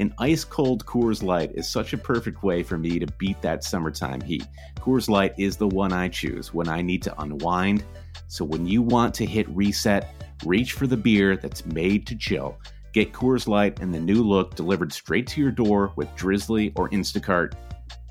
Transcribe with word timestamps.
An 0.00 0.12
ice 0.18 0.42
cold 0.42 0.84
Coors 0.84 1.22
Light 1.22 1.52
is 1.54 1.68
such 1.70 1.92
a 1.92 1.98
perfect 1.98 2.42
way 2.42 2.64
for 2.64 2.76
me 2.76 2.98
to 2.98 3.06
beat 3.16 3.40
that 3.42 3.62
summertime 3.62 4.20
heat. 4.20 4.44
Coors 4.80 5.08
Light 5.08 5.34
is 5.38 5.56
the 5.56 5.68
one 5.68 5.92
I 5.92 6.08
choose 6.08 6.52
when 6.52 6.68
I 6.68 6.82
need 6.82 7.00
to 7.04 7.20
unwind. 7.20 7.84
So 8.26 8.44
when 8.44 8.66
you 8.66 8.82
want 8.82 9.14
to 9.14 9.24
hit 9.24 9.48
reset, 9.50 10.10
reach 10.44 10.72
for 10.72 10.88
the 10.88 10.96
beer 10.96 11.36
that's 11.36 11.64
made 11.66 12.08
to 12.08 12.16
chill. 12.16 12.58
Get 12.92 13.12
Coors 13.12 13.46
Light 13.46 13.78
and 13.80 13.94
the 13.94 14.00
new 14.00 14.24
look 14.24 14.56
delivered 14.56 14.92
straight 14.92 15.28
to 15.28 15.40
your 15.40 15.52
door 15.52 15.92
with 15.94 16.08
Drizly 16.16 16.72
or 16.76 16.88
Instacart. 16.90 17.54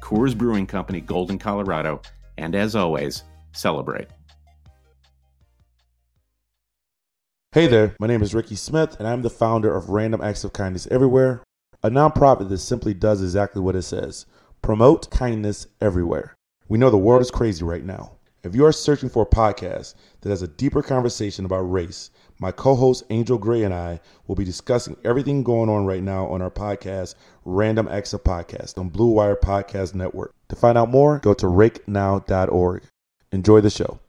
Coors 0.01 0.37
Brewing 0.37 0.67
Company, 0.67 1.01
Golden, 1.01 1.37
Colorado. 1.37 2.01
And 2.37 2.55
as 2.55 2.77
always, 2.77 3.23
celebrate. 3.51 4.07
Hey 7.51 7.67
there, 7.67 7.95
my 7.99 8.07
name 8.07 8.23
is 8.23 8.33
Ricky 8.33 8.55
Smith, 8.55 8.95
and 8.99 9.07
I'm 9.07 9.21
the 9.21 9.29
founder 9.29 9.75
of 9.75 9.89
Random 9.89 10.21
Acts 10.21 10.43
of 10.43 10.53
Kindness 10.53 10.87
Everywhere, 10.89 11.43
a 11.83 11.89
nonprofit 11.89 12.47
that 12.47 12.59
simply 12.59 12.93
does 12.93 13.21
exactly 13.21 13.61
what 13.61 13.75
it 13.75 13.81
says 13.81 14.25
promote 14.61 15.11
kindness 15.11 15.67
everywhere. 15.81 16.35
We 16.69 16.77
know 16.77 16.89
the 16.89 16.97
world 16.97 17.21
is 17.21 17.29
crazy 17.29 17.65
right 17.65 17.83
now. 17.83 18.13
If 18.43 18.55
you 18.55 18.65
are 18.65 18.71
searching 18.71 19.09
for 19.09 19.23
a 19.23 19.25
podcast 19.25 19.95
that 20.21 20.29
has 20.29 20.41
a 20.41 20.47
deeper 20.47 20.81
conversation 20.81 21.43
about 21.43 21.69
race, 21.69 22.11
my 22.39 22.51
co 22.51 22.75
host 22.75 23.03
Angel 23.09 23.37
Gray 23.37 23.63
and 23.63 23.73
I 23.73 23.99
will 24.27 24.35
be 24.35 24.45
discussing 24.45 24.95
everything 25.03 25.43
going 25.43 25.69
on 25.69 25.85
right 25.85 26.03
now 26.03 26.27
on 26.27 26.41
our 26.41 26.51
podcast, 26.51 27.15
Random 27.43 27.87
of 27.87 27.93
Podcast, 27.93 28.77
on 28.77 28.89
Blue 28.89 29.11
Wire 29.11 29.35
Podcast 29.35 29.93
Network. 29.93 30.33
To 30.49 30.55
find 30.55 30.77
out 30.77 30.89
more, 30.89 31.19
go 31.19 31.33
to 31.33 31.45
rakenow.org. 31.45 32.83
Enjoy 33.31 33.61
the 33.61 33.69
show. 33.69 33.99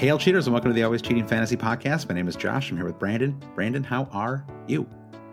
Hail 0.00 0.16
cheaters 0.16 0.46
and 0.46 0.54
welcome 0.54 0.70
to 0.70 0.74
the 0.74 0.82
Always 0.82 1.02
Cheating 1.02 1.26
Fantasy 1.26 1.58
Podcast. 1.58 2.08
My 2.08 2.14
name 2.14 2.26
is 2.26 2.34
Josh. 2.34 2.70
I'm 2.70 2.78
here 2.78 2.86
with 2.86 2.98
Brandon. 2.98 3.38
Brandon, 3.54 3.84
how 3.84 4.04
are 4.12 4.46
you? 4.66 4.88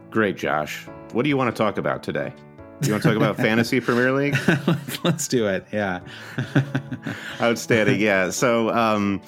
Great, 0.09 0.35
Josh. 0.35 0.85
What 1.13 1.23
do 1.23 1.29
you 1.29 1.37
want 1.37 1.55
to 1.55 1.57
talk 1.57 1.77
about 1.77 2.03
today? 2.03 2.33
You 2.81 2.91
want 2.91 3.01
to 3.01 3.07
talk 3.07 3.15
about 3.15 3.37
Fantasy 3.37 3.79
Premier 3.79 4.11
League? 4.11 4.35
Let's 5.05 5.29
do 5.29 5.47
it. 5.47 5.65
Yeah. 5.71 6.01
Outstanding. 7.39 8.01
Yeah. 8.01 8.29
So 8.31 8.69
um, 8.71 9.21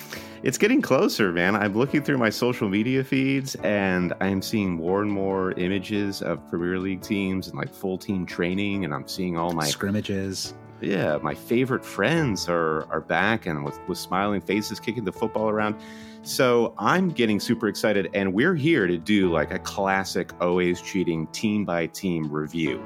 it's 0.44 0.58
getting 0.58 0.82
closer, 0.82 1.32
man. 1.32 1.56
I'm 1.56 1.74
looking 1.74 2.04
through 2.04 2.18
my 2.18 2.30
social 2.30 2.70
media 2.70 3.04
feeds 3.04 3.56
and 3.56 4.14
I'm 4.22 4.42
seeing 4.42 4.72
more 4.72 5.02
and 5.02 5.12
more 5.12 5.52
images 5.54 6.22
of 6.22 6.48
Premier 6.50 6.80
League 6.80 7.02
teams 7.02 7.48
and 7.48 7.58
like 7.58 7.74
full 7.74 7.98
team 7.98 8.26
training. 8.26 8.86
And 8.86 8.94
I'm 8.94 9.08
seeing 9.08 9.38
all 9.38 9.52
my 9.54 9.66
scrimmages 9.66 10.54
yeah, 10.82 11.18
my 11.22 11.36
favorite 11.36 11.84
friends 11.84 12.48
are 12.48 12.90
are 12.92 13.02
back 13.02 13.46
and 13.46 13.64
with, 13.64 13.80
with 13.88 13.98
smiling 13.98 14.42
faces 14.42 14.80
kicking 14.80 15.04
the 15.04 15.12
football 15.12 15.50
around. 15.50 15.76
So 16.22 16.74
I'm 16.78 17.10
getting 17.10 17.40
super 17.40 17.68
excited, 17.68 18.10
and 18.14 18.34
we're 18.34 18.56
here 18.56 18.88
to 18.88 18.98
do 18.98 19.32
like 19.32 19.52
a 19.52 19.60
classic 19.60 20.32
always 20.42 20.82
cheating 20.82 21.28
team 21.28 21.66
by 21.66 21.88
team 21.88 22.32
review. 22.32 22.82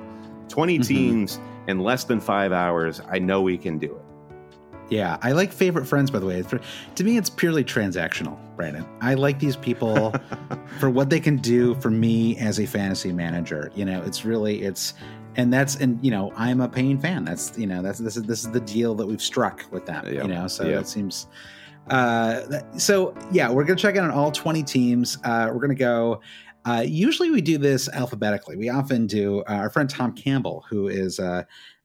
20 0.50 0.76
mm-hmm. 0.76 0.84
teams 0.84 1.40
in 1.68 1.80
less 1.80 2.04
than 2.04 2.20
five 2.20 2.52
hours. 2.52 3.02
I 3.10 3.20
know 3.20 3.42
we 3.42 3.58
can 3.58 3.78
do 3.78 3.96
it. 3.96 4.03
Yeah, 4.94 5.18
I 5.24 5.32
like 5.32 5.52
favorite 5.52 5.86
friends, 5.86 6.12
by 6.12 6.20
the 6.20 6.28
way. 6.28 6.44
To 6.44 7.04
me, 7.04 7.18
it's 7.18 7.30
purely 7.30 7.64
transactional, 7.64 8.38
Brandon. 8.56 8.86
I 9.02 9.16
like 9.16 9.40
these 9.40 9.56
people 9.56 10.14
for 10.80 10.92
what 10.92 11.10
they 11.10 11.20
can 11.20 11.38
do 11.38 11.74
for 11.76 11.90
me 11.90 12.38
as 12.38 12.60
a 12.60 12.68
fantasy 12.68 13.12
manager. 13.12 13.72
You 13.74 13.86
know, 13.86 14.04
it's 14.04 14.24
really, 14.24 14.62
it's, 14.62 14.94
and 15.36 15.52
that's 15.52 15.78
and 15.78 15.98
you 16.06 16.12
know 16.12 16.32
i'm 16.36 16.62
a 16.62 16.70
paying 16.70 17.00
fan 17.00 17.26
that's 17.26 17.58
you 17.58 17.66
know 17.66 17.82
that's 17.82 17.98
this 17.98 18.16
is 18.16 18.22
this 18.22 18.44
is 18.44 18.52
the 18.52 18.60
deal 18.60 18.94
that 18.94 19.08
we've 19.08 19.20
struck 19.20 19.66
with 19.72 19.84
them 19.84 20.06
yep. 20.06 20.22
you 20.22 20.28
know 20.28 20.48
so 20.48 20.64
yep. 20.64 20.82
it 20.82 20.88
seems 20.88 21.26
uh 21.90 22.42
so 22.78 23.16
yeah 23.32 23.50
we're 23.50 23.64
gonna 23.64 23.76
check 23.76 23.96
in 23.96 24.04
on 24.04 24.12
all 24.12 24.32
20 24.32 24.62
teams 24.62 25.18
uh 25.24 25.50
we're 25.52 25.60
gonna 25.60 25.74
go 25.74 26.22
uh 26.66 26.84
usually 26.86 27.32
we 27.32 27.42
do 27.42 27.58
this 27.58 27.90
alphabetically 27.90 28.56
we 28.56 28.70
often 28.70 29.08
do 29.08 29.40
uh, 29.50 29.54
our 29.54 29.72
friend 29.72 29.90
tom 29.90 30.14
campbell 30.14 30.64
who 30.70 30.88
is 30.88 31.20
uh 31.20 31.42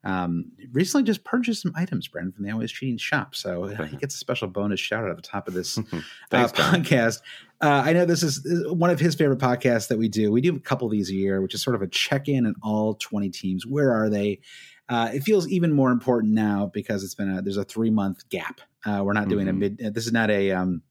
um, 0.08 0.46
recently 0.72 1.04
just 1.04 1.22
purchased 1.22 1.62
some 1.62 1.72
items, 1.76 2.08
Brandon, 2.08 2.32
from 2.32 2.44
the 2.46 2.50
Always 2.50 2.72
Cheating 2.72 2.96
shop. 2.96 3.34
So 3.34 3.64
uh, 3.64 3.84
he 3.84 3.96
gets 3.98 4.14
a 4.14 4.18
special 4.18 4.48
bonus 4.48 4.80
shout 4.80 5.04
out 5.04 5.10
at 5.10 5.16
the 5.16 5.22
top 5.22 5.48
of 5.48 5.54
this 5.54 5.76
uh, 5.92 6.00
Thanks, 6.30 6.58
uh, 6.58 6.72
podcast. 6.72 7.20
Uh, 7.60 7.82
I 7.84 7.92
know 7.92 8.06
this 8.06 8.22
is 8.22 8.42
one 8.72 8.88
of 8.88 8.98
his 8.98 9.14
favorite 9.14 9.38
podcasts 9.38 9.88
that 9.88 9.98
we 9.98 10.08
do. 10.08 10.32
We 10.32 10.40
do 10.40 10.56
a 10.56 10.60
couple 10.60 10.86
of 10.86 10.92
these 10.92 11.10
a 11.10 11.14
year, 11.14 11.42
which 11.42 11.52
is 11.52 11.62
sort 11.62 11.76
of 11.76 11.82
a 11.82 11.88
check 11.88 12.26
in 12.26 12.46
on 12.46 12.54
all 12.62 12.94
20 12.94 13.28
teams. 13.28 13.66
Where 13.66 13.92
are 13.92 14.08
they? 14.08 14.40
Uh, 14.88 15.10
it 15.12 15.20
feels 15.24 15.46
even 15.48 15.72
more 15.72 15.90
important 15.90 16.32
now 16.32 16.70
because 16.72 17.04
it's 17.04 17.14
been 17.14 17.28
a 17.28 17.42
there's 17.42 17.58
a 17.58 17.64
three 17.64 17.90
month 17.90 18.26
gap. 18.30 18.62
Uh, 18.86 19.02
we're 19.04 19.12
not 19.12 19.28
doing 19.28 19.46
mm-hmm. 19.46 19.56
a 19.56 19.70
mid. 19.70 19.94
This 19.94 20.06
is 20.06 20.12
not 20.12 20.30
a 20.30 20.52
um, 20.52 20.82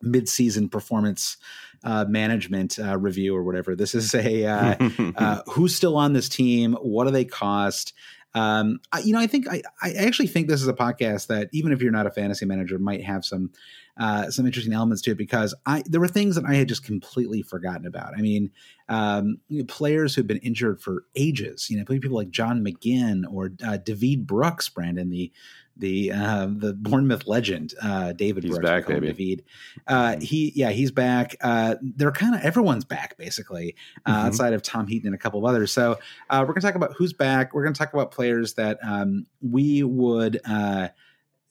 mid 0.00 0.28
season 0.28 0.68
performance 0.68 1.38
uh, 1.82 2.04
management 2.08 2.78
uh, 2.78 2.96
review 2.96 3.34
or 3.34 3.42
whatever. 3.42 3.74
This 3.74 3.94
is 3.94 4.14
a 4.14 4.46
uh, 4.46 4.90
uh, 5.16 5.42
who's 5.50 5.74
still 5.74 5.96
on 5.96 6.12
this 6.12 6.28
team. 6.28 6.74
What 6.74 7.06
do 7.06 7.10
they 7.10 7.24
cost? 7.24 7.92
Um, 8.34 8.80
I, 8.92 8.98
you 9.00 9.12
know, 9.12 9.20
I 9.20 9.26
think 9.26 9.48
I, 9.48 9.62
I 9.82 9.92
actually 9.92 10.26
think 10.26 10.48
this 10.48 10.60
is 10.60 10.68
a 10.68 10.74
podcast 10.74 11.28
that 11.28 11.48
even 11.52 11.72
if 11.72 11.80
you're 11.80 11.92
not 11.92 12.06
a 12.06 12.10
fantasy 12.10 12.44
manager, 12.44 12.78
might 12.78 13.04
have 13.04 13.24
some 13.24 13.50
uh, 13.96 14.28
some 14.28 14.44
interesting 14.44 14.72
elements 14.72 15.02
to 15.02 15.12
it 15.12 15.18
because 15.18 15.54
I 15.66 15.84
there 15.86 16.00
were 16.00 16.08
things 16.08 16.34
that 16.34 16.44
I 16.44 16.54
had 16.54 16.68
just 16.68 16.84
completely 16.84 17.42
forgotten 17.42 17.86
about. 17.86 18.14
I 18.16 18.20
mean, 18.20 18.50
um, 18.88 19.38
you 19.48 19.60
know, 19.60 19.64
players 19.66 20.14
who've 20.14 20.26
been 20.26 20.38
injured 20.38 20.80
for 20.80 21.04
ages. 21.14 21.70
You 21.70 21.78
know, 21.78 21.84
people 21.84 22.10
like 22.10 22.30
John 22.30 22.64
McGinn 22.64 23.22
or 23.30 23.52
uh, 23.64 23.76
David 23.76 24.26
Brooks, 24.26 24.68
Brandon, 24.68 25.10
the 25.10 25.32
the 25.76 26.12
uh, 26.12 26.46
the 26.50 26.72
Bournemouth 26.74 27.26
legend, 27.26 27.74
uh, 27.82 28.12
David. 28.12 28.44
He's 28.44 28.52
Brooks, 28.52 28.64
back, 28.64 28.86
baby. 28.86 29.12
David. 29.12 29.44
Uh, 29.86 30.16
he, 30.20 30.52
yeah, 30.54 30.70
he's 30.70 30.90
back. 30.90 31.36
Uh, 31.40 31.76
they're 31.82 32.12
kind 32.12 32.34
of 32.34 32.42
everyone's 32.42 32.84
back 32.84 33.16
basically, 33.16 33.74
uh, 34.06 34.12
mm-hmm. 34.12 34.26
outside 34.26 34.52
of 34.52 34.62
Tom 34.62 34.86
Heaton 34.86 35.08
and 35.08 35.14
a 35.14 35.18
couple 35.18 35.38
of 35.38 35.44
others. 35.44 35.72
So 35.72 35.98
uh, 36.30 36.44
we're 36.46 36.54
gonna 36.54 36.60
talk 36.60 36.74
about 36.74 36.94
who's 36.96 37.12
back. 37.12 37.54
We're 37.54 37.64
gonna 37.64 37.74
talk 37.74 37.92
about 37.92 38.10
players 38.10 38.54
that 38.54 38.78
um, 38.82 39.26
we 39.40 39.82
would. 39.82 40.40
Uh, 40.44 40.88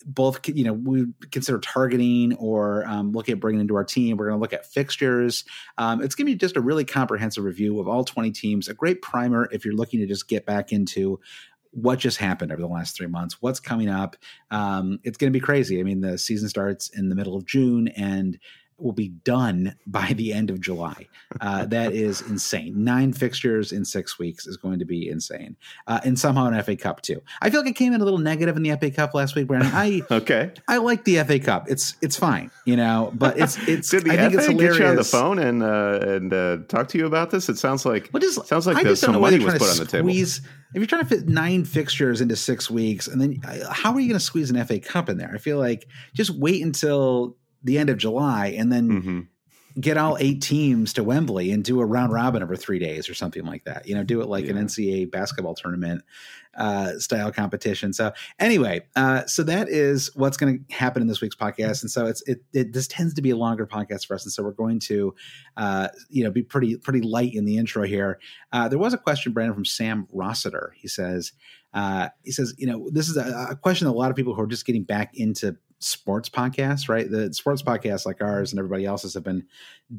both 0.06 0.40
you 0.50 0.64
know 0.64 0.74
we 0.74 1.06
consider 1.32 1.60
targeting 1.60 2.36
or 2.36 2.86
um, 2.88 3.12
look 3.12 3.30
at 3.30 3.40
bringing 3.40 3.62
into 3.62 3.76
our 3.76 3.84
team 3.84 4.18
we're 4.18 4.26
going 4.26 4.38
to 4.38 4.42
look 4.42 4.54
at 4.54 4.66
fixtures 4.66 5.46
um, 5.78 6.02
it's 6.02 6.16
going 6.16 6.26
to 6.26 6.32
be 6.32 6.38
just 6.38 6.58
a 6.58 6.62
really 6.62 6.84
comprehensive 6.84 7.44
review 7.44 7.80
of 7.80 7.88
all 7.88 8.04
20 8.04 8.32
teams 8.32 8.68
a 8.68 8.74
great 8.74 9.02
primer 9.02 9.48
if 9.52 9.64
you're 9.64 9.74
looking 9.74 10.00
to 10.00 10.06
just 10.06 10.28
get 10.28 10.46
back 10.46 10.72
into 10.72 11.20
what 11.74 12.00
just 12.00 12.18
happened 12.18 12.52
over 12.52 12.62
the 12.62 12.68
last 12.68 12.96
three 12.96 13.08
months, 13.08 13.42
what's 13.42 13.60
coming 13.60 13.90
up. 13.90 14.16
Um, 14.52 15.00
it's 15.04 15.18
going 15.18 15.32
to 15.32 15.38
be 15.38 15.44
crazy. 15.44 15.80
I 15.80 15.84
mean, 15.84 16.02
the 16.02 16.18
season 16.18 16.48
starts 16.48 16.90
in 16.90 17.10
the 17.10 17.16
middle 17.16 17.36
of 17.36 17.46
June, 17.46 17.88
and 17.90 18.38
will 18.84 18.92
be 18.92 19.10
done 19.10 19.76
by 19.88 20.14
the 20.14 20.34
end 20.34 20.50
of 20.50 20.60
July. 20.60 21.08
Uh, 21.42 21.66
that 21.66 21.94
is 21.94 22.22
insane. 22.22 22.84
Nine 22.84 23.14
fixtures 23.14 23.72
in 23.72 23.86
six 23.86 24.20
weeks 24.20 24.46
is 24.46 24.58
going 24.58 24.80
to 24.80 24.86
be 24.86 25.10
insane, 25.10 25.56
uh, 25.88 26.00
and 26.04 26.20
somehow 26.20 26.46
an 26.48 26.62
FA 26.64 26.76
Cup 26.76 27.02
too. 27.02 27.22
I 27.42 27.50
feel 27.50 27.62
like 27.62 27.70
it 27.70 27.76
came 27.76 27.94
in 27.94 28.02
a 28.02 28.04
little 28.04 28.20
negative 28.20 28.56
in 28.58 28.64
the 28.64 28.76
FA 28.78 28.92
Cup 28.92 29.14
last 29.14 29.36
week, 29.36 29.48
Brandon. 29.48 29.72
I 29.74 30.02
okay. 30.12 30.52
I 30.68 30.78
like 30.78 31.06
the 31.06 31.24
FA 31.24 31.40
Cup. 31.40 31.70
It's 31.70 31.96
it's 32.02 32.18
fine, 32.18 32.52
you 32.66 32.76
know, 32.76 33.12
but 33.16 33.40
it's 33.40 33.58
it's. 33.68 33.90
Did 33.90 34.04
the 34.04 34.12
I 34.12 34.18
think 34.18 34.34
FA 34.34 34.38
it's 34.40 34.48
hilarious. 34.48 34.78
get 34.78 34.84
you 34.84 34.90
on 34.90 34.96
the 34.98 35.04
phone 35.04 35.40
and 35.40 35.64
uh, 35.64 36.00
and 36.02 36.34
uh, 36.34 36.58
talk 36.68 36.88
to 36.90 36.98
you 36.98 37.06
about 37.06 37.32
this? 37.32 37.50
It 37.50 37.58
sounds 37.58 37.86
like 37.86 38.10
What 38.10 38.24
is, 38.24 38.36
sounds 38.46 38.68
like 38.68 38.84
there's 38.84 39.00
some 39.00 39.20
money 39.20 39.40
was 39.40 39.54
put 39.54 39.70
on 39.70 39.78
the 39.78 39.86
table. 39.86 40.10
squeeze. 40.10 40.42
If 40.74 40.80
you're 40.80 40.88
trying 40.88 41.04
to 41.04 41.08
fit 41.08 41.28
nine 41.28 41.66
fixtures 41.66 42.20
into 42.20 42.36
six 42.36 42.70
weeks, 42.70 43.08
and 43.08 43.22
then 43.22 43.40
uh, 43.48 43.72
how 43.72 43.94
are 43.94 44.00
you 44.00 44.08
going 44.08 44.20
to 44.20 44.26
squeeze 44.26 44.50
an 44.50 44.64
FA 44.66 44.80
Cup 44.80 45.08
in 45.08 45.18
there? 45.18 45.32
I 45.34 45.38
feel 45.38 45.60
like 45.60 45.88
just 46.16 46.32
wait 46.32 46.64
until 46.64 47.38
the 47.64 47.78
end 47.78 47.90
of 47.90 47.98
July 47.98 48.48
and 48.48 48.72
then 48.72 48.90
hmm 48.90 49.20
get 49.80 49.98
all 49.98 50.18
eight 50.20 50.42
teams 50.42 50.94
to 50.94 51.04
Wembley 51.04 51.52
and 51.52 51.64
do 51.64 51.80
a 51.80 51.86
round 51.86 52.14
robin 52.14 52.44
over 52.44 52.56
three 52.56 52.80
days 52.80 53.10
or 53.10 53.14
something 53.14 53.44
like 53.44 53.64
that. 53.64 53.88
You 53.88 53.96
know, 53.96 54.04
do 54.04 54.22
it 54.22 54.28
like 54.28 54.48
an 54.48 54.56
NCAA 54.56 55.10
basketball 55.10 55.56
tournament 55.56 56.04
uh, 56.56 57.00
style 57.00 57.32
competition. 57.32 57.94
So 57.94 58.12
anyway, 58.40 58.86
uh, 58.96 59.26
so 59.26 59.42
that 59.44 59.70
is 59.70 60.12
what's 60.16 60.38
going 60.38 60.64
to 60.68 60.76
happen 60.76 61.02
in 61.02 61.08
this 61.08 61.22
week's 61.22 61.36
podcast. 61.36 61.82
And 61.82 61.90
so 61.90 62.06
it's 62.06 62.22
it, 62.28 62.44
it 62.54 62.74
this 62.74 62.88
tends 62.88 63.14
to 63.16 63.22
be 63.22 63.32
a 63.32 63.36
longer 63.36 63.66
podcast 63.66 64.06
for 64.06 64.14
us, 64.14 64.24
and 64.24 64.32
so 64.32 64.44
we're 64.44 64.52
going 64.52 64.80
to 64.82 65.16
uh, 65.58 65.88
you 66.10 66.24
know 66.24 66.32
be 66.32 66.44
pretty 66.44 66.78
pretty 66.78 67.02
light 67.02 67.34
in 67.34 67.46
the 67.46 67.58
intro 67.58 67.84
here. 67.84 68.20
Uh, 68.52 68.68
there 68.68 68.80
was 68.80 68.94
a 68.94 68.98
question, 68.98 69.34
Brandon, 69.34 69.56
from 69.56 69.66
Sam 69.66 70.08
Rossiter. 70.12 70.74
He 70.76 70.88
says. 70.88 71.34
Uh, 71.76 72.10
he 72.22 72.32
says, 72.32 72.54
you 72.60 72.68
know, 72.68 72.88
this 72.92 73.10
is 73.10 73.18
a, 73.18 73.48
a 73.50 73.56
question 73.56 73.88
that 73.88 73.94
a 73.94 73.98
lot 73.98 74.12
of 74.12 74.16
people 74.16 74.36
who 74.36 74.42
are 74.44 74.46
just 74.46 74.64
getting 74.64 74.84
back 74.84 75.10
into 75.16 75.58
sports 75.84 76.30
podcasts, 76.30 76.90
right? 76.90 77.10
The 77.10 77.34
sports 77.34 77.62
podcasts 77.62 78.06
like 78.06 78.22
ours 78.22 78.52
and 78.52 78.60
everybody 78.60 78.86
else's 78.86 79.14
have 79.14 79.24
been 79.24 79.46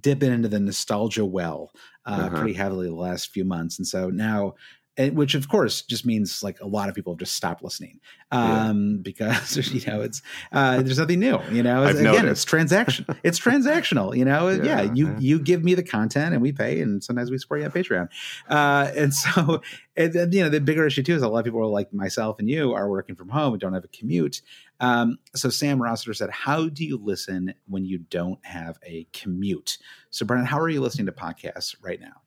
dipping 0.01 0.33
into 0.33 0.49
the 0.49 0.61
nostalgia 0.61 1.25
well 1.25 1.71
uh, 2.07 2.11
Uh-huh. 2.27 2.37
pretty 2.39 2.55
heavily 2.55 2.89
the 2.89 2.95
last 2.95 3.31
few 3.31 3.45
months. 3.45 3.79
And 3.79 3.87
so 3.87 4.11
now, 4.11 4.55
and, 4.97 5.17
which 5.17 5.35
of 5.35 5.49
course 5.49 5.83
just 5.83 6.07
means 6.07 6.41
like 6.45 6.61
a 6.61 6.67
lot 6.69 6.89
of 6.89 6.95
people 6.95 7.13
have 7.15 7.19
just 7.19 7.35
stopped 7.35 7.65
listening 7.65 7.99
um, 8.31 8.99
because 9.03 9.57
you 9.75 9.81
know 9.91 10.03
it's 10.03 10.23
uh, 10.53 10.83
there's 10.83 10.99
nothing 11.01 11.19
new. 11.19 11.41
You 11.51 11.65
know, 11.65 11.83
I've 11.83 11.97
again, 11.97 12.05
noticed. 12.15 12.31
it's 12.31 12.45
transaction. 12.45 13.05
It's 13.25 13.41
transactional. 13.41 14.17
You 14.17 14.25
know, 14.25 14.51
yeah, 14.51 14.83
Yeah, 14.83 14.93
you 14.95 15.09
yeah. 15.09 15.19
you 15.19 15.39
give 15.41 15.65
me 15.65 15.75
the 15.75 15.83
content 15.83 16.33
and 16.35 16.41
we 16.41 16.53
pay, 16.53 16.81
and 16.81 17.03
sometimes 17.03 17.29
we 17.33 17.39
support 17.39 17.61
you 17.61 17.67
on 17.67 17.73
Patreon. 17.73 18.09
Uh, 18.49 18.93
and 18.95 19.13
so, 19.23 19.63
and 19.97 20.33
you 20.33 20.43
know, 20.45 20.49
the 20.49 20.61
bigger 20.61 20.87
issue 20.87 21.03
too 21.03 21.17
is 21.17 21.23
a 21.23 21.29
lot 21.29 21.41
of 21.41 21.45
people 21.45 21.61
are 21.61 21.67
like 21.67 21.93
myself 21.93 22.39
and 22.39 22.49
you 22.49 22.73
are 22.73 22.89
working 22.89 23.17
from 23.17 23.31
home 23.31 23.55
and 23.55 23.61
don't 23.61 23.75
have 23.75 23.85
a 23.85 23.89
commute. 23.89 24.43
Um, 24.81 25.19
so 25.35 25.51
Sam 25.51 25.81
Rossiter 25.81 26.15
said, 26.15 26.31
"How 26.31 26.69
do 26.69 26.85
you 26.85 26.99
listen 26.99 27.55
when 27.67 27.85
you 27.85 27.99
don't 27.99 28.45
have 28.45 28.79
a 28.85 29.07
commute?" 29.13 29.79
So, 30.11 30.27
Brandon, 30.27 30.47
how 30.47 30.59
are 30.59 30.69
you 30.69 30.81
listening 30.81 31.07
to 31.07 31.13
podcasts 31.13 31.77
right 31.81 32.01
now? 32.01 32.23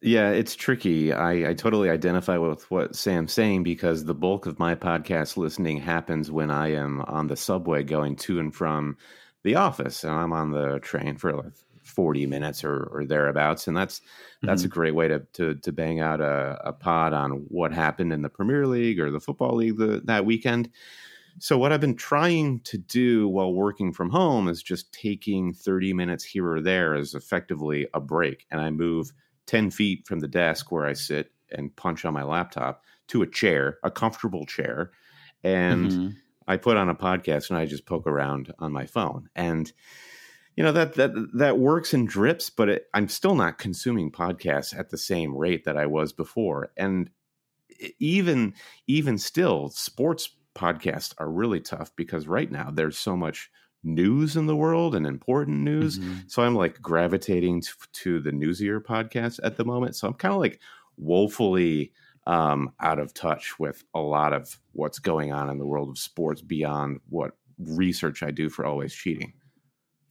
Yeah, 0.00 0.30
it's 0.30 0.54
tricky. 0.54 1.12
I, 1.12 1.50
I 1.50 1.54
totally 1.54 1.90
identify 1.90 2.36
with 2.36 2.70
what 2.70 2.94
Sam's 2.94 3.32
saying 3.32 3.64
because 3.64 4.04
the 4.04 4.14
bulk 4.14 4.46
of 4.46 4.58
my 4.58 4.76
podcast 4.76 5.36
listening 5.36 5.78
happens 5.78 6.30
when 6.30 6.52
I 6.52 6.72
am 6.72 7.00
on 7.02 7.26
the 7.26 7.36
subway 7.36 7.82
going 7.82 8.14
to 8.16 8.38
and 8.38 8.54
from 8.54 8.96
the 9.42 9.56
office, 9.56 10.04
and 10.04 10.12
I'm 10.12 10.32
on 10.32 10.52
the 10.52 10.78
train 10.80 11.16
for 11.16 11.32
like 11.32 11.52
40 11.82 12.26
minutes 12.26 12.62
or, 12.62 12.84
or 12.92 13.04
thereabouts, 13.06 13.66
and 13.66 13.76
that's 13.76 14.00
that's 14.42 14.62
a 14.62 14.68
great 14.68 14.94
way 14.94 15.08
to 15.08 15.20
to, 15.32 15.54
to 15.56 15.72
bang 15.72 15.98
out 15.98 16.20
a, 16.20 16.60
a 16.64 16.72
pod 16.72 17.12
on 17.12 17.46
what 17.48 17.72
happened 17.72 18.12
in 18.12 18.22
the 18.22 18.28
Premier 18.28 18.68
League 18.68 19.00
or 19.00 19.10
the 19.10 19.20
football 19.20 19.56
league 19.56 19.78
the, 19.78 20.00
that 20.04 20.24
weekend. 20.24 20.70
So 21.40 21.58
what 21.58 21.72
I've 21.72 21.80
been 21.80 21.96
trying 21.96 22.60
to 22.60 22.78
do 22.78 23.28
while 23.28 23.52
working 23.52 23.92
from 23.92 24.10
home 24.10 24.48
is 24.48 24.62
just 24.62 24.92
taking 24.92 25.52
30 25.52 25.92
minutes 25.92 26.24
here 26.24 26.50
or 26.50 26.60
there 26.60 26.94
as 26.94 27.14
effectively 27.14 27.86
a 27.94 28.00
break, 28.00 28.46
and 28.50 28.60
I 28.60 28.70
move 28.70 29.12
10 29.46 29.70
feet 29.70 30.06
from 30.06 30.20
the 30.20 30.28
desk 30.28 30.72
where 30.72 30.86
I 30.86 30.94
sit 30.94 31.32
and 31.50 31.74
punch 31.76 32.04
on 32.04 32.12
my 32.14 32.24
laptop 32.24 32.84
to 33.08 33.22
a 33.22 33.26
chair, 33.30 33.78
a 33.84 33.90
comfortable 33.90 34.46
chair, 34.46 34.90
and 35.44 35.96
Mhm. 35.96 36.20
I 36.46 36.56
put 36.56 36.76
on 36.76 36.88
a 36.88 36.94
podcast 36.94 37.50
and 37.50 37.58
I 37.58 37.66
just 37.66 37.86
poke 37.86 38.06
around 38.06 38.52
on 38.58 38.72
my 38.72 38.86
phone. 38.86 39.28
And 39.36 39.72
you 40.56 40.64
know 40.64 40.72
that 40.72 40.94
that 40.94 41.12
that 41.34 41.58
works 41.58 41.94
in 41.94 42.06
drips, 42.06 42.50
but 42.50 42.68
it, 42.68 42.88
I'm 42.94 43.08
still 43.08 43.34
not 43.36 43.58
consuming 43.58 44.10
podcasts 44.10 44.76
at 44.76 44.90
the 44.90 44.98
same 44.98 45.36
rate 45.36 45.64
that 45.64 45.76
I 45.76 45.86
was 45.86 46.12
before. 46.12 46.72
And 46.76 47.10
even 47.98 48.54
even 48.86 49.18
still, 49.18 49.68
sports 49.70 50.36
podcasts 50.58 51.14
are 51.18 51.30
really 51.30 51.60
tough 51.60 51.94
because 51.96 52.26
right 52.26 52.50
now 52.50 52.70
there's 52.70 52.98
so 52.98 53.16
much 53.16 53.50
news 53.84 54.36
in 54.36 54.46
the 54.46 54.56
world 54.56 54.94
and 54.94 55.06
important 55.06 55.58
news. 55.60 55.98
Mhm. 55.98 56.30
So 56.30 56.42
I'm 56.42 56.56
like 56.56 56.82
gravitating 56.82 57.60
to, 57.62 57.72
to 57.92 58.20
the 58.20 58.32
newsier 58.32 58.80
podcasts 58.80 59.38
at 59.44 59.56
the 59.56 59.64
moment. 59.64 59.94
So 59.96 60.08
I'm 60.08 60.14
kind 60.14 60.34
of 60.34 60.40
like 60.40 60.60
woefully 60.96 61.92
um, 62.26 62.72
out 62.80 62.98
of 62.98 63.14
touch 63.14 63.58
with 63.58 63.84
a 63.94 64.00
lot 64.00 64.32
of 64.32 64.58
what's 64.72 64.98
going 64.98 65.32
on 65.32 65.48
in 65.48 65.58
the 65.58 65.66
world 65.66 65.88
of 65.88 65.98
sports 65.98 66.42
beyond 66.42 67.00
what 67.08 67.36
research 67.58 68.22
I 68.22 68.30
do 68.32 68.48
for 68.50 68.66
Always 68.66 68.92
Cheating. 68.94 69.32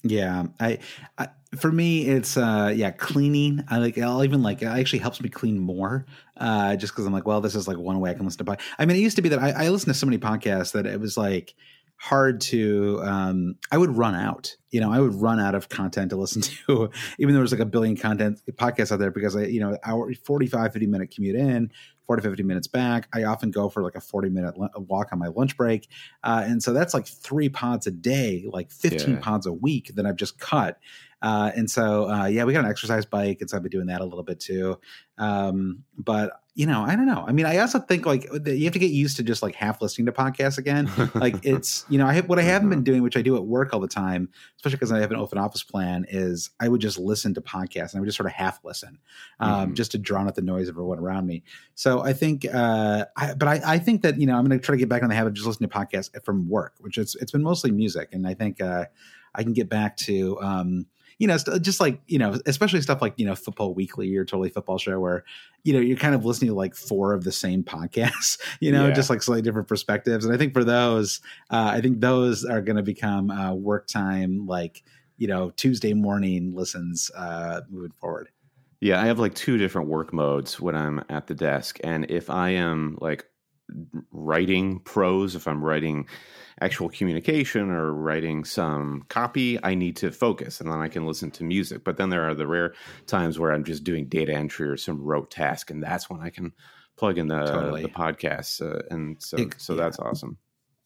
Yeah, 0.10 0.46
I, 0.60 0.80
I 1.18 1.30
for 1.56 1.72
me 1.72 2.08
it's 2.08 2.38
uh 2.38 2.74
yeah 2.76 2.92
cleaning. 2.92 3.64
I 3.70 3.78
like 3.78 3.98
I'll 3.98 4.24
even 4.24 4.44
like 4.44 4.62
it 4.62 4.66
actually 4.66 5.00
helps 5.00 5.22
me 5.22 5.30
clean 5.30 5.60
more. 5.60 6.06
Uh, 6.36 6.76
just 6.76 6.94
because 6.94 7.06
I'm 7.06 7.14
like, 7.14 7.26
well, 7.26 7.42
this 7.42 7.56
is 7.56 7.68
like 7.68 7.78
one 7.78 8.00
way 8.00 8.12
I 8.12 8.14
can 8.14 8.26
listen 8.26 8.40
to. 8.40 8.44
Pod- 8.44 8.62
I 8.78 8.86
mean, 8.86 8.98
it 8.98 9.02
used 9.02 9.16
to 9.16 9.22
be 9.22 9.30
that 9.30 9.40
I, 9.40 9.66
I 9.66 9.70
listened 9.70 9.94
to 9.94 10.00
so 10.00 10.06
many 10.06 10.18
podcasts 10.18 10.74
that 10.74 10.86
it 10.86 11.00
was 11.00 11.18
like 11.18 11.56
hard 12.00 12.40
to 12.40 13.00
um 13.04 13.56
i 13.72 13.78
would 13.78 13.98
run 13.98 14.14
out 14.14 14.56
you 14.70 14.80
know 14.80 14.92
i 14.92 15.00
would 15.00 15.16
run 15.16 15.40
out 15.40 15.56
of 15.56 15.68
content 15.68 16.12
to 16.12 16.16
listen 16.16 16.42
to 16.68 16.90
even 17.18 17.34
though 17.34 17.40
there's 17.40 17.52
like 17.52 17.60
a 17.60 17.66
billion 17.66 17.98
content 17.98 18.40
podcasts 18.54 18.92
out 18.92 19.00
there 19.00 19.10
because 19.10 19.36
i 19.36 19.46
you 19.46 19.60
know 19.60 19.76
hour 19.84 20.14
45 20.14 20.74
50 20.74 20.88
minute 20.88 21.12
commute 21.14 21.36
in 21.36 21.72
40 22.08 22.24
50 22.24 22.44
minutes 22.44 22.68
back 22.68 23.08
i 23.14 23.24
often 23.24 23.52
go 23.52 23.70
for 23.70 23.84
like 23.84 23.96
a 23.96 24.02
40 24.02 24.30
minute 24.30 24.56
walk 24.88 25.10
on 25.12 25.20
my 25.20 25.28
lunch 25.28 25.56
break 25.58 25.88
uh, 26.24 26.44
and 26.46 26.64
so 26.64 26.74
that's 26.74 26.94
like 26.94 27.06
three 27.06 27.50
pods 27.50 27.86
a 27.86 27.92
day 27.92 28.46
like 28.52 28.72
15 28.72 29.16
Yeah. 29.16 29.20
pods 29.20 29.46
a 29.46 29.54
week 29.54 29.92
that 29.96 30.06
i've 30.06 30.16
just 30.16 30.40
cut 30.40 30.80
uh, 31.22 31.52
and 31.56 31.70
so 31.70 32.10
uh, 32.10 32.26
yeah 32.26 32.44
we 32.44 32.54
got 32.54 32.64
an 32.66 32.70
exercise 32.70 33.06
bike 33.06 33.38
and 33.42 33.50
so 33.50 33.58
i've 33.58 33.64
been 33.64 33.72
doing 33.72 33.88
that 33.88 34.02
a 34.02 34.06
little 34.06 34.24
bit 34.24 34.40
too. 34.40 34.80
Um, 35.20 35.84
but 35.98 36.42
you 36.54 36.66
know 36.68 36.82
i 36.84 36.96
don't 36.96 37.06
know. 37.08 37.24
I 37.28 37.32
mean 37.32 37.46
i 37.46 37.58
also 37.58 37.80
think 37.80 38.06
like 38.06 38.24
you 38.46 38.64
have 38.66 38.74
to 38.74 38.80
get 38.80 38.92
used 38.92 39.18
to 39.18 39.24
just 39.24 39.42
like 39.44 39.54
half 39.56 39.80
listening 39.82 40.06
to 40.08 40.12
podcasts 40.12 40.58
again. 40.58 40.90
Like 41.16 41.38
it's 41.44 41.86
you 41.90 41.98
know 41.98 42.06
i 42.08 42.14
have 42.14 42.28
what 42.30 42.38
i 42.40 42.44
haven't 42.44 42.70
been 42.70 42.84
doing 42.84 43.02
which 43.04 43.16
i 43.18 43.22
do 43.22 43.36
at 43.36 43.44
work 43.46 43.74
all 43.74 43.80
the 43.80 43.88
time 43.88 44.30
especially 44.58 44.76
because 44.78 44.92
i 44.92 45.00
have 45.00 45.12
an 45.12 45.18
open 45.18 45.38
office 45.38 45.64
plan 45.64 46.06
is 46.10 46.50
i 46.60 46.68
would 46.68 46.82
just 46.82 46.98
listen 47.00 47.34
to 47.36 47.42
podcasts 47.42 47.92
and 47.94 47.98
i 47.98 48.00
would 48.00 48.08
just 48.08 48.18
sort 48.18 48.28
of 48.28 48.34
half 48.34 48.64
listen 48.64 48.98
um, 49.40 49.72
Mhm. 49.72 49.74
just 49.76 49.92
to 49.92 49.98
drown 50.00 50.28
out 50.28 50.36
the 50.36 50.42
noise 50.42 50.68
of 50.68 50.74
everyone 50.76 51.00
around 51.00 51.26
me. 51.28 51.44
So 51.76 52.02
i 52.02 52.14
think 52.14 52.46
uh 52.52 53.06
I, 53.16 53.34
but 53.36 53.48
I, 53.48 53.62
I 53.76 53.80
think 53.80 54.02
that 54.04 54.20
you 54.20 54.26
know 54.28 54.36
i'm 54.36 54.46
going 54.46 54.60
to 54.60 54.64
try 54.66 54.74
to 54.74 54.80
get 54.80 54.90
back 54.90 55.04
on 55.04 55.10
the 55.10 55.16
habit 55.16 55.30
of 55.30 55.34
just 55.36 55.48
listening 55.48 55.70
to 55.70 55.76
podcasts 55.78 56.10
from 56.26 56.48
work 56.50 56.74
which 56.80 56.98
it's 56.98 57.16
it's 57.16 57.32
been 57.32 57.44
mostly 57.44 57.72
music 57.72 58.10
and 58.14 58.28
i 58.28 58.34
think 58.34 58.62
uh 58.62 58.86
i 59.36 59.44
can 59.44 59.54
get 59.54 59.70
back 59.70 59.96
to 59.98 60.40
um 60.42 60.86
you 61.20 61.28
know, 61.28 61.38
st- 61.38 61.62
just 61.62 61.80
like 61.80 62.00
you 62.08 62.20
know, 62.20 62.40
especially 62.46 62.82
stuff 62.82 63.02
like 63.02 63.14
you 63.18 63.26
know, 63.26 63.36
Football 63.36 63.74
Weekly 63.74 64.16
or 64.16 64.24
Totally 64.26 64.50
Football 64.50 64.78
Show, 64.78 65.00
where 65.00 65.24
you 65.64 65.74
know 65.74 65.80
you're 65.80 65.98
kind 65.98 66.14
of 66.16 66.26
listening 66.26 66.50
to 66.50 66.56
like 66.56 66.76
four 66.76 67.14
of 67.14 67.24
the 67.24 67.32
same 67.32 67.64
podcasts, 67.64 68.40
you 68.60 68.72
know, 68.72 68.88
Yeah. 68.88 68.94
just 68.94 69.10
like 69.10 69.22
slightly 69.24 69.42
different 69.42 69.68
perspectives. 69.68 70.26
And 70.26 70.34
I 70.34 70.38
think 70.38 70.54
for 70.54 70.64
those, 70.64 71.20
uh, 71.50 71.72
I 71.74 71.82
think 71.82 72.02
those 72.02 72.46
are 72.46 72.62
going 72.62 72.78
to 72.78 72.84
become 72.84 73.32
uh, 73.32 73.54
work 73.54 73.88
time, 73.88 74.46
like 74.48 74.84
you 75.18 75.28
know, 75.28 75.50
Tuesday 75.52 75.94
morning 75.94 76.54
listens 76.56 77.10
uh, 77.16 77.62
moving 77.70 77.92
forward. 78.00 78.30
Yeah, 78.80 79.02
I 79.02 79.08
have 79.08 79.18
like 79.18 79.34
two 79.34 79.58
different 79.58 79.88
work 79.88 80.14
modes 80.14 80.60
when 80.60 80.76
I'm 80.76 81.04
at 81.10 81.26
the 81.26 81.34
desk. 81.34 81.80
And 81.84 82.12
if 82.12 82.30
I 82.30 82.50
am 82.50 82.96
like 83.02 83.26
writing 84.12 84.80
prose, 84.80 85.36
if 85.36 85.48
I'm 85.48 85.64
writing 85.64 86.08
actual 86.62 86.90
communication 86.90 87.70
or 87.70 87.94
writing 87.94 88.44
some 88.44 89.04
copy, 89.10 89.60
I 89.64 89.76
need 89.76 89.96
to 89.98 90.12
focus 90.12 90.60
and 90.60 90.72
then 90.72 90.80
I 90.80 90.88
can 90.88 91.06
listen 91.06 91.30
to 91.32 91.44
music. 91.44 91.84
But 91.84 91.98
then 91.98 92.10
there 92.10 92.28
are 92.28 92.34
the 92.34 92.48
rare 92.48 92.74
times 93.06 93.38
where 93.38 93.52
I'm 93.52 93.64
just 93.64 93.84
doing 93.84 94.08
data 94.08 94.34
entry 94.34 94.68
or 94.68 94.78
some 94.78 95.02
rote 95.04 95.30
task, 95.30 95.70
and 95.70 95.82
that's 95.84 96.10
when 96.10 96.22
I 96.22 96.30
can 96.30 96.54
plug 96.98 97.18
in 97.20 97.28
the, 97.28 97.46
Totally. 97.46 97.84
the 97.84 97.90
podcasts. 97.90 98.62
Uh, 98.62 98.82
and 98.90 99.22
so, 99.22 99.38
It- 99.38 99.56
so 99.60 99.74
yeah. 99.76 99.84
that's 99.84 100.00
awesome. 100.00 100.38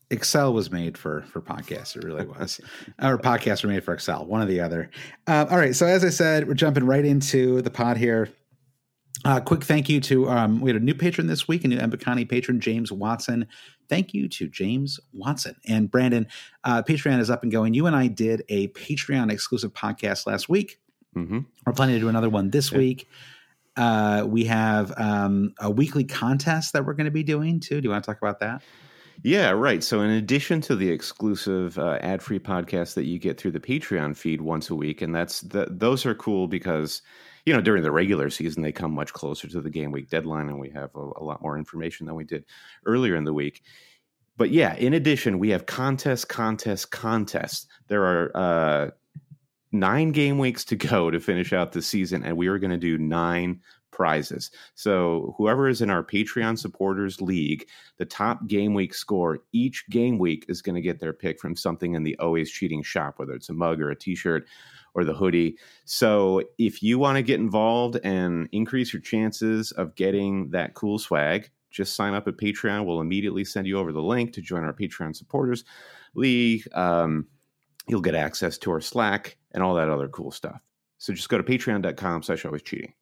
Excel 0.09 0.51
was 0.51 0.69
made 0.69 0.97
for 0.97 1.21
for 1.31 1.41
podcasts. 1.41 1.95
It 1.95 2.03
really 2.03 2.25
was. 2.25 2.59
Our 2.99 3.17
podcasts 3.17 3.63
were 3.63 3.69
made 3.69 3.81
for 3.85 3.93
Excel, 3.93 4.25
one 4.25 4.41
or 4.41 4.45
the 4.45 4.59
other. 4.59 4.89
Um, 5.25 5.47
all 5.49 5.55
right. 5.57 5.73
So 5.73 5.85
as 5.85 6.03
I 6.03 6.09
said, 6.09 6.49
we're 6.49 6.53
jumping 6.53 6.83
right 6.85 7.05
into 7.05 7.61
the 7.61 7.69
pod 7.69 7.95
here. 7.95 8.27
Uh, 9.23 9.39
quick 9.39 9.63
thank 9.63 9.87
you 9.87 9.99
to 10.01 10.27
um, 10.29 10.61
we 10.61 10.71
had 10.71 10.81
a 10.81 10.83
new 10.83 10.95
patron 10.95 11.27
this 11.27 11.47
week, 11.47 11.63
a 11.63 11.67
new 11.67 11.77
Embacani 11.77 12.27
patron, 12.27 12.59
James 12.59 12.91
Watson. 12.91 13.47
Thank 13.87 14.13
you 14.13 14.27
to 14.29 14.47
James 14.47 14.99
Watson 15.13 15.55
and 15.67 15.91
Brandon. 15.91 16.27
Uh, 16.63 16.81
Patreon 16.81 17.19
is 17.19 17.29
up 17.29 17.43
and 17.43 17.51
going. 17.51 17.73
You 17.73 17.85
and 17.85 17.95
I 17.95 18.07
did 18.07 18.43
a 18.49 18.69
Patreon 18.69 19.31
exclusive 19.31 19.73
podcast 19.73 20.25
last 20.25 20.49
week. 20.49 20.79
hmm 21.13 21.39
We're 21.65 21.73
planning 21.73 21.95
to 21.95 21.99
do 21.99 22.09
another 22.09 22.29
one 22.29 22.49
this 22.49 22.71
Yeah. 22.71 22.77
week. 22.79 23.07
Uh, 23.77 24.25
we 24.27 24.45
have 24.45 24.91
um, 24.97 25.53
a 25.59 25.69
weekly 25.69 26.03
contest 26.03 26.73
that 26.73 26.85
we're 26.85 26.93
going 26.93 27.05
to 27.05 27.11
be 27.11 27.23
doing 27.23 27.59
too. 27.59 27.79
Do 27.79 27.85
you 27.85 27.91
want 27.91 28.03
to 28.03 28.11
talk 28.11 28.21
about 28.21 28.39
that? 28.39 28.63
Yeah, 29.23 29.51
right. 29.51 29.83
So, 29.83 30.01
in 30.01 30.09
addition 30.09 30.61
to 30.61 30.75
the 30.75 30.89
exclusive 30.89 31.77
uh, 31.77 31.99
ad-free 32.01 32.39
podcast 32.39 32.95
that 32.95 33.05
you 33.05 33.19
get 33.19 33.39
through 33.39 33.51
the 33.51 33.59
Patreon 33.59 34.17
feed 34.17 34.41
once 34.41 34.69
a 34.71 34.75
week, 34.75 35.01
and 35.01 35.13
that's 35.13 35.41
the, 35.41 35.67
those 35.69 36.05
are 36.07 36.15
cool 36.15 36.47
because 36.47 37.01
you 37.45 37.53
know 37.53 37.61
during 37.61 37.83
the 37.83 37.91
regular 37.91 38.29
season 38.29 38.61
they 38.61 38.71
come 38.71 38.91
much 38.91 39.13
closer 39.13 39.47
to 39.47 39.61
the 39.61 39.69
game 39.69 39.91
week 39.91 40.09
deadline, 40.09 40.49
and 40.49 40.59
we 40.59 40.69
have 40.69 40.91
a, 40.95 40.99
a 40.99 41.23
lot 41.23 41.41
more 41.41 41.57
information 41.57 42.05
than 42.05 42.15
we 42.15 42.23
did 42.23 42.45
earlier 42.85 43.15
in 43.15 43.23
the 43.23 43.33
week. 43.33 43.61
But 44.37 44.51
yeah, 44.51 44.75
in 44.75 44.93
addition, 44.93 45.39
we 45.39 45.49
have 45.49 45.65
contest, 45.65 46.29
contest, 46.29 46.91
contest. 46.91 47.67
There 47.87 48.03
are 48.03 48.31
uh, 48.35 48.91
nine 49.71 50.11
game 50.11 50.37
weeks 50.37 50.65
to 50.65 50.75
go 50.75 51.11
to 51.11 51.19
finish 51.19 51.53
out 51.53 51.71
the 51.71 51.81
season, 51.81 52.23
and 52.23 52.37
we 52.37 52.47
are 52.47 52.59
going 52.59 52.71
to 52.71 52.77
do 52.77 52.97
nine 52.97 53.61
prizes. 53.91 54.49
So 54.73 55.35
whoever 55.37 55.67
is 55.67 55.81
in 55.81 55.89
our 55.89 56.03
Patreon 56.03 56.57
supporters 56.57 57.21
league, 57.21 57.67
the 57.97 58.05
top 58.05 58.47
game 58.47 58.73
week 58.73 58.93
score 58.93 59.39
each 59.51 59.87
game 59.89 60.17
week 60.17 60.45
is 60.47 60.61
going 60.61 60.75
to 60.75 60.81
get 60.81 60.99
their 60.99 61.13
pick 61.13 61.39
from 61.39 61.55
something 61.55 61.93
in 61.93 62.03
the 62.03 62.17
Always 62.17 62.49
Cheating 62.49 62.83
shop, 62.83 63.19
whether 63.19 63.33
it's 63.33 63.49
a 63.49 63.53
mug 63.53 63.81
or 63.81 63.91
a 63.91 63.95
T-shirt 63.95 64.47
or 64.93 65.03
the 65.03 65.13
hoodie. 65.13 65.57
So 65.85 66.41
if 66.57 66.83
you 66.83 66.99
want 66.99 67.17
to 67.17 67.23
get 67.23 67.39
involved 67.39 67.99
and 68.03 68.49
increase 68.51 68.93
your 68.93 69.01
chances 69.01 69.71
of 69.71 69.95
getting 69.95 70.49
that 70.51 70.73
cool 70.73 70.99
swag, 70.99 71.49
just 71.69 71.95
sign 71.95 72.13
up 72.13 72.27
at 72.27 72.37
Patreon. 72.37 72.85
We'll 72.85 73.01
immediately 73.01 73.45
send 73.45 73.65
you 73.65 73.79
over 73.79 73.91
the 73.91 74.01
link 74.01 74.33
to 74.33 74.41
join 74.41 74.63
our 74.63 74.73
Patreon 74.73 75.15
supporters 75.15 75.63
league. 76.13 76.67
Um, 76.73 77.27
you'll 77.87 78.01
get 78.01 78.15
access 78.15 78.57
to 78.59 78.71
our 78.71 78.81
Slack 78.81 79.37
and 79.53 79.63
all 79.63 79.75
that 79.75 79.89
other 79.89 80.09
cool 80.09 80.31
stuff. 80.31 80.61
So 80.97 81.13
just 81.13 81.29
go 81.29 81.37
to 81.37 81.43
patreon.com 81.43 82.23
slash 82.23 82.45
always 82.45 82.61
cheating. 82.61 82.93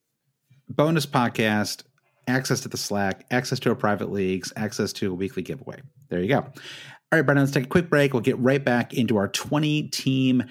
Bonus 0.69 1.05
podcast, 1.05 1.83
access 2.27 2.61
to 2.61 2.69
the 2.69 2.77
Slack, 2.77 3.25
access 3.31 3.59
to 3.59 3.69
our 3.69 3.75
private 3.75 4.11
leagues, 4.11 4.53
access 4.55 4.93
to 4.93 5.11
a 5.11 5.13
weekly 5.13 5.41
giveaway. 5.41 5.81
There 6.09 6.21
you 6.21 6.29
go. 6.29 6.37
All 6.37 7.17
right, 7.17 7.23
Brandon, 7.23 7.43
let's 7.43 7.51
take 7.51 7.65
a 7.65 7.69
quick 7.69 7.89
break. 7.89 8.13
We'll 8.13 8.21
get 8.21 8.37
right 8.37 8.63
back 8.63 8.93
into 8.93 9.17
our 9.17 9.27
20 9.27 9.89
team 9.89 10.43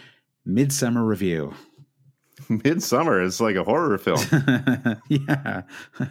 midsummer 0.48 1.04
review. 1.04 1.54
Midsummer 2.48 3.20
is 3.20 3.40
like 3.40 3.56
a 3.56 3.64
horror 3.64 3.98
film. 3.98 4.18
yeah. 5.08 5.62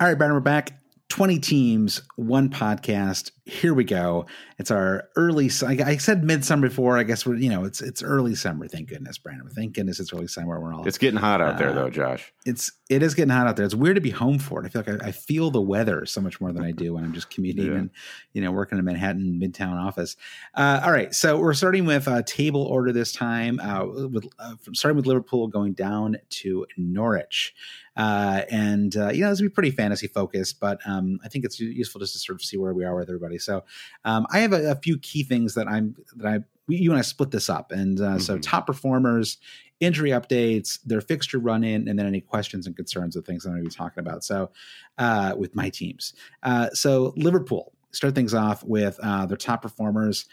All 0.00 0.06
right, 0.06 0.14
Brandon, 0.14 0.34
we're 0.34 0.40
back. 0.40 0.80
20 1.08 1.38
teams, 1.38 2.02
one 2.16 2.50
podcast. 2.50 3.30
Here 3.48 3.72
we 3.72 3.84
go. 3.84 4.26
It's 4.58 4.70
our 4.70 5.08
early. 5.16 5.46
I 5.46 5.96
said 5.96 6.22
midsummer 6.22 6.68
before. 6.68 6.98
I 6.98 7.02
guess 7.02 7.24
we're 7.24 7.36
you 7.36 7.48
know 7.48 7.64
it's 7.64 7.80
it's 7.80 8.02
early 8.02 8.34
summer. 8.34 8.68
Thank 8.68 8.90
goodness, 8.90 9.16
Brandon. 9.16 9.48
Thank 9.48 9.74
goodness 9.74 9.98
it's 10.00 10.12
early 10.12 10.26
summer. 10.26 10.60
We're 10.60 10.74
all. 10.74 10.86
It's 10.86 10.98
getting 10.98 11.18
hot 11.18 11.40
out 11.40 11.54
uh, 11.54 11.58
there, 11.58 11.72
though, 11.72 11.88
Josh. 11.88 12.30
It's 12.44 12.72
it 12.90 13.02
is 13.02 13.14
getting 13.14 13.30
hot 13.30 13.46
out 13.46 13.56
there. 13.56 13.64
It's 13.64 13.74
weird 13.74 13.94
to 13.94 14.02
be 14.02 14.10
home 14.10 14.38
for 14.38 14.62
it. 14.62 14.66
I 14.66 14.68
feel 14.68 14.82
like 14.86 15.02
I, 15.02 15.08
I 15.08 15.12
feel 15.12 15.50
the 15.50 15.62
weather 15.62 16.04
so 16.04 16.20
much 16.20 16.42
more 16.42 16.52
than 16.52 16.62
I 16.62 16.72
do 16.72 16.92
when 16.92 17.04
I'm 17.04 17.14
just 17.14 17.30
commuting 17.30 17.72
yeah. 17.72 17.78
and 17.78 17.90
you 18.34 18.42
know 18.42 18.52
working 18.52 18.76
in 18.76 18.80
a 18.80 18.84
Manhattan 18.84 19.40
Midtown 19.42 19.82
office. 19.82 20.16
Uh, 20.54 20.82
all 20.84 20.92
right, 20.92 21.14
so 21.14 21.38
we're 21.38 21.54
starting 21.54 21.86
with 21.86 22.06
a 22.06 22.22
table 22.22 22.64
order 22.64 22.92
this 22.92 23.12
time. 23.12 23.60
Uh, 23.60 23.86
with 23.86 24.28
uh, 24.38 24.56
starting 24.74 24.96
with 24.96 25.06
Liverpool 25.06 25.48
going 25.48 25.72
down 25.72 26.18
to 26.30 26.66
Norwich. 26.76 27.54
Uh, 27.98 28.42
and 28.48 28.96
uh, 28.96 29.08
you 29.08 29.22
know, 29.22 29.30
this 29.30 29.40
will 29.40 29.48
be 29.48 29.52
pretty 29.52 29.72
fantasy 29.72 30.06
focused, 30.06 30.60
but 30.60 30.78
um, 30.86 31.18
I 31.24 31.28
think 31.28 31.44
it's 31.44 31.58
useful 31.58 31.98
just 31.98 32.12
to 32.12 32.20
sort 32.20 32.36
of 32.36 32.44
see 32.44 32.56
where 32.56 32.72
we 32.72 32.84
are 32.84 32.94
with 32.94 33.08
everybody. 33.08 33.37
So 33.38 33.64
um, 34.04 34.26
I 34.32 34.40
have 34.40 34.52
a, 34.52 34.72
a, 34.72 34.74
few 34.76 34.98
key 34.98 35.22
things 35.22 35.54
that 35.54 35.68
I'm 35.68 35.96
that 36.16 36.26
I 36.26 36.38
you 36.68 36.90
and 36.90 36.98
I 36.98 37.02
split 37.02 37.30
this 37.30 37.48
up, 37.48 37.72
and 37.72 37.98
uh, 37.98 38.02
mm-hmm. 38.02 38.18
so 38.18 38.38
top 38.38 38.66
performers, 38.66 39.38
injury 39.80 40.10
updates, 40.10 40.78
their 40.84 41.00
fixture 41.00 41.38
run 41.38 41.64
in, 41.64 41.88
and 41.88 41.98
then 41.98 42.06
any 42.06 42.20
questions 42.20 42.66
and 42.66 42.76
concerns 42.76 43.16
of 43.16 43.24
things 43.24 43.46
I'm 43.46 43.52
going 43.52 43.64
to 43.64 43.68
be 43.70 43.74
talking 43.74 44.00
about. 44.00 44.22
So 44.22 44.50
uh, 44.98 45.34
with 45.36 45.54
my 45.56 45.70
teams, 45.70 46.12
uh, 46.42 46.70
so 46.70 47.14
Liverpool 47.16 47.72
start 47.92 48.14
things 48.14 48.34
off 48.34 48.62
with 48.64 48.98
uh, 49.02 49.26
their 49.26 49.38
top 49.38 49.62
performers. 49.62 50.26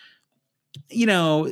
You 0.90 1.06
know 1.06 1.48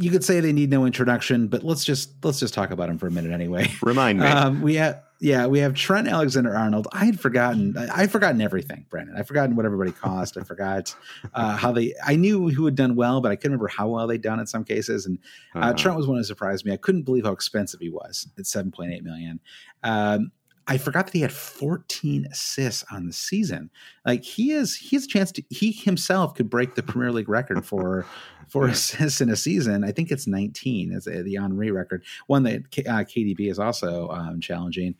you 0.00 0.10
could 0.10 0.24
say 0.24 0.40
they 0.40 0.52
need 0.52 0.70
no 0.70 0.86
introduction, 0.86 1.48
but 1.48 1.62
let's 1.62 1.84
just 1.84 2.24
let's 2.24 2.40
just 2.40 2.54
talk 2.54 2.70
about 2.70 2.88
them 2.88 2.98
for 2.98 3.06
a 3.06 3.10
minute 3.10 3.32
anyway. 3.32 3.70
Remind 3.82 4.20
me. 4.20 4.26
Um, 4.26 4.62
we 4.62 4.76
have 4.76 5.02
yeah, 5.20 5.46
we 5.46 5.58
have 5.58 5.74
Trent 5.74 6.08
Alexander 6.08 6.56
Arnold. 6.56 6.88
I 6.92 7.04
had 7.04 7.20
forgotten. 7.20 7.76
I 7.76 8.00
had 8.00 8.10
forgotten 8.10 8.40
everything, 8.40 8.86
Brandon. 8.88 9.14
I'd 9.18 9.28
forgotten 9.28 9.54
what 9.54 9.66
everybody 9.66 9.92
cost. 9.92 10.38
I 10.38 10.42
forgot 10.42 10.94
uh, 11.34 11.56
how 11.56 11.72
they. 11.72 11.94
I 12.04 12.16
knew 12.16 12.48
who 12.48 12.64
had 12.64 12.74
done 12.74 12.96
well, 12.96 13.20
but 13.20 13.30
I 13.30 13.36
couldn't 13.36 13.52
remember 13.52 13.68
how 13.68 13.88
well 13.88 14.06
they'd 14.06 14.22
done 14.22 14.40
in 14.40 14.46
some 14.46 14.64
cases. 14.64 15.04
And 15.04 15.18
uh, 15.54 15.58
uh-huh. 15.58 15.72
Trent 15.74 15.98
was 15.98 16.06
one 16.06 16.16
that 16.16 16.24
surprised 16.24 16.64
me. 16.64 16.72
I 16.72 16.78
couldn't 16.78 17.02
believe 17.02 17.24
how 17.24 17.32
expensive 17.32 17.80
he 17.80 17.90
was 17.90 18.26
at 18.38 18.46
seven 18.46 18.70
point 18.70 18.92
eight 18.92 19.04
million. 19.04 19.40
Um, 19.82 20.32
I 20.66 20.78
forgot 20.78 21.06
that 21.06 21.14
he 21.14 21.22
had 21.22 21.32
14 21.32 22.26
assists 22.30 22.84
on 22.92 23.06
the 23.06 23.12
season. 23.12 23.70
Like 24.06 24.22
he 24.22 24.52
is, 24.52 24.76
he 24.76 24.94
has 24.94 25.04
a 25.04 25.08
chance 25.08 25.32
to. 25.32 25.42
He 25.50 25.72
himself 25.72 26.34
could 26.34 26.48
break 26.48 26.76
the 26.76 26.82
Premier 26.82 27.12
League 27.12 27.28
record 27.28 27.66
for 27.66 28.06
for 28.50 28.66
assists 28.68 29.20
in 29.20 29.30
a 29.30 29.36
season. 29.36 29.84
I 29.84 29.92
think 29.92 30.10
it's 30.10 30.26
19 30.26 30.92
as 30.92 31.04
the 31.04 31.38
Henry 31.40 31.70
record, 31.70 32.04
one 32.26 32.42
that 32.44 32.62
uh, 32.86 33.04
KDB 33.04 33.50
is 33.50 33.58
also 33.58 34.08
um, 34.10 34.40
challenging. 34.40 34.94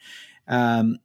Um, 0.48 0.98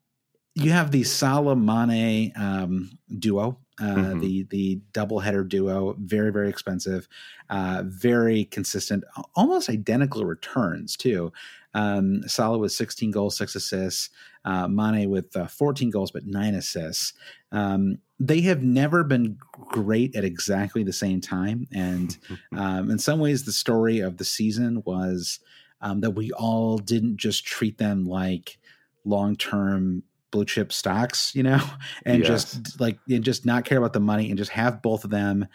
you 0.55 0.71
have 0.71 0.91
the 0.91 1.03
Salah 1.03 1.55
Mane 1.55 2.31
um, 2.37 2.97
duo, 3.19 3.59
uh, 3.79 3.83
mm-hmm. 3.83 4.19
the 4.21 4.43
the 4.43 4.81
double 4.93 5.19
header 5.19 5.43
duo, 5.43 5.95
very 5.99 6.31
very 6.31 6.49
expensive, 6.49 7.09
uh, 7.49 7.83
very 7.85 8.45
consistent, 8.45 9.03
almost 9.35 9.69
identical 9.69 10.23
returns 10.23 10.95
too. 10.95 11.33
Um, 11.73 12.23
Salah 12.25 12.57
with 12.57 12.71
16 12.71 13.11
goals, 13.11 13.37
six 13.37 13.53
assists. 13.55 14.09
Uh, 14.45 14.67
Mane 14.67 15.09
with 15.09 15.35
uh, 15.35 15.47
14 15.47 15.89
goals 15.89 16.11
but 16.11 16.25
nine 16.25 16.55
assists. 16.55 17.13
Um, 17.51 17.97
they 18.19 18.41
have 18.41 18.63
never 18.63 19.03
been 19.03 19.37
great 19.51 20.15
at 20.15 20.23
exactly 20.23 20.83
the 20.83 20.93
same 20.93 21.21
time, 21.21 21.67
and 21.73 22.17
um, 22.55 22.89
in 22.89 22.99
some 22.99 23.19
ways, 23.19 23.45
the 23.45 23.51
story 23.51 23.99
of 23.99 24.17
the 24.17 24.25
season 24.25 24.83
was 24.85 25.39
um, 25.81 26.01
that 26.01 26.11
we 26.11 26.31
all 26.31 26.77
didn't 26.77 27.17
just 27.17 27.45
treat 27.45 27.77
them 27.77 28.05
like 28.05 28.57
long 29.03 29.35
term 29.35 30.03
blue 30.31 30.45
chip 30.45 30.73
stocks, 30.73 31.33
you 31.35 31.43
know, 31.43 31.61
and 32.05 32.23
yes. 32.23 32.27
just 32.27 32.79
like 32.79 32.99
and 33.09 33.23
just 33.23 33.45
not 33.45 33.65
care 33.65 33.77
about 33.77 33.93
the 33.93 33.99
money 33.99 34.29
and 34.29 34.37
just 34.37 34.51
have 34.51 34.81
both 34.81 35.03
of 35.03 35.09
them 35.09 35.47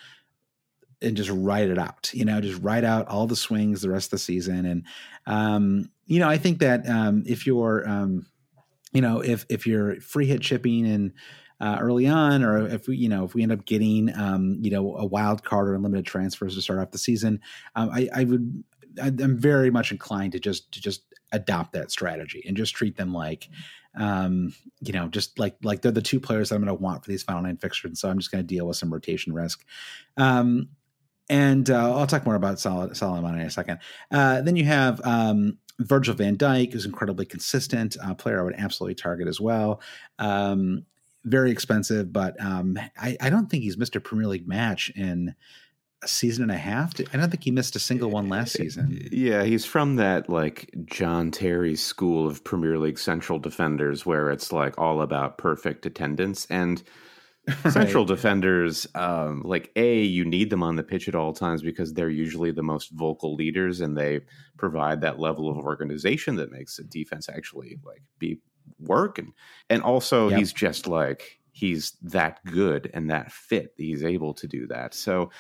and 1.03 1.17
just 1.17 1.31
write 1.31 1.69
it 1.69 1.79
out, 1.79 2.11
you 2.13 2.25
know, 2.25 2.41
just 2.41 2.63
write 2.63 2.85
out 2.85 3.09
all 3.09 3.27
the 3.27 3.37
swings 3.37 3.83
the 3.83 3.91
rest 3.91 4.09
of 4.09 4.13
the 4.13 4.19
season. 4.19 4.67
And 4.67 4.85
um, 5.27 5.91
you 6.07 6.19
know, 6.19 6.29
I 6.29 6.39
think 6.39 6.59
that 6.61 6.89
um 6.89 7.25
if 7.27 7.47
you're 7.47 7.89
um, 7.89 8.27
you 8.93 9.01
know, 9.01 9.21
if 9.21 9.47
if 9.49 9.67
you're 9.67 10.01
free 10.01 10.27
hit 10.27 10.41
chipping 10.41 10.87
and 10.87 11.13
uh, 11.61 11.79
early 11.81 12.07
on, 12.07 12.43
or 12.43 12.67
if 12.67 12.89
we, 12.89 12.97
you 12.97 13.09
know, 13.09 13.25
if 13.25 13.35
we 13.35 13.43
end 13.43 13.53
up 13.53 13.65
getting, 13.67 14.15
um, 14.17 14.59
you 14.61 14.71
know, 14.71 14.97
a 14.97 15.07
wild 15.07 15.45
card 15.45 15.69
or 15.69 15.75
unlimited 15.75 16.07
transfers 16.07 16.55
to 16.55 16.63
start 16.63 16.79
off 16.79 16.91
the 16.91 16.99
season, 16.99 17.41
um, 17.77 17.91
I, 17.91 18.09
I 18.15 18.25
would, 18.25 18.65
I'm 19.01 19.39
very 19.39 19.71
much 19.71 19.93
inclined 19.93 20.33
to 20.33 20.41
just 20.41 20.73
to 20.73 20.81
just 20.81 21.03
adopt 21.33 21.73
that 21.73 21.91
strategy 21.91 22.43
and 22.47 22.57
just 22.57 22.75
treat 22.75 22.97
them 22.97 23.15
like 23.15 23.49
um, 23.97 24.55
you 24.81 24.93
know, 24.93 25.09
just 25.09 25.39
like 25.39 25.57
like 25.63 25.83
they're 25.83 25.93
the 25.93 26.03
two 26.03 26.21
players 26.21 26.49
that 26.49 26.55
I'm 26.55 26.65
going 26.65 26.77
to 26.77 26.83
want 26.83 27.05
for 27.05 27.11
these 27.11 27.23
final 27.23 27.43
nine 27.43 27.57
fixtures. 27.57 27.91
And 27.91 27.99
so 27.99 28.09
I'm 28.09 28.19
just 28.19 28.31
going 28.31 28.45
to 28.45 28.47
deal 28.47 28.67
with 28.67 28.77
some 28.77 28.93
rotation 28.93 29.33
risk. 29.33 29.65
Um, 30.17 30.69
and 31.29 31.71
uh, 31.71 31.97
I'll 31.97 32.07
talk 32.07 32.27
more 32.27 32.35
about 32.35 32.59
Solomon 32.59 33.35
in 33.37 33.47
a 33.47 33.51
second. 33.51 33.79
Uh, 34.11 34.43
then 34.43 34.57
you 34.57 34.65
have 34.65 35.01
um, 35.05 35.59
Virgil 35.79 36.15
Van 36.15 36.37
Dijk, 36.37 36.73
who's 36.73 36.87
incredibly 36.87 37.25
consistent, 37.25 37.97
player 38.19 38.41
I 38.41 38.43
would 38.43 38.57
absolutely 38.59 38.97
target 38.97 39.29
as 39.29 39.41
well. 39.41 39.81
Um, 40.19 40.85
very 41.25 41.51
expensive, 41.51 42.13
but 42.13 42.41
um, 42.41 42.79
I, 42.97 43.17
I, 43.21 43.31
don't 43.31 43.51
think 43.51 43.63
he's 43.63 43.77
missed 43.77 43.97
a 43.97 44.01
Premier 44.01 44.27
League 44.27 44.49
match 44.49 44.91
in 44.97 45.35
a 46.03 46.09
season 46.09 46.45
and 46.45 46.53
a 46.53 46.57
half. 46.57 46.95
I 47.13 47.17
don't 47.17 47.31
think 47.31 47.45
he 47.45 47.51
missed 47.51 47.77
a 47.77 47.79
single 47.79 48.11
one 48.11 48.29
last 48.29 48.53
season. 48.53 49.09
Yeah, 49.13 49.45
he's 49.45 49.67
from 49.67 49.97
that 49.97 50.31
like 50.31 50.71
John 50.87 51.31
Terry 51.31 51.77
school 51.77 52.27
of 52.27 52.43
Premier 52.43 52.79
League 52.79 52.99
central 52.99 53.39
defenders 53.39 54.07
where 54.07 54.31
it's 54.31 54.53
like 54.53 54.79
all 54.79 55.03
about 55.03 55.39
perfect 55.39 55.85
attendance 55.85 56.47
and 56.49 56.83
right. 57.65 57.73
central 57.73 58.05
defenders 58.05 58.87
um, 58.95 59.43
like 59.45 59.71
a 59.77 60.03
you 60.03 60.25
need 60.25 60.51
them 60.51 60.63
on 60.63 60.77
the 60.77 60.83
pitch 60.83 61.09
at 61.09 61.15
all 61.15 61.33
times 61.33 61.63
because 61.63 61.93
they're 61.93 62.11
usually 62.11 62.51
the 62.51 62.63
most 62.63 62.91
vocal 62.93 63.35
leaders 63.35 63.81
and 63.81 63.97
they 63.97 64.21
provide 64.59 65.01
that 65.01 65.19
level 65.19 65.51
of 65.51 65.57
organization 65.57 66.37
that 66.37 66.53
makes 66.53 66.77
the 66.77 66.85
defense 66.85 67.29
actually 67.29 67.79
like 67.85 68.03
be 68.19 68.39
work 68.79 69.19
and 69.19 69.33
and 69.69 69.83
also 69.83 70.29
yep. 70.29 70.39
he's 70.39 70.53
just 70.53 70.87
like 70.87 71.39
he's 71.53 71.93
that 72.03 72.41
good 72.45 72.91
and 72.95 73.11
that 73.11 73.31
fit 73.31 73.77
that 73.77 73.83
he's 73.83 74.05
able 74.05 74.33
to 74.33 74.47
do 74.47 74.67
that 74.67 74.95
so 74.95 75.31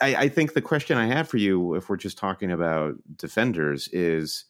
I, 0.00 0.14
I 0.14 0.28
think 0.28 0.54
the 0.54 0.62
question 0.62 0.96
I 0.96 1.06
have 1.06 1.28
for 1.28 1.36
you, 1.36 1.74
if 1.74 1.88
we're 1.88 1.96
just 1.96 2.18
talking 2.18 2.50
about 2.50 2.94
defenders, 3.16 3.88
is 3.88 4.46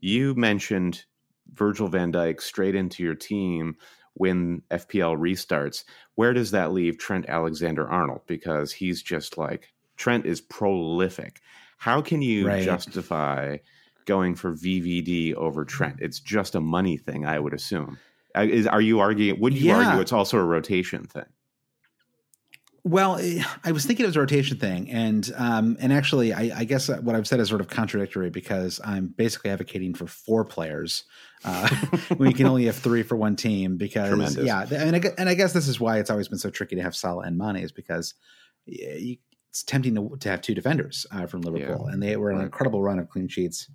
you 0.00 0.34
mentioned 0.34 1.04
Virgil 1.52 1.88
van 1.88 2.12
Dijk 2.12 2.40
straight 2.40 2.74
into 2.74 3.02
your 3.02 3.14
team 3.14 3.76
when 4.14 4.62
FPL 4.70 5.18
restarts. 5.18 5.84
Where 6.14 6.32
does 6.32 6.52
that 6.52 6.72
leave 6.72 6.98
Trent 6.98 7.26
Alexander 7.28 7.88
Arnold? 7.88 8.22
Because 8.26 8.72
he's 8.72 9.02
just 9.02 9.36
like 9.36 9.72
Trent 9.96 10.26
is 10.26 10.40
prolific. 10.40 11.40
How 11.78 12.00
can 12.00 12.22
you 12.22 12.46
right. 12.46 12.64
justify 12.64 13.58
going 14.04 14.34
for 14.34 14.52
VVD 14.52 15.34
over 15.34 15.64
Trent? 15.64 15.96
It's 16.00 16.20
just 16.20 16.54
a 16.54 16.60
money 16.60 16.96
thing, 16.96 17.24
I 17.26 17.38
would 17.38 17.54
assume. 17.54 17.98
Uh, 18.36 18.42
is 18.42 18.66
are 18.66 18.80
you 18.80 19.00
arguing? 19.00 19.40
Would 19.40 19.54
you 19.54 19.68
Yeah. 19.68 19.76
argue 19.76 20.00
it's 20.00 20.12
also 20.12 20.38
a 20.38 20.44
rotation 20.44 21.06
thing? 21.06 21.24
Well, 22.86 23.16
eh, 23.18 23.42
I 23.64 23.72
was 23.72 23.86
thinking 23.86 24.04
it 24.04 24.08
was 24.08 24.16
a 24.16 24.20
rotation 24.20 24.58
thing, 24.58 24.90
and 24.90 25.32
um, 25.36 25.78
and 25.80 25.90
actually, 25.90 26.34
I, 26.34 26.50
I 26.54 26.64
guess 26.64 26.88
what 26.88 27.16
I've 27.16 27.26
said 27.26 27.40
is 27.40 27.48
sort 27.48 27.62
of 27.62 27.68
contradictory 27.68 28.28
because 28.28 28.78
I'm 28.84 29.06
basically 29.06 29.50
advocating 29.50 29.94
for 29.94 30.06
four 30.06 30.44
players 30.44 31.04
uh, 31.46 31.66
when 32.18 32.28
you 32.28 32.34
can 32.34 32.46
only 32.46 32.66
have 32.66 32.76
three 32.76 33.02
for 33.02 33.16
one 33.16 33.36
team. 33.36 33.78
Because 33.78 34.08
Tremendous. 34.08 34.44
yeah, 34.44 34.66
and 34.70 34.96
I, 34.96 35.10
and 35.16 35.30
I 35.30 35.34
guess 35.34 35.54
this 35.54 35.66
is 35.66 35.80
why 35.80 35.98
it's 35.98 36.10
always 36.10 36.28
been 36.28 36.38
so 36.38 36.50
tricky 36.50 36.76
to 36.76 36.82
have 36.82 36.94
Salah 36.94 37.22
and 37.24 37.38
Mane 37.38 37.56
is 37.56 37.72
because 37.72 38.12
you, 38.66 39.16
it's 39.48 39.62
tempting 39.62 39.94
to, 39.94 40.16
to 40.20 40.28
have 40.28 40.42
two 40.42 40.54
defenders 40.54 41.06
uh, 41.10 41.24
from 41.24 41.40
Liverpool, 41.40 41.86
and 41.86 42.02
they 42.02 42.18
were 42.18 42.32
on 42.32 42.40
an 42.40 42.44
incredible 42.44 42.82
run 42.82 42.98
of 42.98 43.08
clean 43.08 43.28
sheets 43.28 43.70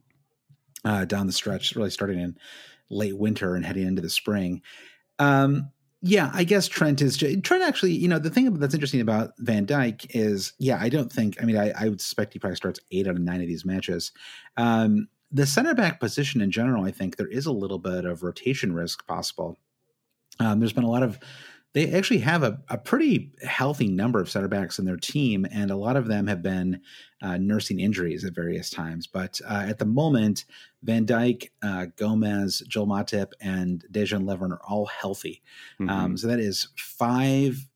uh, 0.86 1.05
down 1.05 1.27
the 1.27 1.33
stretch, 1.33 1.75
really 1.75 1.89
starting 1.89 2.19
in 2.19 2.38
late 2.89 3.17
winter 3.17 3.55
and 3.55 3.65
heading 3.65 3.88
into 3.88 4.01
the 4.01 4.09
spring. 4.09 4.62
Um, 5.19 5.71
yeah, 6.01 6.31
I 6.33 6.45
guess 6.45 6.67
Trent 6.67 7.01
is 7.01 7.17
Trent 7.17 7.63
actually. 7.63 7.91
You 7.91 8.07
know, 8.07 8.19
the 8.19 8.29
thing 8.29 8.53
that's 8.53 8.74
interesting 8.74 9.01
about 9.01 9.33
Van 9.39 9.65
Dijk 9.65 10.07
is, 10.12 10.53
yeah, 10.57 10.77
I 10.79 10.88
don't 10.88 11.12
think. 11.12 11.41
I 11.41 11.45
mean, 11.45 11.57
I, 11.57 11.71
I 11.77 11.89
would 11.89 12.00
suspect 12.00 12.33
he 12.33 12.39
probably 12.39 12.55
starts 12.55 12.79
eight 12.91 13.07
out 13.07 13.15
of 13.15 13.21
nine 13.21 13.41
of 13.41 13.48
these 13.48 13.65
matches. 13.65 14.13
Um, 14.55 15.09
the 15.31 15.45
center 15.45 15.75
back 15.75 16.00
position 16.00 16.41
in 16.41 16.51
general, 16.51 16.86
I 16.86 16.91
think 16.91 17.17
there 17.17 17.27
is 17.27 17.45
a 17.45 17.51
little 17.51 17.79
bit 17.79 18.05
of 18.05 18.24
rotation 18.24 18.74
risk 18.74 19.05
possible. 19.05 19.57
Um, 20.39 20.59
there's 20.59 20.74
been 20.74 20.86
a 20.86 20.89
lot 20.89 21.03
of. 21.03 21.19
They 21.73 21.91
actually 21.93 22.19
have 22.19 22.41
a, 22.41 22.59
a 22.69 22.77
pretty 22.77 23.31
healthy 23.43 23.88
number 23.88 24.19
of 24.19 24.29
center 24.29 24.47
backs 24.47 24.79
in 24.79 24.85
their 24.85 24.97
team, 24.97 25.45
and 25.51 25.69
a 25.69 25.75
lot 25.75 25.95
of 25.97 26.07
them 26.07 26.25
have 26.27 26.41
been 26.41 26.81
uh, 27.21 27.38
nursing 27.38 27.79
injuries 27.79 28.25
at 28.25 28.33
various 28.33 28.69
times. 28.71 29.05
But 29.05 29.39
uh, 29.47 29.65
at 29.67 29.77
the 29.77 29.85
moment, 29.85 30.45
Van 30.81 31.05
Dijk, 31.05 31.49
uh, 31.61 31.88
Gomez, 31.95 32.63
Joel 32.67 32.88
Matip, 32.88 33.33
and 33.39 33.85
Dejan 33.91 34.23
Lovren 34.23 34.51
are 34.51 34.61
all 34.67 34.88
healthy. 34.88 35.43
Mhm. 35.79 35.89
Um, 35.89 36.17
so 36.17 36.27
that 36.27 36.39
is 36.39 36.69
five. 36.75 37.67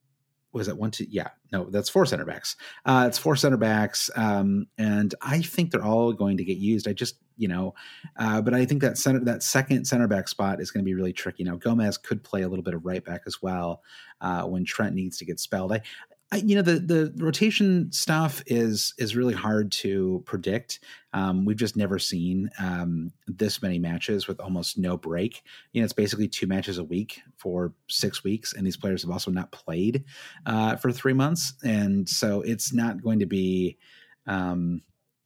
Was 0.54 0.68
it 0.68 0.78
one, 0.78 0.92
two? 0.92 1.06
Yeah, 1.10 1.30
no, 1.52 1.70
that's 1.70 1.90
four 1.90 2.06
center 2.06 2.26
backs. 2.26 2.56
Uh, 2.86 3.06
it's 3.08 3.18
four 3.18 3.36
center 3.36 3.58
backs, 3.58 4.10
um, 4.16 4.68
and 4.78 5.14
I 5.22 5.42
think 5.42 5.72
they're 5.72 5.84
all 5.84 6.14
going 6.14 6.38
to 6.38 6.44
get 6.44 6.58
used. 6.58 6.88
I 6.88 6.94
just, 6.94 7.16
you 7.38 7.48
know, 7.48 7.74
uh, 8.18 8.42
but 8.42 8.54
I 8.54 8.66
think 8.66 8.82
that 8.82 8.98
center, 8.98 9.20
that 9.26 9.44
second 9.44 9.86
center 9.86 10.08
back 10.08 10.28
spot 10.28 10.62
is 10.62 10.72
going 10.72 10.84
to 10.84 10.86
be 10.86 10.94
really 10.94 11.14
tricky. 11.14 11.44
Now 11.44 11.56
Gomez 11.56 11.98
could 11.98 12.24
play 12.24 12.44
a 12.44 12.50
little 12.50 12.64
bit 12.64 12.74
of 12.74 12.86
right 12.86 13.04
back 13.04 13.22
as 13.26 13.42
well 13.42 13.82
uh, 14.22 14.44
when 14.44 14.66
Trent 14.66 14.96
needs 14.96 15.18
to 15.18 15.26
get 15.26 15.40
spelled. 15.40 15.72
I, 15.72 15.82
I, 16.34 16.38
you 16.38 16.56
know, 16.56 16.64
the 16.64 16.80
the 16.80 17.14
rotation 17.24 17.92
stuff 17.92 18.42
is 18.48 18.96
is 18.98 19.16
really 19.16 19.36
hard 19.36 19.72
to 19.74 20.24
predict. 20.26 20.80
Um, 21.14 21.46
we've 21.46 21.58
just 21.58 21.78
never 21.78 22.00
seen 22.00 22.50
um, 22.60 23.12
this 23.28 23.62
many 23.62 23.78
matches 23.78 24.28
with 24.28 24.40
almost 24.40 24.76
no 24.80 24.98
break 24.98 25.44
you 25.72 25.82
know, 25.82 25.84
it's 25.84 25.94
basically 25.94 26.28
two 26.28 26.48
matches 26.48 26.80
a 26.80 26.84
week 26.84 27.22
for 27.38 27.74
six 27.88 28.24
weeks, 28.24 28.54
and 28.54 28.66
these 28.66 28.78
players 28.78 29.04
have 29.04 29.12
also 29.12 29.30
not 29.30 29.52
played 29.52 30.06
uh, 30.48 30.76
for 30.78 30.92
three 30.92 31.14
months, 31.14 31.54
and 31.64 32.10
so 32.10 32.42
it's 32.42 32.74
not 32.74 33.04
going 33.04 33.20
to 33.20 33.28
be, 33.28 33.78
um, 34.26 34.82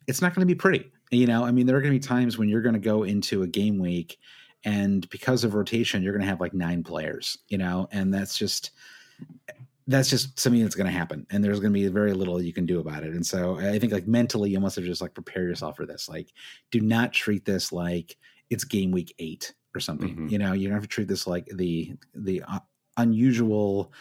it's 0.08 0.22
not 0.22 0.36
going 0.36 0.46
to 0.46 0.54
be 0.54 0.56
pretty. 0.56 0.92
You 1.12 1.26
know, 1.28 1.46
I 1.46 1.52
mean, 1.52 1.66
there 1.66 1.76
are 1.78 1.82
going 1.82 1.94
to 1.94 2.00
be 2.00 2.06
times 2.06 2.38
when 2.38 2.50
you're 2.50 2.62
going 2.62 2.74
to 2.74 2.80
go 2.80 3.04
into 3.04 3.44
a 3.44 3.48
game 3.48 3.80
week, 3.80 4.18
and 4.64 5.10
because 5.10 5.44
of 5.44 5.54
rotation, 5.54 6.04
you're 6.04 6.14
going 6.14 6.22
to 6.24 6.28
have 6.28 6.42
like 6.42 6.54
nine 6.54 6.84
players. 6.84 7.38
You 7.48 7.58
know, 7.58 7.88
and 7.92 8.14
that's 8.14 8.38
just 8.38 8.72
that's 9.88 10.10
just 10.10 10.38
something 10.38 10.62
that's 10.62 10.76
going 10.76 10.86
to 10.88 10.92
happen 10.92 11.26
and 11.30 11.42
there's 11.42 11.62
going 11.62 11.72
to 11.72 11.80
be 11.80 11.88
very 11.88 12.12
little 12.14 12.42
you 12.42 12.52
can 12.52 12.66
do 12.66 12.80
about 12.82 13.04
it 13.04 13.14
and 13.14 13.26
so 13.26 13.58
i 13.58 13.80
think 13.80 13.94
like 13.94 14.06
mentally 14.06 14.50
you 14.50 14.60
must 14.60 14.76
have 14.76 14.84
just 14.84 15.02
like 15.02 15.14
prepare 15.14 15.44
yourself 15.44 15.78
for 15.78 15.86
this 15.86 16.10
like 16.10 16.34
do 16.72 16.82
not 16.82 17.14
treat 17.14 17.46
this 17.46 17.72
like 17.72 18.18
it's 18.50 18.66
game 18.66 18.92
week 18.92 19.16
eight 19.20 19.54
or 19.74 19.80
something 19.80 20.14
Mhm. 20.16 20.30
you 20.30 20.38
know 20.40 20.52
you 20.52 20.68
don't 20.68 20.74
have 20.76 20.84
to 20.84 20.90
treat 20.90 21.08
this 21.08 21.26
like 21.26 21.48
the 21.56 21.94
the 22.14 22.44
uh, 22.46 22.60
unusual 22.98 23.94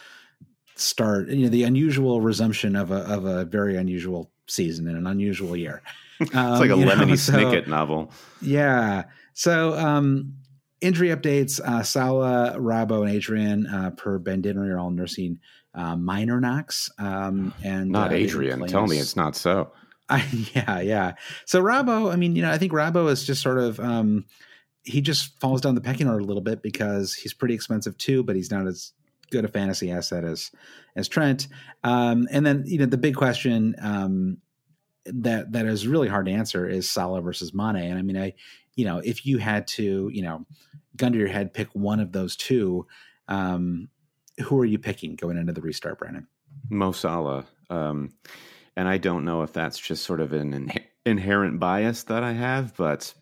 start 0.75 1.29
you 1.29 1.43
know 1.43 1.49
the 1.49 1.63
unusual 1.63 2.19
resumption 2.19 2.75
of 2.75 2.91
a 2.91 2.97
of 3.03 3.23
a 3.23 3.45
very 3.45 3.77
unusual 3.77 4.29
season 4.47 4.87
in 4.87 4.95
an 4.95 5.07
unusual 5.07 5.55
year 5.55 5.81
it's 6.19 6.33
like 6.33 6.69
a 6.69 6.73
Um, 6.73 6.79
you 6.79 6.85
know, 6.85 6.93
Lemony 6.95 7.17
so- 7.17 7.33
Snicket 7.33 7.67
novel. 7.67 8.11
yeah. 8.41 9.03
So 9.33 9.77
um 9.77 10.33
injury 10.81 11.09
updates, 11.09 11.59
uh 11.59 11.83
Salah, 11.83 12.55
Robbo, 12.57 13.01
and 13.05 13.11
Adrian 13.11 13.67
uh 13.67 13.91
per 13.91 14.17
Ben 14.19 14.41
Dinnery 14.41 14.69
are 14.69 14.79
all 14.79 14.89
nursing 14.91 15.39
uh 15.75 15.95
minor 15.95 16.39
knocks. 16.41 16.89
Um 16.97 17.53
and 17.63 17.91
Not 17.91 18.11
uh, 18.11 18.15
Adrian. 18.15 18.65
Tell 18.67 18.87
me 18.87 18.97
it's 18.97 19.15
not 19.15 19.35
so. 19.35 19.71
I, 20.09 20.25
yeah, 20.55 20.79
yeah. 20.79 21.13
So 21.45 21.61
Robbo, 21.61 22.11
I 22.11 22.15
mean, 22.15 22.35
you 22.35 22.41
know, 22.41 22.49
I 22.51 22.57
think 22.57 22.71
Robbo 22.71 23.09
is 23.11 23.25
just 23.25 23.41
sort 23.41 23.59
of 23.59 23.79
um 23.79 24.25
he 24.83 25.01
just 25.01 25.37
falls 25.41 25.59
down 25.61 25.75
the 25.75 25.81
pecking 25.81 26.07
order 26.07 26.19
a 26.19 26.23
little 26.25 26.41
bit 26.41 26.63
because 26.63 27.13
he's 27.13 27.33
pretty 27.33 27.53
expensive 27.53 27.97
too, 27.97 28.23
but 28.23 28.35
he's 28.37 28.49
not 28.49 28.65
as 28.67 28.93
good 29.31 29.43
a 29.43 29.49
fantasy 29.49 29.91
asset 29.91 30.23
as 30.23 30.49
as 30.95 31.07
Trent. 31.07 31.47
Um 31.83 32.27
and 32.31 32.45
then, 32.45 32.63
you 32.65 32.79
know, 32.79 32.85
the 32.85 32.97
big 32.97 33.15
question 33.15 33.75
um 33.81 34.37
that 35.13 35.51
that 35.51 35.65
is 35.65 35.87
really 35.87 36.07
hard 36.07 36.25
to 36.25 36.31
answer 36.31 36.67
is 36.67 36.89
Salah 36.89 37.21
versus 37.21 37.53
Mane. 37.53 37.77
And 37.77 37.97
I 37.97 38.01
mean, 38.01 38.17
I, 38.17 38.33
you 38.75 38.85
know, 38.85 38.99
if 38.99 39.25
you 39.25 39.37
had 39.37 39.67
to, 39.69 40.09
you 40.13 40.21
know, 40.21 40.45
gun 40.95 41.13
to 41.13 41.17
your 41.17 41.27
head, 41.27 41.53
pick 41.53 41.69
one 41.73 41.99
of 41.99 42.11
those 42.11 42.35
two, 42.35 42.87
um, 43.27 43.89
who 44.43 44.59
are 44.59 44.65
you 44.65 44.79
picking 44.79 45.15
going 45.15 45.37
into 45.37 45.53
the 45.53 45.61
restart, 45.61 45.99
Brandon? 45.99 46.27
Mo 46.69 46.91
Salah. 46.91 47.45
Um, 47.69 48.13
and 48.75 48.87
I 48.87 48.97
don't 48.97 49.25
know 49.25 49.41
if 49.43 49.53
that's 49.53 49.79
just 49.79 50.03
sort 50.03 50.21
of 50.21 50.33
an 50.33 50.53
in- 50.53 50.71
inherent 51.05 51.59
bias 51.59 52.03
that 52.03 52.23
I 52.23 52.33
have, 52.33 52.75
but 52.75 53.13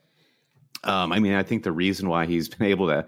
um, 0.85 1.11
I 1.11 1.19
mean, 1.19 1.33
I 1.33 1.43
think 1.43 1.63
the 1.63 1.71
reason 1.71 2.07
why 2.09 2.25
he's 2.25 2.47
been 2.55 2.67
able 2.67 2.87
to 2.87 3.05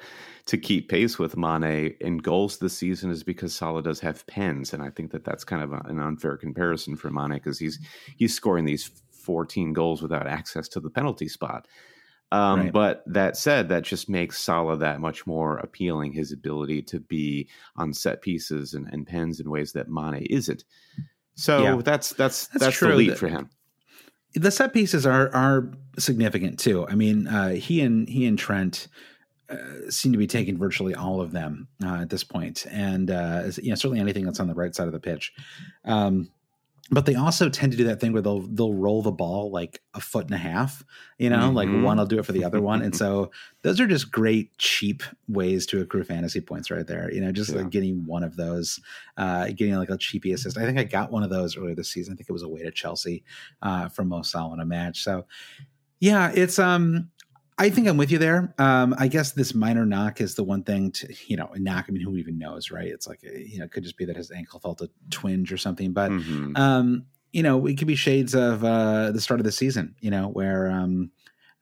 to 0.48 0.58
keep 0.58 0.88
pace 0.90 1.20
with 1.20 1.36
Mane 1.36 1.94
in 2.00 2.18
goals 2.20 2.58
this 2.60 2.78
season 2.78 3.12
is 3.12 3.22
because 3.24 3.54
Salah 3.54 3.84
does 3.84 4.00
have 4.00 4.26
pens, 4.28 4.74
and 4.74 4.82
I 4.82 4.90
think 4.90 5.12
that 5.12 5.26
that's 5.26 5.44
kind 5.44 5.62
of 5.62 5.74
a, 5.74 5.82
an 5.90 6.00
unfair 6.00 6.38
comparison 6.38 6.96
for 6.96 7.10
Mane 7.12 7.34
because 7.34 7.60
he's 7.60 7.80
he's 8.16 8.34
scoring 8.34 8.64
these 8.66 8.90
14 9.12 9.74
goals 9.74 10.02
without 10.02 10.26
access 10.28 10.68
to 10.70 10.80
the 10.80 10.90
penalty 10.90 11.28
spot. 11.28 11.68
Um, 12.32 12.60
Right. 12.62 12.74
But 12.74 13.04
that 13.08 13.38
said, 13.38 13.70
that 13.70 13.84
just 13.84 14.10
makes 14.10 14.42
Salah 14.42 14.78
that 14.78 15.00
much 15.02 15.26
more 15.28 15.58
appealing. 15.58 16.12
His 16.14 16.32
ability 16.34 16.82
to 16.84 17.00
be 17.00 17.48
on 17.78 17.94
set 17.94 18.22
pieces 18.22 18.74
and, 18.74 18.88
and 18.92 19.06
pens 19.08 19.40
in 19.40 19.50
ways 19.50 19.72
that 19.74 19.90
Mane 19.90 20.26
isn't. 20.30 20.64
So 21.36 21.62
Yeah. 21.64 21.82
that's 21.84 22.10
that's 22.14 22.48
That's 22.48 22.66
that's, 22.66 22.76
true. 22.78 22.90
the 22.90 22.96
lead 22.96 23.12
That- 23.12 23.18
for 23.18 23.28
him. 23.28 23.50
The 24.34 24.52
set 24.52 24.74
pieces 24.74 25.06
are 25.06 25.34
are 25.34 25.72
significant 25.98 26.60
too. 26.60 26.88
I 26.88 26.96
mean, 26.96 27.28
uh, 27.28 27.50
he 27.50 27.82
and 27.82 28.08
he 28.08 28.26
and 28.26 28.38
Trent 28.38 28.88
uh, 29.50 29.90
seem 29.90 30.12
to 30.12 30.18
be 30.18 30.28
taking 30.28 30.58
virtually 30.58 30.94
all 30.94 31.22
of 31.22 31.32
them 31.32 31.68
uh, 31.84 32.02
at 32.02 32.10
this 32.10 32.24
point, 32.24 32.66
and 32.70 33.10
uh, 33.10 33.44
you 33.58 33.70
know 33.70 33.76
certainly 33.76 34.00
anything 34.00 34.26
that's 34.26 34.40
on 34.40 34.48
the 34.48 34.54
right 34.54 34.76
side 34.76 34.88
of 34.88 34.94
the 34.94 35.00
pitch. 35.00 35.34
Um, 35.86 36.30
but 36.90 37.06
they 37.06 37.16
also 37.16 37.50
tend 37.50 37.72
to 37.74 37.78
do 37.78 37.84
that 37.86 38.00
thing 38.00 38.14
where 38.14 38.22
they'll 38.22 38.48
they'll 38.48 38.74
roll 38.74 39.02
the 39.02 39.12
ball 39.12 39.52
like 39.52 39.82
a 39.94 40.00
foot 40.00 40.26
and 40.26 40.34
a 40.34 40.38
half, 40.38 40.84
you 41.18 41.30
know, 41.30 41.52
like 41.52 41.68
Mhm. 41.70 41.82
one 41.84 41.98
will 41.98 42.06
do 42.06 42.20
it 42.20 42.26
for 42.26 42.32
the 42.32 42.44
other 42.46 42.62
one, 42.62 42.82
and 42.82 42.96
so 43.04 43.32
those 43.62 43.80
are 43.80 43.88
just 43.88 44.12
great 44.12 44.58
cheap 44.58 45.04
ways 45.28 45.66
to 45.68 45.82
accrue 45.82 46.04
fantasy 46.04 46.40
points 46.42 46.72
right 46.72 46.88
there. 46.88 47.14
You 47.14 47.22
know, 47.22 47.32
just 47.32 47.52
Yeah. 47.52 47.58
like 47.58 47.70
getting 47.72 48.06
one 48.06 48.24
of 48.24 48.36
those, 48.38 48.80
uh, 49.18 49.48
getting 49.48 49.76
like 49.76 49.90
a 49.90 49.98
cheapy 49.98 50.32
assist. 50.32 50.58
I 50.58 50.66
think 50.66 50.80
I 50.80 50.84
got 50.86 51.12
one 51.12 51.24
of 51.24 51.30
those 51.30 51.58
earlier 51.58 51.76
this 51.76 51.90
season. 51.90 52.14
I 52.14 52.16
think 52.16 52.30
it 52.30 52.34
was 52.34 52.44
a 52.44 52.46
away 52.48 52.64
to 52.64 52.72
Chelsea 52.72 53.24
uh, 53.62 53.90
from 53.90 54.08
Mo 54.08 54.22
Salah 54.22 54.54
in 54.54 54.60
a 54.62 54.66
match. 54.66 55.04
So 55.04 55.26
yeah, 56.00 56.32
it's 56.34 56.60
um. 56.60 57.10
I 57.60 57.70
think 57.72 57.88
I'm 57.88 57.98
with 57.98 58.12
you 58.12 58.20
there. 58.20 58.54
Um, 58.60 58.94
I 59.00 59.08
guess 59.08 59.32
this 59.32 59.56
minor 59.56 59.86
knock 59.86 60.22
is 60.22 60.36
the 60.36 60.44
one 60.44 60.64
thing 60.64 60.92
to, 60.92 61.12
you 61.26 61.36
know, 61.38 61.48
a 61.54 61.60
knock. 61.60 61.86
I 61.88 61.92
mean, 61.92 62.04
who 62.04 62.16
even 62.18 62.38
knows, 62.38 62.70
right? 62.70 62.86
It's 62.88 63.08
like, 63.08 63.22
uh, 63.26 63.32
you 63.36 63.58
know, 63.58 63.66
it 63.66 63.72
could 63.72 63.84
just 63.84 63.98
be 63.98 64.06
that 64.06 64.16
his 64.16 64.30
ankle 64.30 64.60
felt 64.60 64.82
a 64.82 64.90
twinge 65.10 65.52
or 65.52 65.58
something. 65.58 65.92
But, 65.92 66.12
Mhm. 66.12 66.56
um, 66.58 67.06
you 67.34 67.42
know, 67.42 67.66
it 67.66 67.78
could 67.78 67.88
be 67.88 67.96
shades 67.96 68.36
of 68.36 68.64
uh, 68.64 69.12
the 69.12 69.20
start 69.22 69.40
of 69.40 69.44
the 69.44 69.52
season, 69.52 69.96
you 70.02 70.12
know, 70.12 70.28
where 70.30 70.70
um, 70.70 71.12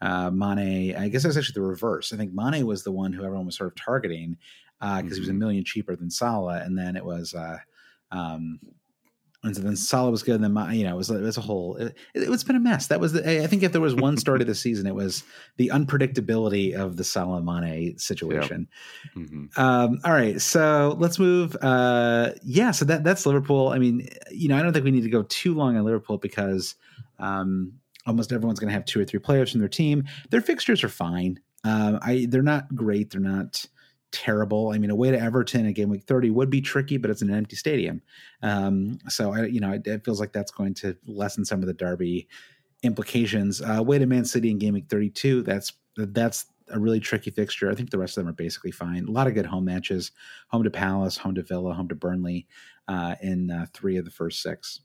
uh, 0.01 0.29
Mane, 0.31 0.95
I 0.97 1.07
guess 1.07 1.23
that's 1.23 1.37
actually 1.37 1.61
the 1.61 1.67
reverse. 1.67 2.11
I 2.11 2.17
think 2.17 2.33
Mane 2.33 2.65
was 2.65 2.83
the 2.83 2.91
one 2.91 3.13
who 3.13 3.23
everyone 3.23 3.45
was 3.45 3.55
sort 3.55 3.71
of 3.71 3.75
targeting 3.75 4.37
because 4.81 5.15
he 5.15 5.21
was 5.21 5.29
a 5.29 5.31
Mhm. 5.33 5.37
million 5.37 5.63
cheaper 5.63 5.95
than 5.95 6.11
Salah. 6.11 6.61
And 6.61 6.77
then 6.77 6.97
it 6.97 7.05
was, 7.05 7.33
uh, 7.33 7.59
um, 8.11 8.59
and 9.45 9.55
so 9.55 9.61
then 9.61 9.75
Salah 9.75 10.09
was 10.09 10.23
good. 10.23 10.41
And 10.41 10.57
then, 10.57 10.73
you 10.73 10.83
know, 10.83 10.95
it 10.95 10.97
was, 10.97 11.09
it 11.11 11.21
was 11.21 11.37
a 11.37 11.41
whole, 11.41 11.75
it, 11.75 11.95
it's 12.15 12.43
been 12.43 12.55
a 12.55 12.59
mess. 12.59 12.87
That 12.87 12.99
was 12.99 13.13
the, 13.13 13.43
I 13.43 13.47
think 13.47 13.61
if 13.61 13.71
there 13.71 13.81
was 13.81 13.93
one 13.93 14.17
story 14.17 14.41
of 14.41 14.47
the 14.47 14.55
season, 14.55 14.87
it 14.87 14.95
was 14.95 15.23
the 15.57 15.71
unpredictability 15.73 16.73
of 16.73 16.97
the 16.97 17.03
Salah 17.03 17.41
Mane 17.41 17.97
situation. 17.97 18.67
Mhm. 19.15 19.57
Um, 19.57 19.99
all 20.03 20.13
right, 20.13 20.41
so 20.41 20.95
let's 20.99 21.19
move. 21.19 21.55
Uh, 21.61 22.31
yeah, 22.43 22.71
so 22.71 22.85
that 22.85 23.03
that's 23.03 23.25
Liverpool. 23.25 23.69
I 23.69 23.77
mean, 23.77 24.09
you 24.31 24.49
know, 24.49 24.57
I 24.57 24.63
don't 24.63 24.73
think 24.73 24.83
we 24.83 24.91
need 24.91 25.03
to 25.03 25.09
go 25.09 25.23
too 25.23 25.53
long 25.53 25.77
on 25.77 25.85
Liverpool 25.85 26.17
because 26.17 26.75
um, 27.19 27.73
almost 28.07 28.31
everyone's 28.31 28.59
going 28.59 28.69
to 28.69 28.73
have 28.73 28.85
two 28.85 28.99
or 28.99 29.05
three 29.05 29.19
players 29.19 29.51
from 29.51 29.59
their 29.59 29.69
team. 29.69 30.05
Their 30.31 30.41
fixtures 30.41 30.83
are 30.83 30.89
fine. 30.89 31.39
Um, 31.63 31.99
I 32.01 32.25
they're 32.29 32.41
not 32.41 32.73
great. 32.75 33.11
They're 33.11 33.21
not 33.21 33.65
terrible. 34.15 34.71
I 34.71 34.77
mean, 34.77 34.89
away 34.89 35.11
to 35.11 35.19
Everton 35.19 35.67
at 35.67 35.75
game 35.75 35.89
week 35.89 36.03
thirty 36.03 36.29
would 36.29 36.49
be 36.49 36.61
tricky, 36.61 36.97
but 36.97 37.11
it's 37.11 37.21
an 37.21 37.33
empty 37.33 37.55
stadium. 37.55 38.01
Um, 38.41 38.99
so 39.09 39.33
I, 39.33 39.45
you 39.45 39.59
know, 39.59 39.73
it, 39.73 39.85
it 39.85 40.05
feels 40.05 40.19
like 40.19 40.31
that's 40.31 40.51
going 40.51 40.73
to 40.75 40.95
lessen 41.05 41.45
some 41.45 41.61
of 41.61 41.67
the 41.67 41.73
Derby 41.73 42.27
implications. 42.83 43.61
Uh, 43.61 43.73
away 43.73 43.99
to 43.99 44.05
Man 44.05 44.25
City 44.25 44.49
in 44.49 44.57
game 44.57 44.73
week 44.73 44.87
thirty 44.89 45.09
two. 45.09 45.41
That's 45.41 45.73
that's 45.97 46.45
a 46.69 46.79
really 46.79 46.99
tricky 46.99 47.29
fixture. 47.31 47.69
I 47.69 47.75
think 47.75 47.91
the 47.91 47.99
rest 47.99 48.17
of 48.17 48.23
them 48.23 48.29
are 48.29 48.35
basically 48.35 48.71
fine. 48.71 49.05
A 49.05 49.11
lot 49.11 49.27
of 49.27 49.33
good 49.33 49.45
home 49.45 49.65
matches: 49.65 50.11
home 50.47 50.63
to 50.63 50.71
Palace, 50.71 51.17
home 51.17 51.35
to 51.35 51.43
Villa, 51.43 51.73
home 51.73 51.89
to 51.89 51.95
Burnley, 51.95 52.47
uh, 52.87 53.15
in 53.21 53.51
uh, 53.51 53.65
three 53.73 53.97
of 53.97 54.05
the 54.05 54.11
first 54.11 54.41
six. 54.41 54.81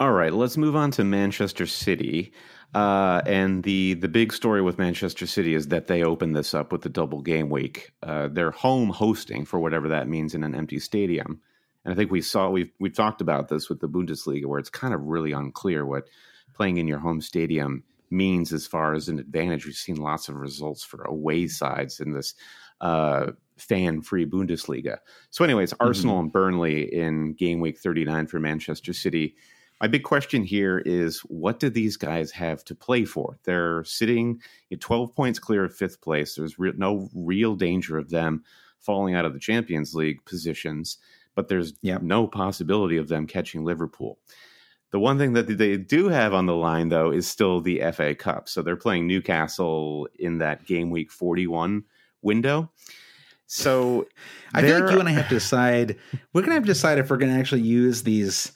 All 0.00 0.12
right, 0.12 0.32
let's 0.32 0.56
move 0.56 0.74
on 0.74 0.90
to 0.92 1.04
Manchester 1.04 1.66
City. 1.66 2.32
Uh, 2.74 3.20
and 3.26 3.62
the 3.64 3.94
the 3.94 4.08
big 4.08 4.32
story 4.32 4.62
with 4.62 4.78
Manchester 4.78 5.26
City 5.26 5.54
is 5.54 5.68
that 5.68 5.88
they 5.88 6.02
opened 6.02 6.34
this 6.34 6.54
up 6.54 6.72
with 6.72 6.80
the 6.82 6.88
double 6.88 7.20
game 7.20 7.50
week. 7.50 7.92
Uh, 8.02 8.28
they're 8.28 8.50
home 8.50 8.88
hosting 8.88 9.44
for 9.44 9.60
whatever 9.60 9.88
that 9.88 10.08
means 10.08 10.34
in 10.34 10.42
an 10.42 10.54
empty 10.54 10.78
stadium. 10.78 11.40
And 11.84 11.92
I 11.92 11.96
think 11.96 12.10
we 12.10 12.22
saw 12.22 12.48
we've 12.48 12.72
we've 12.80 12.94
talked 12.94 13.20
about 13.20 13.48
this 13.48 13.68
with 13.68 13.80
the 13.80 13.88
Bundesliga, 13.88 14.46
where 14.46 14.58
it's 14.58 14.70
kind 14.70 14.94
of 14.94 15.02
really 15.02 15.32
unclear 15.32 15.84
what 15.84 16.08
playing 16.54 16.78
in 16.78 16.88
your 16.88 16.98
home 16.98 17.20
stadium 17.20 17.84
means 18.10 18.52
as 18.52 18.66
far 18.66 18.94
as 18.94 19.08
an 19.08 19.18
advantage. 19.18 19.66
We've 19.66 19.74
seen 19.74 19.96
lots 19.96 20.28
of 20.28 20.36
results 20.36 20.82
for 20.82 21.02
away 21.02 21.48
sides 21.48 22.00
in 22.00 22.12
this 22.12 22.34
uh, 22.80 23.32
fan-free 23.56 24.26
Bundesliga. 24.26 24.98
So, 25.30 25.44
anyways, 25.44 25.72
mm-hmm. 25.72 25.86
Arsenal 25.86 26.20
and 26.20 26.32
Burnley 26.32 26.92
in 26.94 27.34
game 27.34 27.60
week 27.60 27.78
39 27.78 28.28
for 28.28 28.40
Manchester 28.40 28.92
City. 28.92 29.36
My 29.82 29.88
big 29.88 30.04
question 30.04 30.44
here 30.44 30.78
is 30.78 31.18
what 31.22 31.58
do 31.58 31.68
these 31.68 31.96
guys 31.96 32.30
have 32.30 32.64
to 32.66 32.74
play 32.74 33.04
for? 33.04 33.40
They're 33.42 33.82
sitting 33.82 34.40
at 34.70 34.80
12 34.80 35.12
points 35.12 35.40
clear 35.40 35.64
of 35.64 35.74
fifth 35.74 36.00
place. 36.00 36.36
There's 36.36 36.56
re- 36.56 36.72
no 36.76 37.10
real 37.12 37.56
danger 37.56 37.98
of 37.98 38.08
them 38.08 38.44
falling 38.78 39.16
out 39.16 39.24
of 39.24 39.32
the 39.32 39.40
Champions 39.40 39.92
League 39.92 40.24
positions, 40.24 40.98
but 41.34 41.48
there's 41.48 41.72
yep. 41.82 42.00
no 42.00 42.28
possibility 42.28 42.96
of 42.96 43.08
them 43.08 43.26
catching 43.26 43.64
Liverpool. 43.64 44.20
The 44.92 45.00
one 45.00 45.18
thing 45.18 45.32
that 45.32 45.48
they 45.48 45.76
do 45.78 46.08
have 46.08 46.32
on 46.32 46.46
the 46.46 46.54
line, 46.54 46.88
though, 46.88 47.10
is 47.10 47.26
still 47.26 47.60
the 47.60 47.82
FA 47.92 48.14
Cup. 48.14 48.48
So 48.48 48.62
they're 48.62 48.76
playing 48.76 49.08
Newcastle 49.08 50.06
in 50.16 50.38
that 50.38 50.64
game 50.64 50.90
week 50.90 51.10
41 51.10 51.82
window. 52.20 52.70
So 53.48 54.06
I 54.54 54.62
feel 54.62 54.78
like 54.78 54.92
you 54.92 55.00
and 55.00 55.08
I 55.08 55.12
have 55.12 55.28
to 55.28 55.34
decide. 55.34 55.96
We're 56.32 56.42
going 56.42 56.50
to 56.50 56.54
have 56.54 56.62
to 56.64 56.68
decide 56.68 56.98
if 56.98 57.10
we're 57.10 57.16
going 57.16 57.32
to 57.32 57.38
actually 57.38 57.62
use 57.62 58.04
these 58.04 58.52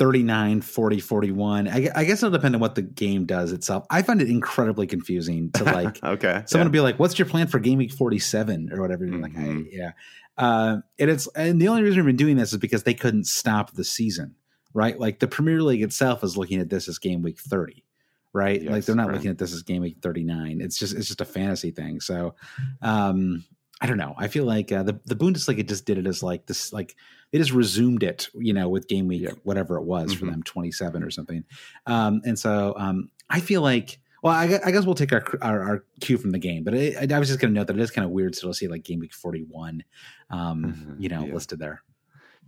39, 0.00 0.62
40, 0.62 0.98
41. 0.98 1.68
I, 1.68 1.90
I, 1.94 2.04
guess 2.04 2.22
it'll 2.22 2.30
depend 2.30 2.54
on 2.54 2.60
what 2.62 2.74
the 2.74 2.80
game 2.80 3.26
does 3.26 3.52
itself. 3.52 3.84
I 3.90 4.00
find 4.00 4.22
it 4.22 4.30
incredibly 4.30 4.86
confusing 4.86 5.50
to 5.52 5.64
like, 5.64 6.02
okay, 6.02 6.42
someone 6.46 6.68
yeah. 6.68 6.72
be 6.72 6.80
like, 6.80 6.98
what's 6.98 7.18
your 7.18 7.28
plan 7.28 7.48
for 7.48 7.58
game 7.58 7.76
week 7.76 7.92
47 7.92 8.72
or 8.72 8.80
whatever? 8.80 9.04
Mm-hmm. 9.04 9.20
Like, 9.20 9.36
I, 9.36 9.64
yeah. 9.70 9.90
Uh, 10.38 10.78
and 10.98 11.10
it's, 11.10 11.26
and 11.36 11.60
the 11.60 11.68
only 11.68 11.82
reason 11.82 11.98
we've 11.98 12.06
been 12.06 12.16
doing 12.16 12.38
this 12.38 12.54
is 12.54 12.58
because 12.58 12.84
they 12.84 12.94
couldn't 12.94 13.26
stop 13.26 13.74
the 13.74 13.84
season, 13.84 14.36
right? 14.72 14.98
Like 14.98 15.18
the 15.18 15.28
Premier 15.28 15.62
League 15.62 15.82
itself 15.82 16.24
is 16.24 16.34
looking 16.34 16.62
at 16.62 16.70
this 16.70 16.88
as 16.88 16.98
game 16.98 17.20
week 17.20 17.38
30 17.38 17.84
right? 18.32 18.62
Yes, 18.62 18.70
like 18.70 18.84
they're 18.84 18.94
not 18.94 19.08
right. 19.08 19.16
looking 19.16 19.32
at 19.32 19.38
this 19.38 19.52
as 19.52 19.64
game 19.64 19.82
week 19.82 19.96
39. 20.00 20.60
It's 20.60 20.78
just 20.78 20.94
it's 20.94 21.08
just 21.08 21.20
a 21.20 21.24
fantasy 21.24 21.72
thing. 21.72 22.00
So 22.00 22.36
um 22.80 23.44
I 23.80 23.86
don't 23.86 23.96
know. 23.96 24.14
I 24.16 24.28
feel 24.28 24.44
like 24.44 24.70
uh, 24.70 24.82
the 24.82 25.00
the 25.06 25.16
Bundesliga 25.16 25.66
just 25.66 25.86
did 25.86 25.98
it 25.98 26.06
as 26.06 26.22
like 26.22 26.46
this, 26.46 26.72
like 26.72 26.94
they 27.30 27.38
just 27.38 27.52
resumed 27.52 28.02
it, 28.02 28.28
you 28.34 28.52
know, 28.52 28.68
with 28.68 28.88
game 28.88 29.06
week, 29.08 29.28
whatever 29.44 29.76
it 29.76 29.84
was 29.84 30.10
mm-hmm. 30.10 30.18
for 30.18 30.30
them, 30.30 30.42
twenty 30.42 30.72
seven 30.72 31.02
or 31.02 31.10
something. 31.10 31.44
Um, 31.86 32.20
and 32.24 32.38
so 32.38 32.74
um, 32.76 33.10
I 33.28 33.40
feel 33.40 33.62
like, 33.62 34.00
well, 34.22 34.34
I, 34.34 34.60
I, 34.64 34.70
guess 34.70 34.84
we'll 34.84 34.94
take 34.94 35.12
our 35.12 35.24
our, 35.42 35.62
our 35.62 35.84
cue 36.00 36.18
from 36.18 36.30
the 36.30 36.38
game, 36.38 36.64
but 36.64 36.74
it, 36.74 37.12
I 37.12 37.18
was 37.18 37.28
just 37.28 37.40
going 37.40 37.54
to 37.54 37.58
note 37.58 37.68
that 37.68 37.76
it 37.76 37.82
is 37.82 37.90
kind 37.90 38.04
of 38.04 38.10
weird 38.10 38.34
still 38.34 38.50
to 38.50 38.54
see 38.54 38.68
like 38.68 38.84
game 38.84 39.00
week 39.00 39.14
forty 39.14 39.44
one, 39.48 39.84
um, 40.30 40.64
mm-hmm. 40.64 41.02
you 41.02 41.08
know, 41.08 41.24
yeah. 41.24 41.32
listed 41.34 41.58
there. 41.58 41.82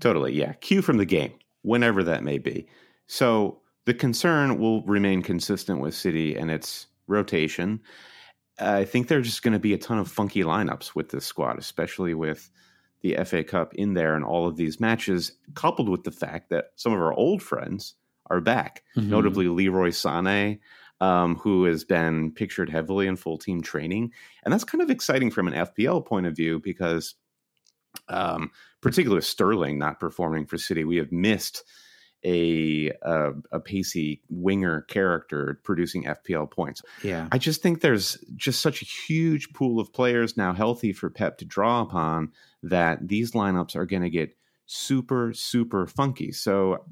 Totally, 0.00 0.32
yeah. 0.32 0.54
Cue 0.54 0.82
from 0.82 0.96
the 0.96 1.06
game, 1.06 1.34
whenever 1.62 2.02
that 2.02 2.24
may 2.24 2.38
be. 2.38 2.66
So 3.06 3.60
the 3.84 3.94
concern 3.94 4.58
will 4.58 4.82
remain 4.82 5.22
consistent 5.22 5.80
with 5.80 5.94
City 5.94 6.36
and 6.36 6.50
its 6.50 6.86
rotation. 7.06 7.80
I 8.58 8.84
think 8.84 9.08
there's 9.08 9.26
just 9.26 9.42
going 9.42 9.54
to 9.54 9.58
be 9.58 9.74
a 9.74 9.78
ton 9.78 9.98
of 9.98 10.10
funky 10.10 10.42
lineups 10.42 10.94
with 10.94 11.10
this 11.10 11.24
squad, 11.24 11.58
especially 11.58 12.14
with 12.14 12.50
the 13.02 13.16
FA 13.24 13.44
Cup 13.44 13.74
in 13.74 13.94
there 13.94 14.14
and 14.14 14.24
all 14.24 14.46
of 14.46 14.56
these 14.56 14.80
matches, 14.80 15.32
coupled 15.54 15.88
with 15.88 16.04
the 16.04 16.10
fact 16.10 16.50
that 16.50 16.66
some 16.76 16.92
of 16.92 17.00
our 17.00 17.12
old 17.12 17.42
friends 17.42 17.94
are 18.26 18.40
back, 18.40 18.82
mm-hmm. 18.96 19.10
notably 19.10 19.48
Leroy 19.48 19.88
Sané, 19.88 20.60
um, 21.00 21.36
who 21.36 21.64
has 21.64 21.84
been 21.84 22.30
pictured 22.30 22.70
heavily 22.70 23.08
in 23.08 23.16
full 23.16 23.36
team 23.36 23.60
training. 23.60 24.12
And 24.44 24.52
that's 24.52 24.64
kind 24.64 24.80
of 24.80 24.90
exciting 24.90 25.30
from 25.30 25.48
an 25.48 25.54
FPL 25.54 26.06
point 26.06 26.26
of 26.26 26.36
view 26.36 26.60
because, 26.60 27.16
um, 28.08 28.52
particularly 28.80 29.22
Sterling 29.22 29.78
not 29.78 29.98
performing 29.98 30.46
for 30.46 30.58
City, 30.58 30.84
we 30.84 30.96
have 30.96 31.10
missed 31.10 31.64
a, 32.24 32.90
a, 33.02 33.32
a 33.50 33.60
pacey 33.60 34.22
winger 34.28 34.82
character 34.82 35.60
producing 35.64 36.04
FPL 36.04 36.50
points. 36.50 36.82
Yeah, 37.02 37.28
I 37.32 37.38
just 37.38 37.62
think 37.62 37.80
there's 37.80 38.18
just 38.36 38.60
such 38.60 38.82
a 38.82 38.86
huge 38.86 39.52
pool 39.52 39.80
of 39.80 39.92
players 39.92 40.36
now 40.36 40.52
healthy 40.52 40.92
for 40.92 41.10
Pep 41.10 41.38
to 41.38 41.44
draw 41.44 41.82
upon 41.82 42.32
that 42.62 43.06
these 43.08 43.32
lineups 43.32 43.76
are 43.76 43.86
going 43.86 44.02
to 44.02 44.10
get 44.10 44.36
super 44.66 45.32
super 45.32 45.86
funky. 45.86 46.32
So 46.32 46.84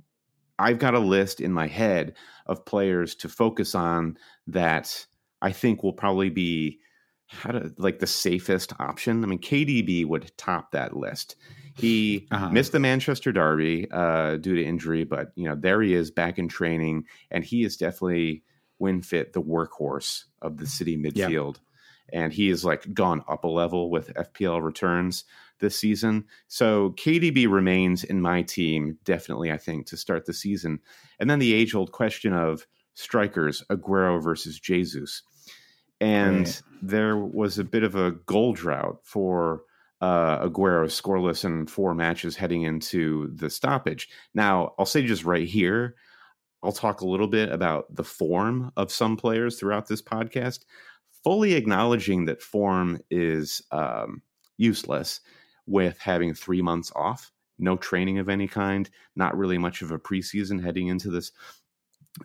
I've 0.58 0.78
got 0.78 0.94
a 0.94 0.98
list 0.98 1.40
in 1.40 1.52
my 1.52 1.66
head 1.66 2.14
of 2.46 2.66
players 2.66 3.14
to 3.16 3.28
focus 3.28 3.74
on 3.74 4.18
that 4.48 5.06
I 5.40 5.52
think 5.52 5.82
will 5.82 5.94
probably 5.94 6.28
be 6.28 6.80
how 7.26 7.52
to 7.52 7.72
like 7.78 8.00
the 8.00 8.06
safest 8.06 8.72
option. 8.78 9.22
I 9.22 9.26
mean, 9.26 9.38
KDB 9.38 10.04
would 10.04 10.32
top 10.36 10.72
that 10.72 10.96
list. 10.96 11.36
He 11.80 12.26
uh-huh. 12.30 12.50
missed 12.50 12.72
the 12.72 12.80
Manchester 12.80 13.32
Derby 13.32 13.90
uh, 13.90 14.36
due 14.36 14.54
to 14.56 14.64
injury, 14.64 15.04
but 15.04 15.32
you 15.34 15.48
know 15.48 15.54
there 15.54 15.80
he 15.82 15.94
is 15.94 16.10
back 16.10 16.38
in 16.38 16.48
training, 16.48 17.04
and 17.30 17.44
he 17.44 17.64
is 17.64 17.76
definitely 17.76 18.42
when 18.78 19.02
fit 19.02 19.32
the 19.32 19.42
workhorse 19.42 20.24
of 20.40 20.56
the 20.56 20.66
city 20.66 20.96
midfield. 20.96 21.56
Yep. 21.56 21.64
And 22.12 22.32
he 22.32 22.48
is 22.50 22.64
like 22.64 22.92
gone 22.92 23.22
up 23.28 23.44
a 23.44 23.48
level 23.48 23.90
with 23.90 24.12
FPL 24.14 24.62
returns 24.62 25.24
this 25.60 25.78
season. 25.78 26.24
So 26.48 26.90
KDB 26.96 27.48
remains 27.48 28.02
in 28.02 28.20
my 28.20 28.42
team, 28.42 28.98
definitely, 29.04 29.52
I 29.52 29.58
think, 29.58 29.86
to 29.86 29.96
start 29.96 30.26
the 30.26 30.32
season. 30.32 30.80
And 31.20 31.30
then 31.30 31.38
the 31.38 31.54
age 31.54 31.74
old 31.74 31.92
question 31.92 32.32
of 32.32 32.66
strikers, 32.94 33.62
Aguero 33.70 34.20
versus 34.20 34.58
Jesus. 34.58 35.22
And 36.00 36.46
right. 36.46 36.62
there 36.82 37.16
was 37.18 37.58
a 37.58 37.64
bit 37.64 37.84
of 37.84 37.94
a 37.94 38.12
goal 38.12 38.54
drought 38.54 39.00
for 39.04 39.62
uh, 40.00 40.48
Aguero 40.48 40.86
scoreless 40.86 41.44
in 41.44 41.66
four 41.66 41.94
matches 41.94 42.36
heading 42.36 42.62
into 42.62 43.30
the 43.34 43.50
stoppage. 43.50 44.08
Now, 44.34 44.74
I'll 44.78 44.86
say 44.86 45.04
just 45.04 45.24
right 45.24 45.46
here, 45.46 45.94
I'll 46.62 46.72
talk 46.72 47.00
a 47.00 47.08
little 47.08 47.28
bit 47.28 47.50
about 47.50 47.94
the 47.94 48.04
form 48.04 48.70
of 48.76 48.92
some 48.92 49.16
players 49.16 49.58
throughout 49.58 49.88
this 49.88 50.02
podcast, 50.02 50.60
fully 51.22 51.54
acknowledging 51.54 52.26
that 52.26 52.42
form 52.42 52.98
is 53.10 53.62
um, 53.72 54.22
useless 54.56 55.20
with 55.66 55.98
having 55.98 56.34
three 56.34 56.62
months 56.62 56.92
off, 56.94 57.30
no 57.58 57.76
training 57.76 58.18
of 58.18 58.28
any 58.28 58.48
kind, 58.48 58.88
not 59.16 59.36
really 59.36 59.58
much 59.58 59.82
of 59.82 59.90
a 59.90 59.98
preseason 59.98 60.62
heading 60.62 60.88
into 60.88 61.10
this 61.10 61.32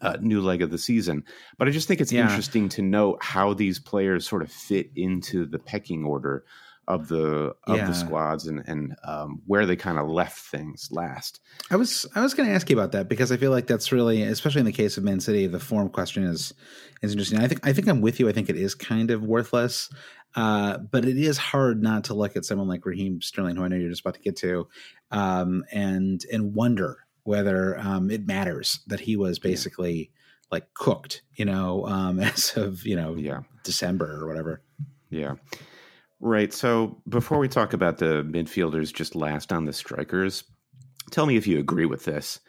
uh, 0.02 0.18
new 0.20 0.42
leg 0.42 0.62
of 0.62 0.72
the 0.72 0.78
season. 0.78 1.24
But 1.58 1.68
I 1.68 1.72
just 1.72 1.88
think 1.88 2.02
it's 2.02 2.12
yeah. 2.12 2.24
interesting 2.24 2.70
to 2.70 2.82
note 2.82 3.22
how 3.22 3.54
these 3.54 3.80
players 3.80 4.28
sort 4.28 4.42
of 4.42 4.52
fit 4.52 4.90
into 4.96 5.46
the 5.46 5.60
pecking 5.60 6.04
order 6.04 6.44
of 6.88 7.08
the 7.08 7.56
of 7.66 7.78
yeah. 7.78 7.88
the 7.88 7.94
squads 7.94 8.48
and 8.48 8.64
and 8.68 8.96
um, 9.04 9.42
where 9.48 9.66
they 9.66 9.76
kind 9.76 9.98
of 9.98 10.08
left 10.08 10.38
things 10.38 10.90
last. 10.92 11.40
I 11.72 11.76
was 11.76 12.06
I 12.16 12.22
was 12.22 12.34
going 12.34 12.48
to 12.48 12.56
ask 12.56 12.70
you 12.70 12.78
about 12.78 12.92
that 12.92 13.10
because 13.10 13.32
I 13.32 13.38
feel 13.38 13.52
like 13.52 13.68
that's 13.68 13.92
really, 13.92 14.22
especially 14.22 14.60
in 14.60 14.66
the 14.66 14.72
case 14.72 14.98
of 14.98 15.04
Man 15.04 15.20
City, 15.20 15.48
the 15.48 15.60
form 15.60 15.90
question 15.90 16.24
is 16.24 16.54
is 17.02 17.12
interesting. 17.12 17.40
I 17.40 17.48
think 17.48 17.66
I 17.66 17.74
think 17.74 17.88
I'm 17.88 18.02
with 18.02 18.20
you. 18.20 18.30
I 18.30 18.32
think 18.32 18.50
it 18.50 18.56
is 18.56 18.76
kind 18.76 19.10
of 19.10 19.24
worthless, 19.24 19.90
uh, 20.36 20.78
but 20.78 21.06
it 21.06 21.18
is 21.18 21.38
hard 21.38 21.82
not 21.82 22.06
to 22.06 22.14
look 22.14 22.36
at 22.36 22.46
someone 22.46 22.68
like 22.68 22.86
Raheem 22.86 23.22
Sterling, 23.22 23.56
who 23.56 23.64
I 23.64 23.68
know 23.68 23.78
you're 23.78 23.90
just 23.90 24.02
about 24.02 24.16
to 24.16 24.22
get 24.22 24.36
to, 24.38 24.68
um, 25.12 25.64
and 25.72 26.24
and 26.32 26.54
wonder 26.54 27.00
whether 27.24 27.80
um, 27.80 28.12
it 28.12 28.28
matters 28.28 28.82
that 28.86 29.00
he 29.00 29.18
was 29.18 29.40
basically 29.40 29.96
yeah. 29.96 30.48
like 30.52 30.74
cooked, 30.76 31.24
you 31.34 31.46
know, 31.46 31.88
um, 31.88 32.20
as 32.22 32.56
of 32.56 32.86
you 32.86 32.96
know 32.96 33.16
yeah. 33.16 33.42
December 33.64 34.20
or 34.22 34.28
whatever. 34.28 34.62
Yeah. 35.10 35.36
Right. 36.20 36.54
So 36.54 37.02
before 37.08 37.40
we 37.40 37.48
talk 37.48 37.74
about 37.74 37.98
the 37.98 38.24
midfielders, 38.24 38.94
just 38.94 39.16
last 39.16 39.52
on 39.52 39.66
the 39.66 39.74
strikers, 39.74 40.44
tell 41.12 41.26
me 41.26 41.36
if 41.36 41.46
you 41.46 41.60
agree 41.60 41.86
with 41.86 42.06
this. 42.06 42.40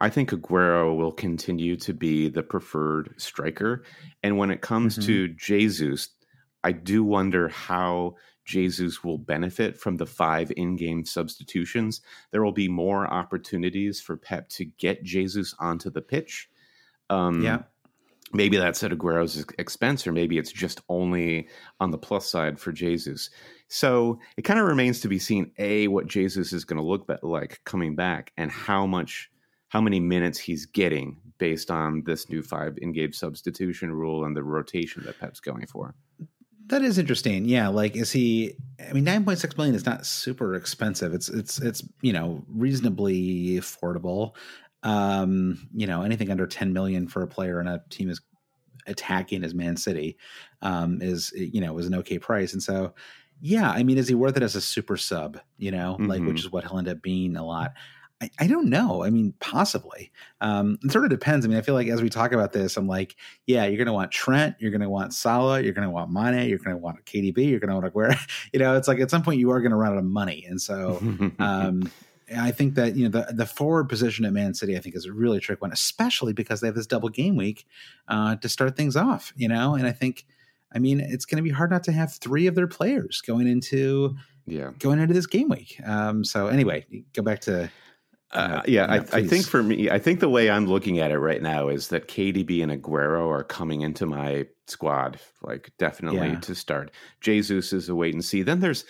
I 0.00 0.10
think 0.10 0.30
Aguero 0.30 0.96
will 0.96 1.12
continue 1.12 1.76
to 1.76 1.94
be 1.94 2.28
the 2.28 2.42
preferred 2.42 3.14
striker. 3.16 3.84
And 4.22 4.36
when 4.36 4.50
it 4.50 4.60
comes 4.60 4.94
mm-hmm. 4.94 5.06
to 5.06 5.28
Jesus, 5.28 6.10
I 6.62 6.72
do 6.72 7.02
wonder 7.02 7.48
how 7.48 8.16
Jesus 8.44 9.02
will 9.02 9.18
benefit 9.18 9.76
from 9.76 9.96
the 9.96 10.06
five 10.06 10.52
in 10.56 10.76
game 10.76 11.04
substitutions. 11.04 12.02
There 12.30 12.44
will 12.44 12.52
be 12.52 12.68
more 12.68 13.06
opportunities 13.06 14.00
for 14.00 14.16
Pep 14.16 14.48
to 14.50 14.66
get 14.66 15.02
Jesus 15.02 15.54
onto 15.58 15.90
the 15.90 16.02
pitch. 16.02 16.48
Um, 17.08 17.42
yeah 17.42 17.62
maybe 18.32 18.56
that's 18.56 18.82
at 18.82 18.92
Aguero's 18.92 19.44
expense, 19.58 20.06
or 20.06 20.12
maybe 20.12 20.38
it's 20.38 20.52
just 20.52 20.80
only 20.88 21.48
on 21.80 21.90
the 21.90 21.98
plus 21.98 22.30
side 22.30 22.58
for 22.58 22.72
Jesus. 22.72 23.30
So 23.68 24.18
it 24.36 24.42
kind 24.42 24.60
of 24.60 24.66
remains 24.66 25.00
to 25.00 25.08
be 25.08 25.18
seen 25.18 25.52
a 25.58 25.88
what 25.88 26.06
Jesus 26.06 26.52
is 26.52 26.64
going 26.64 26.78
to 26.78 26.86
look 26.86 27.08
like 27.22 27.60
coming 27.64 27.94
back, 27.94 28.32
and 28.36 28.50
how 28.50 28.86
much, 28.86 29.30
how 29.68 29.80
many 29.80 30.00
minutes 30.00 30.38
he's 30.38 30.66
getting 30.66 31.18
based 31.38 31.70
on 31.70 32.02
this 32.06 32.30
new 32.30 32.42
five 32.42 32.78
in-game 32.80 33.12
substitution 33.12 33.92
rule 33.92 34.24
and 34.24 34.36
the 34.36 34.42
rotation 34.42 35.02
that 35.04 35.18
Pep's 35.20 35.40
going 35.40 35.66
for. 35.66 35.94
That 36.68 36.82
is 36.82 36.98
interesting. 36.98 37.44
Yeah, 37.44 37.68
like 37.68 37.94
is 37.94 38.10
he? 38.10 38.56
I 38.88 38.92
mean, 38.92 39.04
nine 39.04 39.24
point 39.24 39.38
six 39.38 39.56
million 39.56 39.76
is 39.76 39.86
not 39.86 40.04
super 40.04 40.54
expensive. 40.54 41.14
It's 41.14 41.28
it's 41.28 41.60
it's 41.60 41.84
you 42.00 42.12
know 42.12 42.42
reasonably 42.48 43.58
affordable. 43.58 44.34
Um, 44.86 45.68
you 45.74 45.86
know, 45.86 46.02
anything 46.02 46.30
under 46.30 46.46
ten 46.46 46.72
million 46.72 47.08
for 47.08 47.22
a 47.22 47.26
player 47.26 47.58
and 47.58 47.68
a 47.68 47.82
team 47.90 48.08
is 48.08 48.20
attacking 48.86 49.42
as 49.42 49.52
Man 49.52 49.76
City 49.76 50.16
um, 50.62 51.02
is 51.02 51.32
you 51.34 51.60
know 51.60 51.72
was 51.72 51.86
an 51.86 51.94
okay 51.96 52.18
price, 52.18 52.52
and 52.52 52.62
so 52.62 52.94
yeah, 53.40 53.70
I 53.70 53.82
mean, 53.82 53.98
is 53.98 54.08
he 54.08 54.14
worth 54.14 54.36
it 54.36 54.42
as 54.42 54.54
a 54.54 54.60
super 54.60 54.96
sub? 54.96 55.38
You 55.58 55.72
know, 55.72 55.94
mm-hmm. 55.94 56.06
like 56.06 56.20
which 56.20 56.28
mm-hmm. 56.28 56.46
is 56.46 56.52
what 56.52 56.64
he'll 56.64 56.78
end 56.78 56.88
up 56.88 57.02
being 57.02 57.36
a 57.36 57.44
lot. 57.44 57.72
I, 58.20 58.30
I 58.38 58.46
don't 58.46 58.70
know. 58.70 59.02
I 59.02 59.10
mean, 59.10 59.34
possibly. 59.40 60.10
Um, 60.40 60.78
it 60.82 60.90
sort 60.90 61.04
of 61.04 61.10
depends. 61.10 61.44
I 61.44 61.48
mean, 61.50 61.58
I 61.58 61.62
feel 61.62 61.74
like 61.74 61.88
as 61.88 62.00
we 62.00 62.08
talk 62.08 62.32
about 62.32 62.52
this, 62.52 62.78
I'm 62.78 62.86
like, 62.86 63.14
yeah, 63.46 63.66
you're 63.66 63.76
going 63.76 63.86
to 63.88 63.92
want 63.92 64.10
Trent, 64.10 64.56
you're 64.58 64.70
going 64.70 64.80
to 64.80 64.88
want 64.88 65.12
Salah, 65.12 65.60
you're 65.60 65.74
going 65.74 65.86
to 65.86 65.90
want 65.90 66.10
Mane, 66.10 66.48
you're 66.48 66.58
going 66.58 66.76
to 66.76 66.82
want 66.82 67.04
KDB, 67.04 67.50
you're 67.50 67.60
going 67.60 67.68
to 67.68 67.74
want 67.74 67.94
where, 67.94 68.18
you 68.54 68.58
know, 68.58 68.74
it's 68.74 68.88
like 68.88 69.00
at 69.00 69.10
some 69.10 69.22
point 69.22 69.38
you 69.38 69.50
are 69.50 69.60
going 69.60 69.70
to 69.70 69.76
run 69.76 69.92
out 69.92 69.98
of 69.98 70.04
money, 70.04 70.46
and 70.48 70.60
so 70.60 70.98
um, 71.38 71.90
I 72.34 72.50
think 72.50 72.74
that 72.74 72.96
you 72.96 73.08
know 73.08 73.20
the 73.20 73.32
the 73.32 73.46
forward 73.46 73.88
position 73.88 74.24
at 74.24 74.32
Man 74.32 74.54
City, 74.54 74.76
I 74.76 74.80
think, 74.80 74.96
is 74.96 75.06
a 75.06 75.12
really 75.12 75.40
trick 75.40 75.62
one, 75.62 75.72
especially 75.72 76.32
because 76.32 76.60
they 76.60 76.66
have 76.66 76.74
this 76.74 76.86
double 76.86 77.08
game 77.08 77.36
week 77.36 77.66
uh, 78.08 78.36
to 78.36 78.48
start 78.48 78.76
things 78.76 78.96
off. 78.96 79.32
You 79.36 79.48
know, 79.48 79.74
and 79.74 79.86
I 79.86 79.92
think, 79.92 80.26
I 80.72 80.78
mean, 80.78 81.00
it's 81.00 81.24
going 81.24 81.36
to 81.36 81.42
be 81.42 81.54
hard 81.54 81.70
not 81.70 81.84
to 81.84 81.92
have 81.92 82.14
three 82.14 82.46
of 82.46 82.54
their 82.54 82.66
players 82.66 83.20
going 83.20 83.46
into 83.46 84.16
yeah 84.46 84.70
going 84.78 84.98
into 84.98 85.14
this 85.14 85.26
game 85.26 85.48
week. 85.48 85.80
Um, 85.84 86.24
so 86.24 86.48
anyway, 86.48 86.84
go 87.12 87.22
back 87.22 87.40
to 87.42 87.70
uh, 88.32 88.60
yeah, 88.66 88.86
I, 88.86 88.96
I, 89.18 89.26
think 89.26 89.46
for 89.46 89.62
me, 89.62 89.88
I 89.88 89.98
think 89.98 90.18
the 90.20 90.28
way 90.28 90.50
I'm 90.50 90.66
looking 90.66 90.98
at 90.98 91.12
it 91.12 91.18
right 91.18 91.40
now 91.40 91.68
is 91.68 91.88
that 91.88 92.08
KDB 92.08 92.62
and 92.62 92.72
Aguero 92.72 93.30
are 93.30 93.44
coming 93.44 93.82
into 93.82 94.04
my 94.04 94.46
squad, 94.66 95.20
like 95.42 95.70
definitely 95.78 96.30
yeah. 96.30 96.40
to 96.40 96.54
start. 96.54 96.90
Jesus 97.20 97.72
is 97.72 97.88
a 97.88 97.94
wait 97.94 98.14
and 98.14 98.24
see. 98.24 98.42
Then 98.42 98.60
there's 98.60 98.84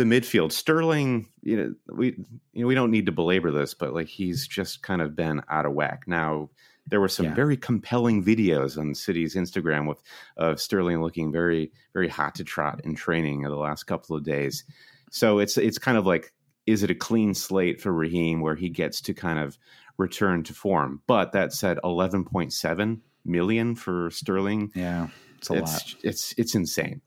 the 0.00 0.06
midfield. 0.06 0.50
Sterling, 0.50 1.28
you 1.42 1.56
know, 1.56 1.74
we 1.94 2.16
you 2.52 2.62
know 2.62 2.66
we 2.66 2.74
don't 2.74 2.90
need 2.90 3.06
to 3.06 3.12
belabor 3.12 3.50
this, 3.50 3.74
but 3.74 3.92
like 3.92 4.08
he's 4.08 4.48
just 4.48 4.82
kind 4.82 5.02
of 5.02 5.14
been 5.14 5.42
out 5.50 5.66
of 5.66 5.74
whack. 5.74 6.04
Now 6.06 6.48
there 6.86 7.00
were 7.00 7.08
some 7.08 7.26
yeah. 7.26 7.34
very 7.34 7.56
compelling 7.58 8.24
videos 8.24 8.78
on 8.78 8.94
City's 8.94 9.34
Instagram 9.34 9.86
with 9.86 10.02
of 10.38 10.58
Sterling 10.58 11.02
looking 11.02 11.30
very 11.30 11.70
very 11.92 12.08
hot 12.08 12.34
to 12.36 12.44
trot 12.44 12.80
in 12.84 12.94
training 12.94 13.42
in 13.42 13.50
the 13.50 13.56
last 13.56 13.84
couple 13.84 14.16
of 14.16 14.24
days. 14.24 14.64
So 15.10 15.38
it's 15.38 15.58
it's 15.58 15.78
kind 15.78 15.98
of 15.98 16.06
like 16.06 16.32
is 16.66 16.82
it 16.82 16.90
a 16.90 16.94
clean 16.94 17.34
slate 17.34 17.80
for 17.80 17.92
Raheem 17.92 18.40
where 18.40 18.56
he 18.56 18.70
gets 18.70 19.02
to 19.02 19.12
kind 19.12 19.38
of 19.38 19.58
return 19.98 20.44
to 20.44 20.54
form? 20.54 21.02
But 21.06 21.32
that 21.32 21.52
said, 21.52 21.78
eleven 21.84 22.24
point 22.24 22.54
seven 22.54 23.02
million 23.26 23.74
for 23.74 24.10
Sterling. 24.10 24.72
Yeah, 24.74 25.08
it's 25.36 25.50
a 25.50 25.54
it's, 25.54 25.72
lot. 25.72 25.94
It's 26.02 26.34
it's 26.38 26.54
insane. 26.54 27.02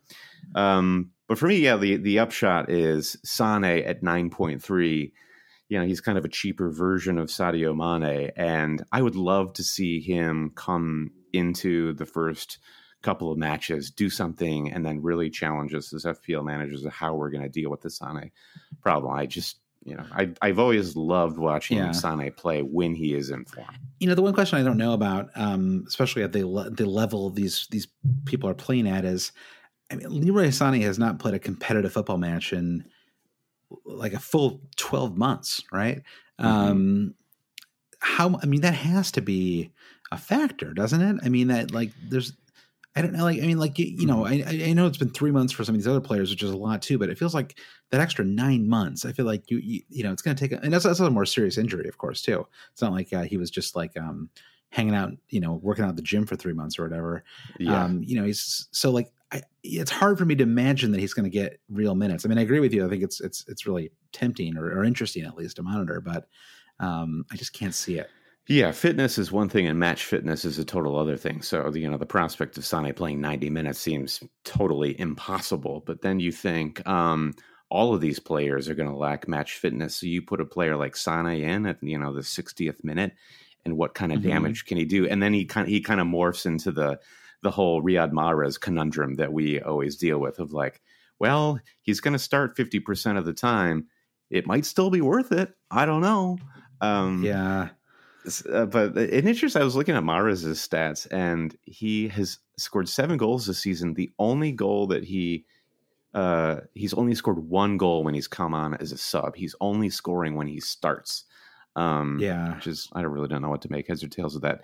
Um, 0.53 1.12
but 1.27 1.37
for 1.37 1.47
me, 1.47 1.57
yeah, 1.57 1.77
the 1.77 1.97
the 1.97 2.19
upshot 2.19 2.69
is 2.69 3.17
Sane 3.23 3.63
at 3.63 4.03
nine 4.03 4.29
point 4.29 4.61
three. 4.61 5.13
You 5.69 5.79
know, 5.79 5.85
he's 5.85 6.01
kind 6.01 6.17
of 6.17 6.25
a 6.25 6.29
cheaper 6.29 6.69
version 6.69 7.17
of 7.17 7.29
Sadio 7.29 7.75
Mane, 7.75 8.31
and 8.35 8.83
I 8.91 9.01
would 9.01 9.15
love 9.15 9.53
to 9.53 9.63
see 9.63 9.99
him 10.01 10.51
come 10.55 11.11
into 11.31 11.93
the 11.93 12.05
first 12.05 12.59
couple 13.01 13.31
of 13.31 13.37
matches, 13.37 13.91
do 13.91 14.09
something, 14.09 14.71
and 14.71 14.85
then 14.85 15.01
really 15.01 15.29
challenge 15.29 15.73
us 15.73 15.93
as 15.93 16.05
FPL 16.05 16.43
managers 16.43 16.85
of 16.85 16.93
how 16.93 17.15
we're 17.15 17.29
going 17.29 17.43
to 17.43 17.49
deal 17.49 17.69
with 17.69 17.81
the 17.81 17.89
Sane 17.89 18.31
problem. 18.81 19.13
I 19.13 19.25
just, 19.25 19.57
you 19.83 19.95
know, 19.95 20.05
I, 20.11 20.31
I've 20.41 20.59
always 20.59 20.95
loved 20.95 21.37
watching 21.37 21.77
yeah. 21.77 21.91
Sane 21.91 22.31
play 22.31 22.61
when 22.61 22.95
he 22.95 23.13
is 23.13 23.29
in 23.29 23.45
form. 23.45 23.67
You 23.99 24.07
know, 24.07 24.15
the 24.15 24.21
one 24.21 24.33
question 24.33 24.59
I 24.59 24.63
don't 24.63 24.77
know 24.77 24.93
about, 24.93 25.29
um, 25.35 25.85
especially 25.87 26.23
at 26.23 26.33
the 26.33 26.41
the 26.71 26.85
level 26.85 27.29
these 27.29 27.67
these 27.71 27.87
people 28.25 28.49
are 28.49 28.55
playing 28.55 28.87
at, 28.87 29.05
is, 29.05 29.31
I 29.93 29.95
mean, 29.95 30.21
Leroy 30.21 30.49
Sane 30.49 30.81
has 30.81 30.99
not 30.99 31.19
played 31.19 31.35
a 31.35 31.39
competitive 31.39 31.93
football 31.93 32.17
match 32.17 32.51
in 32.51 32.85
like 33.85 34.13
a 34.13 34.19
full 34.19 34.61
twelve 34.75 35.17
months, 35.17 35.63
right? 35.71 36.01
Mm-hmm. 36.39 36.45
Um, 36.45 37.13
how? 37.99 38.39
I 38.41 38.45
mean, 38.45 38.61
that 38.61 38.73
has 38.73 39.11
to 39.13 39.21
be 39.21 39.71
a 40.11 40.17
factor, 40.17 40.73
doesn't 40.73 41.01
it? 41.01 41.21
I 41.23 41.29
mean, 41.29 41.47
that 41.47 41.71
like 41.71 41.91
there's 42.09 42.33
I 42.95 43.01
don't 43.01 43.13
know. 43.13 43.23
Like, 43.23 43.41
I 43.41 43.47
mean, 43.47 43.57
like 43.57 43.79
you, 43.79 43.85
you 43.85 44.05
know, 44.05 44.23
mm-hmm. 44.23 44.47
I, 44.47 44.69
I 44.69 44.73
know 44.73 44.85
it's 44.85 44.97
been 44.97 45.09
three 45.09 45.31
months 45.31 45.51
for 45.51 45.63
some 45.63 45.73
of 45.73 45.79
these 45.79 45.87
other 45.87 46.01
players, 46.01 46.29
which 46.29 46.43
is 46.43 46.51
a 46.51 46.57
lot 46.57 46.81
too. 46.81 46.99
But 46.99 47.09
it 47.09 47.17
feels 47.17 47.33
like 47.33 47.57
that 47.89 48.01
extra 48.01 48.23
nine 48.23 48.67
months. 48.67 49.05
I 49.05 49.13
feel 49.13 49.25
like 49.25 49.49
you, 49.49 49.57
you, 49.57 49.81
you 49.89 50.03
know, 50.03 50.11
it's 50.11 50.21
going 50.21 50.35
to 50.35 50.47
take, 50.47 50.51
a, 50.51 50.63
and 50.63 50.71
that's, 50.71 50.83
that's 50.83 50.99
a 50.99 51.09
more 51.09 51.25
serious 51.25 51.57
injury, 51.57 51.87
of 51.87 51.97
course, 51.97 52.21
too. 52.21 52.45
It's 52.71 52.81
not 52.81 52.91
like 52.91 53.11
uh, 53.11 53.23
he 53.23 53.37
was 53.37 53.49
just 53.49 53.75
like 53.75 53.97
um, 53.97 54.29
hanging 54.69 54.93
out, 54.93 55.11
you 55.29 55.39
know, 55.39 55.53
working 55.63 55.85
out 55.85 55.89
at 55.89 55.95
the 55.95 56.03
gym 56.03 56.27
for 56.27 56.35
three 56.35 56.53
months 56.53 56.77
or 56.77 56.83
whatever. 56.83 57.23
Yeah. 57.59 57.83
Um, 57.83 58.03
you 58.03 58.15
know, 58.15 58.25
he's 58.25 58.67
so 58.71 58.91
like, 58.91 59.11
I, 59.33 59.41
it's 59.63 59.91
hard 59.91 60.17
for 60.17 60.25
me 60.25 60.35
to 60.35 60.43
imagine 60.43 60.91
that 60.91 60.99
he's 60.99 61.13
going 61.13 61.29
to 61.29 61.29
get 61.29 61.59
real 61.69 61.95
minutes. 61.95 62.25
I 62.25 62.29
mean, 62.29 62.37
I 62.37 62.43
agree 62.43 62.59
with 62.59 62.73
you. 62.73 62.85
I 62.85 62.89
think 62.89 63.03
it's 63.03 63.19
it's 63.19 63.43
it's 63.47 63.65
really 63.65 63.91
tempting 64.11 64.57
or, 64.57 64.65
or 64.65 64.83
interesting 64.83 65.23
at 65.23 65.35
least 65.35 65.55
to 65.55 65.63
monitor, 65.63 65.99
but 65.99 66.27
um, 66.79 67.25
I 67.31 67.35
just 67.35 67.53
can't 67.53 67.73
see 67.73 67.97
it. 67.97 68.09
Yeah, 68.47 68.73
fitness 68.73 69.17
is 69.17 69.31
one 69.31 69.47
thing, 69.47 69.67
and 69.67 69.79
match 69.79 70.03
fitness 70.03 70.43
is 70.43 70.59
a 70.59 70.65
total 70.65 70.97
other 70.97 71.15
thing. 71.15 71.41
So, 71.41 71.73
you 71.73 71.89
know, 71.89 71.97
the 71.97 72.05
prospect 72.05 72.57
of 72.57 72.65
Sane 72.65 72.93
playing 72.93 73.21
90 73.21 73.49
minutes 73.49 73.79
seems 73.79 74.21
totally 74.43 74.99
impossible. 74.99 75.81
But 75.85 76.01
then 76.01 76.19
you 76.19 76.31
think 76.33 76.85
um, 76.85 77.33
all 77.69 77.95
of 77.95 78.01
these 78.01 78.19
players 78.19 78.67
are 78.67 78.75
going 78.75 78.89
to 78.89 78.95
lack 78.95 79.29
match 79.29 79.53
fitness. 79.53 79.95
So 79.95 80.07
you 80.07 80.21
put 80.21 80.41
a 80.41 80.45
player 80.45 80.75
like 80.75 80.97
Sane 80.97 81.25
in 81.25 81.65
at 81.65 81.81
you 81.81 81.97
know 81.97 82.13
the 82.13 82.21
60th 82.21 82.83
minute, 82.83 83.13
and 83.63 83.77
what 83.77 83.93
kind 83.93 84.11
of 84.11 84.19
mm-hmm. 84.19 84.29
damage 84.29 84.65
can 84.65 84.77
he 84.77 84.85
do? 84.85 85.07
And 85.07 85.23
then 85.23 85.33
he 85.33 85.45
kind 85.45 85.65
of, 85.65 85.71
he 85.71 85.79
kind 85.79 86.01
of 86.01 86.07
morphs 86.07 86.45
into 86.45 86.71
the 86.71 86.99
the 87.43 87.51
whole 87.51 87.83
Riyad 87.83 88.11
Mahrez 88.11 88.59
conundrum 88.59 89.15
that 89.15 89.31
we 89.31 89.61
always 89.61 89.97
deal 89.97 90.19
with 90.19 90.39
of 90.39 90.53
like, 90.53 90.81
well, 91.19 91.59
he's 91.81 91.99
going 91.99 92.13
to 92.13 92.19
start 92.19 92.57
50% 92.57 93.17
of 93.17 93.25
the 93.25 93.33
time. 93.33 93.87
It 94.29 94.47
might 94.47 94.65
still 94.65 94.89
be 94.89 95.01
worth 95.01 95.31
it. 95.31 95.53
I 95.69 95.85
don't 95.85 96.01
know. 96.01 96.37
Um, 96.81 97.23
yeah 97.23 97.69
uh, 98.51 98.65
but 98.65 98.97
in 98.97 99.27
interest, 99.27 99.55
I 99.55 99.63
was 99.63 99.75
looking 99.75 99.95
at 99.95 100.03
Mahrez' 100.03 100.45
stats, 100.45 101.07
and 101.11 101.55
he 101.63 102.07
has 102.09 102.39
scored 102.57 102.87
seven 102.87 103.17
goals 103.17 103.45
this 103.45 103.59
season. 103.59 103.93
The 103.93 104.11
only 104.17 104.51
goal 104.51 104.87
that 104.87 105.03
he 105.03 105.45
uh, 106.13 106.61
he's 106.75 106.93
only 106.93 107.15
scored 107.15 107.39
one 107.39 107.77
goal 107.77 108.03
when 108.03 108.13
he's 108.13 108.27
come 108.27 108.53
on 108.53 108.75
as 108.75 108.91
a 108.91 108.97
sub. 108.97 109.35
He's 109.35 109.55
only 109.59 109.89
scoring 109.89 110.35
when 110.35 110.47
he 110.47 110.59
starts. 110.59 111.25
Um, 111.75 112.19
yeah, 112.19 112.55
which 112.55 112.67
is 112.67 112.89
I 112.93 113.01
don't 113.01 113.11
really 113.11 113.27
don't 113.27 113.41
know 113.41 113.49
what 113.49 113.63
to 113.63 113.71
make 113.71 113.87
heads 113.87 114.03
or 114.03 114.07
tails 114.07 114.35
of 114.35 114.43
that. 114.43 114.61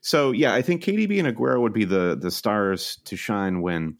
So 0.00 0.30
yeah, 0.30 0.54
I 0.54 0.62
think 0.62 0.84
KDB 0.84 1.18
and 1.18 1.36
Aguero 1.36 1.60
would 1.60 1.72
be 1.72 1.84
the 1.84 2.16
the 2.20 2.30
stars 2.30 2.98
to 3.06 3.16
shine 3.16 3.62
when 3.62 3.96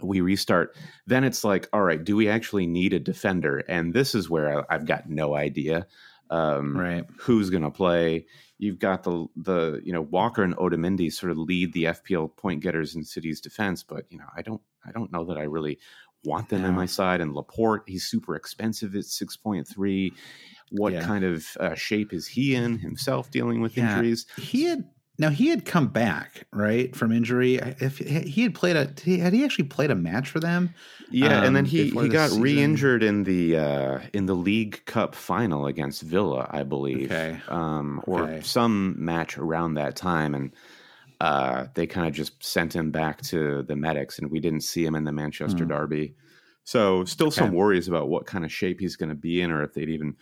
we 0.00 0.20
restart. 0.20 0.76
Then 1.06 1.24
it's 1.24 1.44
like, 1.44 1.68
all 1.72 1.82
right, 1.82 2.02
do 2.02 2.16
we 2.16 2.28
actually 2.28 2.66
need 2.66 2.92
a 2.92 2.98
defender? 2.98 3.58
And 3.68 3.94
this 3.94 4.14
is 4.14 4.28
where 4.28 4.60
I, 4.60 4.74
I've 4.74 4.86
got 4.86 5.08
no 5.08 5.34
idea 5.34 5.86
um, 6.30 6.76
right. 6.76 7.04
who's 7.18 7.50
going 7.50 7.62
to 7.62 7.70
play. 7.70 8.26
You've 8.58 8.78
got 8.78 9.02
the 9.02 9.26
the 9.36 9.80
you 9.84 9.92
know 9.92 10.02
Walker 10.02 10.42
and 10.42 10.56
Otamendi 10.56 11.12
sort 11.12 11.32
of 11.32 11.38
lead 11.38 11.72
the 11.72 11.84
FPL 11.84 12.36
point 12.36 12.62
getters 12.62 12.94
in 12.94 13.04
City's 13.04 13.40
defense, 13.40 13.82
but 13.82 14.04
you 14.10 14.18
know 14.18 14.26
I 14.34 14.42
don't 14.42 14.62
I 14.86 14.92
don't 14.92 15.12
know 15.12 15.24
that 15.26 15.38
I 15.38 15.42
really 15.42 15.78
want 16.24 16.48
them 16.48 16.64
in 16.64 16.74
my 16.74 16.86
side. 16.86 17.20
And 17.20 17.34
Laporte, 17.34 17.82
he's 17.86 18.04
super 18.04 18.34
expensive 18.34 18.94
at 18.94 19.04
six 19.04 19.36
point 19.36 19.68
three. 19.68 20.14
What 20.70 20.92
yeah. 20.92 21.04
kind 21.04 21.24
of 21.24 21.46
uh, 21.60 21.74
shape 21.74 22.12
is 22.12 22.26
he 22.26 22.54
in 22.54 22.78
himself 22.78 23.30
dealing 23.30 23.60
with 23.60 23.76
yeah. 23.76 23.90
injuries? 23.90 24.26
He 24.36 24.64
had 24.64 24.84
now 25.18 25.30
he 25.30 25.48
had 25.48 25.64
come 25.64 25.88
back 25.88 26.46
right 26.52 26.94
from 26.94 27.12
injury. 27.12 27.56
If 27.56 27.98
he 27.98 28.42
had 28.42 28.54
played 28.54 28.76
a, 28.76 28.86
had 29.18 29.32
he 29.32 29.44
actually 29.44 29.66
played 29.66 29.90
a 29.90 29.94
match 29.94 30.28
for 30.28 30.40
them? 30.40 30.74
Yeah, 31.10 31.38
um, 31.38 31.44
and 31.44 31.56
then 31.56 31.64
um, 31.64 31.70
he 31.70 31.90
he 31.90 32.08
got 32.08 32.30
season? 32.30 32.42
re-injured 32.42 33.02
in 33.04 33.22
the 33.22 33.56
uh, 33.56 34.00
in 34.12 34.26
the 34.26 34.34
League 34.34 34.84
Cup 34.86 35.14
final 35.14 35.66
against 35.66 36.02
Villa, 36.02 36.48
I 36.50 36.64
believe, 36.64 37.12
okay. 37.12 37.40
Um, 37.48 38.02
or 38.06 38.24
okay. 38.24 38.40
some 38.42 38.96
match 38.98 39.38
around 39.38 39.74
that 39.74 39.94
time, 39.94 40.34
and 40.34 40.52
uh, 41.20 41.66
they 41.74 41.86
kind 41.86 42.08
of 42.08 42.12
just 42.12 42.42
sent 42.42 42.74
him 42.74 42.90
back 42.90 43.22
to 43.22 43.62
the 43.62 43.76
medics, 43.76 44.18
and 44.18 44.30
we 44.30 44.40
didn't 44.40 44.62
see 44.62 44.84
him 44.84 44.96
in 44.96 45.04
the 45.04 45.12
Manchester 45.12 45.64
mm. 45.64 45.68
Derby. 45.68 46.14
So, 46.64 47.04
still 47.04 47.28
okay. 47.28 47.36
some 47.36 47.52
worries 47.52 47.88
about 47.88 48.08
what 48.08 48.26
kind 48.26 48.44
of 48.44 48.50
shape 48.50 48.80
he's 48.80 48.96
going 48.96 49.10
to 49.10 49.14
be 49.14 49.40
in, 49.40 49.52
or 49.52 49.62
if 49.62 49.74
they'd 49.74 49.90
even 49.90 50.16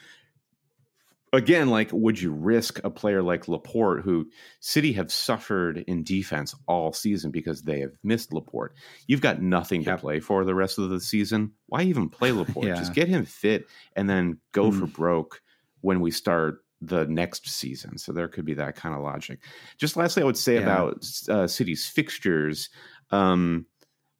again, 1.32 1.70
like, 1.70 1.90
would 1.92 2.20
you 2.20 2.32
risk 2.32 2.80
a 2.84 2.90
player 2.90 3.22
like 3.22 3.48
Laporte, 3.48 4.02
who 4.02 4.28
City 4.60 4.92
have 4.94 5.10
suffered 5.10 5.78
in 5.86 6.04
defense 6.04 6.54
all 6.66 6.92
season 6.92 7.30
because 7.30 7.62
they 7.62 7.80
have 7.80 7.92
missed 8.02 8.32
Laporte? 8.32 8.74
You've 9.06 9.20
got 9.20 9.40
nothing 9.40 9.82
yep. 9.82 9.96
to 9.96 10.00
play 10.00 10.20
for 10.20 10.44
the 10.44 10.54
rest 10.54 10.78
of 10.78 10.90
the 10.90 11.00
season. 11.00 11.52
Why 11.66 11.82
even 11.82 12.08
play 12.08 12.32
Laporte? 12.32 12.66
yeah. 12.66 12.74
Just 12.74 12.94
get 12.94 13.08
him 13.08 13.24
fit 13.24 13.66
and 13.96 14.08
then 14.08 14.38
go 14.52 14.70
mm. 14.70 14.78
for 14.78 14.86
broke 14.86 15.40
when 15.80 16.00
we 16.00 16.10
start 16.10 16.58
the 16.80 17.06
next 17.06 17.48
season. 17.48 17.96
So 17.96 18.12
there 18.12 18.28
could 18.28 18.44
be 18.44 18.54
that 18.54 18.76
kind 18.76 18.94
of 18.94 19.02
logic. 19.02 19.40
Just 19.78 19.96
lastly, 19.96 20.22
I 20.22 20.26
would 20.26 20.36
say 20.36 20.54
yeah. 20.54 20.62
about 20.62 21.06
uh, 21.28 21.46
City's 21.46 21.86
fixtures 21.86 22.68
um, 23.10 23.66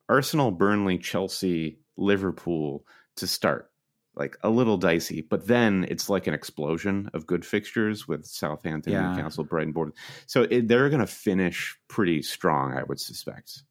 Arsenal, 0.09 0.51
Burnley, 0.51 0.99
Chelsea, 0.99 1.79
Liverpool 1.97 2.85
to 3.17 3.27
start 3.27 3.72
like 4.15 4.37
a 4.43 4.51
little 4.51 4.77
dicey, 4.77 5.23
but 5.23 5.47
then 5.47 5.87
it's 5.89 6.11
like 6.11 6.27
an 6.27 6.35
explosion 6.35 7.11
of 7.15 7.27
good 7.27 7.47
fixtures 7.47 8.07
with 8.07 8.27
Southampton, 8.27 8.93
yeah. 8.93 9.15
Newcastle, 9.15 9.45
Brighton, 9.45 9.73
Bournemouth. 9.73 9.97
So 10.27 10.43
it, 10.43 10.69
they're 10.69 10.91
going 10.91 11.01
to 11.01 11.07
finish 11.07 11.77
pretty 11.89 12.23
strong, 12.23 12.77
I 12.77 12.83
would 12.83 13.01
suspect. 13.01 13.63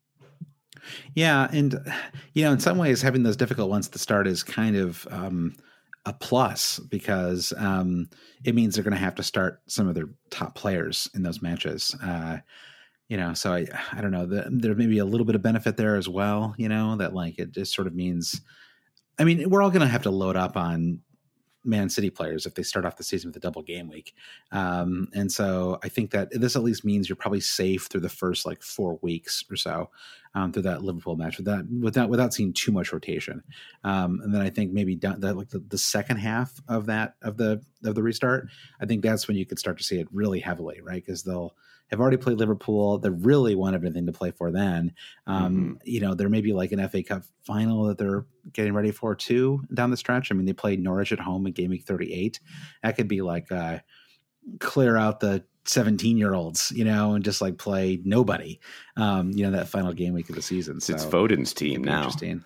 Yeah, 1.13 1.47
and 1.51 1.79
you 2.33 2.43
know, 2.43 2.51
in 2.51 2.59
some 2.59 2.79
ways, 2.79 3.01
having 3.01 3.21
those 3.21 3.37
difficult 3.37 3.69
ones 3.69 3.87
to 3.89 3.99
start 3.99 4.25
is 4.25 4.43
kind 4.43 4.75
of 4.75 5.07
um, 5.11 5.53
a 6.05 6.13
plus 6.13 6.79
because 6.79 7.53
um, 7.57 8.09
it 8.43 8.55
means 8.55 8.73
they're 8.73 8.83
going 8.83 8.95
to 8.95 8.99
have 8.99 9.15
to 9.15 9.23
start 9.23 9.61
some 9.67 9.87
of 9.87 9.93
their 9.93 10.09
top 10.31 10.55
players 10.55 11.07
in 11.13 11.21
those 11.21 11.41
matches. 11.41 11.95
Uh, 12.03 12.37
you 13.09 13.17
know, 13.17 13.33
so 13.35 13.53
I 13.53 13.67
I 13.91 14.01
don't 14.01 14.11
know. 14.11 14.25
The, 14.25 14.47
there 14.49 14.73
may 14.73 14.87
be 14.87 14.99
a 14.99 15.05
little 15.05 15.25
bit 15.25 15.35
of 15.35 15.43
benefit 15.43 15.77
there 15.77 15.97
as 15.97 16.09
well. 16.09 16.55
You 16.57 16.69
know, 16.69 16.95
that 16.95 17.13
like 17.13 17.37
it 17.37 17.51
just 17.51 17.73
sort 17.75 17.87
of 17.87 17.93
means. 17.93 18.41
I 19.19 19.23
mean, 19.23 19.49
we're 19.49 19.61
all 19.61 19.69
going 19.69 19.81
to 19.81 19.87
have 19.87 20.03
to 20.03 20.11
load 20.11 20.35
up 20.35 20.57
on 20.57 21.01
Man 21.63 21.89
City 21.89 22.09
players 22.09 22.45
if 22.45 22.55
they 22.55 22.63
start 22.63 22.85
off 22.85 22.97
the 22.97 23.03
season 23.03 23.29
with 23.29 23.37
a 23.37 23.39
double 23.39 23.61
game 23.61 23.87
week. 23.87 24.15
Um, 24.51 25.07
and 25.13 25.31
so 25.31 25.79
I 25.83 25.89
think 25.89 26.11
that 26.11 26.29
this 26.31 26.55
at 26.55 26.63
least 26.63 26.83
means 26.83 27.07
you're 27.07 27.15
probably 27.15 27.41
safe 27.41 27.85
through 27.85 28.01
the 28.01 28.09
first 28.09 28.45
like 28.45 28.63
four 28.63 28.97
weeks 29.01 29.43
or 29.49 29.55
so 29.55 29.89
um, 30.33 30.51
through 30.51 30.63
that 30.63 30.83
Liverpool 30.83 31.15
match 31.15 31.37
without 31.37 31.65
without 31.69 32.09
without 32.09 32.33
seeing 32.33 32.53
too 32.53 32.71
much 32.71 32.91
rotation. 32.91 33.43
Um, 33.83 34.21
and 34.23 34.33
then 34.33 34.41
I 34.41 34.49
think 34.49 34.71
maybe 34.71 34.95
down 34.95 35.19
that 35.19 35.37
like 35.37 35.49
the, 35.49 35.59
the 35.59 35.77
second 35.77 36.17
half 36.17 36.59
of 36.67 36.87
that 36.87 37.15
of 37.21 37.37
the 37.37 37.61
of 37.83 37.95
the 37.95 38.03
restart, 38.03 38.47
I 38.79 38.85
think 38.85 39.03
that's 39.03 39.27
when 39.27 39.37
you 39.37 39.45
could 39.45 39.59
start 39.59 39.77
to 39.77 39.83
see 39.83 39.99
it 39.99 40.07
really 40.11 40.39
heavily, 40.39 40.81
right? 40.81 41.03
Because 41.05 41.23
they'll 41.23 41.55
have 41.91 41.99
already 41.99 42.17
played 42.17 42.37
Liverpool. 42.37 42.97
They 42.97 43.09
really 43.09 43.53
won't 43.53 43.73
have 43.73 43.83
anything 43.83 44.05
to 44.05 44.13
play 44.13 44.31
for 44.31 44.51
then. 44.51 44.93
Um, 45.27 45.55
mm-hmm. 45.55 45.73
You 45.83 45.99
know, 45.99 46.13
there 46.15 46.29
may 46.29 46.41
be 46.41 46.53
like 46.53 46.71
an 46.71 46.87
FA 46.87 47.03
Cup 47.03 47.23
final 47.43 47.85
that 47.85 47.97
they're 47.97 48.25
getting 48.53 48.73
ready 48.73 48.91
for 48.91 49.13
too 49.13 49.61
down 49.73 49.91
the 49.91 49.97
stretch. 49.97 50.31
I 50.31 50.35
mean, 50.35 50.45
they 50.45 50.53
played 50.53 50.81
Norwich 50.81 51.11
at 51.11 51.19
home 51.19 51.45
in 51.45 51.53
game 51.53 51.69
week 51.69 51.83
38. 51.83 52.39
That 52.81 52.95
could 52.95 53.09
be 53.09 53.21
like 53.21 53.51
uh, 53.51 53.79
clear 54.59 54.95
out 54.95 55.19
the 55.19 55.43
17 55.65 56.17
year 56.17 56.33
olds, 56.33 56.71
you 56.71 56.85
know, 56.85 57.13
and 57.13 57.23
just 57.23 57.41
like 57.41 57.57
play 57.57 57.99
nobody, 58.03 58.59
um, 58.95 59.31
you 59.31 59.43
know, 59.43 59.51
that 59.51 59.67
final 59.67 59.93
game 59.93 60.13
week 60.13 60.29
of 60.29 60.35
the 60.35 60.41
season. 60.41 60.79
So 60.79 60.93
it's 60.93 61.05
Foden's 61.05 61.53
team 61.53 61.83
now. 61.83 61.97
Interesting. 61.97 62.45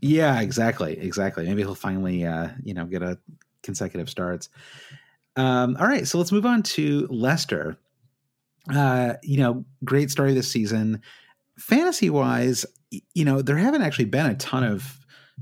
Yeah, 0.00 0.40
exactly. 0.40 0.98
Exactly. 0.98 1.46
Maybe 1.46 1.62
he'll 1.62 1.74
finally, 1.74 2.24
uh, 2.24 2.48
you 2.62 2.72
know, 2.72 2.86
get 2.86 3.02
a 3.02 3.18
consecutive 3.62 4.08
starts. 4.08 4.48
Um, 5.36 5.76
all 5.78 5.86
right. 5.86 6.06
So 6.06 6.18
let's 6.18 6.32
move 6.32 6.46
on 6.46 6.62
to 6.64 7.06
Leicester 7.10 7.76
uh, 8.74 9.14
you 9.22 9.38
know, 9.38 9.64
great 9.84 10.10
story 10.10 10.34
this 10.34 10.50
season. 10.50 11.02
Fantasy 11.58 12.10
wise, 12.10 12.64
you 13.14 13.24
know, 13.24 13.42
there 13.42 13.56
haven't 13.56 13.82
actually 13.82 14.06
been 14.06 14.26
a 14.26 14.34
ton 14.34 14.64
of 14.64 14.98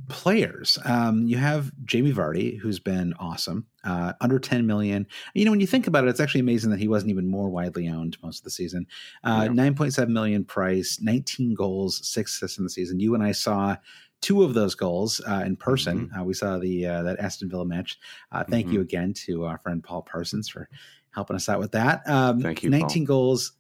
players. 0.09 0.79
Um, 0.85 1.27
you 1.27 1.37
have 1.37 1.73
Jamie 1.85 2.13
Vardy, 2.13 2.59
who's 2.59 2.79
been 2.79 3.15
awesome, 3.19 3.67
uh, 3.85 4.13
under 4.21 4.39
10 4.39 4.67
million. 4.67 5.07
You 5.35 5.45
know, 5.45 5.51
when 5.51 5.61
you 5.61 5.67
think 5.67 5.87
about 5.87 6.05
it, 6.05 6.11
it's 6.11 6.21
actually 6.21 6.41
amazing 6.41 6.71
that 6.71 6.79
he 6.79 6.89
wasn't 6.89 7.11
even 7.11 7.29
more 7.29 7.49
widely 7.49 7.89
owned 7.89 8.17
most 8.23 8.39
of 8.39 8.45
the 8.45 8.51
season. 8.51 8.87
Uh, 9.25 9.49
yeah. 9.51 9.63
9.7 9.71 10.09
million 10.09 10.45
price, 10.45 10.99
19 11.01 11.55
goals, 11.55 12.07
six 12.07 12.37
assists 12.37 12.59
in 12.59 12.65
the 12.65 12.71
season. 12.71 13.01
You 13.01 13.15
and 13.15 13.23
I 13.23 13.33
saw 13.33 13.77
two 14.21 14.43
of 14.43 14.55
those 14.55 14.75
goals 14.75 15.21
uh, 15.29 15.43
in 15.45 15.57
person. 15.57 16.09
Mm-hmm. 16.09 16.21
Uh, 16.21 16.25
we 16.25 16.35
saw 16.35 16.59
the 16.59 16.87
uh, 16.87 17.03
that 17.03 17.19
Aston 17.19 17.51
Villa 17.51 17.67
match. 17.67 17.99
Uh, 18.33 18.45
thank 18.45 18.67
mm-hmm. 18.67 18.77
you 18.77 18.81
again 18.81 19.13
to 19.27 19.45
our 19.45 19.59
friend 19.59 19.83
Paul 19.83 20.03
Parsons 20.03 20.49
for 20.49 20.69
helping 21.17 21.35
us 21.35 21.49
out 21.49 21.59
with 21.59 21.73
that. 21.73 22.03
Um, 22.07 22.41
Thank 22.41 22.63
you. 22.63 22.71
19 22.71 22.89
Paul. 23.03 23.07
goals, 23.07 23.53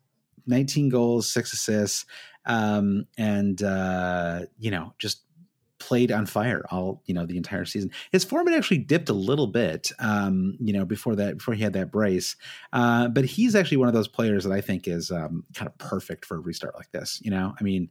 19 0.46 0.90
goals, 0.90 1.28
six 1.28 1.52
assists, 1.52 2.04
um, 2.44 3.06
and 3.18 3.60
uh, 3.62 4.42
you 4.58 4.70
know, 4.70 4.94
just 4.98 5.22
played 5.78 6.10
on 6.10 6.26
fire 6.26 6.64
all 6.70 7.02
you 7.06 7.14
know 7.14 7.26
the 7.26 7.36
entire 7.36 7.64
season. 7.64 7.90
His 8.12 8.24
form 8.24 8.46
had 8.46 8.56
actually 8.56 8.78
dipped 8.78 9.08
a 9.08 9.14
little 9.14 9.46
bit, 9.46 9.90
um, 9.98 10.56
you 10.60 10.72
know, 10.72 10.84
before 10.84 11.16
that 11.16 11.38
before 11.38 11.54
he 11.54 11.62
had 11.62 11.72
that 11.72 11.90
brace. 11.90 12.36
Uh, 12.72 13.08
but 13.08 13.24
he's 13.24 13.56
actually 13.56 13.78
one 13.78 13.88
of 13.88 13.94
those 13.94 14.08
players 14.08 14.44
that 14.44 14.52
I 14.52 14.60
think 14.60 14.86
is 14.86 15.10
um, 15.10 15.44
kind 15.54 15.66
of 15.66 15.76
perfect 15.78 16.24
for 16.24 16.36
a 16.36 16.40
restart 16.40 16.76
like 16.76 16.92
this. 16.92 17.20
You 17.24 17.30
know, 17.30 17.54
I 17.58 17.64
mean, 17.64 17.88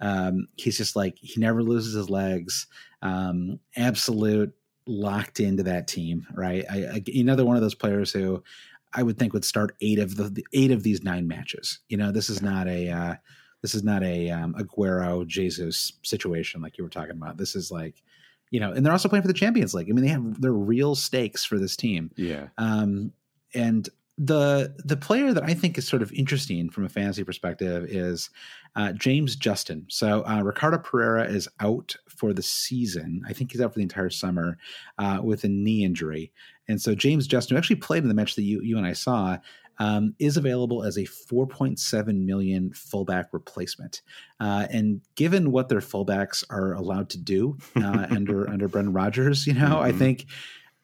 um, 0.00 0.46
he's 0.56 0.76
just 0.76 0.94
like 0.94 1.16
he 1.18 1.40
never 1.40 1.62
loses 1.62 1.94
his 1.94 2.10
legs. 2.10 2.66
Um, 3.02 3.60
absolute 3.76 4.52
locked 4.86 5.40
into 5.40 5.64
that 5.64 5.88
team, 5.88 6.26
right? 6.34 6.64
I, 6.70 6.76
I, 6.86 7.02
another 7.14 7.44
one 7.44 7.56
of 7.56 7.62
those 7.62 7.74
players 7.74 8.12
who 8.12 8.42
I 8.92 9.02
would 9.02 9.18
think 9.18 9.32
would 9.32 9.44
start 9.44 9.76
eight 9.80 9.98
of 9.98 10.16
the, 10.16 10.24
the 10.24 10.46
eight 10.52 10.70
of 10.70 10.82
these 10.82 11.02
nine 11.02 11.26
matches. 11.28 11.80
You 11.88 11.96
know, 11.96 12.12
this 12.12 12.30
is 12.30 12.42
not 12.42 12.68
a 12.68 12.90
uh, 12.90 13.14
this 13.62 13.74
is 13.74 13.82
not 13.82 14.02
a 14.02 14.30
um, 14.30 14.54
Aguero 14.54 15.26
Jesus 15.26 15.92
situation 16.02 16.62
like 16.62 16.78
you 16.78 16.84
were 16.84 16.90
talking 16.90 17.16
about. 17.16 17.36
This 17.36 17.56
is 17.56 17.70
like, 17.70 18.02
you 18.50 18.60
know, 18.60 18.72
and 18.72 18.84
they're 18.84 18.92
also 18.92 19.08
playing 19.08 19.22
for 19.22 19.28
the 19.28 19.34
Champions 19.34 19.74
League. 19.74 19.88
I 19.90 19.92
mean, 19.92 20.04
they 20.04 20.10
have 20.10 20.40
their 20.40 20.52
real 20.52 20.94
stakes 20.94 21.44
for 21.44 21.58
this 21.58 21.76
team. 21.76 22.10
Yeah. 22.16 22.48
Um, 22.58 23.12
and 23.54 23.88
the 24.18 24.74
the 24.84 24.96
player 24.96 25.32
that 25.34 25.44
I 25.44 25.52
think 25.52 25.76
is 25.76 25.86
sort 25.86 26.02
of 26.02 26.10
interesting 26.12 26.70
from 26.70 26.84
a 26.84 26.88
fantasy 26.88 27.22
perspective 27.22 27.84
is 27.84 28.30
uh, 28.74 28.92
James 28.92 29.36
Justin. 29.36 29.86
So 29.88 30.24
uh, 30.26 30.42
Ricardo 30.42 30.78
Pereira 30.78 31.24
is 31.24 31.48
out 31.60 31.96
for 32.08 32.32
the 32.32 32.42
season. 32.42 33.22
I 33.26 33.32
think 33.32 33.52
he's 33.52 33.60
out 33.60 33.72
for 33.72 33.78
the 33.78 33.82
entire 33.82 34.10
summer 34.10 34.56
uh, 34.98 35.20
with 35.22 35.44
a 35.44 35.48
knee 35.48 35.84
injury. 35.84 36.32
And 36.68 36.80
so 36.80 36.94
James 36.94 37.26
Justin, 37.26 37.54
who 37.54 37.58
actually 37.58 37.76
played 37.76 38.02
in 38.02 38.08
the 38.08 38.14
match 38.14 38.36
that 38.36 38.42
you 38.42 38.62
you 38.62 38.78
and 38.78 38.86
I 38.86 38.94
saw, 38.94 39.36
um, 39.78 40.14
is 40.18 40.36
available 40.36 40.82
as 40.82 40.96
a 40.96 41.02
4.7 41.02 42.24
million 42.24 42.72
fullback 42.72 43.28
replacement. 43.32 44.02
Uh, 44.40 44.66
and 44.70 45.02
given 45.14 45.52
what 45.52 45.68
their 45.68 45.80
fullbacks 45.80 46.42
are 46.48 46.72
allowed 46.72 47.10
to 47.10 47.18
do 47.18 47.58
uh, 47.76 48.06
under 48.10 48.48
under 48.48 48.68
Brendan 48.68 48.94
Rodgers, 48.94 49.46
you 49.46 49.54
know, 49.54 49.60
mm-hmm. 49.60 49.84
I 49.84 49.92
think 49.92 50.26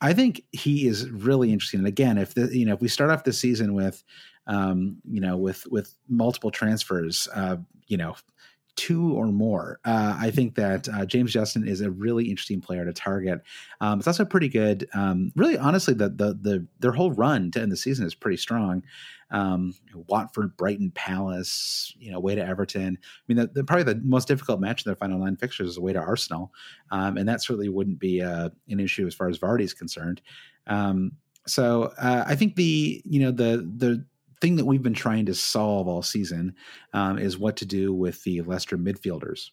I 0.02 0.12
think 0.12 0.42
he 0.50 0.88
is 0.88 1.08
really 1.08 1.52
interesting. 1.52 1.78
And 1.78 1.86
again, 1.86 2.18
if 2.18 2.34
the 2.34 2.56
you 2.56 2.66
know 2.66 2.74
if 2.74 2.80
we 2.80 2.88
start 2.88 3.10
off 3.10 3.24
the 3.24 3.32
season 3.32 3.72
with 3.72 4.02
um, 4.48 4.96
you 5.08 5.20
know 5.20 5.36
with 5.36 5.64
with 5.68 5.94
multiple 6.08 6.50
transfers, 6.50 7.28
uh, 7.34 7.56
you 7.86 7.96
know 7.96 8.16
two 8.76 9.14
or 9.14 9.26
more. 9.26 9.78
Uh, 9.84 10.16
I 10.18 10.30
think 10.30 10.54
that 10.54 10.88
uh, 10.88 11.04
James 11.04 11.32
Justin 11.32 11.66
is 11.66 11.80
a 11.80 11.90
really 11.90 12.30
interesting 12.30 12.60
player 12.60 12.84
to 12.84 12.92
target. 12.92 13.42
Um, 13.80 13.98
it's 13.98 14.08
also 14.08 14.24
pretty 14.24 14.48
good. 14.48 14.88
Um, 14.94 15.32
really, 15.36 15.58
honestly, 15.58 15.94
the, 15.94 16.08
the 16.08 16.38
the 16.40 16.66
their 16.80 16.92
whole 16.92 17.12
run 17.12 17.50
to 17.52 17.60
end 17.60 17.70
the 17.70 17.76
season 17.76 18.06
is 18.06 18.14
pretty 18.14 18.38
strong. 18.38 18.82
Um, 19.30 19.74
Watford, 19.94 20.56
Brighton, 20.56 20.90
Palace, 20.94 21.94
you 21.98 22.12
know, 22.12 22.20
way 22.20 22.34
to 22.34 22.46
Everton. 22.46 22.98
I 23.00 23.22
mean, 23.26 23.38
the, 23.38 23.46
the, 23.46 23.64
probably 23.64 23.84
the 23.94 24.00
most 24.04 24.28
difficult 24.28 24.60
match 24.60 24.84
in 24.84 24.90
their 24.90 24.96
final 24.96 25.18
nine 25.18 25.36
fixtures 25.36 25.70
is 25.70 25.76
away 25.78 25.94
to 25.94 25.98
Arsenal, 25.98 26.52
um, 26.90 27.16
and 27.16 27.26
that 27.28 27.42
certainly 27.42 27.70
wouldn't 27.70 27.98
be 27.98 28.20
uh, 28.20 28.50
an 28.68 28.80
issue 28.80 29.06
as 29.06 29.14
far 29.14 29.28
as 29.28 29.38
Vardy 29.38 29.62
is 29.62 29.72
concerned. 29.72 30.20
Um, 30.66 31.12
so 31.46 31.92
uh, 31.98 32.24
I 32.26 32.36
think 32.36 32.56
the 32.56 33.02
you 33.04 33.20
know 33.20 33.30
the 33.30 33.68
the 33.76 34.04
thing 34.42 34.56
that 34.56 34.64
we've 34.64 34.82
been 34.82 34.92
trying 34.92 35.26
to 35.26 35.34
solve 35.34 35.86
all 35.86 36.02
season 36.02 36.56
um, 36.92 37.16
is 37.16 37.38
what 37.38 37.56
to 37.58 37.64
do 37.64 37.94
with 37.94 38.24
the 38.24 38.42
Leicester 38.42 38.76
midfielders. 38.76 39.50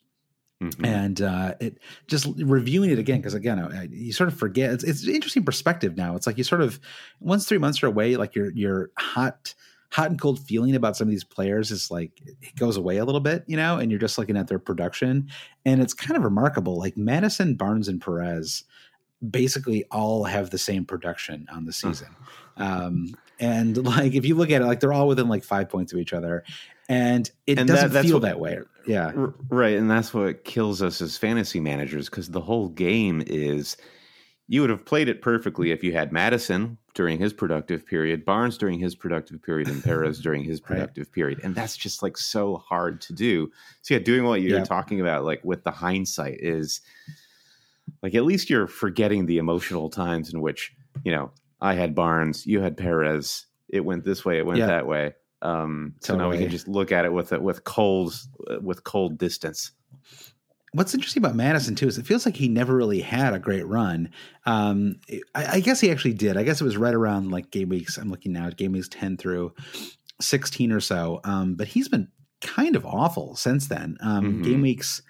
Mm-hmm. 0.62 0.84
And 0.84 1.22
uh, 1.22 1.54
it 1.62 1.78
just 2.08 2.28
reviewing 2.38 2.90
it 2.90 3.00
again 3.00 3.20
because 3.20 3.36
again 3.36 3.60
I, 3.60 3.88
you 3.92 4.12
sort 4.12 4.28
of 4.28 4.38
forget 4.38 4.72
it's, 4.72 4.84
it's 4.84 5.08
interesting 5.08 5.46
perspective 5.46 5.96
now. 5.96 6.18
It's 6.18 6.28
like 6.28 6.38
you 6.38 6.44
sort 6.44 6.62
of 6.62 6.82
once 7.22 7.46
three 7.46 7.60
months 7.60 7.82
are 7.82 7.88
away, 7.88 8.18
like 8.18 8.36
your 8.36 8.52
your 8.52 8.90
hot 8.98 9.54
hot 9.92 10.10
and 10.10 10.20
cold 10.20 10.38
feeling 10.40 10.76
about 10.76 10.98
some 10.98 11.08
of 11.08 11.12
these 11.12 11.24
players 11.24 11.72
is 11.72 11.90
like 11.90 12.12
it 12.26 12.56
goes 12.58 12.76
away 12.76 12.98
a 12.98 13.06
little 13.06 13.22
bit, 13.22 13.46
you 13.48 13.56
know, 13.56 13.78
and 13.78 13.90
you're 13.90 14.02
just 14.02 14.18
looking 14.18 14.36
at 14.36 14.50
their 14.50 14.60
production, 14.60 15.30
and 15.66 15.82
it's 15.82 15.94
kind 15.94 16.18
of 16.18 16.24
remarkable. 16.24 16.78
Like 16.78 16.98
Maddison, 16.98 17.56
Barnes, 17.56 17.88
and 17.88 18.02
Perez 18.02 18.66
basically 19.28 19.86
all 19.92 20.26
have 20.26 20.50
the 20.50 20.58
same 20.58 20.84
production 20.84 21.48
on 21.54 21.66
the 21.66 21.74
season. 21.74 22.10
Um, 22.58 23.16
and 23.40 23.78
like 23.86 24.14
if 24.14 24.26
you 24.26 24.36
look 24.36 24.52
at 24.52 24.62
it, 24.62 24.66
like 24.66 24.80
they're 24.80 24.94
all 24.94 25.08
within 25.08 25.28
like 25.28 25.44
five 25.44 25.70
points 25.70 25.94
of 25.94 26.00
each 26.00 26.14
other, 26.14 26.44
and 26.88 27.30
it 27.48 27.60
and 27.60 27.68
doesn't 27.68 27.92
that, 27.92 28.06
feel 28.06 28.16
what, 28.16 28.24
that 28.24 28.40
way. 28.40 28.60
Yeah, 28.86 29.12
right. 29.50 29.78
And 29.78 29.90
that's 29.90 30.14
what 30.14 30.44
kills 30.44 30.82
us 30.82 31.02
as 31.02 31.18
fantasy 31.18 31.60
managers 31.60 32.10
because 32.10 32.30
the 32.30 32.42
whole 32.42 32.70
game 32.70 33.24
is 33.26 33.78
you 34.48 34.62
would 34.62 34.72
have 34.72 34.84
played 34.84 35.08
it 35.08 35.22
perfectly 35.22 35.72
if 35.72 35.84
you 35.84 35.94
had 35.94 36.12
maddison 36.12 36.78
during 36.96 37.20
his 37.20 37.32
productive 37.32 37.86
period, 37.86 38.26
Barnes 38.26 38.58
during 38.58 38.80
his 38.80 38.96
productive 38.96 39.44
period, 39.44 39.68
and 39.68 39.84
Perez 39.84 40.20
during 40.24 40.44
his 40.44 40.60
productive 40.60 41.06
right. 41.06 41.14
period. 41.14 41.40
And 41.44 41.54
that's 41.54 41.78
just 41.78 42.02
like 42.02 42.18
so 42.18 42.58
hard 42.58 43.00
to 43.02 43.14
do. 43.14 43.52
So 43.84 43.94
yeah, 43.94 44.00
doing 44.00 44.24
what 44.24 44.42
you're 44.42 44.58
yeah. 44.58 44.64
talking 44.64 45.00
about, 45.00 45.24
like 45.24 45.46
with 45.46 45.64
the 45.64 45.72
hindsight, 45.72 46.40
is 46.40 46.82
like 48.02 48.16
at 48.16 48.26
least 48.26 48.50
you're 48.50 48.68
forgetting 48.68 49.28
the 49.28 49.38
emotional 49.38 49.90
times 49.90 50.34
in 50.34 50.42
which 50.42 50.74
you 51.04 51.12
know 51.12 51.32
I 51.62 51.74
had 51.74 51.96
Barnes, 51.96 52.46
you 52.46 52.62
had 52.62 52.78
Perez. 52.78 53.46
It 53.68 53.82
went 53.82 54.04
this 54.04 54.26
way, 54.26 54.40
it 54.40 54.46
went 54.46 54.60
yeah. 54.60 54.68
that 54.68 54.88
way. 54.88 55.14
Um, 55.42 55.96
so 56.02 56.14
totally. 56.14 56.24
now 56.24 56.38
we 56.38 56.44
can 56.44 56.52
just 56.52 56.68
look 56.68 56.92
at 56.92 57.06
it 57.06 57.14
with 57.14 57.32
with 57.32 57.64
cold 57.64 58.14
with 58.62 58.84
cold 58.84 59.18
distance. 59.18 59.72
What's 60.72 60.94
interesting 60.94 61.24
about 61.24 61.36
Maddison 61.36 61.76
too 61.76 61.88
is 61.88 61.98
it 61.98 62.06
feels 62.06 62.26
like 62.26 62.36
he 62.36 62.48
never 62.48 62.76
really 62.76 63.02
had 63.02 63.34
a 63.34 63.40
great 63.40 63.66
run. 63.66 64.12
Um, 64.46 64.98
I, 65.34 65.54
I, 65.54 65.60
guess 65.62 65.80
he 65.80 65.90
actually 65.90 66.14
did. 66.14 66.38
I 66.38 66.44
guess 66.44 66.62
it 66.62 66.64
was 66.64 66.78
right 66.78 66.94
around 66.94 67.32
like 67.32 67.50
game 67.50 67.70
weeks. 67.70 67.98
I'm 67.98 68.12
looking 68.12 68.34
now 68.34 68.48
at 68.48 68.58
game 68.58 68.74
weeks 68.74 68.88
ten 68.88 69.18
through 69.18 69.54
sixteen 70.22 70.72
or 70.72 70.80
so. 70.80 71.22
Um, 71.24 71.56
but 71.56 71.68
he's 71.68 71.88
been 71.88 72.10
kind 72.42 72.76
of 72.76 72.86
awful 72.86 73.36
since 73.36 73.68
then. 73.68 73.98
Um, 74.02 74.26
mm-hmm. 74.26 74.42
Game 74.44 74.62
weeks 74.62 75.02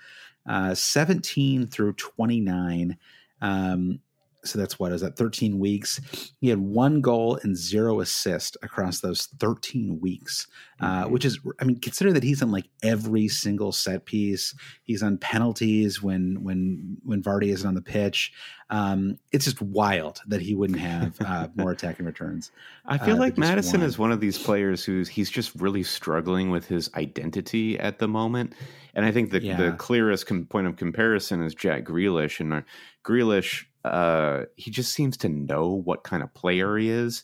uh, 0.48 0.76
seventeen 0.76 1.68
through 1.68 1.94
twenty 1.94 2.40
nine. 2.40 2.98
Um, 3.42 4.00
so 4.44 4.58
that's 4.58 4.80
what 4.80 4.92
is 4.92 5.02
that 5.02 5.18
13 5.18 5.60
weeks? 5.60 6.00
He 6.40 6.50
had 6.50 6.60
one 6.60 7.02
goal 7.02 7.40
and 7.44 7.58
zero 7.58 8.00
assist 8.00 8.58
across 8.62 9.02
those 9.02 9.28
13 9.40 10.00
weeks 10.02 10.48
uh, 10.82 11.04
mm-hmm. 11.04 11.14
which 11.14 11.26
is 11.26 11.40
i 11.60 11.66
mean 11.66 11.80
consider 11.80 12.14
that 12.14 12.24
he's 12.24 12.42
on 12.42 12.52
like 12.52 12.70
every 12.84 13.28
single 13.28 13.72
set 13.72 14.06
piece. 14.06 14.56
He's 14.84 15.04
on 15.04 15.18
penalties 15.18 16.02
when 16.02 16.44
when 16.44 16.98
when 17.04 17.22
vardy 17.22 17.52
isn't 17.52 17.68
on 17.68 17.76
the 17.76 17.82
pitch. 17.82 18.32
Um, 18.70 19.18
it's 19.32 19.46
just 19.46 19.62
wild 19.62 20.22
that 20.28 20.42
he 20.42 20.54
wouldn't 20.54 20.80
have 20.80 21.20
uh, 21.22 21.48
more 21.56 21.72
attacking 21.72 22.06
returns 22.06 22.52
i 22.86 23.00
feel 23.00 23.16
uh, 23.16 23.20
like 23.20 23.36
maddison 23.36 23.82
is 23.82 23.98
one 23.98 24.12
of 24.12 24.20
these 24.20 24.38
players 24.38 24.86
who's 24.86 25.10
he's 25.10 25.32
just 25.32 25.56
really 25.56 25.82
struggling 25.82 26.52
with 26.52 26.68
his 26.68 26.88
identity 26.94 27.80
at 27.80 27.98
the 27.98 28.08
moment. 28.08 28.54
And 28.94 29.06
i 29.06 29.12
think 29.12 29.32
the, 29.32 29.42
yeah. 29.42 29.58
the 29.58 29.72
clearest 29.74 30.28
com- 30.28 30.46
point 30.46 30.68
of 30.68 30.76
comparison 30.76 31.42
is 31.42 31.56
jack 31.56 31.84
grealish 31.84 32.40
and 32.40 32.54
uh, 32.54 32.62
grealish 33.04 33.66
uh, 33.84 34.46
he 34.56 34.72
just 34.72 34.94
seems 34.94 35.18
to 35.18 35.30
know 35.30 35.70
what 35.70 36.04
kind 36.04 36.24
of 36.24 36.34
player 36.34 36.78
he 36.78 36.90
is. 36.90 37.24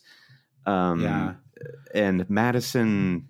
Um, 0.64 1.00
yeah. 1.00 1.34
And 1.94 2.28
Maddison 2.28 3.24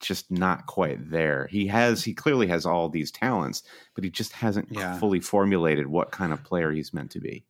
just 0.00 0.30
not 0.30 0.66
quite 0.66 1.10
there. 1.10 1.48
He 1.50 1.66
has 1.68 2.04
he 2.04 2.14
clearly 2.14 2.46
has 2.48 2.66
all 2.66 2.88
these 2.88 3.10
talents, 3.10 3.62
but 3.94 4.04
he 4.04 4.10
just 4.10 4.32
hasn't 4.32 4.68
yeah. 4.70 4.98
fully 4.98 5.20
formulated 5.20 5.86
what 5.86 6.10
kind 6.10 6.32
of 6.32 6.42
player 6.44 6.72
he's 6.72 6.92
meant 6.94 7.10
to 7.12 7.20
be. 7.20 7.44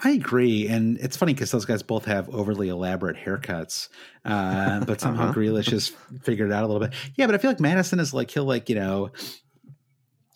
I 0.00 0.10
agree, 0.10 0.68
and 0.68 0.98
it's 0.98 1.16
funny 1.16 1.32
because 1.32 1.50
those 1.50 1.64
guys 1.64 1.82
both 1.82 2.04
have 2.04 2.28
overly 2.28 2.68
elaborate 2.68 3.16
haircuts, 3.16 3.88
uh, 4.26 4.84
but 4.84 5.00
somehow 5.00 5.24
uh-huh. 5.30 5.32
Grealish 5.32 5.70
has 5.70 5.88
figured 6.22 6.50
it 6.50 6.54
out 6.54 6.64
a 6.64 6.66
little 6.66 6.86
bit. 6.86 6.94
Yeah, 7.14 7.24
but 7.24 7.34
I 7.34 7.38
feel 7.38 7.50
like 7.50 7.60
Maddison 7.60 7.98
is 7.98 8.12
like 8.12 8.30
he'll 8.30 8.44
like 8.44 8.68
you 8.68 8.74
know 8.74 9.10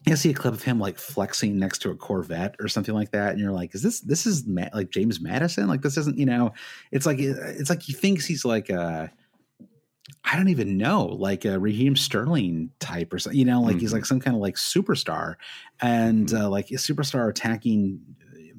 you 0.06 0.16
see 0.16 0.30
a 0.30 0.34
clip 0.34 0.54
of 0.54 0.62
him 0.62 0.80
like 0.80 0.98
flexing 0.98 1.58
next 1.58 1.78
to 1.78 1.90
a 1.90 1.96
Corvette 1.96 2.56
or 2.58 2.68
something 2.68 2.94
like 2.94 3.10
that, 3.10 3.32
and 3.32 3.40
you're 3.40 3.52
like, 3.52 3.74
"Is 3.74 3.82
this 3.82 4.00
this 4.00 4.26
is 4.26 4.46
Ma- 4.46 4.68
like 4.74 4.90
James 4.90 5.20
Madison? 5.20 5.68
Like 5.68 5.82
this 5.82 5.96
isn't 5.96 6.18
you 6.18 6.26
know?" 6.26 6.52
It's 6.90 7.06
like 7.06 7.18
it's 7.18 7.70
like 7.70 7.82
he 7.82 7.92
thinks 7.92 8.24
he's 8.24 8.44
like 8.44 8.70
a 8.70 9.12
I 10.24 10.36
don't 10.36 10.48
even 10.48 10.76
know, 10.76 11.06
like 11.06 11.44
a 11.44 11.58
Raheem 11.58 11.96
Sterling 11.96 12.70
type 12.80 13.12
or 13.12 13.18
something. 13.18 13.38
You 13.38 13.44
know, 13.44 13.60
like 13.60 13.72
mm-hmm. 13.72 13.80
he's 13.80 13.92
like 13.92 14.06
some 14.06 14.20
kind 14.20 14.36
of 14.36 14.40
like 14.40 14.56
superstar 14.56 15.34
and 15.80 16.28
mm-hmm. 16.28 16.44
uh, 16.44 16.48
like 16.48 16.70
a 16.70 16.74
superstar 16.74 17.28
attacking 17.28 18.00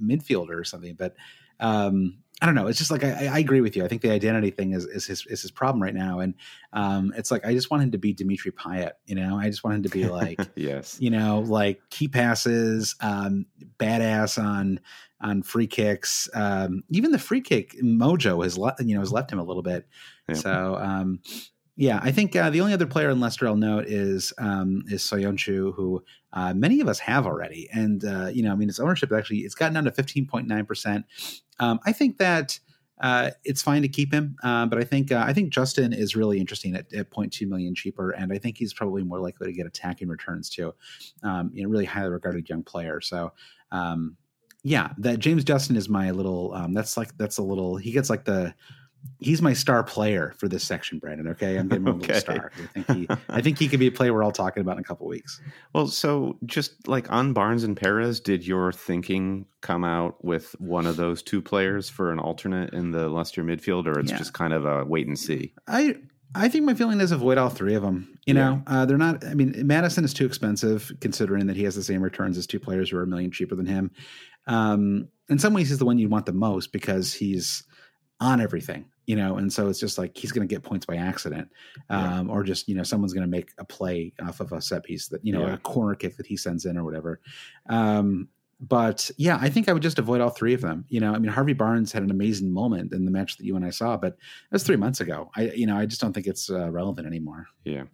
midfielder 0.01 0.59
or 0.59 0.63
something. 0.63 0.95
But 0.95 1.15
um, 1.59 2.19
I 2.41 2.47
don't 2.47 2.55
know. 2.55 2.65
It's 2.65 2.79
just 2.79 2.89
like 2.89 3.03
I, 3.03 3.27
I, 3.27 3.37
agree 3.37 3.61
with 3.61 3.75
you. 3.75 3.85
I 3.85 3.87
think 3.87 4.01
the 4.01 4.09
identity 4.09 4.49
thing 4.49 4.73
is 4.73 4.85
is 4.85 5.05
his 5.05 5.27
is 5.27 5.43
his 5.43 5.51
problem 5.51 5.81
right 5.81 5.93
now, 5.93 6.19
and 6.19 6.33
um, 6.73 7.13
it's 7.15 7.29
like 7.29 7.45
I 7.45 7.53
just 7.53 7.69
want 7.69 7.83
him 7.83 7.91
to 7.91 7.99
be 7.99 8.13
Dimitri 8.13 8.51
Payet. 8.51 8.93
You 9.05 9.13
know, 9.13 9.37
I 9.37 9.47
just 9.47 9.63
want 9.63 9.75
him 9.75 9.83
to 9.83 9.89
be 9.89 10.07
like, 10.07 10.39
yes, 10.55 10.97
you 10.99 11.11
know, 11.11 11.41
like 11.41 11.81
key 11.91 12.07
passes, 12.07 12.95
um, 12.99 13.45
badass 13.77 14.43
on 14.43 14.79
on 15.21 15.43
free 15.43 15.67
kicks. 15.67 16.27
Um, 16.33 16.83
even 16.89 17.11
the 17.11 17.19
free 17.19 17.41
kick 17.41 17.75
mojo 17.79 18.43
has 18.43 18.57
le- 18.57 18.75
you 18.79 18.95
know 18.95 19.01
has 19.01 19.11
left 19.11 19.31
him 19.31 19.37
a 19.37 19.43
little 19.43 19.63
bit. 19.63 19.85
Yeah. 20.27 20.35
So 20.35 20.77
um, 20.81 21.19
yeah, 21.81 21.99
I 22.03 22.11
think 22.11 22.35
uh, 22.35 22.51
the 22.51 22.61
only 22.61 22.73
other 22.73 22.85
player 22.85 23.09
in 23.09 23.19
Leicester 23.19 23.47
I'll 23.47 23.55
note 23.55 23.85
is 23.87 24.31
um, 24.37 24.83
is 24.89 25.01
Soyuncu, 25.01 25.73
who 25.73 26.03
uh, 26.31 26.53
many 26.53 26.79
of 26.79 26.87
us 26.87 26.99
have 26.99 27.25
already, 27.25 27.67
and 27.73 28.05
uh, 28.05 28.27
you 28.27 28.43
know, 28.43 28.51
I 28.51 28.55
mean, 28.55 28.69
its 28.69 28.79
ownership 28.79 29.11
actually 29.11 29.39
it's 29.39 29.55
gotten 29.55 29.73
down 29.73 29.85
to 29.85 29.91
fifteen 29.91 30.27
point 30.27 30.47
nine 30.47 30.67
percent. 30.67 31.05
Um, 31.59 31.79
I 31.83 31.91
think 31.91 32.19
that 32.19 32.59
uh, 33.01 33.31
it's 33.43 33.63
fine 33.63 33.81
to 33.81 33.87
keep 33.87 34.13
him, 34.13 34.35
uh, 34.43 34.67
but 34.67 34.77
I 34.77 34.83
think 34.83 35.11
uh, 35.11 35.23
I 35.25 35.33
think 35.33 35.51
Justin 35.51 35.91
is 35.91 36.15
really 36.15 36.39
interesting 36.39 36.75
at, 36.75 36.93
at 36.93 37.09
0.2 37.09 37.47
million 37.47 37.73
cheaper, 37.73 38.11
and 38.11 38.31
I 38.31 38.37
think 38.37 38.59
he's 38.59 38.75
probably 38.75 39.03
more 39.03 39.19
likely 39.19 39.47
to 39.47 39.53
get 39.53 39.65
attacking 39.65 40.07
returns 40.07 40.51
too. 40.51 40.75
Um, 41.23 41.49
you 41.51 41.63
know, 41.63 41.69
really 41.69 41.85
highly 41.85 42.09
regarded 42.11 42.47
young 42.47 42.63
player. 42.63 43.01
So. 43.01 43.33
Um, 43.71 44.17
yeah, 44.63 44.89
that 44.99 45.17
James 45.17 45.43
Justin 45.43 45.75
is 45.75 45.89
my 45.89 46.11
little. 46.11 46.53
Um, 46.53 46.75
that's 46.75 46.95
like 46.95 47.17
that's 47.17 47.39
a 47.39 47.41
little. 47.41 47.77
He 47.77 47.91
gets 47.91 48.11
like 48.11 48.25
the 48.25 48.53
he's 49.19 49.41
my 49.41 49.53
star 49.53 49.83
player 49.83 50.33
for 50.37 50.47
this 50.47 50.63
section, 50.63 50.99
Brandon. 50.99 51.27
Okay, 51.29 51.57
I'm 51.57 51.67
giving 51.67 51.87
him 51.87 51.95
okay. 52.01 52.13
a 52.13 52.15
little 52.15 52.19
star. 52.19 52.51
I 52.57 52.81
think 52.81 52.97
he, 52.97 53.15
I 53.29 53.41
think 53.41 53.59
he 53.59 53.67
could 53.67 53.79
be 53.79 53.87
a 53.87 53.91
player 53.91 54.13
we're 54.13 54.23
all 54.23 54.31
talking 54.31 54.61
about 54.61 54.77
in 54.77 54.79
a 54.79 54.83
couple 54.83 55.07
weeks. 55.07 55.39
Well, 55.73 55.87
so 55.87 56.37
just 56.45 56.87
like 56.87 57.11
on 57.11 57.33
Barnes 57.33 57.63
and 57.63 57.77
Perez, 57.77 58.19
did 58.19 58.45
your 58.45 58.71
thinking 58.71 59.45
come 59.61 59.83
out 59.83 60.23
with 60.23 60.55
one 60.59 60.85
of 60.85 60.97
those 60.97 61.21
two 61.21 61.41
players 61.41 61.89
for 61.89 62.11
an 62.11 62.19
alternate 62.19 62.73
in 62.73 62.91
the 62.91 63.09
Leicester 63.09 63.43
midfield, 63.43 63.85
or 63.85 63.99
it's 63.99 64.11
yeah. 64.11 64.17
just 64.17 64.33
kind 64.33 64.53
of 64.53 64.65
a 64.65 64.83
wait 64.83 65.07
and 65.07 65.17
see? 65.17 65.53
I 65.67 65.95
I 66.33 66.47
think 66.47 66.65
my 66.65 66.73
feeling 66.73 67.01
is 67.01 67.11
avoid 67.11 67.37
all 67.37 67.49
three 67.49 67.75
of 67.75 67.83
them. 67.83 68.17
You 68.25 68.33
yeah. 68.35 68.49
know, 68.49 68.63
uh, 68.67 68.85
they're 68.85 68.97
not. 68.97 69.25
I 69.25 69.33
mean, 69.33 69.67
Maddison 69.67 70.05
is 70.05 70.13
too 70.13 70.25
expensive 70.25 70.91
considering 71.01 71.47
that 71.47 71.55
he 71.55 71.63
has 71.63 71.75
the 71.75 71.83
same 71.83 72.01
returns 72.01 72.37
as 72.37 72.47
two 72.47 72.59
players 72.59 72.89
who 72.89 72.97
are 72.97 73.03
a 73.03 73.07
million 73.07 73.31
cheaper 73.31 73.55
than 73.55 73.65
him. 73.65 73.91
Um, 74.47 75.09
in 75.29 75.39
some 75.39 75.53
ways, 75.53 75.69
he's 75.69 75.79
the 75.79 75.85
one 75.85 75.99
you 75.99 76.09
want 76.09 76.25
the 76.25 76.33
most 76.33 76.71
because 76.71 77.13
he's 77.13 77.63
on 78.21 78.39
everything, 78.39 78.85
you 79.07 79.15
know, 79.15 79.35
and 79.37 79.51
so 79.51 79.67
it's 79.67 79.79
just 79.79 79.97
like 79.97 80.15
he's 80.15 80.31
going 80.31 80.47
to 80.47 80.53
get 80.53 80.63
points 80.63 80.85
by 80.85 80.95
accident, 80.95 81.49
um, 81.89 82.27
yeah. 82.27 82.33
or 82.33 82.43
just 82.43 82.69
you 82.69 82.75
know 82.75 82.83
someone's 82.83 83.13
going 83.13 83.25
to 83.25 83.29
make 83.29 83.51
a 83.57 83.65
play 83.65 84.13
off 84.25 84.39
of 84.39 84.53
a 84.53 84.61
set 84.61 84.83
piece 84.83 85.09
that 85.09 85.25
you 85.25 85.33
know 85.33 85.47
yeah. 85.47 85.55
a 85.55 85.57
corner 85.57 85.95
kick 85.95 86.15
that 86.17 86.27
he 86.27 86.37
sends 86.37 86.65
in 86.65 86.77
or 86.77 86.85
whatever. 86.85 87.19
Um, 87.67 88.29
but 88.61 89.09
yeah, 89.17 89.39
I 89.41 89.49
think 89.49 89.67
I 89.67 89.73
would 89.73 89.81
just 89.81 89.97
avoid 89.97 90.21
all 90.21 90.29
three 90.29 90.53
of 90.53 90.61
them. 90.61 90.85
You 90.87 90.99
know, 90.99 91.15
I 91.15 91.17
mean, 91.17 91.31
Harvey 91.31 91.53
Barnes 91.53 91.91
had 91.91 92.03
an 92.03 92.11
amazing 92.11 92.53
moment 92.53 92.93
in 92.93 93.05
the 93.05 93.11
match 93.11 93.37
that 93.37 93.45
you 93.45 93.55
and 93.55 93.65
I 93.65 93.71
saw, 93.71 93.97
but 93.97 94.17
that's 94.51 94.63
three 94.63 94.75
months 94.75 95.01
ago. 95.01 95.31
I, 95.35 95.45
you 95.55 95.65
know, 95.65 95.75
I 95.75 95.87
just 95.87 95.99
don't 95.99 96.13
think 96.13 96.27
it's 96.27 96.49
uh, 96.51 96.69
relevant 96.69 97.07
anymore. 97.07 97.47
Yeah. 97.65 97.85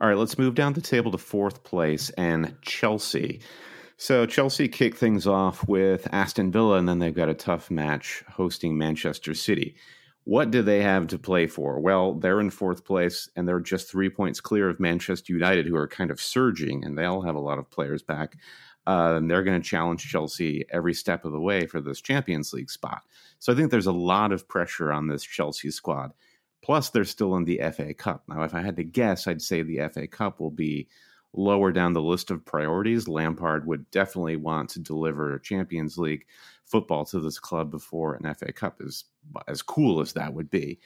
All 0.00 0.08
right, 0.08 0.16
let's 0.16 0.38
move 0.38 0.54
down 0.54 0.72
the 0.72 0.80
table 0.80 1.10
to 1.12 1.18
fourth 1.18 1.62
place 1.62 2.08
and 2.10 2.56
Chelsea. 2.62 3.42
So 3.96 4.26
Chelsea 4.26 4.68
kick 4.68 4.96
things 4.96 5.26
off 5.26 5.66
with 5.68 6.08
Aston 6.12 6.50
Villa, 6.50 6.78
and 6.78 6.88
then 6.88 6.98
they've 6.98 7.14
got 7.14 7.28
a 7.28 7.34
tough 7.34 7.70
match 7.70 8.24
hosting 8.28 8.76
Manchester 8.76 9.34
City. 9.34 9.76
What 10.24 10.50
do 10.50 10.62
they 10.62 10.82
have 10.82 11.06
to 11.08 11.18
play 11.18 11.46
for? 11.46 11.78
Well, 11.78 12.14
they're 12.14 12.40
in 12.40 12.50
fourth 12.50 12.84
place, 12.84 13.28
and 13.36 13.46
they're 13.46 13.60
just 13.60 13.90
three 13.90 14.10
points 14.10 14.40
clear 14.40 14.68
of 14.68 14.80
Manchester 14.80 15.32
United, 15.32 15.66
who 15.66 15.76
are 15.76 15.86
kind 15.86 16.10
of 16.10 16.20
surging, 16.20 16.84
and 16.84 16.98
they 16.98 17.04
all 17.04 17.22
have 17.22 17.36
a 17.36 17.40
lot 17.40 17.58
of 17.58 17.70
players 17.70 18.02
back. 18.02 18.36
Uh, 18.86 19.14
and 19.16 19.30
they're 19.30 19.44
going 19.44 19.60
to 19.60 19.66
challenge 19.66 20.10
Chelsea 20.10 20.64
every 20.70 20.92
step 20.92 21.24
of 21.24 21.32
the 21.32 21.40
way 21.40 21.66
for 21.66 21.80
this 21.80 22.00
Champions 22.00 22.52
League 22.52 22.70
spot. 22.70 23.02
So 23.38 23.52
I 23.52 23.56
think 23.56 23.70
there's 23.70 23.86
a 23.86 23.92
lot 23.92 24.32
of 24.32 24.48
pressure 24.48 24.92
on 24.92 25.06
this 25.06 25.22
Chelsea 25.22 25.70
squad. 25.70 26.12
Plus, 26.62 26.90
they're 26.90 27.04
still 27.04 27.36
in 27.36 27.44
the 27.44 27.60
FA 27.74 27.94
Cup. 27.94 28.24
Now, 28.28 28.42
if 28.42 28.54
I 28.54 28.62
had 28.62 28.76
to 28.76 28.84
guess, 28.84 29.26
I'd 29.26 29.42
say 29.42 29.62
the 29.62 29.88
FA 29.92 30.06
Cup 30.06 30.40
will 30.40 30.50
be 30.50 30.88
lower 31.34 31.72
down 31.72 31.92
the 31.92 32.02
list 32.02 32.30
of 32.30 32.44
priorities. 32.44 33.08
Lampard 33.08 33.66
would 33.66 33.90
definitely 33.90 34.36
want 34.36 34.70
to 34.70 34.80
deliver 34.80 35.38
Champions 35.40 35.98
League 35.98 36.26
football 36.64 37.04
to 37.06 37.20
this 37.20 37.38
club 37.38 37.70
before 37.70 38.14
an 38.14 38.32
FA 38.34 38.52
Cup 38.52 38.80
is 38.80 39.04
as 39.48 39.62
cool 39.62 40.00
as 40.00 40.12
that 40.14 40.32
would 40.32 40.50
be. 40.50 40.78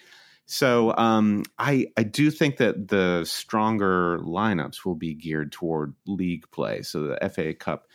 So 0.46 0.96
um, 0.96 1.44
I 1.58 1.88
I 1.98 2.04
do 2.04 2.30
think 2.30 2.56
that 2.56 2.88
the 2.88 3.24
stronger 3.26 4.18
lineups 4.20 4.84
will 4.84 4.94
be 4.94 5.14
geared 5.14 5.52
toward 5.52 5.94
league 6.06 6.50
play, 6.50 6.80
so 6.80 7.02
the 7.02 7.28
FA 7.28 7.52
Cup 7.52 7.86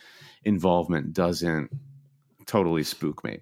involvement 0.44 1.12
doesn't 1.12 1.70
totally 2.46 2.84
spook 2.84 3.24
me. 3.24 3.40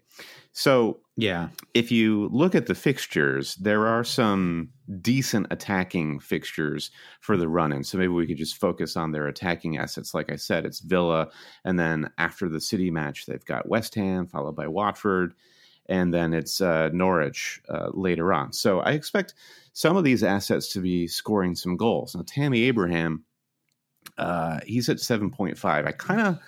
So 0.52 1.00
yeah, 1.16 1.48
if 1.74 1.92
you 1.92 2.28
look 2.32 2.54
at 2.54 2.66
the 2.66 2.74
fixtures, 2.74 3.54
there 3.56 3.86
are 3.86 4.02
some 4.02 4.70
decent 5.00 5.46
attacking 5.50 6.20
fixtures 6.20 6.90
for 7.20 7.36
the 7.36 7.48
run-in. 7.48 7.84
So 7.84 7.98
maybe 7.98 8.14
we 8.14 8.26
could 8.26 8.38
just 8.38 8.56
focus 8.56 8.96
on 8.96 9.12
their 9.12 9.26
attacking 9.26 9.76
assets. 9.76 10.14
Like 10.14 10.32
I 10.32 10.36
said, 10.36 10.64
it's 10.64 10.80
Villa, 10.80 11.28
and 11.64 11.78
then 11.78 12.10
after 12.16 12.48
the 12.48 12.60
City 12.60 12.90
match, 12.90 13.26
they've 13.26 13.44
got 13.44 13.68
West 13.68 13.94
Ham, 13.94 14.26
followed 14.26 14.56
by 14.56 14.66
Watford, 14.68 15.34
and 15.86 16.14
then 16.14 16.32
it's 16.32 16.62
uh, 16.62 16.88
Norwich 16.94 17.60
uh, 17.68 17.90
later 17.92 18.32
on. 18.32 18.52
So 18.54 18.80
I 18.80 18.92
expect 18.92 19.34
some 19.74 19.98
of 19.98 20.04
these 20.04 20.24
assets 20.24 20.72
to 20.72 20.80
be 20.80 21.06
scoring 21.08 21.54
some 21.54 21.76
goals. 21.76 22.14
Now, 22.14 22.24
Tammy 22.26 22.62
Abraham, 22.62 23.24
uh, 24.16 24.60
he's 24.66 24.88
at 24.88 24.98
seven 24.98 25.30
point 25.30 25.58
five. 25.58 25.84
I 25.84 25.92
kind 25.92 26.20
of 26.22 26.38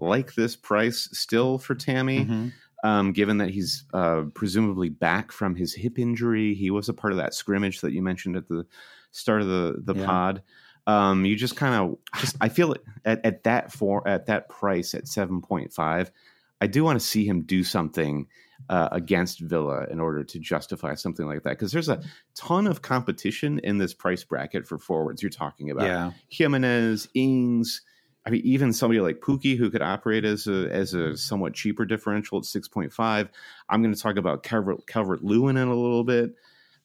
like 0.00 0.34
this 0.34 0.56
price 0.56 1.10
still 1.12 1.58
for 1.58 1.74
Tammy. 1.74 2.20
Mm-hmm 2.20 2.48
um, 2.84 3.12
given 3.12 3.38
that 3.38 3.48
he's 3.48 3.84
uh, 3.94 4.24
presumably 4.34 4.90
back 4.90 5.32
from 5.32 5.56
his 5.56 5.74
hip 5.74 5.98
injury. 5.98 6.54
He 6.54 6.70
was 6.70 6.88
a 6.88 6.94
part 6.94 7.12
of 7.12 7.16
that 7.16 7.34
scrimmage 7.34 7.80
that 7.80 7.92
you 7.92 8.02
mentioned 8.02 8.36
at 8.36 8.46
the 8.46 8.66
start 9.10 9.40
of 9.40 9.48
the 9.48 9.82
the 9.82 9.98
yeah. 9.98 10.06
pod. 10.06 10.42
Um, 10.86 11.24
you 11.24 11.34
just 11.34 11.56
kind 11.56 11.74
of 11.74 11.98
just 12.20 12.36
I 12.42 12.50
feel 12.50 12.76
at, 13.06 13.24
at 13.24 13.44
that 13.44 13.72
for 13.72 14.06
at 14.06 14.26
that 14.26 14.50
price 14.50 14.94
at 14.94 15.08
seven 15.08 15.40
point 15.40 15.72
five, 15.72 16.12
I 16.60 16.66
do 16.66 16.84
want 16.84 17.00
to 17.00 17.04
see 17.04 17.26
him 17.26 17.42
do 17.42 17.64
something 17.64 18.26
uh, 18.68 18.90
against 18.92 19.40
Villa 19.40 19.86
in 19.90 19.98
order 19.98 20.22
to 20.22 20.38
justify 20.38 20.94
something 20.94 21.26
like 21.26 21.42
that 21.44 21.50
because 21.50 21.72
there's 21.72 21.88
a 21.88 22.02
ton 22.34 22.66
of 22.66 22.82
competition 22.82 23.60
in 23.60 23.78
this 23.78 23.94
price 23.94 24.24
bracket 24.24 24.66
for 24.66 24.78
forwards. 24.78 25.22
You're 25.22 25.30
talking 25.30 25.70
about 25.70 25.86
yeah. 25.86 26.10
Jimenez, 26.28 27.08
Ings. 27.14 27.80
I 28.26 28.30
mean, 28.30 28.42
even 28.44 28.72
somebody 28.72 29.00
like 29.00 29.20
Pukki 29.20 29.56
who 29.56 29.70
could 29.70 29.82
operate 29.82 30.24
as 30.24 30.46
a 30.46 30.68
as 30.70 30.94
a 30.94 31.16
somewhat 31.16 31.54
cheaper 31.54 31.84
differential 31.84 32.38
at 32.38 32.44
six 32.44 32.68
point 32.68 32.92
five. 32.92 33.28
I'm 33.68 33.82
going 33.82 33.94
to 33.94 34.00
talk 34.00 34.16
about 34.16 34.42
Calvert 34.42 34.86
Calvert 34.86 35.22
Lewin 35.22 35.56
in 35.56 35.68
a 35.68 35.74
little 35.74 36.04
bit. 36.04 36.34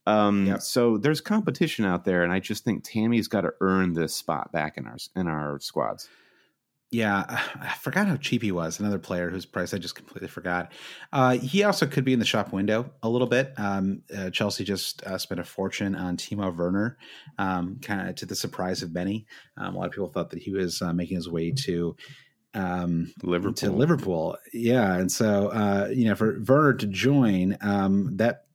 Um, 0.05 0.47
yep. 0.47 0.61
So 0.61 0.97
there's 0.97 1.21
competition 1.21 1.85
out 1.85 2.03
there, 2.03 2.23
and 2.23 2.33
I 2.33 2.39
just 2.39 2.63
think 2.63 2.83
Tammy's 2.83 3.27
got 3.27 3.41
to 3.41 3.53
earn 3.61 3.93
this 3.93 4.15
spot 4.15 4.51
back 4.51 4.77
in 4.77 4.85
our 4.85 4.97
in 5.15 5.27
our 5.27 5.59
squads. 5.59 6.09
Yeah, 6.91 7.23
I 7.61 7.75
forgot 7.79 8.07
how 8.07 8.15
cheap 8.17 8.41
he 8.41 8.51
was. 8.51 8.79
Another 8.79 8.97
player 8.97 9.29
whose 9.29 9.45
price 9.45 9.75
I 9.75 9.77
just 9.77 9.93
completely 9.93 10.27
forgot. 10.27 10.71
Uh, 11.13 11.37
he 11.37 11.63
also 11.63 11.85
could 11.85 12.03
be 12.03 12.13
in 12.13 12.19
the 12.19 12.25
shop 12.25 12.51
window 12.51 12.91
a 13.03 13.09
little 13.09 13.27
bit. 13.27 13.53
Um, 13.57 14.01
uh, 14.15 14.31
Chelsea 14.31 14.63
just 14.63 15.03
uh, 15.03 15.19
spent 15.19 15.39
a 15.39 15.43
fortune 15.43 15.95
on 15.95 16.17
Timo 16.17 16.55
Werner, 16.55 16.97
um, 17.37 17.77
kind 17.83 18.09
of 18.09 18.15
to 18.15 18.25
the 18.25 18.35
surprise 18.35 18.81
of 18.81 18.91
many. 18.91 19.27
Um, 19.55 19.75
a 19.75 19.77
lot 19.77 19.85
of 19.85 19.91
people 19.91 20.09
thought 20.09 20.31
that 20.31 20.41
he 20.41 20.51
was 20.51 20.81
uh, 20.81 20.91
making 20.91 21.17
his 21.17 21.29
way 21.29 21.51
to 21.51 21.95
um, 22.55 23.13
Liverpool. 23.21 23.53
To 23.53 23.71
Liverpool, 23.71 24.37
yeah. 24.51 24.95
And 24.95 25.11
so, 25.11 25.49
uh, 25.49 25.89
you 25.93 26.05
know, 26.05 26.15
for 26.15 26.41
Werner 26.47 26.73
to 26.73 26.87
join, 26.87 27.55
um, 27.61 28.17
that 28.17 28.45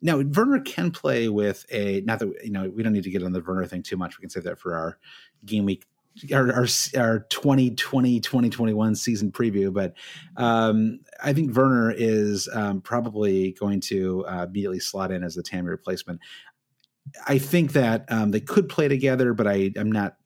now 0.00 0.20
Werner 0.20 0.60
can 0.60 0.90
play 0.90 1.28
with 1.28 1.66
a. 1.70 2.00
Not 2.00 2.20
that 2.20 2.32
you 2.42 2.50
know, 2.50 2.70
we 2.70 2.82
don't 2.82 2.94
need 2.94 3.04
to 3.04 3.10
get 3.10 3.22
on 3.22 3.32
the 3.32 3.42
Werner 3.42 3.66
thing 3.66 3.82
too 3.82 3.98
much. 3.98 4.16
We 4.16 4.22
can 4.22 4.30
save 4.30 4.44
that 4.44 4.58
for 4.58 4.74
our 4.74 4.98
game 5.44 5.66
week 5.66 5.84
our, 6.32 6.52
our, 6.52 6.66
our 6.96 7.18
2020 7.30 8.20
2021 8.20 8.94
season 8.94 9.32
preview 9.32 9.72
but 9.72 9.94
um, 10.36 11.00
i 11.22 11.32
think 11.32 11.54
werner 11.56 11.92
is 11.96 12.48
um, 12.54 12.80
probably 12.80 13.52
going 13.58 13.80
to 13.80 14.24
uh, 14.26 14.44
immediately 14.48 14.80
slot 14.80 15.10
in 15.10 15.22
as 15.22 15.34
the 15.34 15.42
tammy 15.42 15.68
replacement. 15.68 16.20
I 17.28 17.36
think 17.38 17.72
that 17.72 18.10
um, 18.10 18.30
they 18.30 18.40
could 18.40 18.68
play 18.68 18.88
together 18.88 19.34
but 19.34 19.46
I, 19.46 19.72
i'm 19.76 19.90
not 19.90 20.16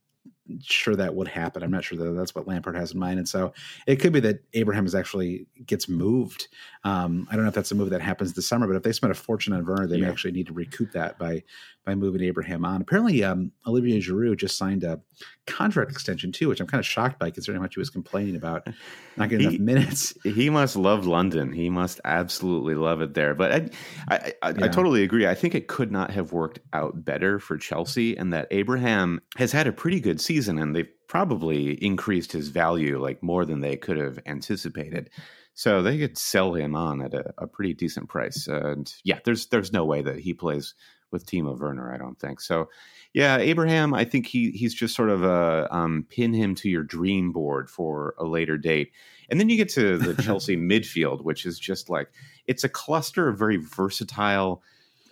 sure 0.63 0.97
that 0.97 1.15
would 1.15 1.29
happen. 1.29 1.63
I'm 1.63 1.71
not 1.71 1.85
sure 1.85 1.99
that 1.99 2.13
that's 2.13 2.35
what 2.35 2.47
Lampard 2.47 2.77
has 2.77 2.93
in 2.93 2.99
mind, 2.99 3.19
and 3.19 3.29
so 3.29 3.53
it 3.87 3.97
could 3.97 4.13
be 4.13 4.21
that 4.21 4.41
Abraham 4.55 4.87
is 4.87 4.95
actually 4.95 5.47
gets 5.67 5.89
moved. 5.89 6.49
Um, 6.85 7.27
I 7.31 7.35
don't 7.35 7.45
know 7.45 7.49
if 7.49 7.55
that's 7.55 7.73
a 7.73 7.75
move 7.75 7.91
that 7.91 8.01
happens 8.01 8.33
this 8.33 8.47
summer, 8.47 8.67
but 8.67 8.77
if 8.77 8.83
they 8.83 8.93
spent 8.93 9.11
a 9.11 9.15
fortune 9.15 9.53
on 9.53 9.65
Werner, 9.65 9.87
they 9.87 9.97
yeah. 9.97 10.07
may 10.07 10.11
actually 10.11 10.33
need 10.33 10.47
to 10.47 10.53
recoup 10.53 10.93
that 10.93 11.19
by 11.19 11.43
by 11.89 11.95
moving 11.95 12.23
Abraham 12.23 12.67
on. 12.67 12.83
Apparently, 12.83 13.25
um, 13.25 13.51
Olivier 13.67 13.99
Giroud 13.99 14.37
just 14.37 14.59
signed 14.59 14.85
a 14.85 15.01
contract 15.47 15.91
extension 15.91 16.31
too, 16.31 16.49
which 16.49 16.61
I'm 16.61 16.67
kind 16.67 16.79
of 16.79 16.85
shocked 16.85 17.19
by, 17.19 17.31
considering 17.31 17.61
how 17.61 17.63
much 17.63 17.77
he 17.77 17.81
was 17.81 17.89
complaining 17.89 18.37
about 18.37 18.69
not 19.17 19.31
getting 19.31 19.49
he, 19.49 19.57
enough 19.57 19.65
minutes. 19.65 20.15
He 20.39 20.51
must 20.51 20.77
love 20.77 21.07
London. 21.07 21.51
He 21.51 21.71
must 21.71 22.01
absolutely 22.05 22.75
love 22.75 23.01
it 23.01 23.15
there. 23.15 23.35
But 23.35 23.53
I, 23.53 23.71
I, 24.09 24.33
I, 24.43 24.51
yeah. 24.51 24.65
I 24.67 24.69
totally 24.69 25.03
agree. 25.03 25.27
I 25.27 25.35
think 25.35 25.55
it 25.55 25.67
could 25.67 25.91
not 25.91 26.11
have 26.11 26.33
worked 26.33 26.61
out 26.75 27.05
better 27.05 27.39
for 27.39 27.57
Chelsea, 27.57 28.17
and 28.17 28.35
that 28.35 28.49
Abraham 28.51 29.23
has 29.37 29.51
had 29.51 29.67
a 29.67 29.73
pretty 29.73 29.99
good 29.99 30.21
season, 30.21 30.38
and 30.47 30.77
they've 30.77 30.93
probably 31.09 31.73
increased 31.85 32.31
his 32.31 32.49
value 32.49 33.01
like 33.03 33.23
more 33.23 33.45
than 33.45 33.61
they 33.61 33.77
could 33.77 33.97
have 33.97 34.21
anticipated. 34.27 35.11
So 35.55 35.83
they 35.83 35.99
could 35.99 36.17
sell 36.17 36.55
him 36.55 36.77
on 36.77 37.03
at 37.03 37.15
a, 37.15 37.35
a 37.39 37.47
pretty 37.49 37.75
decent 37.75 38.09
price. 38.09 38.47
And 38.47 38.93
yeah, 39.03 39.19
there's 39.25 39.47
there's 39.47 39.73
no 39.73 39.85
way 39.85 40.03
that 40.03 40.21
he 40.21 40.33
plays 40.33 40.75
with 41.11 41.27
Timo 41.27 41.59
Werner. 41.59 41.93
I 41.93 41.97
don't 41.97 42.19
think 42.19 42.41
so. 42.41 42.69
Yeah, 43.13 43.39
Abraham. 43.39 43.95
I 43.95 44.05
think 44.05 44.27
he 44.27 44.51
he's 44.51 44.75
just 44.75 44.95
sort 44.95 45.11
of 45.11 45.25
a 45.25 45.67
um, 45.75 46.07
pin 46.09 46.33
him 46.33 46.55
to 46.57 46.69
your 46.69 46.85
dream 46.85 47.33
board 47.33 47.71
for 47.71 48.15
a 48.19 48.25
later 48.25 48.59
date, 48.59 48.93
and 49.31 49.41
then 49.41 49.49
you 49.49 49.57
get 49.57 49.71
to 49.71 49.99
the 49.99 50.23
Chelsea 50.23 50.57
midfield, 50.57 51.25
which 51.25 51.47
is 51.47 51.59
just 51.59 51.89
like 51.89 52.11
it's 52.47 52.65
a 52.65 52.69
cluster 52.69 53.29
of 53.29 53.39
very 53.39 53.57
versatile 53.57 54.63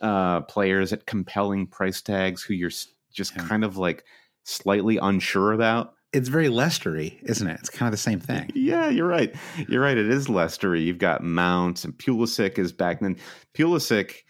uh, 0.03 0.43
players 0.43 0.93
at 0.93 1.07
compelling 1.07 1.67
price 1.67 2.03
tags 2.03 2.43
who 2.43 2.55
you're 2.55 2.71
just 3.13 3.35
yeah. 3.35 3.47
kind 3.47 3.65
of 3.65 3.77
like 3.77 4.05
slightly 4.47 4.97
unsure 4.97 5.53
about. 5.53 5.93
It's 6.13 6.29
very 6.29 6.49
Lestery, 6.49 7.23
isn't 7.25 7.47
it? 7.47 7.59
It's 7.61 7.69
kind 7.69 7.89
of 7.89 7.93
the 7.93 7.99
same 7.99 8.21
thing. 8.21 8.51
Yeah, 8.55 8.89
you're 8.89 9.07
right. 9.07 9.35
You're 9.69 9.83
right. 9.83 9.99
It 9.99 10.09
is 10.09 10.29
Lestery. 10.29 10.85
You've 10.85 10.99
got 10.99 11.23
Mount 11.23 11.85
and 11.85 11.93
Pulisic 11.97 12.59
is 12.59 12.73
back. 12.73 13.01
And 13.01 13.17
then 13.17 13.25
Pulisic 13.55 14.23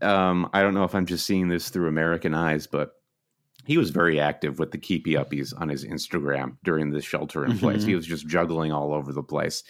um, 0.00 0.48
I 0.52 0.62
don't 0.62 0.74
know 0.74 0.84
if 0.84 0.94
I'm 0.94 1.06
just 1.06 1.26
seeing 1.26 1.48
this 1.48 1.68
through 1.68 1.88
American 1.88 2.34
eyes, 2.34 2.66
but 2.66 2.92
he 3.66 3.78
was 3.78 3.90
very 3.90 4.20
active 4.20 4.58
with 4.58 4.72
the 4.72 4.78
keepy 4.78 5.14
uppies 5.14 5.58
on 5.58 5.68
his 5.68 5.84
Instagram 5.84 6.56
during 6.64 6.90
the 6.90 7.00
shelter 7.00 7.44
in 7.44 7.58
place. 7.58 7.78
Mm-hmm. 7.80 7.88
He 7.88 7.94
was 7.94 8.06
just 8.06 8.26
juggling 8.26 8.72
all 8.72 8.92
over 8.92 9.12
the 9.12 9.22
place. 9.22 9.64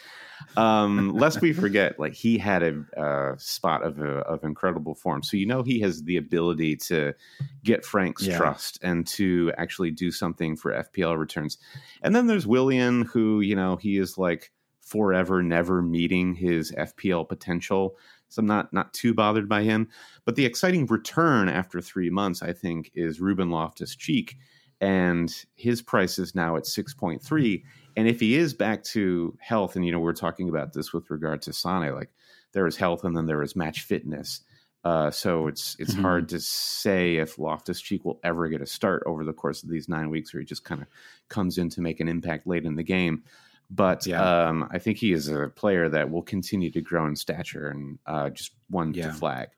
Um, 0.56 1.12
lest 1.14 1.40
we 1.40 1.52
forget, 1.52 1.98
like 1.98 2.14
he 2.14 2.38
had 2.38 2.62
a, 2.62 3.34
spot 3.38 3.84
of, 3.84 4.00
a, 4.00 4.18
of 4.18 4.44
incredible 4.44 4.94
form. 4.94 5.22
So 5.22 5.36
you 5.36 5.46
know 5.46 5.62
he 5.62 5.80
has 5.80 6.02
the 6.02 6.16
ability 6.16 6.76
to 6.88 7.14
get 7.62 7.84
Frank's 7.84 8.26
yeah. 8.26 8.36
trust 8.36 8.78
and 8.82 9.06
to 9.08 9.52
actually 9.56 9.90
do 9.90 10.10
something 10.10 10.56
for 10.56 10.72
FPL 10.72 11.18
returns. 11.18 11.58
And 12.02 12.14
then 12.14 12.26
there's 12.26 12.46
Willian, 12.46 13.02
who 13.02 13.40
you 13.40 13.56
know 13.56 13.76
he 13.76 13.98
is 13.98 14.18
like 14.18 14.52
forever 14.80 15.42
never 15.42 15.80
meeting 15.82 16.34
his 16.34 16.72
FPL 16.72 17.28
potential 17.28 17.96
so 18.34 18.40
I'm 18.40 18.46
not 18.46 18.72
not 18.72 18.92
too 18.92 19.14
bothered 19.14 19.48
by 19.48 19.62
him. 19.62 19.88
But 20.24 20.36
the 20.36 20.44
exciting 20.44 20.86
return 20.86 21.48
after 21.48 21.80
three 21.80 22.10
months, 22.10 22.42
I 22.42 22.52
think, 22.52 22.90
is 22.94 23.20
Ruben 23.20 23.50
Loftus 23.50 23.94
Cheek, 23.94 24.36
and 24.80 25.32
his 25.54 25.80
price 25.82 26.18
is 26.18 26.34
now 26.34 26.56
at 26.56 26.66
six 26.66 26.92
point 26.92 27.22
three. 27.22 27.64
And 27.96 28.08
if 28.08 28.18
he 28.18 28.34
is 28.34 28.54
back 28.54 28.82
to 28.84 29.38
health, 29.40 29.76
and 29.76 29.86
you 29.86 29.92
know 29.92 30.00
we're 30.00 30.12
talking 30.12 30.48
about 30.48 30.72
this 30.72 30.92
with 30.92 31.10
regard 31.10 31.42
to 31.42 31.52
Sane, 31.52 31.94
like 31.94 32.10
there 32.52 32.66
is 32.66 32.76
health 32.76 33.04
and 33.04 33.16
then 33.16 33.26
there 33.26 33.42
is 33.42 33.54
match 33.54 33.82
fitness. 33.82 34.40
Uh, 34.84 35.10
so 35.10 35.46
it's 35.46 35.76
it's 35.78 35.92
mm-hmm. 35.92 36.02
hard 36.02 36.28
to 36.28 36.40
say 36.40 37.16
if 37.16 37.38
Loftus 37.38 37.80
Cheek 37.80 38.04
will 38.04 38.20
ever 38.22 38.48
get 38.48 38.60
a 38.60 38.66
start 38.66 39.02
over 39.06 39.24
the 39.24 39.32
course 39.32 39.62
of 39.62 39.70
these 39.70 39.88
nine 39.88 40.10
weeks, 40.10 40.34
or 40.34 40.40
he 40.40 40.44
just 40.44 40.64
kind 40.64 40.82
of 40.82 40.88
comes 41.28 41.56
in 41.56 41.70
to 41.70 41.80
make 41.80 42.00
an 42.00 42.08
impact 42.08 42.46
late 42.46 42.66
in 42.66 42.74
the 42.74 42.82
game. 42.82 43.22
But 43.70 44.06
yeah. 44.06 44.46
um, 44.48 44.68
I 44.70 44.78
think 44.78 44.98
he 44.98 45.12
is 45.12 45.28
a 45.28 45.48
player 45.48 45.88
that 45.88 46.10
will 46.10 46.22
continue 46.22 46.70
to 46.70 46.80
grow 46.80 47.06
in 47.06 47.16
stature 47.16 47.68
and 47.68 47.98
uh, 48.06 48.30
just 48.30 48.52
one 48.68 48.94
yeah. 48.94 49.06
to 49.06 49.12
flag. 49.12 49.48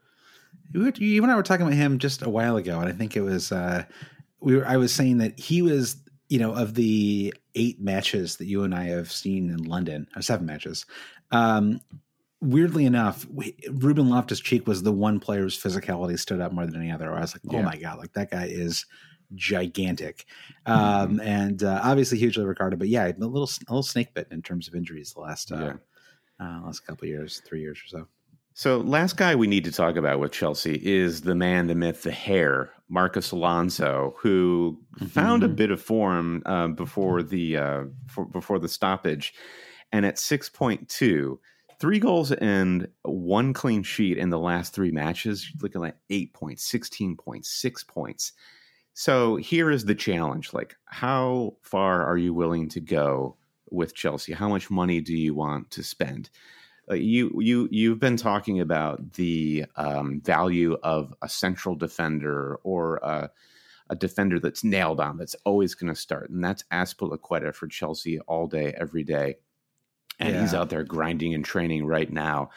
You, 0.73 1.23
and 1.23 1.31
I 1.31 1.37
were 1.37 1.43
talking 1.43 1.67
about 1.67 1.77
him 1.77 1.99
just 1.99 2.23
a 2.23 2.31
while 2.31 2.57
ago, 2.57 2.81
and 2.81 2.89
I 2.89 2.93
think 2.93 3.17
it 3.17 3.21
was 3.21 3.53
uh, 3.53 3.85
we 4.41 4.57
were. 4.57 4.67
I 4.67 4.77
was 4.79 4.93
saying 4.93 5.19
that 5.19 5.39
he 5.39 5.63
was, 5.63 5.97
you 6.29 6.39
know, 6.39 6.55
of 6.55 6.75
the 6.75 7.35
eight 7.55 7.81
matches 7.81 8.37
that 8.37 8.47
you 8.47 8.65
and 8.65 8.75
I 8.75 8.85
have 8.85 9.13
seen 9.13 9.51
in 9.51 9.65
London, 9.65 10.09
or 10.17 10.23
seven 10.23 10.47
matches. 10.47 10.87
Um, 11.31 11.81
weirdly 12.41 12.85
enough, 12.85 13.27
Ruben 13.71 14.09
Loftus 14.09 14.41
Cheek 14.41 14.67
was 14.67 14.83
the 14.83 14.93
one 14.93 15.21
player 15.21 15.43
whose 15.43 15.61
physicality 15.61 16.19
stood 16.19 16.41
out 16.41 16.53
more 16.53 16.67
than 16.67 16.77
any 16.77 16.91
other. 16.91 17.13
I 17.15 17.21
was 17.21 17.35
like, 17.35 17.43
oh 17.51 17.59
yeah. 17.59 17.65
my 17.65 17.77
god, 17.77 17.99
like 17.99 18.13
that 18.15 18.31
guy 18.31 18.47
is 18.47 18.87
gigantic, 19.35 20.27
um, 20.67 21.19
mm-hmm. 21.19 21.21
and 21.21 21.63
uh, 21.63 21.81
obviously 21.83 22.19
hugely 22.19 22.45
regarded. 22.45 22.79
But 22.79 22.89
yeah, 22.89 23.07
a 23.07 23.13
little 23.19 23.51
a 23.69 23.73
little 23.73 23.83
snake 23.83 24.15
bit 24.15 24.29
in 24.31 24.43
terms 24.43 24.69
of 24.69 24.75
injuries 24.75 25.13
the 25.13 25.21
last 25.21 25.53
uh, 25.53 25.75
yeah. 26.41 26.47
uh, 26.47 26.61
last 26.65 26.87
couple 26.87 27.09
years, 27.09 27.43
three 27.45 27.61
years 27.61 27.79
or 27.79 27.89
so. 27.99 28.09
So, 28.59 28.79
last 28.79 29.19
guy 29.19 29.35
we 29.35 29.49
need 29.49 29.65
to 29.65 29.71
talk 29.71 29.97
about 29.97 30.19
with 30.19 30.33
Chelsea 30.33 30.81
is 30.83 31.21
the 31.21 31.35
man, 31.35 31.67
the 31.67 31.75
myth, 31.75 32.05
the 32.05 32.11
hair, 32.11 32.71
Marcos 32.89 33.31
Alonso, 33.33 34.15
who 34.19 34.79
mm-hmm. 34.95 35.05
found 35.09 35.43
a 35.43 35.49
bit 35.49 35.71
of 35.71 35.79
form 35.79 36.43
uh, 36.47 36.69
before 36.69 37.23
the 37.23 37.59
uh, 37.59 37.85
for, 38.07 38.25
before 38.25 38.59
the 38.59 38.69
stoppage, 38.71 39.35
and 39.93 40.07
at 40.07 40.19
six 40.19 40.49
point 40.49 40.89
two, 40.89 41.39
three 41.79 41.99
goals 41.99 42.33
and 42.33 42.89
one 43.03 43.53
clean 43.53 43.83
sheet 43.83 44.17
in 44.17 44.31
the 44.31 44.39
last 44.39 44.73
three 44.73 44.91
matches, 44.91 45.53
looking 45.61 45.83
like 45.83 45.97
eight 46.09 46.33
points, 46.33 46.67
sixteen 46.67 47.15
points, 47.15 47.51
six 47.51 47.85
points. 47.85 48.33
So 48.99 49.37
here 49.37 49.71
is 49.71 49.85
the 49.85 49.95
challenge: 49.95 50.55
like, 50.55 50.75
how 50.87 51.57
far 51.61 52.03
are 52.03 52.17
you 52.17 52.33
willing 52.33 52.67
to 52.71 52.81
go 52.81 53.37
with 53.71 53.95
Chelsea? 53.95 54.33
How 54.33 54.49
much 54.49 54.71
money 54.71 55.03
do 55.03 55.15
you 55.15 55.35
want 55.35 55.71
to 55.73 55.83
spend? 55.83 56.31
Uh, 56.91 56.95
you 56.95 57.31
you 57.39 57.69
you've 57.71 58.01
been 58.01 58.17
talking 58.17 58.59
about 58.59 59.13
the 59.13 59.67
um, 59.77 60.23
value 60.23 60.79
of 60.83 61.13
a 61.21 61.29
central 61.29 61.75
defender 61.75 62.59
or 62.63 62.97
a, 63.03 63.31
a 63.91 63.97
defender 63.97 64.41
that's 64.41 64.65
nailed 64.65 64.99
on, 64.99 65.19
that's 65.19 65.37
always 65.45 65.75
going 65.75 65.93
to 65.93 66.01
start, 66.01 66.31
and 66.31 66.43
that's 66.43 66.65
Azpilicueta 66.73 67.55
for 67.55 67.67
Chelsea 67.67 68.19
all 68.21 68.47
day, 68.47 68.75
every 68.81 69.05
day, 69.05 69.35
and 70.19 70.35
yeah. 70.35 70.41
he's 70.41 70.55
out 70.55 70.71
there 70.71 70.85
grinding 70.85 71.35
and 71.35 71.45
training 71.45 71.85
right 71.85 72.11
now. 72.11 72.49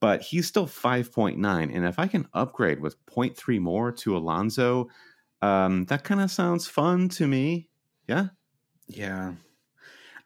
But 0.00 0.20
he's 0.20 0.48
still 0.48 0.66
five 0.66 1.12
point 1.12 1.38
nine, 1.38 1.70
and 1.70 1.86
if 1.86 2.00
I 2.00 2.08
can 2.08 2.26
upgrade 2.34 2.80
with 2.80 2.96
0.3 3.06 3.60
more 3.60 3.92
to 3.92 4.16
Alonso, 4.16 4.88
um, 5.46 5.84
that 5.86 6.04
kind 6.04 6.20
of 6.20 6.30
sounds 6.30 6.66
fun 6.66 7.08
to 7.10 7.26
me. 7.26 7.68
Yeah. 8.08 8.28
Yeah. 8.88 9.34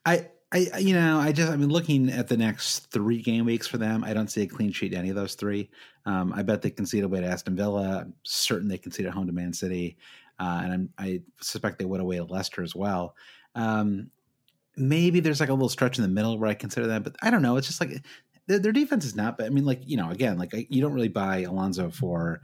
I, 0.04 0.28
I, 0.52 0.78
you 0.78 0.94
know, 0.94 1.18
I 1.18 1.32
just, 1.32 1.50
I've 1.50 1.60
been 1.60 1.68
looking 1.68 2.10
at 2.10 2.28
the 2.28 2.36
next 2.36 2.90
three 2.90 3.22
game 3.22 3.44
weeks 3.44 3.66
for 3.66 3.78
them. 3.78 4.02
I 4.02 4.14
don't 4.14 4.28
see 4.28 4.42
a 4.42 4.46
clean 4.46 4.72
sheet 4.72 4.92
in 4.92 4.98
any 4.98 5.10
of 5.10 5.16
those 5.16 5.34
three. 5.34 5.70
Um, 6.06 6.32
I 6.32 6.42
bet 6.42 6.62
they 6.62 6.70
concede 6.70 7.04
away 7.04 7.20
to 7.20 7.26
Aston 7.26 7.54
Villa. 7.54 8.00
I'm 8.00 8.14
certain 8.22 8.68
they 8.68 8.78
concede 8.78 9.06
at 9.06 9.12
home 9.12 9.26
to 9.26 9.32
Man 9.32 9.52
City. 9.52 9.96
Uh, 10.38 10.60
and 10.64 10.72
I'm, 10.72 10.90
i 10.98 11.20
suspect 11.40 11.78
they 11.78 11.84
would 11.84 12.00
away 12.00 12.16
to 12.16 12.24
Leicester 12.24 12.62
as 12.62 12.74
well. 12.74 13.14
Um, 13.54 14.10
maybe 14.76 15.20
there's 15.20 15.40
like 15.40 15.50
a 15.50 15.54
little 15.54 15.68
stretch 15.68 15.98
in 15.98 16.02
the 16.02 16.08
middle 16.08 16.38
where 16.38 16.48
I 16.48 16.54
consider 16.54 16.86
that, 16.88 17.04
but 17.04 17.16
I 17.22 17.30
don't 17.30 17.42
know. 17.42 17.56
It's 17.56 17.66
just 17.66 17.80
like 17.80 18.02
their, 18.46 18.58
their 18.58 18.72
defense 18.72 19.04
is 19.04 19.14
not, 19.14 19.36
but 19.36 19.46
I 19.46 19.50
mean, 19.50 19.66
like, 19.66 19.82
you 19.84 19.98
know, 19.98 20.10
again, 20.10 20.38
like 20.38 20.52
you 20.52 20.80
don't 20.80 20.94
really 20.94 21.08
buy 21.08 21.40
Alonso 21.40 21.90
for, 21.90 22.40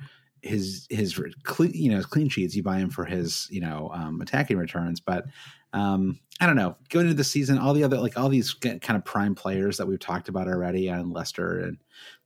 his 0.47 0.87
his 0.91 1.21
clean 1.43 1.73
you 1.75 1.91
know 1.91 2.03
clean 2.03 2.29
sheets. 2.29 2.55
You 2.55 2.63
buy 2.63 2.79
him 2.79 2.91
for 2.91 3.05
his 3.05 3.49
you 3.51 3.61
know 3.61 3.91
um, 3.93 4.21
attacking 4.21 4.57
returns, 4.57 5.01
but 5.01 5.27
um, 5.73 6.19
I 6.41 6.47
don't 6.47 6.57
know. 6.57 6.77
Going 6.89 7.07
into 7.07 7.17
the 7.17 7.25
season, 7.25 7.59
all 7.59 7.75
the 7.75 7.85
other 7.85 7.99
like 7.99 8.19
all 8.19 8.29
these 8.29 8.55
kind 8.55 8.81
of 8.91 9.05
prime 9.05 9.35
players 9.35 9.77
that 9.77 9.87
we've 9.87 10.01
talked 10.01 10.29
about 10.29 10.49
already 10.49 10.91
on 10.91 11.11
Leicester 11.11 11.61
and 11.61 11.79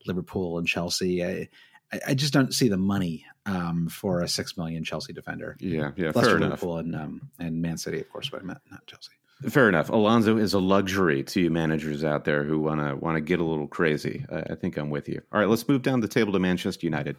Liverpool 0.07 0.59
and 0.59 0.67
Chelsea. 0.67 1.25
I, 1.25 1.49
I 2.07 2.15
just 2.15 2.33
don't 2.33 2.55
see 2.55 2.69
the 2.69 2.77
money 2.77 3.27
um, 3.47 3.89
for 3.89 4.21
a 4.21 4.29
six 4.29 4.57
million 4.57 4.85
Chelsea 4.85 5.13
defender. 5.13 5.57
Yeah, 5.59 5.91
yeah, 5.97 6.13
Leicester, 6.15 6.39
Liverpool, 6.39 6.79
and 6.79 6.95
um, 6.95 7.31
and 7.39 7.61
Man 7.61 7.77
City, 7.77 8.01
of 8.01 8.09
course, 8.11 8.29
but 8.29 8.41
I 8.41 8.45
meant 8.45 8.61
not 8.71 8.87
Chelsea. 8.87 9.13
Fair 9.49 9.71
enough. 9.71 9.89
Alonso 9.89 10.37
is 10.37 10.53
a 10.53 10.59
luxury 10.59 11.23
to 11.25 11.41
you 11.41 11.51
managers 11.51 12.05
out 12.05 12.25
there 12.25 12.45
who 12.45 12.61
want 12.61 12.81
to 12.81 12.95
want 12.97 13.17
to 13.17 13.21
get 13.23 13.41
a 13.41 13.45
little 13.45 13.67
crazy. 13.67 14.25
I, 14.31 14.53
I 14.53 14.55
think 14.55 14.77
I'm 14.77 14.91
with 14.91 15.09
you. 15.09 15.23
All 15.33 15.41
right, 15.41 15.49
let's 15.49 15.67
move 15.67 15.83
down 15.83 16.01
the 16.01 16.09
table 16.09 16.33
to 16.33 16.39
Manchester 16.39 16.87
United. 16.87 17.17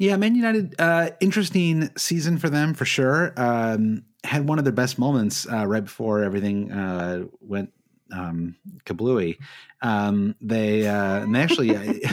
Yeah, 0.00 0.16
Man 0.16 0.34
United, 0.34 0.76
uh, 0.78 1.10
interesting 1.20 1.90
season 1.94 2.38
for 2.38 2.48
them 2.48 2.72
for 2.72 2.86
sure. 2.86 3.34
Um, 3.36 4.04
had 4.24 4.48
one 4.48 4.58
of 4.58 4.64
their 4.64 4.72
best 4.72 4.98
moments 4.98 5.46
uh, 5.46 5.66
right 5.66 5.84
before 5.84 6.24
everything 6.24 6.72
uh, 6.72 7.24
went 7.42 7.70
um, 8.10 8.56
kablooey. 8.86 9.36
Um, 9.82 10.36
they 10.40 10.86
uh, 10.86 11.24
and 11.24 11.34
they 11.34 11.42
actually 11.42 11.76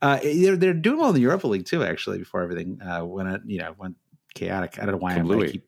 uh, 0.00 0.20
they're 0.22 0.56
they're 0.56 0.72
doing 0.72 0.98
well 0.98 1.10
in 1.10 1.14
the 1.14 1.20
Europa 1.20 1.46
League 1.48 1.66
too. 1.66 1.84
Actually, 1.84 2.16
before 2.16 2.42
everything 2.42 2.80
uh, 2.80 3.04
went 3.04 3.42
you 3.44 3.58
know 3.58 3.74
went 3.76 3.96
chaotic. 4.34 4.78
I 4.78 4.86
don't 4.86 4.92
know 4.92 4.96
why 4.96 5.12
I'm, 5.12 5.30
I 5.30 5.48
keep 5.48 5.64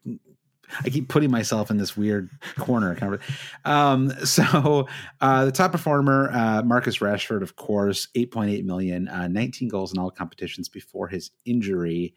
I 0.85 0.91
keep 0.91 1.09
putting 1.09 1.31
myself 1.31 1.71
in 1.71 1.77
this 1.77 1.97
weird 1.97 2.31
corner. 2.59 3.19
Um, 3.65 4.11
so 4.25 4.87
uh, 5.21 5.45
the 5.45 5.53
top 5.53 5.73
performer, 5.73 6.31
uh, 6.33 6.63
Marcus 6.63 6.99
Rashford, 6.99 7.43
of 7.43 7.57
course, 7.57 8.09
8.8 8.17 8.65
million, 8.65 9.09
uh, 9.09 9.29
19 9.29 9.69
goals 9.69 9.93
in 9.93 9.99
all 9.99 10.11
competitions 10.11 10.69
before 10.69 11.09
his 11.09 11.31
injury. 11.45 12.15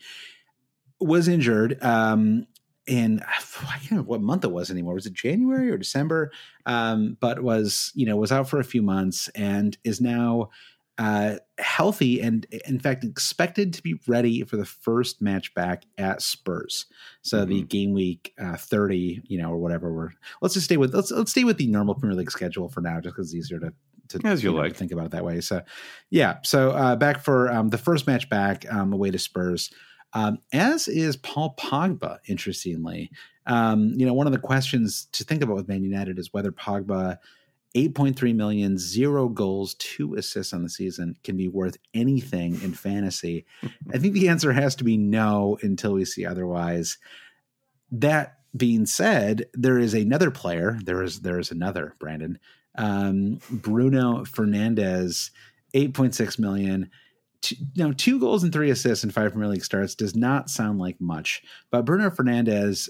Was 1.00 1.28
injured. 1.28 1.84
Um, 1.84 2.46
in 2.88 3.22
I 3.22 3.78
can't 3.78 3.92
remember 3.92 4.10
what 4.10 4.22
month 4.22 4.44
it 4.44 4.52
was 4.52 4.72
anymore. 4.72 4.96
Was 4.96 5.06
it 5.06 5.14
January 5.14 5.70
or 5.70 5.78
December? 5.78 6.32
Um, 6.66 7.18
but 7.20 7.42
was 7.42 7.92
you 7.96 8.06
know 8.06 8.18
was 8.18 8.32
out 8.32 8.50
for 8.50 8.60
a 8.60 8.66
few 8.66 8.82
months 8.82 9.30
and 9.30 9.78
is 9.84 10.02
now 10.02 10.50
uh, 10.98 11.38
healthy 11.58 12.22
and 12.22 12.46
in 12.66 12.80
fact 12.80 13.04
expected 13.04 13.74
to 13.74 13.82
be 13.82 13.96
ready 14.08 14.44
for 14.44 14.58
the 14.58 14.66
first 14.66 15.22
match 15.22 15.54
back 15.54 15.84
at 15.98 16.22
Spurs. 16.22 16.86
So 17.22 17.40
mm-hmm. 17.40 17.50
the 17.50 17.64
game 17.64 17.94
week 17.94 18.34
uh, 18.40 18.58
30, 18.58 19.22
you 19.26 19.42
know, 19.42 19.50
or 19.50 19.58
whatever. 19.58 19.94
We're 19.94 20.10
let's 20.42 20.54
just 20.54 20.66
stay 20.66 20.78
with 20.78 20.94
let's 20.94 21.12
let's 21.12 21.32
stay 21.32 21.44
with 21.44 21.58
the 21.58 21.68
normal 21.68 21.96
Premier 21.96 22.16
League 22.16 22.32
schedule 22.32 22.70
for 22.70 22.82
now, 22.82 23.00
just 23.00 23.16
because 23.16 23.34
it's 23.34 23.36
easier 23.36 23.60
to 23.60 23.74
to, 24.10 24.28
as 24.28 24.44
you, 24.44 24.52
you 24.52 24.56
know, 24.56 24.62
like 24.62 24.76
think 24.76 24.92
about 24.92 25.06
it 25.06 25.12
that 25.12 25.26
way. 25.26 25.42
So 25.42 25.62
yeah, 26.10 26.38
so 26.44 26.72
uh, 26.72 26.96
back 26.96 27.24
for 27.24 27.52
um, 27.52 27.70
the 27.70 27.78
first 27.78 28.08
match 28.08 28.30
back 28.30 28.72
um, 28.72 28.94
away 28.94 29.12
to 29.12 29.20
Spurs. 29.20 29.72
Um, 30.14 30.40
as 30.52 30.88
is 30.90 31.16
Paul 31.16 31.56
Pogba, 31.58 32.18
interestingly. 32.28 33.12
Um, 33.48 33.94
you 33.96 34.06
know, 34.06 34.14
one 34.14 34.28
of 34.28 34.34
the 34.34 34.40
questions 34.40 35.08
to 35.14 35.24
think 35.24 35.42
about 35.42 35.56
with 35.56 35.68
Man 35.68 35.84
United 35.84 36.20
is 36.20 36.34
whether 36.34 36.52
Pogba 36.52 37.18
8.3 37.76 38.36
million, 38.36 38.78
zero 38.78 39.30
goals, 39.30 39.76
two 39.76 40.16
assists 40.16 40.54
on 40.54 40.64
the 40.64 40.70
season 40.70 41.16
can 41.24 41.38
be 41.38 41.48
worth 41.48 41.78
anything 41.94 42.62
in 42.62 42.74
fantasy? 42.74 43.46
I 43.94 43.98
think 43.98 44.14
the 44.14 44.30
answer 44.30 44.52
has 44.52 44.76
to 44.76 44.84
be 44.84 44.98
no 44.98 45.58
until 45.62 45.94
we 45.94 46.06
see 46.06 46.26
otherwise. 46.26 46.98
That 47.92 48.40
being 48.56 48.86
said, 48.86 49.46
there 49.54 49.80
is 49.80 49.94
another 49.94 50.32
player. 50.32 50.78
There 50.84 51.02
is 51.02 51.22
there 51.22 51.40
is 51.40 51.52
another 51.52 51.96
Brandon 52.00 52.40
um, 52.76 53.40
Bruno 53.50 54.24
Fernandes, 54.24 55.32
8.6 55.74 56.40
million. 56.40 56.90
You 57.74 57.94
two 57.94 58.20
goals 58.20 58.44
and 58.44 58.54
three 58.54 58.70
assists 58.70 59.04
in 59.04 59.10
five 59.10 59.32
Premier 59.32 59.50
League 59.50 59.66
starts 59.66 59.96
does 59.96 60.16
not 60.16 60.50
sound 60.50 60.80
like 60.80 61.02
much, 61.02 61.42
but 61.72 61.86
Bruno 61.86 62.12
Fernandes 62.12 62.88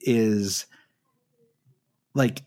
is 0.00 0.66
like 2.14 2.42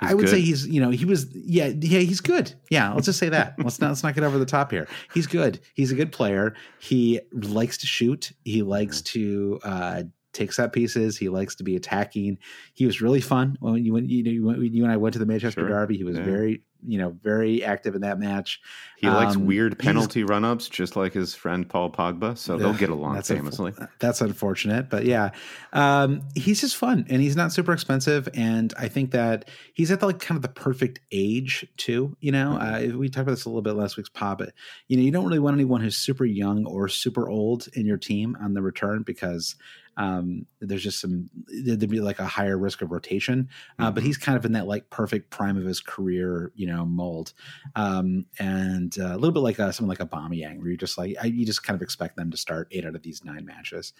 I 0.00 0.14
would 0.14 0.26
good. 0.26 0.30
say 0.30 0.40
he's, 0.40 0.66
you 0.66 0.80
know, 0.80 0.90
he 0.90 1.04
was, 1.04 1.26
yeah, 1.34 1.66
yeah, 1.66 2.00
he's 2.00 2.20
good. 2.20 2.54
Yeah, 2.70 2.92
let's 2.92 3.06
just 3.06 3.18
say 3.18 3.28
that. 3.28 3.54
let's 3.58 3.80
not 3.80 3.88
let's 3.88 4.02
not 4.02 4.14
get 4.14 4.24
over 4.24 4.38
the 4.38 4.46
top 4.46 4.70
here. 4.70 4.88
He's 5.12 5.26
good. 5.26 5.60
He's 5.74 5.92
a 5.92 5.94
good 5.94 6.12
player. 6.12 6.54
He 6.78 7.20
likes 7.32 7.78
to 7.78 7.86
shoot. 7.86 8.32
He 8.44 8.62
likes 8.62 9.02
mm-hmm. 9.02 9.20
to 9.20 9.60
uh, 9.64 10.02
take 10.32 10.52
set 10.52 10.72
pieces. 10.72 11.16
He 11.16 11.28
likes 11.28 11.54
to 11.56 11.64
be 11.64 11.76
attacking. 11.76 12.38
He 12.74 12.84
was 12.86 13.00
really 13.00 13.20
fun 13.20 13.56
when 13.60 13.84
you 13.84 13.92
when 13.92 14.08
you, 14.08 14.24
you, 14.24 14.60
you 14.60 14.82
and 14.84 14.92
I 14.92 14.96
went 14.96 15.14
to 15.14 15.18
the 15.18 15.26
Manchester 15.26 15.62
sure. 15.62 15.68
Derby. 15.68 15.96
He 15.96 16.04
was 16.04 16.16
yeah. 16.16 16.24
very 16.24 16.62
you 16.86 16.98
know 16.98 17.16
very 17.22 17.64
active 17.64 17.94
in 17.94 18.02
that 18.02 18.18
match. 18.18 18.60
He 18.96 19.06
um, 19.06 19.14
likes 19.14 19.36
weird 19.36 19.78
penalty 19.78 20.24
run 20.24 20.44
ups, 20.44 20.68
just 20.68 20.96
like 20.96 21.12
his 21.12 21.34
friend 21.34 21.68
Paul 21.68 21.90
Pogba. 21.90 22.36
So 22.36 22.56
they'll 22.56 22.74
get 22.74 22.90
along 22.90 23.14
that's 23.14 23.28
famously. 23.28 23.72
that's 23.98 24.20
unfortunate, 24.20 24.88
but 24.88 25.04
yeah, 25.04 25.30
um, 25.72 26.22
he's 26.34 26.60
just 26.60 26.76
fun 26.76 27.06
and 27.08 27.20
he's 27.20 27.36
not 27.36 27.52
super 27.52 27.72
expensive. 27.72 28.28
And 28.34 28.72
I 28.78 28.88
think 28.88 29.10
that 29.12 29.48
he's 29.72 29.90
at 29.90 30.00
the, 30.00 30.06
like 30.06 30.20
kind 30.20 30.36
of 30.36 30.42
the 30.42 30.48
perfect 30.48 31.00
age 31.12 31.66
too. 31.76 32.16
You 32.20 32.32
know, 32.32 32.58
mm-hmm. 32.60 32.94
uh, 32.94 32.98
we 32.98 33.08
talked 33.08 33.22
about 33.22 33.32
this 33.32 33.44
a 33.44 33.48
little 33.48 33.62
bit 33.62 33.74
last 33.74 33.96
week's 33.96 34.08
pod, 34.08 34.38
but 34.38 34.52
you 34.88 34.96
know, 34.96 35.02
you 35.02 35.10
don't 35.10 35.24
really 35.24 35.38
want 35.38 35.54
anyone 35.54 35.80
who's 35.80 35.96
super 35.96 36.24
young 36.24 36.64
or 36.66 36.88
super 36.88 37.28
old 37.28 37.68
in 37.74 37.86
your 37.86 37.98
team 37.98 38.36
on 38.40 38.54
the 38.54 38.62
return 38.62 39.02
because 39.02 39.56
um, 39.96 40.46
there's 40.60 40.82
just 40.82 41.00
some 41.00 41.30
there'd 41.46 41.88
be 41.88 42.00
like 42.00 42.18
a 42.18 42.26
higher 42.26 42.58
risk 42.58 42.82
of 42.82 42.90
rotation. 42.90 43.48
Uh, 43.78 43.86
mm-hmm. 43.86 43.94
But 43.94 44.02
he's 44.02 44.16
kind 44.16 44.36
of 44.36 44.44
in 44.44 44.52
that 44.52 44.66
like 44.66 44.90
perfect 44.90 45.30
prime 45.30 45.56
of 45.56 45.64
his 45.64 45.80
career, 45.80 46.52
you 46.54 46.66
know, 46.66 46.84
mold, 46.84 47.32
um, 47.76 48.26
and 48.38 48.96
uh, 48.98 49.12
a 49.12 49.18
little 49.18 49.32
bit 49.32 49.40
like 49.40 49.58
a, 49.58 49.72
someone 49.72 49.90
like 49.90 50.00
a 50.00 50.06
Aubameyang, 50.06 50.58
where 50.58 50.68
you 50.68 50.76
just 50.76 50.98
like 50.98 51.16
I, 51.20 51.26
you 51.26 51.46
just 51.46 51.62
kind 51.62 51.76
of 51.76 51.82
expect 51.82 52.16
them 52.16 52.30
to 52.30 52.36
start 52.36 52.68
eight 52.70 52.84
out 52.84 52.94
of 52.94 53.02
these 53.02 53.24
nine 53.24 53.44
matches. 53.44 53.92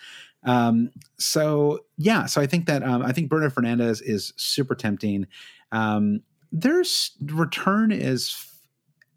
Um, 0.44 0.90
so 1.18 1.80
yeah, 1.96 2.26
so 2.26 2.40
I 2.40 2.46
think 2.46 2.66
that 2.66 2.82
um, 2.82 3.02
I 3.02 3.12
think 3.12 3.28
Bruno 3.28 3.48
Fernandes 3.48 4.02
is 4.02 4.32
super 4.36 4.74
tempting. 4.74 5.26
Um, 5.72 6.22
their 6.52 6.84
return 7.20 7.90
is 7.90 8.53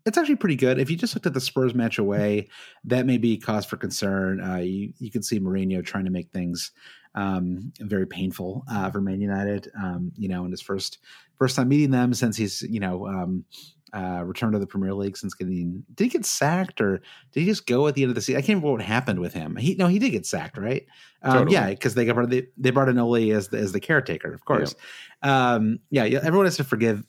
it's 0.07 0.17
actually 0.17 0.37
pretty 0.37 0.55
good. 0.55 0.79
If 0.79 0.89
you 0.89 0.95
just 0.95 1.13
looked 1.15 1.27
at 1.27 1.33
the 1.33 1.41
Spurs 1.41 1.75
match 1.75 1.97
away, 1.97 2.47
that 2.85 3.05
may 3.05 3.17
be 3.17 3.37
cause 3.37 3.65
for 3.65 3.77
concern. 3.77 4.41
Uh, 4.41 4.57
you 4.57 4.93
you 4.99 5.11
can 5.11 5.21
see 5.21 5.39
Mourinho 5.39 5.85
trying 5.85 6.05
to 6.05 6.11
make 6.11 6.31
things 6.31 6.71
um, 7.13 7.73
very 7.79 8.07
painful 8.07 8.63
uh, 8.71 8.89
for 8.89 9.01
Man 9.01 9.19
United. 9.19 9.69
Um, 9.77 10.11
you 10.15 10.29
know, 10.29 10.45
in 10.45 10.51
his 10.51 10.61
first 10.61 10.99
first 11.37 11.55
time 11.55 11.67
meeting 11.67 11.91
them 11.91 12.13
since 12.13 12.37
he's 12.37 12.61
you 12.61 12.79
know 12.79 13.07
um, 13.07 13.43
uh, 13.93 14.21
returned 14.23 14.53
to 14.53 14.59
the 14.59 14.67
Premier 14.67 14.93
League 14.93 15.17
since 15.17 15.33
getting 15.33 15.83
did 15.93 16.05
he 16.05 16.09
get 16.09 16.25
sacked 16.25 16.81
or 16.81 17.01
did 17.31 17.41
he 17.41 17.45
just 17.45 17.65
go 17.65 17.87
at 17.87 17.95
the 17.95 18.03
end 18.03 18.09
of 18.09 18.15
the 18.15 18.21
season? 18.21 18.37
I 18.37 18.41
can't 18.41 18.57
remember 18.57 18.71
what 18.71 18.81
happened 18.81 19.19
with 19.19 19.33
him. 19.33 19.55
He 19.55 19.75
no, 19.75 19.87
he 19.87 19.99
did 19.99 20.11
get 20.11 20.25
sacked, 20.25 20.57
right? 20.57 20.85
Um, 21.23 21.33
totally. 21.33 21.53
Yeah, 21.53 21.69
because 21.69 21.95
they 21.95 22.05
got 22.05 22.29
they, 22.29 22.47
they 22.57 22.71
brought 22.71 22.89
in 22.89 22.99
Ole 22.99 23.31
as 23.31 23.49
the, 23.49 23.57
as 23.57 23.71
the 23.71 23.79
caretaker, 23.79 24.33
of 24.33 24.45
course. 24.45 24.75
Yeah. 25.23 25.53
Um, 25.53 25.79
yeah, 25.89 26.03
everyone 26.03 26.45
has 26.45 26.57
to 26.57 26.63
forgive 26.63 27.03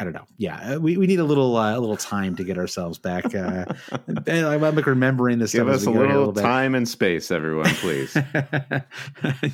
I 0.00 0.04
don't 0.04 0.12
know. 0.12 0.26
Yeah, 0.38 0.74
uh, 0.74 0.80
we, 0.80 0.96
we 0.96 1.06
need 1.06 1.20
a 1.20 1.24
little 1.24 1.56
uh, 1.56 1.76
a 1.76 1.78
little 1.78 1.96
time 1.96 2.34
to 2.36 2.44
get 2.44 2.58
ourselves 2.58 2.98
back. 2.98 3.32
Uh, 3.32 3.64
I'm 4.26 4.60
like 4.60 4.86
remembering 4.86 5.38
this. 5.38 5.52
Give 5.52 5.68
us 5.68 5.86
a 5.86 5.90
little, 5.90 6.04
a 6.04 6.26
little 6.26 6.32
time 6.32 6.74
and 6.74 6.88
space, 6.88 7.30
everyone, 7.30 7.70
please. 7.76 8.12
yeah, 8.34 8.80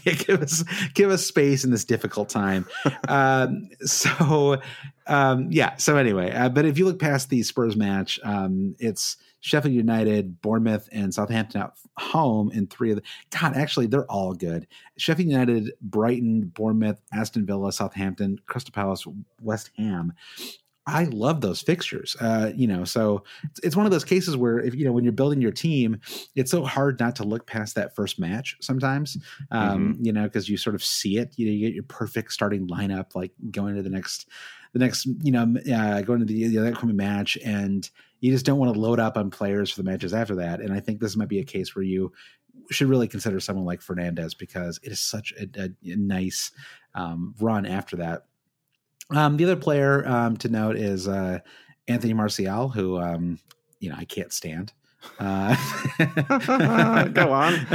give 0.05 0.41
us 0.41 0.64
give 0.95 1.11
us 1.11 1.26
space 1.26 1.62
in 1.62 1.70
this 1.70 1.84
difficult 1.84 2.30
time. 2.30 2.66
um, 3.09 3.68
so, 3.82 4.62
um, 5.11 5.48
yeah. 5.50 5.76
So 5.76 5.96
anyway, 5.96 6.30
uh, 6.32 6.48
but 6.48 6.64
if 6.64 6.78
you 6.78 6.84
look 6.84 7.00
past 7.00 7.28
the 7.30 7.42
Spurs 7.42 7.76
match, 7.76 8.20
um, 8.22 8.76
it's 8.78 9.16
Sheffield 9.40 9.74
United, 9.74 10.40
Bournemouth, 10.40 10.88
and 10.92 11.12
Southampton 11.12 11.62
at 11.62 11.72
home 11.98 12.50
in 12.52 12.68
three 12.68 12.90
of 12.90 12.96
the. 12.96 13.02
God, 13.30 13.56
actually, 13.56 13.86
they're 13.86 14.11
all 14.11 14.34
good. 14.34 14.68
Sheffield 14.98 15.28
United, 15.28 15.72
Brighton, 15.80 16.52
Bournemouth, 16.54 17.00
Aston 17.12 17.44
Villa, 17.44 17.72
Southampton, 17.72 18.38
Crystal 18.46 18.72
Palace, 18.72 19.04
West 19.42 19.70
Ham. 19.76 20.12
I 20.87 21.05
love 21.05 21.41
those 21.41 21.61
fixtures. 21.61 22.16
Uh, 22.20 22.53
you 22.55 22.66
know, 22.66 22.85
so 22.85 23.22
it's, 23.45 23.61
it's, 23.61 23.76
one 23.76 23.87
of 23.87 23.93
those 23.93 24.05
cases 24.05 24.37
where 24.37 24.59
if 24.59 24.74
you 24.74 24.85
know 24.85 24.93
when 24.93 25.05
you're 25.05 25.12
building 25.12 25.41
your 25.41 25.53
team, 25.53 26.01
it's 26.35 26.51
so 26.51 26.64
hard 26.64 26.99
not 26.99 27.14
to 27.16 27.24
look 27.24 27.47
past 27.47 27.74
that 27.74 27.95
first 27.95 28.18
match 28.18 28.57
sometimes. 28.61 29.16
Um, 29.51 29.95
mm-hmm. 29.95 30.05
You 30.05 30.12
know, 30.12 30.24
because 30.24 30.49
you 30.49 30.57
sort 30.57 30.74
of 30.74 30.83
see 30.83 31.18
it. 31.18 31.35
You 31.37 31.47
know, 31.47 31.53
you 31.53 31.66
get 31.66 31.74
your 31.74 31.85
perfect 31.85 32.33
starting 32.33 32.66
lineup, 32.66 33.14
like 33.14 33.33
going 33.51 33.76
to 33.76 33.83
the 33.83 33.91
next, 33.91 34.28
the 34.72 34.78
next, 34.78 35.07
you 35.22 35.33
know, 35.33 35.55
uh, 35.72 36.01
going 36.03 36.20
to 36.20 36.26
the, 36.26 36.49
the 36.49 36.68
upcoming 36.68 36.97
match, 36.97 37.37
and 37.45 37.89
you 38.20 38.33
just 38.33 38.47
don't 38.47 38.59
want 38.59 38.72
to 38.72 38.81
load 38.81 39.01
up 39.01 39.16
on 39.16 39.31
players 39.31 39.70
for 39.70 39.83
the 39.83 39.91
matches 39.91 40.14
after 40.14 40.35
that. 40.37 40.61
And 40.61 40.72
I 40.72 40.81
think 40.81 41.01
this 41.01 41.16
might 41.16 41.28
be 41.28 41.41
a 41.41 41.45
case 41.45 41.74
where 41.74 41.85
you 41.85 42.12
should 42.70 42.89
really 42.89 43.09
consider 43.09 43.41
someone 43.41 43.64
like 43.64 43.81
Fernandes 43.81 44.37
because 44.37 44.78
it 44.83 44.93
is 44.93 45.01
such 45.01 45.33
a, 45.39 45.49
a, 45.57 45.93
a 45.93 45.97
nice 45.97 46.53
um, 46.95 47.35
run 47.41 47.66
after 47.66 47.97
that. 47.97 48.24
Um, 49.11 49.36
the 49.36 49.44
other 49.44 49.56
player 49.56 50.06
um, 50.06 50.36
to 50.38 50.48
note 50.48 50.76
is 50.76 51.08
uh, 51.08 51.40
Anthony 51.88 52.14
Martial, 52.14 52.68
who 52.68 53.00
um, 53.00 53.38
you 53.80 53.90
know 53.90 53.96
I 53.98 54.04
can't 54.04 54.32
stand. 54.32 54.72
Uh, 55.18 55.56
Go 57.12 57.32
on. 57.32 57.66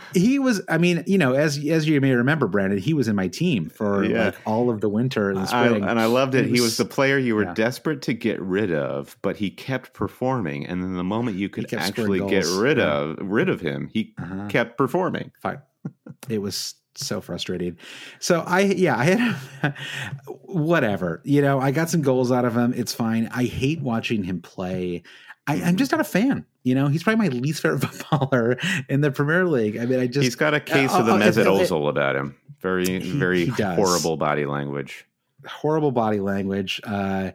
he 0.14 0.38
was, 0.38 0.62
I 0.68 0.78
mean, 0.78 1.04
you 1.06 1.18
know, 1.18 1.34
as 1.34 1.58
as 1.66 1.86
you 1.86 2.00
may 2.00 2.12
remember, 2.12 2.46
Brandon, 2.46 2.78
he 2.78 2.94
was 2.94 3.08
in 3.08 3.16
my 3.16 3.28
team 3.28 3.68
for 3.68 4.04
yeah. 4.04 4.26
like 4.26 4.36
all 4.46 4.70
of 4.70 4.80
the 4.80 4.88
winter 4.88 5.30
and 5.30 5.38
the 5.38 5.46
spring, 5.46 5.84
I, 5.84 5.90
and 5.90 6.00
I 6.00 6.06
loved 6.06 6.34
it. 6.34 6.46
He 6.46 6.52
was, 6.52 6.60
he 6.60 6.64
was 6.64 6.76
the 6.78 6.84
player 6.84 7.18
you 7.18 7.34
were 7.34 7.44
yeah. 7.44 7.54
desperate 7.54 8.02
to 8.02 8.14
get 8.14 8.40
rid 8.40 8.72
of, 8.72 9.16
but 9.22 9.36
he 9.36 9.50
kept 9.50 9.92
performing. 9.92 10.66
And 10.66 10.82
then 10.82 10.96
the 10.96 11.04
moment 11.04 11.36
you 11.36 11.48
could 11.48 11.72
actually 11.74 12.20
get 12.20 12.46
rid 12.46 12.78
yeah. 12.78 12.84
of 12.84 13.18
rid 13.20 13.48
of 13.48 13.60
him, 13.60 13.90
he 13.92 14.14
uh-huh. 14.18 14.48
kept 14.48 14.78
performing. 14.78 15.32
Fine. 15.40 15.60
It 16.28 16.42
was 16.42 16.74
so 16.96 17.20
frustrating. 17.20 17.78
So 18.18 18.40
I 18.46 18.60
yeah, 18.60 18.96
I 18.96 19.04
had 19.04 19.74
whatever. 20.42 21.20
You 21.24 21.42
know, 21.42 21.60
I 21.60 21.70
got 21.70 21.90
some 21.90 22.02
goals 22.02 22.32
out 22.32 22.44
of 22.44 22.56
him. 22.56 22.72
It's 22.76 22.94
fine. 22.94 23.28
I 23.32 23.44
hate 23.44 23.80
watching 23.80 24.24
him 24.24 24.40
play. 24.40 25.02
I, 25.46 25.56
am 25.56 25.76
just 25.76 25.92
not 25.92 26.00
a 26.00 26.04
fan. 26.04 26.44
You 26.64 26.74
know, 26.74 26.88
he's 26.88 27.02
probably 27.02 27.28
my 27.28 27.34
least 27.40 27.62
favorite 27.62 27.80
footballer 27.80 28.58
in 28.88 29.00
the 29.00 29.10
Premier 29.10 29.46
League. 29.46 29.76
I 29.76 29.86
mean, 29.86 30.00
I 30.00 30.06
just 30.06 30.24
he's 30.24 30.34
got 30.34 30.54
a 30.54 30.60
case 30.60 30.92
uh, 30.92 31.00
of 31.00 31.06
the 31.06 31.12
uh, 31.12 31.18
Mesut 31.18 31.46
Ozil 31.46 31.88
about 31.88 32.16
him. 32.16 32.36
Very, 32.60 32.98
very 32.98 33.46
he 33.46 33.62
horrible 33.62 34.16
body 34.16 34.46
language. 34.46 35.06
Horrible 35.46 35.92
body 35.92 36.18
language. 36.18 36.80
Uh, 36.82 37.30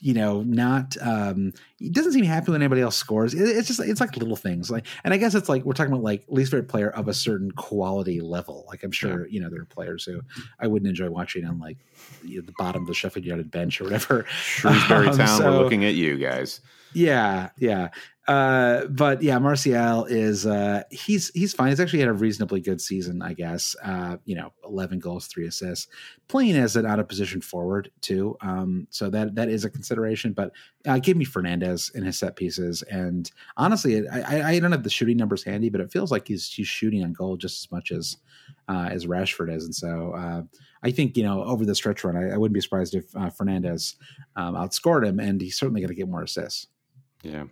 you 0.00 0.14
know, 0.14 0.42
not 0.42 0.96
um 1.00 1.52
he 1.78 1.88
doesn't 1.88 2.12
seem 2.12 2.24
happy 2.24 2.50
when 2.50 2.62
anybody 2.62 2.80
else 2.80 2.96
scores. 2.96 3.34
It, 3.34 3.42
it's 3.42 3.68
just 3.68 3.80
it's 3.80 4.00
like 4.00 4.16
little 4.16 4.36
things. 4.36 4.70
Like 4.70 4.86
and 5.04 5.14
I 5.14 5.16
guess 5.16 5.34
it's 5.34 5.48
like 5.48 5.64
we're 5.64 5.72
talking 5.72 5.92
about 5.92 6.04
like 6.04 6.24
least 6.28 6.50
favorite 6.50 6.68
player 6.68 6.90
of 6.90 7.08
a 7.08 7.14
certain 7.14 7.50
quality 7.52 8.20
level. 8.20 8.64
Like 8.68 8.82
I'm 8.82 8.92
sure, 8.92 9.26
yeah. 9.26 9.32
you 9.32 9.40
know, 9.40 9.50
there 9.50 9.60
are 9.60 9.66
players 9.66 10.04
who 10.04 10.20
I 10.60 10.66
wouldn't 10.66 10.88
enjoy 10.88 11.10
watching 11.10 11.44
on 11.44 11.58
like 11.58 11.78
you 12.24 12.40
know, 12.40 12.46
the 12.46 12.54
bottom 12.58 12.82
of 12.82 12.88
the 12.88 12.94
Sheffield 12.94 13.24
United 13.24 13.50
bench 13.50 13.80
or 13.80 13.84
whatever. 13.84 14.24
Shrewsbury 14.28 15.08
um, 15.10 15.16
Town, 15.16 15.38
so, 15.38 15.50
we're 15.50 15.62
looking 15.62 15.84
at 15.84 15.94
you 15.94 16.16
guys. 16.16 16.60
Yeah, 16.94 17.50
yeah. 17.58 17.88
Uh, 18.28 18.84
but 18.88 19.22
yeah, 19.22 19.38
Martial 19.38 20.04
is 20.04 20.44
uh, 20.44 20.82
he's 20.90 21.30
he's 21.30 21.54
fine. 21.54 21.70
He's 21.70 21.80
actually 21.80 22.00
had 22.00 22.10
a 22.10 22.12
reasonably 22.12 22.60
good 22.60 22.78
season, 22.78 23.22
I 23.22 23.32
guess. 23.32 23.74
Uh, 23.82 24.18
you 24.26 24.36
know, 24.36 24.52
eleven 24.62 24.98
goals, 24.98 25.28
three 25.28 25.46
assists, 25.46 25.88
playing 26.28 26.54
as 26.56 26.76
an 26.76 26.84
out 26.84 27.00
of 27.00 27.08
position 27.08 27.40
forward 27.40 27.90
too. 28.02 28.36
Um, 28.42 28.86
so 28.90 29.08
that 29.08 29.34
that 29.36 29.48
is 29.48 29.64
a 29.64 29.70
consideration. 29.70 30.34
But 30.34 30.52
uh, 30.86 30.98
give 30.98 31.16
me 31.16 31.24
Fernandes 31.24 31.94
in 31.94 32.04
his 32.04 32.18
set 32.18 32.36
pieces, 32.36 32.82
and 32.82 33.30
honestly, 33.56 34.06
I, 34.06 34.50
I 34.50 34.58
don't 34.58 34.72
have 34.72 34.84
the 34.84 34.90
shooting 34.90 35.16
numbers 35.16 35.42
handy, 35.42 35.70
but 35.70 35.80
it 35.80 35.90
feels 35.90 36.12
like 36.12 36.28
he's 36.28 36.52
he's 36.52 36.68
shooting 36.68 37.02
on 37.02 37.14
goal 37.14 37.38
just 37.38 37.64
as 37.64 37.72
much 37.72 37.90
as 37.90 38.18
uh, 38.68 38.90
as 38.92 39.06
Rashford 39.06 39.54
is, 39.54 39.64
and 39.64 39.74
so. 39.74 40.44
I 40.80 40.92
think 40.92 41.16
you 41.16 41.24
know 41.24 41.42
over 41.42 41.64
the 41.64 41.74
stretch 41.74 42.04
run, 42.04 42.16
I, 42.16 42.34
I 42.34 42.36
wouldn't 42.36 42.54
be 42.54 42.60
surprised 42.60 42.94
if 42.94 43.10
Fernandes 43.10 43.96
um, 44.36 44.54
outscored 44.54 45.04
him, 45.04 45.18
and 45.18 45.40
he's 45.40 45.58
certainly 45.58 45.80
going 45.80 45.88
to 45.88 45.94
get 45.94 46.08
more 46.08 46.22
assists. 46.22 46.68
Yeah. 47.22 47.44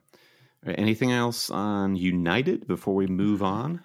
Anything 0.67 1.13
else 1.13 1.51
on 1.51 1.97
United 1.97 2.67
before 2.67 2.95
we 2.95 3.07
move 3.07 3.43
on? 3.43 3.81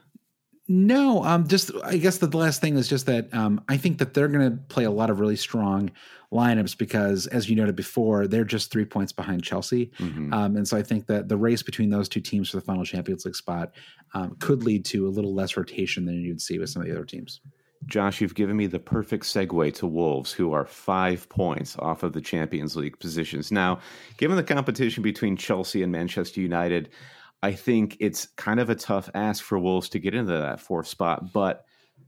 No, 0.68 1.24
um, 1.26 1.48
just 1.48 1.72
I 1.84 1.98
guess 1.98 2.20
the 2.20 2.28
last 2.28 2.62
thing 2.62 2.78
is 2.78 2.88
just 2.88 3.06
that 3.08 3.34
um, 3.34 3.62
I 3.68 3.76
think 3.78 3.98
that 3.98 4.14
they're 4.14 4.30
going 4.30 4.52
to 4.52 4.58
play 4.70 4.86
a 4.86 4.92
lot 4.92 5.10
of 5.10 5.20
really 5.20 5.36
strong 5.36 5.92
lineups 6.32 6.78
because, 6.78 7.28
as 7.28 7.50
you 7.50 7.58
noted 7.58 7.76
before, 7.76 8.26
they're 8.26 8.46
just 8.46 8.72
three 8.72 8.86
points 8.86 9.12
behind 9.12 9.44
Chelsea, 9.44 9.92
mm-hmm. 10.00 10.34
um, 10.34 10.56
and 10.56 10.66
so 10.66 10.78
I 10.78 10.84
think 10.84 11.08
that 11.08 11.28
the 11.28 11.36
race 11.36 11.62
between 11.62 11.90
those 11.90 12.08
two 12.08 12.22
teams 12.22 12.50
for 12.50 12.58
the 12.58 12.64
final 12.64 12.86
Champions 12.86 13.26
League 13.26 13.36
spot 13.36 13.74
um, 14.14 14.36
could 14.40 14.64
lead 14.64 14.86
to 14.86 15.08
a 15.08 15.10
little 15.10 15.34
less 15.34 15.58
rotation 15.58 16.06
than 16.06 16.22
you'd 16.22 16.42
see 16.42 16.58
with 16.58 16.70
some 16.70 16.82
of 16.82 16.88
the 16.88 16.94
other 16.94 17.06
teams. 17.06 17.42
Josh, 17.86 18.22
you've 18.22 18.36
given 18.36 18.56
me 18.56 18.68
the 18.68 18.80
perfect 18.80 19.24
segue 19.24 19.74
to 19.76 19.88
Wolves, 19.88 20.32
who 20.32 20.54
are 20.54 20.66
five 20.66 21.28
points 21.30 21.76
off 21.80 22.04
of 22.04 22.14
the 22.14 22.22
Champions 22.22 22.76
League 22.76 23.00
positions. 23.00 23.52
Now, 23.52 23.80
given 24.18 24.38
the 24.38 24.44
competition 24.44 25.04
between 25.04 25.36
Chelsea 25.36 25.82
and 25.82 25.92
Manchester 25.92 26.42
United, 26.42 26.90
I 27.44 27.54
think 27.54 27.98
it's 28.00 28.28
kind 28.36 28.60
of 28.60 28.70
a 28.70 28.76
tough 28.76 29.10
ask 29.16 29.44
for 29.44 29.58
Wolves 29.58 29.90
to 29.90 30.00
get 30.00 30.14
into 30.14 30.34
that 30.34 30.60
fourth 30.60 30.88
spot, 30.88 31.34
but 31.34 31.66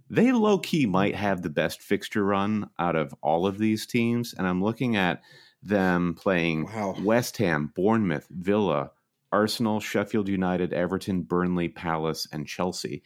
they 0.10 0.32
low 0.32 0.60
key 0.60 0.86
might 0.86 1.16
have 1.16 1.42
the 1.42 1.50
best 1.50 1.82
fixture 1.82 2.24
run 2.24 2.70
out 2.78 2.96
of 2.96 3.16
all 3.22 3.48
of 3.48 3.58
these 3.58 3.88
teams. 3.88 4.34
And 4.34 4.46
I'm 4.46 4.64
looking 4.64 4.96
at 4.96 5.22
them 5.64 6.14
playing 6.14 6.66
wow. 6.66 6.96
West 7.02 7.38
Ham, 7.38 7.72
Bournemouth, 7.76 8.28
Villa, 8.30 8.92
Arsenal, 9.32 9.80
Sheffield 9.80 10.28
United, 10.28 10.72
Everton, 10.72 11.24
Burnley, 11.24 11.70
Palace, 11.70 12.28
and 12.32 12.46
Chelsea. 12.46 13.02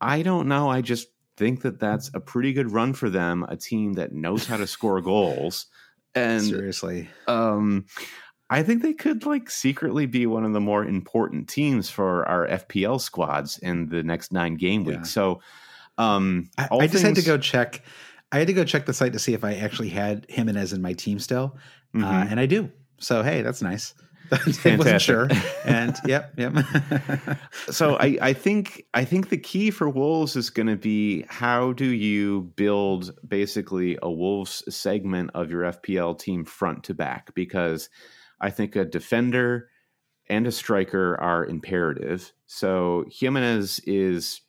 I 0.00 0.22
don't 0.22 0.48
know. 0.48 0.70
I 0.70 0.80
just 0.80 1.08
think 1.42 1.62
that 1.62 1.80
that's 1.80 2.08
a 2.14 2.20
pretty 2.20 2.52
good 2.52 2.70
run 2.70 2.92
for 2.92 3.10
them, 3.10 3.44
a 3.48 3.56
team 3.56 3.94
that 3.94 4.12
knows 4.12 4.46
how 4.46 4.56
to 4.56 4.66
score 4.66 5.00
goals. 5.12 5.66
And 6.14 6.42
seriously, 6.42 7.08
um, 7.26 7.86
I 8.48 8.62
think 8.62 8.82
they 8.82 8.92
could 8.92 9.26
like 9.26 9.50
secretly 9.50 10.06
be 10.06 10.26
one 10.26 10.44
of 10.44 10.52
the 10.52 10.60
more 10.60 10.84
important 10.84 11.48
teams 11.48 11.90
for 11.90 12.28
our 12.28 12.46
FPL 12.46 13.00
squads 13.00 13.58
in 13.58 13.88
the 13.88 14.04
next 14.04 14.32
nine 14.32 14.54
game 14.54 14.84
weeks. 14.84 14.98
Yeah. 14.98 15.02
So, 15.04 15.40
um, 15.98 16.48
I, 16.56 16.68
I 16.70 16.86
just 16.86 17.02
things... 17.02 17.02
had 17.02 17.16
to 17.16 17.22
go 17.22 17.38
check. 17.38 17.82
I 18.30 18.38
had 18.38 18.46
to 18.46 18.52
go 18.52 18.64
check 18.64 18.86
the 18.86 18.94
site 18.94 19.14
to 19.14 19.18
see 19.18 19.34
if 19.34 19.42
I 19.42 19.54
actually 19.54 19.88
had 19.88 20.26
Jimenez 20.28 20.72
in 20.72 20.80
my 20.80 20.92
team 20.92 21.18
still, 21.18 21.56
uh, 21.94 21.98
mm-hmm. 21.98 22.04
uh, 22.04 22.26
and 22.30 22.38
I 22.38 22.46
do. 22.46 22.70
So 22.98 23.24
hey, 23.24 23.42
that's 23.42 23.62
nice. 23.62 23.94
Wasn't 24.64 25.02
sure. 25.02 25.28
And 25.64 25.96
yep, 26.06 26.32
yep. 26.36 26.54
so 27.70 27.96
I, 27.96 28.18
I 28.20 28.32
think 28.32 28.84
I 28.94 29.04
think 29.04 29.28
the 29.28 29.38
key 29.38 29.70
for 29.70 29.88
Wolves 29.88 30.34
is 30.34 30.50
going 30.50 30.66
to 30.66 30.76
be 30.76 31.24
how 31.28 31.72
do 31.72 31.86
you 31.86 32.52
build 32.56 33.14
basically 33.26 33.96
a 34.02 34.10
Wolves 34.10 34.64
segment 34.74 35.30
of 35.34 35.50
your 35.50 35.62
FPL 35.62 36.18
team 36.18 36.44
front 36.44 36.84
to 36.84 36.94
back 36.94 37.32
because 37.34 37.90
I 38.40 38.50
think 38.50 38.74
a 38.74 38.84
defender 38.84 39.68
and 40.28 40.46
a 40.46 40.52
striker 40.52 41.20
are 41.20 41.46
imperative. 41.46 42.32
So 42.46 43.04
Jimenez 43.08 43.80
is 43.86 44.40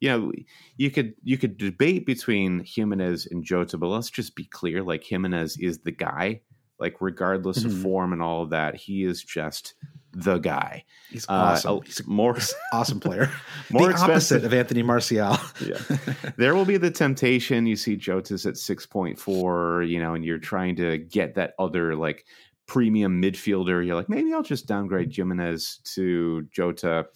you 0.00 0.08
know, 0.08 0.32
you 0.76 0.90
could 0.90 1.14
you 1.22 1.36
could 1.36 1.58
debate 1.58 2.06
between 2.06 2.64
Jimenez 2.64 3.26
and 3.30 3.44
Jota, 3.44 3.76
but 3.76 3.88
let's 3.88 4.10
just 4.10 4.34
be 4.34 4.44
clear: 4.44 4.82
like 4.82 5.04
Jimenez 5.04 5.58
is 5.58 5.80
the 5.80 5.92
guy 5.92 6.40
like 6.80 6.96
regardless 7.00 7.60
mm-hmm. 7.60 7.76
of 7.76 7.82
form 7.82 8.12
and 8.12 8.22
all 8.22 8.42
of 8.42 8.50
that, 8.50 8.76
he 8.76 9.04
is 9.04 9.22
just 9.22 9.74
the 10.12 10.38
guy. 10.38 10.84
He's 11.10 11.28
uh, 11.28 11.32
awesome. 11.32 11.76
Uh, 11.76 11.80
He's 11.80 12.06
more 12.06 12.36
awesome 12.72 13.00
player. 13.00 13.30
more 13.70 13.86
the 13.86 13.90
expensive. 13.90 14.38
opposite 14.38 14.44
of 14.44 14.54
Anthony 14.54 14.82
Martial. 14.82 15.36
yeah, 15.64 15.78
there 16.36 16.54
will 16.54 16.64
be 16.64 16.76
the 16.76 16.90
temptation. 16.90 17.66
You 17.66 17.76
see 17.76 17.96
Jota's 17.96 18.46
at 18.46 18.56
six 18.56 18.86
point 18.86 19.18
four, 19.18 19.82
you 19.82 20.00
know, 20.00 20.14
and 20.14 20.24
you're 20.24 20.38
trying 20.38 20.76
to 20.76 20.98
get 20.98 21.34
that 21.34 21.54
other 21.58 21.94
like 21.94 22.24
premium 22.66 23.20
midfielder. 23.20 23.84
You're 23.84 23.96
like, 23.96 24.08
maybe 24.08 24.32
I'll 24.32 24.42
just 24.42 24.66
downgrade 24.66 25.14
Jimenez 25.14 25.80
to 25.94 26.42
Jota, 26.50 27.06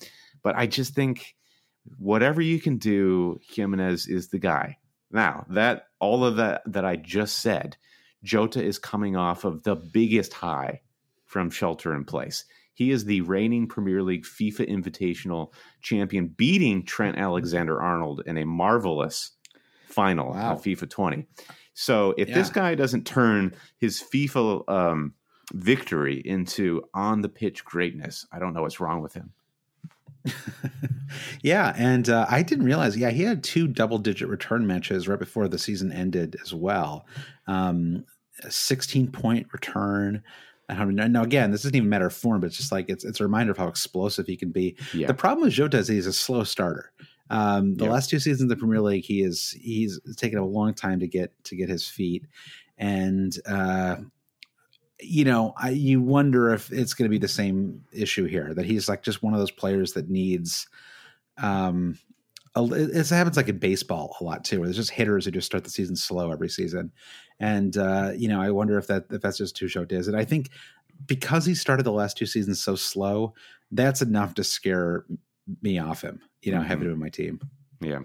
but 0.43 0.57
I 0.57 0.67
just 0.67 0.95
think 0.95 1.35
whatever 1.99 2.41
you 2.41 2.61
can 2.61 2.79
do, 2.79 3.41
Jimenez 3.55 4.07
is 4.07 4.29
the 4.29 4.39
guy. 4.39 4.79
Now 5.11 5.47
that 5.51 5.87
all 6.01 6.25
of 6.25 6.37
that 6.37 6.62
that 6.67 6.85
I 6.85 6.97
just 6.97 7.39
said 7.39 7.77
Jota 8.25 8.62
is 8.62 8.79
coming 8.79 9.14
off 9.14 9.45
of 9.45 9.62
the 9.62 9.77
biggest 9.77 10.33
high 10.33 10.81
from 11.27 11.51
shelter 11.51 11.95
in 11.95 12.05
place. 12.05 12.45
He 12.72 12.91
is 12.91 13.05
the 13.05 13.20
reigning 13.20 13.68
Premier 13.68 14.03
League 14.03 14.25
FIFA 14.25 14.68
Invitational 14.68 15.53
champion, 15.81 16.27
beating 16.27 16.85
Trent 16.85 17.16
Alexander 17.16 17.81
Arnold 17.81 18.22
in 18.27 18.37
a 18.37 18.45
marvelous 18.45 19.31
final 19.87 20.31
wow. 20.31 20.57
FIFA 20.57 20.91
20. 20.91 21.27
So 21.75 22.14
if 22.18 22.29
yeah. 22.29 22.35
this 22.35 22.51
guy 22.51 22.75
doesn't 22.75 23.07
turn 23.07 23.55
his 23.79 24.03
FIFA 24.03 24.68
um, 24.68 25.14
victory 25.53 26.20
into 26.25 26.83
on 26.95 27.20
the 27.20 27.29
pitch 27.29 27.64
greatness, 27.64 28.27
I 28.33 28.41
don't 28.41 28.55
know 28.55 28.62
what's 28.62 28.81
wrong 28.81 29.03
with 29.03 29.14
him. 29.14 29.33
yeah, 31.43 31.75
and 31.77 32.09
uh, 32.09 32.27
I 32.29 32.43
didn't 32.43 32.64
realize. 32.64 32.97
Yeah, 32.97 33.11
he 33.11 33.25
had 33.25 33.45
two 33.45 33.68
double-digit 33.68 34.27
return 34.27 34.66
matches 34.66 35.07
right 35.07 35.18
before 35.18 35.49
the 35.49 35.59
season 35.59 35.93
ended 35.93 36.37
as 36.43 36.55
well. 36.55 37.07
Um, 37.47 38.05
a 38.43 38.51
16 38.51 39.11
point 39.11 39.47
return. 39.53 40.22
Now, 40.68 41.22
again, 41.22 41.51
this 41.51 41.62
doesn't 41.62 41.76
even 41.76 41.91
matter 41.91 42.07
of 42.07 42.14
form, 42.14 42.41
but 42.41 42.47
it's 42.47 42.57
just 42.57 42.72
like 42.72 42.89
it's 42.89 43.05
it's 43.05 43.20
a 43.20 43.22
reminder 43.22 43.53
of 43.53 43.59
how 43.59 43.68
explosive 43.68 44.26
he 44.26 44.37
can 44.37 44.51
be. 44.51 44.76
Yeah. 44.95 45.09
The 45.09 45.14
problem 45.14 45.45
with 45.45 45.53
Jota 45.53 45.76
is 45.78 45.89
he's 45.89 46.07
a 46.07 46.12
slow 46.12 46.43
starter. 46.43 46.91
Um, 47.30 47.76
the 47.76 47.87
last 47.87 48.11
two 48.11 48.18
seasons 48.18 48.43
in 48.43 48.49
the 48.49 48.57
Premier 48.57 48.80
League, 48.80 49.05
he 49.05 49.22
is 49.22 49.51
he's 49.61 50.01
taken 50.16 50.39
a 50.39 50.45
long 50.45 50.72
time 50.72 51.01
to 51.01 51.07
get 51.07 51.32
to 51.45 51.57
get 51.57 51.68
his 51.68 51.87
feet, 51.87 52.24
and 52.78 53.37
uh, 53.47 53.97
you 55.01 55.24
know, 55.24 55.55
I, 55.57 55.70
you 55.70 56.01
wonder 56.01 56.53
if 56.53 56.72
it's 56.72 56.95
going 56.95 57.05
to 57.05 57.11
be 57.11 57.18
the 57.18 57.28
same 57.28 57.85
issue 57.93 58.24
here 58.26 58.55
that 58.55 58.64
he's 58.64 58.89
like 58.89 59.03
just 59.03 59.22
one 59.22 59.35
of 59.35 59.41
those 59.41 59.51
players 59.51 59.93
that 59.95 60.09
needs 60.09 60.66
um, 61.39 61.99
it 62.57 63.09
happens 63.09 63.37
like 63.37 63.49
in 63.49 63.59
baseball 63.59 64.17
a 64.21 64.25
lot 64.25 64.45
too, 64.45 64.61
where 64.61 64.69
there's 64.69 64.77
just 64.77 64.91
hitters 64.91 65.25
who 65.25 65.31
just 65.31 65.47
start 65.47 65.65
the 65.65 65.71
season 65.71 65.97
slow 65.97 66.31
every 66.31 66.49
season, 66.49 66.93
and 67.41 67.77
uh, 67.77 68.13
you 68.17 68.29
know 68.29 68.41
I 68.41 68.51
wonder 68.51 68.79
if 68.79 68.87
that 68.87 69.07
if 69.11 69.23
that's 69.23 69.39
just 69.39 69.57
too 69.57 69.69
short 69.69 69.91
is. 69.93 70.09
And 70.09 70.17
I 70.17 70.25
think 70.25 70.51
because 71.07 71.45
he 71.45 71.55
started 71.55 71.85
the 71.85 71.93
last 71.93 72.17
two 72.17 72.27
seasons 72.27 72.63
so 72.63 72.77
slow, 72.77 73.35
that's 73.73 74.03
enough 74.03 74.35
to 74.35 74.45
scare 74.45 75.05
me 75.63 75.79
off 75.79 76.03
him. 76.03 76.21
You 76.43 76.53
know, 76.53 76.59
mm-hmm. 76.59 76.69
having 76.69 76.87
him 76.87 76.93
in 76.93 77.01
my 77.01 77.09
team. 77.09 77.41
Yeah. 77.81 78.01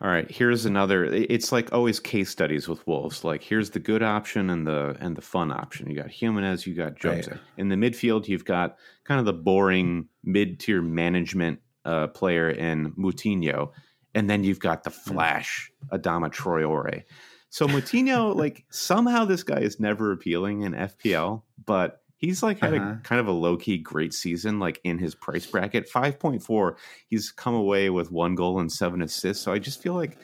All 0.00 0.08
right. 0.08 0.30
Here's 0.30 0.64
another. 0.64 1.04
It's 1.04 1.50
like 1.50 1.72
always 1.72 1.98
case 1.98 2.30
studies 2.30 2.68
with 2.68 2.86
Wolves. 2.86 3.24
Like 3.24 3.42
here's 3.42 3.70
the 3.70 3.80
good 3.80 4.02
option 4.02 4.48
and 4.48 4.66
the 4.66 4.96
and 5.00 5.16
the 5.16 5.22
fun 5.22 5.50
option. 5.50 5.90
You 5.90 5.96
got 5.96 6.10
Jimenez, 6.10 6.66
you 6.66 6.74
got 6.74 7.02
Jose. 7.02 7.30
Right. 7.30 7.40
In 7.56 7.68
the 7.68 7.74
midfield, 7.74 8.28
you've 8.28 8.44
got 8.44 8.76
kind 9.04 9.18
of 9.18 9.26
the 9.26 9.32
boring 9.32 10.08
mid 10.22 10.60
tier 10.60 10.80
management 10.80 11.58
uh, 11.88 12.06
player 12.08 12.50
in 12.50 12.92
Moutinho, 12.92 13.70
and 14.14 14.28
then 14.28 14.44
you've 14.44 14.60
got 14.60 14.84
the 14.84 14.90
hmm. 14.90 15.12
Flash, 15.12 15.72
Adama 15.90 16.30
Traore. 16.30 17.04
So 17.48 17.66
Moutinho, 17.66 18.36
like 18.44 18.66
somehow 18.70 19.24
this 19.24 19.42
guy 19.42 19.60
is 19.60 19.80
never 19.80 20.12
appealing 20.12 20.62
in 20.62 20.72
FPL, 20.72 21.42
but 21.64 22.02
he's 22.18 22.42
like 22.42 22.60
had 22.60 22.74
uh-huh. 22.74 22.96
a 22.98 23.02
kind 23.02 23.20
of 23.20 23.26
a 23.26 23.32
low 23.32 23.56
key 23.56 23.78
great 23.78 24.12
season, 24.12 24.58
like 24.58 24.80
in 24.84 24.98
his 24.98 25.14
price 25.14 25.46
bracket, 25.46 25.88
five 25.88 26.18
point 26.18 26.42
four. 26.42 26.76
He's 27.08 27.30
come 27.30 27.54
away 27.54 27.88
with 27.88 28.12
one 28.12 28.34
goal 28.34 28.60
and 28.60 28.70
seven 28.70 29.00
assists. 29.00 29.42
So 29.42 29.50
I 29.50 29.58
just 29.58 29.82
feel 29.82 29.94
like 29.94 30.18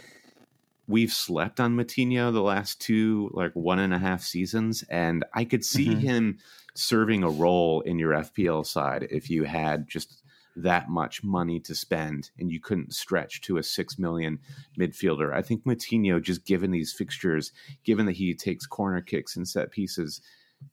we've 0.87 1.13
slept 1.13 1.61
on 1.61 1.75
Moutinho 1.75 2.31
the 2.31 2.43
last 2.43 2.79
two, 2.79 3.31
like 3.33 3.53
one 3.55 3.79
and 3.79 3.95
a 3.95 3.99
half 3.99 4.21
seasons, 4.21 4.85
and 4.91 5.25
I 5.33 5.47
could 5.47 5.65
see 5.65 5.89
mm-hmm. 5.89 6.01
him 6.01 6.39
serving 6.75 7.23
a 7.23 7.31
role 7.31 7.81
in 7.83 7.99
your 7.99 8.13
FPL 8.13 8.67
side 8.67 9.07
if 9.11 9.31
you 9.31 9.45
had 9.45 9.89
just 9.89 10.24
that 10.57 10.89
much 10.89 11.25
money 11.25 11.61
to 11.61 11.75
spend 11.75 12.31
and 12.39 12.51
you 12.51 12.61
couldn't 12.61 12.95
stretch 12.95 13.41
to 13.43 13.57
a 13.57 13.63
six 13.63 13.99
million 13.99 14.39
midfielder. 14.79 15.35
I 15.35 15.43
think 15.43 15.65
Moutinho, 15.65 16.23
just 16.23 16.45
given 16.45 16.71
these 16.71 16.93
fixtures, 16.93 17.53
given 17.85 18.07
that 18.07 18.13
he 18.13 18.35
takes 18.35 18.67
corner 18.67 19.01
kicks 19.01 19.37
and 19.37 19.47
set 19.47 19.71
pieces, 19.71 20.21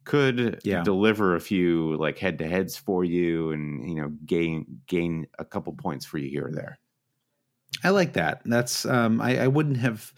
could 0.04 0.62
yeah. 0.64 0.84
deliver 0.84 1.36
a 1.36 1.42
few 1.42 1.98
like 1.98 2.18
head 2.18 2.38
to 2.40 2.48
heads 2.48 2.78
for 2.78 3.04
you 3.04 3.52
and 3.52 3.88
you 3.90 3.96
know 3.96 4.10
gain 4.26 4.66
gain 4.88 5.28
a 5.38 5.46
couple 5.46 5.74
points 5.74 6.06
for 6.06 6.18
you 6.18 6.30
here 6.30 6.48
or 6.48 6.52
there. 6.52 6.80
I 7.84 7.90
like 7.90 8.14
that. 8.14 8.42
That's 8.46 8.86
um, 8.86 9.22
I, 9.22 9.44
I 9.44 9.48
wouldn't 9.48 9.78
have 9.78 10.14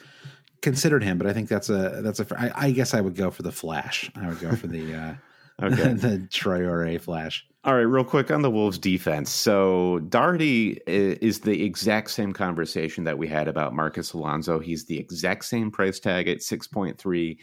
considered 0.61 1.03
him, 1.03 1.17
but 1.17 1.27
I 1.27 1.33
think 1.33 1.49
that's 1.49 1.69
a 1.69 2.01
that's 2.01 2.19
a. 2.19 2.27
I, 2.37 2.67
I 2.67 2.71
guess 2.71 2.93
I 2.93 3.01
would 3.01 3.15
go 3.15 3.31
for 3.31 3.43
the 3.43 3.51
Flash. 3.51 4.11
I 4.15 4.27
would 4.27 4.39
go 4.39 4.55
for 4.55 4.67
the 4.67 4.93
uh, 4.93 5.13
okay 5.61 5.93
the 5.93 6.27
Traore 6.29 6.99
Flash. 6.99 7.45
All 7.65 7.75
right, 7.75 7.81
real 7.81 8.03
quick 8.03 8.29
on 8.29 8.41
the 8.41 8.51
Wolves 8.51 8.77
defense. 8.77 9.31
So 9.31 9.99
Doherty 10.09 10.81
is 10.85 11.39
the 11.39 11.63
exact 11.63 12.11
same 12.11 12.33
conversation 12.33 13.05
that 13.05 13.17
we 13.17 13.27
had 13.27 13.47
about 13.47 13.73
Marcos 13.73 14.11
Alonso. 14.11 14.59
He's 14.59 14.85
the 14.85 14.99
exact 14.99 15.45
same 15.45 15.71
price 15.71 15.99
tag 15.99 16.27
at 16.27 16.41
six 16.43 16.67
point 16.67 16.97
three. 16.97 17.39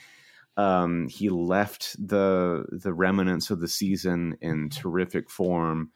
Um, 0.57 1.09
he 1.09 1.31
left 1.31 1.97
the 2.07 2.67
the 2.71 2.93
remnants 2.93 3.51
of 3.51 3.61
the 3.61 3.69
season 3.69 4.37
in 4.43 4.69
terrific 4.69 5.31
form, 5.31 5.91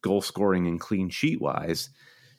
goal 0.00 0.22
scoring 0.22 0.66
and 0.66 0.80
clean 0.80 1.10
sheet 1.10 1.40
wise. 1.40 1.90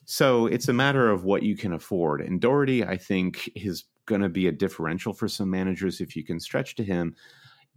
So 0.05 0.47
it's 0.47 0.69
a 0.69 0.73
matter 0.73 1.09
of 1.11 1.25
what 1.25 1.43
you 1.43 1.55
can 1.55 1.73
afford. 1.73 2.21
And 2.21 2.39
Doherty, 2.41 2.83
I 2.83 2.97
think, 2.97 3.51
is 3.55 3.83
going 4.05 4.21
to 4.21 4.29
be 4.29 4.47
a 4.47 4.51
differential 4.53 5.13
for 5.13 5.27
some 5.27 5.51
managers 5.51 6.01
if 6.01 6.15
you 6.15 6.23
can 6.23 6.39
stretch 6.39 6.75
to 6.75 6.83
him. 6.83 7.13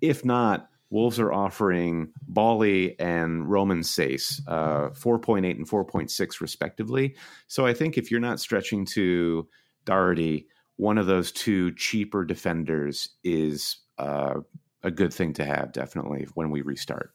If 0.01 0.25
not, 0.25 0.69
Wolves 0.91 1.21
are 1.21 1.33
offering 1.33 2.13
Boly 2.31 2.97
and 2.99 3.49
Romain 3.49 3.81
Saïss, 3.81 4.41
uh, 4.49 4.91
4.8 4.91 5.57
and 5.57 5.69
4.6 5.69 6.41
respectively. 6.41 7.15
So 7.47 7.65
I 7.65 7.73
think 7.73 7.97
if 7.97 8.11
you're 8.11 8.21
not 8.21 8.41
stretching 8.41 8.85
to 8.87 9.49
Doherty, 9.85 10.49
one 10.77 10.99
of 10.99 11.07
those 11.07 11.31
two 11.31 11.73
cheaper 11.75 12.25
defenders 12.25 13.11
is 13.23 13.77
uh, 13.99 14.41
a 14.83 14.91
good 14.91 15.15
thing 15.15 15.33
to 15.35 15.45
have, 15.45 15.73
definitely, 15.73 16.27
when 16.35 16.51
we 16.51 16.63
restart. 16.63 17.13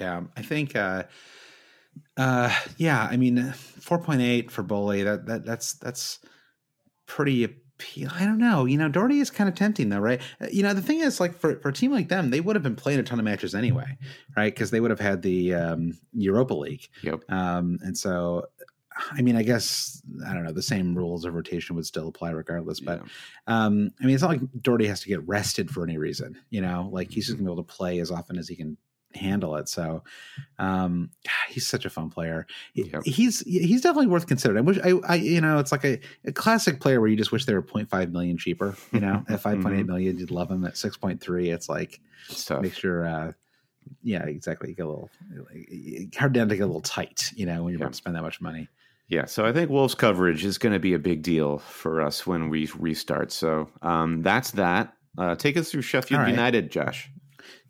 Yeah, 0.00 0.22
I 0.36 0.42
think 0.42 0.76
uh, 0.76 1.04
uh, 2.16 2.54
yeah, 2.76 3.08
I 3.10 3.16
mean, 3.16 3.52
four 3.52 3.98
point 3.98 4.20
eight 4.20 4.50
for 4.50 4.62
Boly. 4.62 5.04
That 5.04 5.26
that 5.26 5.44
that's 5.44 5.74
that's 5.74 6.20
pretty 7.06 7.56
I 8.16 8.24
don't 8.24 8.38
know. 8.38 8.64
You 8.64 8.76
know, 8.76 8.88
Doherty 8.88 9.20
is 9.20 9.30
kind 9.30 9.48
of 9.48 9.54
tempting 9.54 9.88
though, 9.88 9.98
right? 9.98 10.20
Uh, 10.40 10.46
you 10.50 10.62
know, 10.62 10.74
the 10.74 10.82
thing 10.82 11.00
is, 11.00 11.20
like 11.20 11.38
for 11.38 11.58
for 11.60 11.68
a 11.68 11.72
team 11.72 11.92
like 11.92 12.08
them, 12.08 12.30
they 12.30 12.40
would 12.40 12.56
have 12.56 12.62
been 12.62 12.76
playing 12.76 12.98
a 12.98 13.02
ton 13.02 13.18
of 13.18 13.24
matches 13.24 13.54
anyway, 13.54 13.96
right? 14.36 14.54
Because 14.54 14.70
they 14.70 14.80
would 14.80 14.90
have 14.90 15.00
had 15.00 15.22
the 15.22 15.54
um, 15.54 15.98
Europa 16.12 16.54
League. 16.54 16.88
Yep. 17.02 17.22
Um, 17.28 17.78
and 17.82 17.96
so, 17.96 18.46
I 19.12 19.22
mean, 19.22 19.36
I 19.36 19.42
guess 19.42 20.02
I 20.26 20.34
don't 20.34 20.44
know. 20.44 20.52
The 20.52 20.62
same 20.62 20.96
rules 20.96 21.24
of 21.24 21.34
rotation 21.34 21.76
would 21.76 21.86
still 21.86 22.08
apply 22.08 22.30
regardless. 22.30 22.80
But 22.80 23.00
yeah. 23.00 23.64
um, 23.66 23.90
I 24.00 24.06
mean, 24.06 24.14
it's 24.14 24.22
not 24.22 24.30
like 24.30 24.40
Doherty 24.60 24.86
has 24.86 25.00
to 25.00 25.08
get 25.08 25.26
rested 25.26 25.70
for 25.70 25.82
any 25.84 25.98
reason. 25.98 26.38
You 26.50 26.60
know, 26.60 26.88
like 26.92 27.10
he's 27.10 27.26
just 27.26 27.38
gonna 27.38 27.48
be 27.48 27.52
able 27.52 27.64
to 27.64 27.74
play 27.74 28.00
as 28.00 28.10
often 28.10 28.38
as 28.38 28.48
he 28.48 28.56
can 28.56 28.76
handle 29.14 29.56
it. 29.56 29.68
So 29.68 30.02
um, 30.58 31.10
he's 31.48 31.66
such 31.66 31.84
a 31.84 31.90
fun 31.90 32.10
player. 32.10 32.46
Yep. 32.74 33.04
He's 33.04 33.40
he's 33.40 33.82
definitely 33.82 34.08
worth 34.08 34.26
considering. 34.26 34.58
I 34.58 34.62
wish 34.62 34.78
I, 34.82 34.92
I 35.08 35.14
you 35.16 35.40
know 35.40 35.58
it's 35.58 35.72
like 35.72 35.84
a, 35.84 36.00
a, 36.24 36.32
classic 36.32 36.80
player 36.80 37.00
where 37.00 37.08
you 37.08 37.16
just 37.16 37.32
wish 37.32 37.44
they 37.44 37.54
were 37.54 37.62
0.5 37.62 38.12
million 38.12 38.36
cheaper. 38.36 38.76
You 38.92 39.00
know, 39.00 39.24
at 39.28 39.42
5.8 39.42 39.62
mm-hmm. 39.62 39.86
million, 39.86 40.18
you'd 40.18 40.30
love 40.30 40.50
him. 40.50 40.64
At 40.64 40.74
6.3, 40.74 41.52
it's 41.52 41.68
like 41.68 42.00
it's 42.28 42.50
make 42.50 42.74
sure. 42.74 43.06
Uh, 43.06 43.32
yeah, 44.02 44.24
exactly. 44.24 44.68
You 44.68 44.74
get 44.74 44.84
a 44.84 44.88
little 44.88 45.10
hard 46.16 46.34
down 46.34 46.50
to 46.50 46.56
get 46.56 46.62
a 46.62 46.66
little 46.66 46.82
tight. 46.82 47.32
You 47.34 47.46
know, 47.46 47.64
when 47.64 47.72
you're 47.72 47.82
about 47.82 47.92
to 47.92 47.96
spend 47.96 48.16
that 48.16 48.22
much 48.22 48.40
money. 48.40 48.68
Yeah, 49.08 49.24
so 49.24 49.46
I 49.46 49.54
think 49.54 49.70
Wolves 49.70 49.94
coverage 49.94 50.44
is 50.44 50.58
going 50.58 50.74
to 50.74 50.78
be 50.78 50.92
a 50.92 50.98
big 50.98 51.22
deal 51.22 51.58
for 51.58 52.02
us 52.02 52.26
when 52.26 52.50
we 52.50 52.68
restart. 52.78 53.32
So 53.32 53.70
um, 53.80 54.22
that's 54.22 54.50
that. 54.52 54.92
Uh, 55.16 55.34
take 55.34 55.56
us 55.56 55.70
through 55.70 55.80
Sheffield 55.82 56.20
right. 56.20 56.28
United, 56.28 56.70
Josh. 56.70 57.10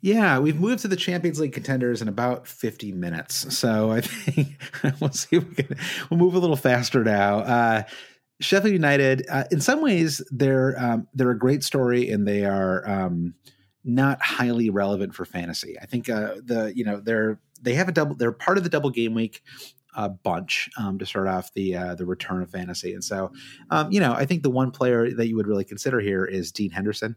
Yeah, 0.01 0.39
we've 0.39 0.59
moved 0.59 0.81
to 0.83 0.87
the 0.87 0.95
Champions 0.95 1.39
League 1.39 1.53
contenders 1.53 2.01
in 2.01 2.07
about 2.07 2.47
50 2.47 2.91
minutes. 2.93 3.57
So 3.57 3.91
I 3.91 4.01
think 4.01 4.61
we'll 4.99 5.11
see 5.11 5.37
if 5.37 5.47
we 5.47 5.55
can 5.55 5.77
we'll 6.09 6.19
move 6.19 6.35
a 6.35 6.39
little 6.39 6.55
faster 6.55 7.03
now. 7.03 7.39
Uh, 7.39 7.83
Sheffield 8.41 8.73
United, 8.73 9.25
uh, 9.29 9.43
in 9.51 9.59
some 9.59 9.81
ways, 9.81 10.21
they're 10.31 10.79
um, 10.79 11.07
they're 11.13 11.31
a 11.31 11.37
great 11.37 11.63
story, 11.63 12.09
and 12.09 12.25
they 12.25 12.45
are 12.45 12.89
um, 12.89 13.33
not 13.83 14.21
highly 14.21 14.69
relevant 14.69 15.13
for 15.13 15.25
fantasy. 15.25 15.77
I 15.81 15.85
think 15.85 16.09
uh, 16.09 16.35
the 16.43 16.71
you 16.73 16.85
know 16.85 17.01
they're 17.01 17.39
they 17.61 17.73
have 17.73 17.89
a 17.89 17.91
double. 17.91 18.15
They're 18.15 18.31
part 18.31 18.57
of 18.57 18.63
the 18.63 18.69
double 18.69 18.91
game 18.91 19.13
week 19.13 19.43
a 19.95 20.09
bunch 20.09 20.69
um, 20.77 20.99
to 20.99 21.05
start 21.05 21.27
off 21.27 21.53
the 21.53 21.75
uh, 21.75 21.95
the 21.95 22.05
return 22.05 22.41
of 22.41 22.49
fantasy. 22.49 22.93
And 22.93 23.03
so, 23.03 23.31
um, 23.69 23.91
you 23.91 23.99
know, 23.99 24.13
I 24.13 24.25
think 24.25 24.43
the 24.43 24.49
one 24.49 24.71
player 24.71 25.11
that 25.11 25.27
you 25.27 25.35
would 25.35 25.47
really 25.47 25.65
consider 25.65 25.99
here 25.99 26.25
is 26.25 26.51
Dean 26.51 26.71
Henderson. 26.71 27.15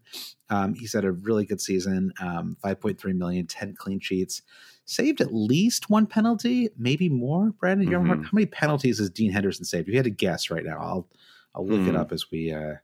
Um, 0.49 0.75
he's 0.75 0.93
had 0.93 1.05
a 1.05 1.13
really 1.13 1.45
good 1.45 1.61
season, 1.61 2.13
um, 2.21 2.57
5.3 2.63 3.15
million, 3.15 3.47
10 3.47 3.75
clean 3.75 4.01
sheets, 4.01 4.43
saved 4.85 5.21
at 5.21 5.33
least 5.33 5.91
one 5.91 6.07
penalty, 6.07 6.71
maybe 6.77 7.09
more. 7.09 7.51
Brandon, 7.53 7.89
mm-hmm. 7.89 8.23
how 8.23 8.31
many 8.33 8.47
penalties 8.47 8.99
has 8.99 9.11
Dean 9.11 9.33
Henderson 9.33 9.65
saved? 9.65 9.89
If 9.89 9.93
you 9.93 9.99
had 9.99 10.05
to 10.05 10.11
guess 10.11 10.51
right 10.51 10.65
now, 10.65 10.79
I'll 10.79 11.09
I'll 11.55 11.67
look 11.67 11.81
mm. 11.81 11.89
it 11.89 11.97
up 11.97 12.13
as 12.13 12.31
we. 12.31 12.53
Uh, 12.53 12.75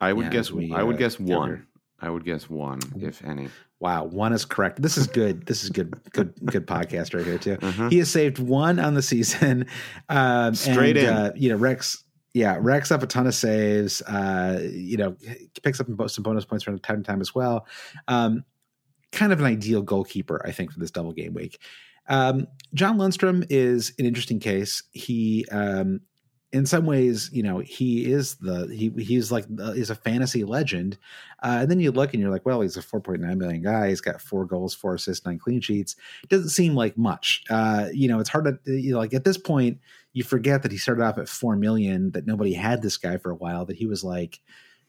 I 0.00 0.12
would 0.12 0.26
yeah, 0.26 0.30
guess. 0.32 0.50
We, 0.50 0.72
I 0.72 0.82
would 0.82 0.96
uh, 0.96 0.98
guess 0.98 1.20
one. 1.20 1.66
I 2.00 2.10
would 2.10 2.24
guess 2.24 2.48
one, 2.48 2.80
if 2.98 3.22
any. 3.24 3.48
Wow, 3.80 4.04
one 4.04 4.34
is 4.34 4.44
correct. 4.44 4.82
This 4.82 4.98
is 4.98 5.06
good. 5.06 5.46
This 5.46 5.64
is 5.64 5.70
good. 5.70 5.98
Good. 6.12 6.34
Good 6.44 6.66
podcast 6.66 7.14
right 7.14 7.24
here 7.24 7.38
too. 7.38 7.56
Uh-huh. 7.62 7.88
He 7.88 7.98
has 7.98 8.10
saved 8.10 8.38
one 8.38 8.78
on 8.78 8.94
the 8.94 9.02
season. 9.02 9.66
Um, 10.08 10.54
Straight 10.54 10.96
and, 10.96 11.06
in. 11.06 11.14
Uh, 11.14 11.32
you 11.36 11.48
know, 11.50 11.56
Rex. 11.56 12.04
Yeah, 12.34 12.58
racks 12.60 12.90
up 12.92 13.02
a 13.02 13.06
ton 13.06 13.26
of 13.26 13.34
saves. 13.34 14.02
Uh, 14.02 14.60
you 14.70 14.96
know, 14.96 15.16
picks 15.62 15.80
up 15.80 15.86
some 16.08 16.22
bonus 16.22 16.44
points 16.44 16.64
from 16.64 16.78
time 16.78 17.02
to 17.02 17.06
time 17.06 17.20
as 17.20 17.34
well. 17.34 17.66
Um, 18.06 18.44
kind 19.12 19.32
of 19.32 19.40
an 19.40 19.46
ideal 19.46 19.82
goalkeeper, 19.82 20.40
I 20.44 20.52
think, 20.52 20.72
for 20.72 20.78
this 20.78 20.90
double 20.90 21.12
game 21.12 21.34
week. 21.34 21.58
Um, 22.08 22.46
John 22.74 22.98
Lundstram 22.98 23.46
is 23.50 23.92
an 23.98 24.04
interesting 24.06 24.40
case. 24.40 24.82
He 24.92 25.46
um, 25.50 26.00
in 26.52 26.66
some 26.66 26.84
ways, 26.84 27.30
you 27.32 27.42
know, 27.42 27.58
he 27.58 28.10
is 28.10 28.34
the 28.36 28.66
he 28.66 28.90
he's 29.02 29.30
like 29.30 29.44
the, 29.48 29.72
he's 29.72 29.90
a 29.90 29.94
fantasy 29.94 30.42
legend. 30.42 30.98
Uh, 31.42 31.58
and 31.60 31.70
then 31.70 31.78
you 31.78 31.92
look 31.92 32.12
and 32.12 32.20
you're 32.20 32.30
like, 32.30 32.44
well, 32.44 32.60
he's 32.60 32.76
a 32.76 32.82
4.9 32.82 33.20
million 33.36 33.62
guy. 33.62 33.88
He's 33.88 34.00
got 34.00 34.20
four 34.20 34.44
goals, 34.44 34.74
four 34.74 34.94
assists, 34.94 35.24
nine 35.24 35.38
clean 35.38 35.60
sheets. 35.60 35.96
Doesn't 36.28 36.50
seem 36.50 36.74
like 36.74 36.98
much. 36.98 37.44
Uh, 37.48 37.86
you 37.92 38.08
know, 38.08 38.18
it's 38.18 38.28
hard 38.28 38.44
to 38.46 38.72
you 38.72 38.92
know, 38.92 38.98
like 38.98 39.14
at 39.14 39.24
this 39.24 39.38
point, 39.38 39.78
you 40.12 40.24
forget 40.24 40.62
that 40.62 40.72
he 40.72 40.78
started 40.78 41.04
off 41.04 41.18
at 41.18 41.28
four 41.28 41.54
million. 41.54 42.10
That 42.10 42.26
nobody 42.26 42.52
had 42.52 42.82
this 42.82 42.96
guy 42.96 43.16
for 43.16 43.30
a 43.30 43.36
while. 43.36 43.64
That 43.66 43.76
he 43.76 43.86
was 43.86 44.02
like 44.02 44.40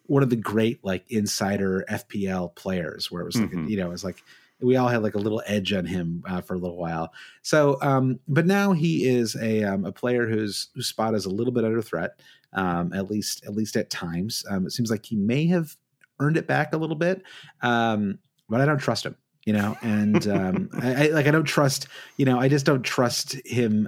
one 0.07 0.23
of 0.23 0.31
the 0.31 0.35
great 0.35 0.83
like 0.83 1.05
insider 1.09 1.85
FPL 1.87 2.55
players, 2.55 3.11
where 3.11 3.21
it 3.21 3.25
was 3.25 3.39
like 3.39 3.51
mm-hmm. 3.51 3.67
you 3.67 3.77
know, 3.77 3.87
it 3.87 3.91
was 3.91 4.03
like 4.03 4.23
we 4.61 4.75
all 4.75 4.87
had 4.87 5.03
like 5.03 5.15
a 5.15 5.19
little 5.19 5.41
edge 5.45 5.73
on 5.73 5.85
him 5.85 6.23
uh, 6.27 6.41
for 6.41 6.53
a 6.53 6.57
little 6.57 6.77
while. 6.77 7.13
So, 7.41 7.77
um, 7.81 8.19
but 8.27 8.45
now 8.45 8.73
he 8.73 9.07
is 9.07 9.35
a 9.35 9.63
um, 9.63 9.85
a 9.85 9.91
player 9.91 10.27
whose 10.27 10.69
whose 10.75 10.87
spot 10.87 11.15
is 11.15 11.25
a 11.25 11.29
little 11.29 11.53
bit 11.53 11.65
under 11.65 11.81
threat, 11.81 12.19
um, 12.53 12.93
at 12.93 13.09
least 13.09 13.43
at 13.45 13.53
least 13.53 13.75
at 13.75 13.89
times. 13.89 14.45
Um, 14.49 14.65
it 14.65 14.71
seems 14.71 14.91
like 14.91 15.05
he 15.05 15.15
may 15.15 15.47
have 15.47 15.75
earned 16.19 16.37
it 16.37 16.47
back 16.47 16.73
a 16.73 16.77
little 16.77 16.95
bit, 16.95 17.23
um, 17.61 18.19
but 18.49 18.61
I 18.61 18.65
don't 18.65 18.79
trust 18.79 19.05
him. 19.05 19.15
You 19.45 19.53
know, 19.53 19.75
and 19.81 20.27
um, 20.27 20.69
I, 20.81 21.07
I, 21.07 21.07
like 21.09 21.27
I 21.27 21.31
don't 21.31 21.45
trust. 21.45 21.87
You 22.17 22.25
know, 22.25 22.39
I 22.39 22.47
just 22.47 22.65
don't 22.65 22.83
trust 22.83 23.35
him 23.45 23.87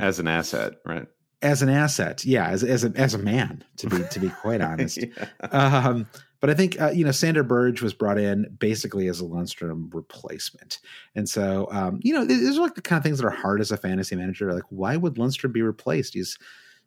as 0.00 0.18
an 0.18 0.28
asset, 0.28 0.74
right? 0.84 1.06
As 1.42 1.60
an 1.60 1.68
asset, 1.68 2.24
yeah, 2.24 2.48
as 2.48 2.62
as 2.62 2.84
a 2.84 2.92
as 2.94 3.14
a 3.14 3.18
man, 3.18 3.64
to 3.78 3.88
be 3.88 4.02
to 4.10 4.20
be 4.20 4.28
quite 4.28 4.60
honest. 4.62 4.98
yeah. 4.98 6.04
But 6.42 6.50
I 6.50 6.54
think 6.54 6.78
uh, 6.80 6.90
you 6.90 7.04
know 7.04 7.12
Sander 7.12 7.44
Berge 7.44 7.82
was 7.82 7.94
brought 7.94 8.18
in 8.18 8.56
basically 8.58 9.06
as 9.06 9.20
a 9.20 9.24
Lundstram 9.24 9.94
replacement, 9.94 10.80
and 11.14 11.28
so 11.28 11.68
um, 11.70 12.00
you 12.02 12.12
know 12.12 12.24
these 12.24 12.58
are 12.58 12.62
like 12.62 12.74
the 12.74 12.82
kind 12.82 12.98
of 12.98 13.04
things 13.04 13.20
that 13.20 13.26
are 13.26 13.30
hard 13.30 13.60
as 13.60 13.70
a 13.70 13.76
fantasy 13.76 14.16
manager. 14.16 14.52
Like, 14.52 14.64
why 14.68 14.96
would 14.96 15.14
Lundstram 15.14 15.52
be 15.52 15.62
replaced? 15.62 16.14
He's 16.14 16.36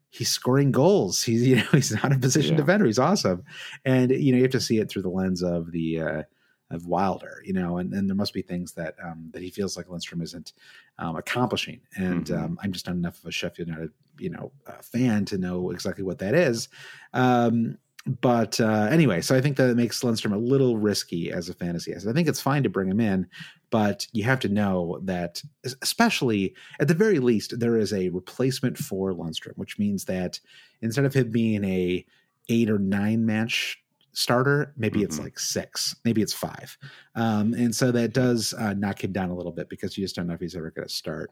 he's 0.10 0.30
scoring 0.30 0.74
goals. 0.74 1.24
He's 1.24 1.48
you 1.48 1.56
know 1.56 1.68
he's 1.72 1.94
not 1.94 2.12
a 2.12 2.20
position 2.20 2.56
yeah. 2.56 2.58
defender. 2.58 2.86
He's 2.86 3.00
awesome, 3.00 3.46
and 3.86 4.12
you 4.12 4.34
know 4.34 4.38
you 4.38 4.44
have 4.44 4.52
to 4.52 4.60
see 4.60 4.80
it 4.80 4.90
through 4.90 5.04
the 5.04 5.10
lens 5.10 5.42
of 5.42 5.72
the. 5.72 6.02
Uh, 6.02 6.24
of 6.72 6.88
Wilder, 6.88 7.44
you 7.46 7.54
know, 7.54 7.78
and, 7.78 7.94
and 7.94 8.10
there 8.10 8.16
must 8.16 8.34
be 8.34 8.42
things 8.42 8.74
that 8.74 8.96
um, 9.02 9.30
that 9.34 9.44
he 9.44 9.52
feels 9.52 9.78
like 9.78 9.86
Lundstram 9.86 10.24
isn't 10.24 10.54
um, 10.98 11.16
accomplishing, 11.16 11.80
and 11.96 12.26
mm-hmm. 12.26 12.44
um, 12.44 12.60
I'm 12.64 12.72
just 12.72 12.88
not 12.88 12.96
enough 12.96 13.20
of 13.20 13.26
a 13.26 13.32
Sheffield 13.32 13.68
United, 13.68 13.92
you 14.18 14.32
know, 14.32 14.52
uh, 14.66 14.82
fan 14.82 15.26
to 15.26 15.38
know 15.38 15.70
exactly 15.70 16.04
what 16.04 16.18
that 16.18 16.34
is. 16.34 16.68
Um, 17.14 17.78
but 18.22 18.60
uh, 18.60 18.88
anyway, 18.92 19.22
so 19.22 19.36
I 19.36 19.42
think 19.42 19.58
that 19.58 19.70
it 19.70 19.78
makes 19.78 20.02
Lundstram 20.02 20.34
a 20.34 20.38
little 20.38 20.78
risky 20.78 21.32
as 21.32 21.50
a 21.50 21.54
fantasy 21.54 21.94
asset. 21.94 22.10
I 22.10 22.14
think 22.14 22.28
it's 22.28 22.42
fine 22.42 22.64
to 22.64 22.70
bring 22.70 22.88
him 22.88 23.00
in, 23.00 23.28
but 23.72 24.08
you 24.12 24.24
have 24.24 24.40
to 24.42 24.50
know 24.50 25.00
that, 25.04 25.42
especially 25.82 26.54
at 26.80 26.88
the 26.88 26.94
very 26.94 27.20
least, 27.20 27.60
there 27.60 27.78
is 27.78 27.94
a 27.94 28.10
replacement 28.10 28.78
for 28.78 29.12
Lundstram, 29.12 29.58
which 29.58 29.80
means 29.80 30.06
that 30.06 30.40
instead 30.82 31.06
of 31.06 31.14
him 31.14 31.32
being 31.32 31.64
a 31.64 32.06
eight 32.50 32.70
or 32.70 32.78
nine 32.78 33.26
match 33.26 33.82
starter. 34.16 34.74
Maybe 34.78 35.00
mm-hmm. 35.00 35.06
it's 35.06 35.20
like 35.20 35.38
six, 35.38 35.96
maybe 36.04 36.22
it's 36.22 36.34
five. 36.34 36.78
Um, 37.16 37.54
and 37.54 37.76
so 37.76 37.92
that 37.92 38.14
does 38.14 38.54
uh, 38.54 38.74
knock 38.74 39.04
him 39.04 39.12
down 39.12 39.30
a 39.30 39.36
little 39.36 39.52
bit 39.52 39.70
because 39.70 39.98
you 39.98 40.04
just 40.04 40.16
don't 40.16 40.28
know 40.28 40.34
if 40.34 40.40
he's 40.40 40.56
ever 40.56 40.72
going 40.72 40.88
to 40.88 40.94
start. 40.94 41.32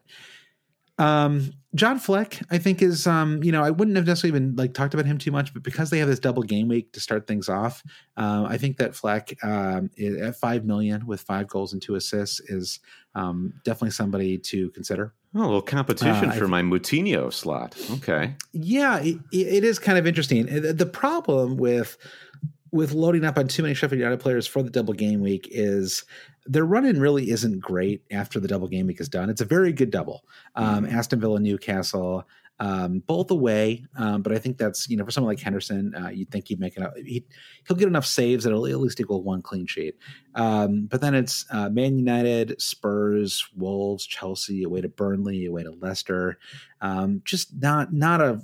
Um, 0.97 1.51
John 1.75 1.97
Fleck, 1.97 2.39
I 2.51 2.59
think 2.59 2.83
is, 2.83 3.07
um, 3.07 3.43
you 3.43 3.51
know, 3.51 3.63
I 3.63 3.71
wouldn't 3.71 3.97
have 3.97 4.05
necessarily 4.05 4.37
even 4.37 4.55
like 4.55 4.75
talked 4.75 4.93
about 4.93 5.07
him 5.07 5.17
too 5.17 5.31
much, 5.31 5.53
but 5.53 5.63
because 5.63 5.89
they 5.89 5.97
have 5.97 6.07
this 6.07 6.19
double 6.19 6.43
game 6.43 6.67
week 6.67 6.91
to 6.93 6.99
start 6.99 7.25
things 7.25 7.49
off, 7.49 7.81
uh, 8.15 8.45
I 8.47 8.57
think 8.57 8.77
that 8.77 8.93
Fleck 8.93 9.35
um, 9.43 9.89
at 9.99 10.35
five 10.35 10.65
million 10.65 11.07
with 11.07 11.21
five 11.21 11.47
goals 11.47 11.73
and 11.73 11.81
two 11.81 11.95
assists 11.95 12.39
is 12.41 12.79
um, 13.15 13.53
definitely 13.65 13.91
somebody 13.91 14.37
to 14.37 14.69
consider. 14.71 15.13
Oh, 15.35 15.41
a 15.41 15.45
little 15.45 15.61
competition 15.63 16.29
uh, 16.29 16.33
for 16.33 16.47
my 16.47 16.61
Moutinho 16.61 17.33
slot. 17.33 17.75
Okay. 17.93 18.35
Yeah, 18.51 18.99
it, 18.99 19.17
it 19.31 19.63
is 19.63 19.79
kind 19.79 19.97
of 19.97 20.05
interesting. 20.05 20.45
The 20.45 20.85
problem 20.85 21.57
with 21.57 21.97
with 22.73 22.91
loading 22.91 23.23
up 23.23 23.37
on 23.37 23.47
too 23.47 23.61
many 23.61 23.75
Sheffield 23.75 23.99
United 23.99 24.19
players 24.19 24.47
for 24.47 24.63
the 24.63 24.69
double 24.69 24.95
game 24.95 25.21
week 25.21 25.47
is 25.51 26.03
their 26.45 26.65
run 26.65 26.85
in 26.85 26.99
really 26.99 27.29
isn't 27.29 27.59
great 27.59 28.01
after 28.11 28.39
the 28.39 28.47
double 28.47 28.67
game 28.67 28.87
week 28.87 28.99
is 28.99 29.07
done. 29.07 29.29
It's 29.29 29.41
a 29.41 29.45
very 29.45 29.71
good 29.71 29.91
double. 29.91 30.25
Um, 30.55 30.85
mm-hmm. 30.85 30.97
Aston 30.97 31.19
Villa, 31.19 31.39
Newcastle, 31.39 32.27
um, 32.59 33.03
both 33.05 33.29
away. 33.29 33.85
Um, 33.95 34.23
but 34.23 34.31
I 34.31 34.39
think 34.39 34.57
that's 34.57 34.89
you 34.89 34.97
know 34.97 35.05
for 35.05 35.11
someone 35.11 35.31
like 35.31 35.39
Henderson, 35.39 35.93
uh, 35.95 36.09
you'd 36.09 36.31
think 36.31 36.47
he'd 36.47 36.59
make 36.59 36.75
enough. 36.75 36.93
He, 36.95 37.23
will 37.69 37.75
get 37.75 37.87
enough 37.87 38.07
saves 38.07 38.43
that'll 38.43 38.65
at 38.65 38.79
least 38.79 38.99
equal 38.99 39.21
one 39.21 39.43
clean 39.43 39.67
sheet. 39.67 39.95
Um, 40.33 40.87
but 40.89 40.99
then 40.99 41.13
it's 41.13 41.45
uh, 41.51 41.69
Man 41.69 41.95
United, 41.95 42.59
Spurs, 42.59 43.47
Wolves, 43.55 44.07
Chelsea, 44.07 44.63
away 44.63 44.81
to 44.81 44.89
Burnley, 44.89 45.45
away 45.45 45.61
to 45.61 45.71
Leicester. 45.71 46.39
Um, 46.81 47.21
just 47.23 47.53
not 47.61 47.93
not 47.93 48.19
a 48.19 48.41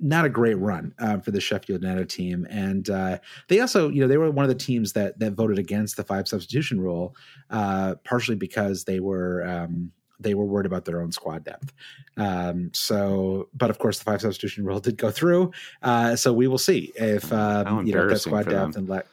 not 0.00 0.24
a 0.24 0.28
great 0.28 0.54
run 0.54 0.94
uh, 0.98 1.18
for 1.18 1.30
the 1.30 1.40
Sheffield 1.40 1.82
United 1.82 2.08
team, 2.08 2.46
and 2.50 2.88
uh, 2.88 3.18
they 3.48 3.60
also, 3.60 3.88
you 3.88 4.00
know, 4.00 4.08
they 4.08 4.16
were 4.16 4.30
one 4.30 4.44
of 4.44 4.48
the 4.48 4.54
teams 4.54 4.92
that 4.94 5.18
that 5.18 5.32
voted 5.32 5.58
against 5.58 5.96
the 5.96 6.04
five 6.04 6.26
substitution 6.26 6.80
rule, 6.80 7.14
uh, 7.50 7.96
partially 8.04 8.36
because 8.36 8.84
they 8.84 9.00
were 9.00 9.46
um, 9.46 9.92
they 10.18 10.34
were 10.34 10.44
worried 10.44 10.66
about 10.66 10.84
their 10.84 11.00
own 11.00 11.12
squad 11.12 11.44
depth. 11.44 11.72
Um, 12.16 12.70
so, 12.72 13.48
but 13.54 13.70
of 13.70 13.78
course, 13.78 13.98
the 13.98 14.04
five 14.04 14.20
substitution 14.20 14.64
rule 14.64 14.80
did 14.80 14.96
go 14.96 15.10
through. 15.10 15.52
Uh, 15.82 16.16
so 16.16 16.32
we 16.32 16.46
will 16.46 16.58
see 16.58 16.92
if 16.96 17.32
um, 17.32 17.86
you 17.86 17.94
know 17.94 18.08
that 18.08 18.20
squad 18.20 18.48
depth 18.48 18.76
and 18.76 18.88
let. 18.88 19.06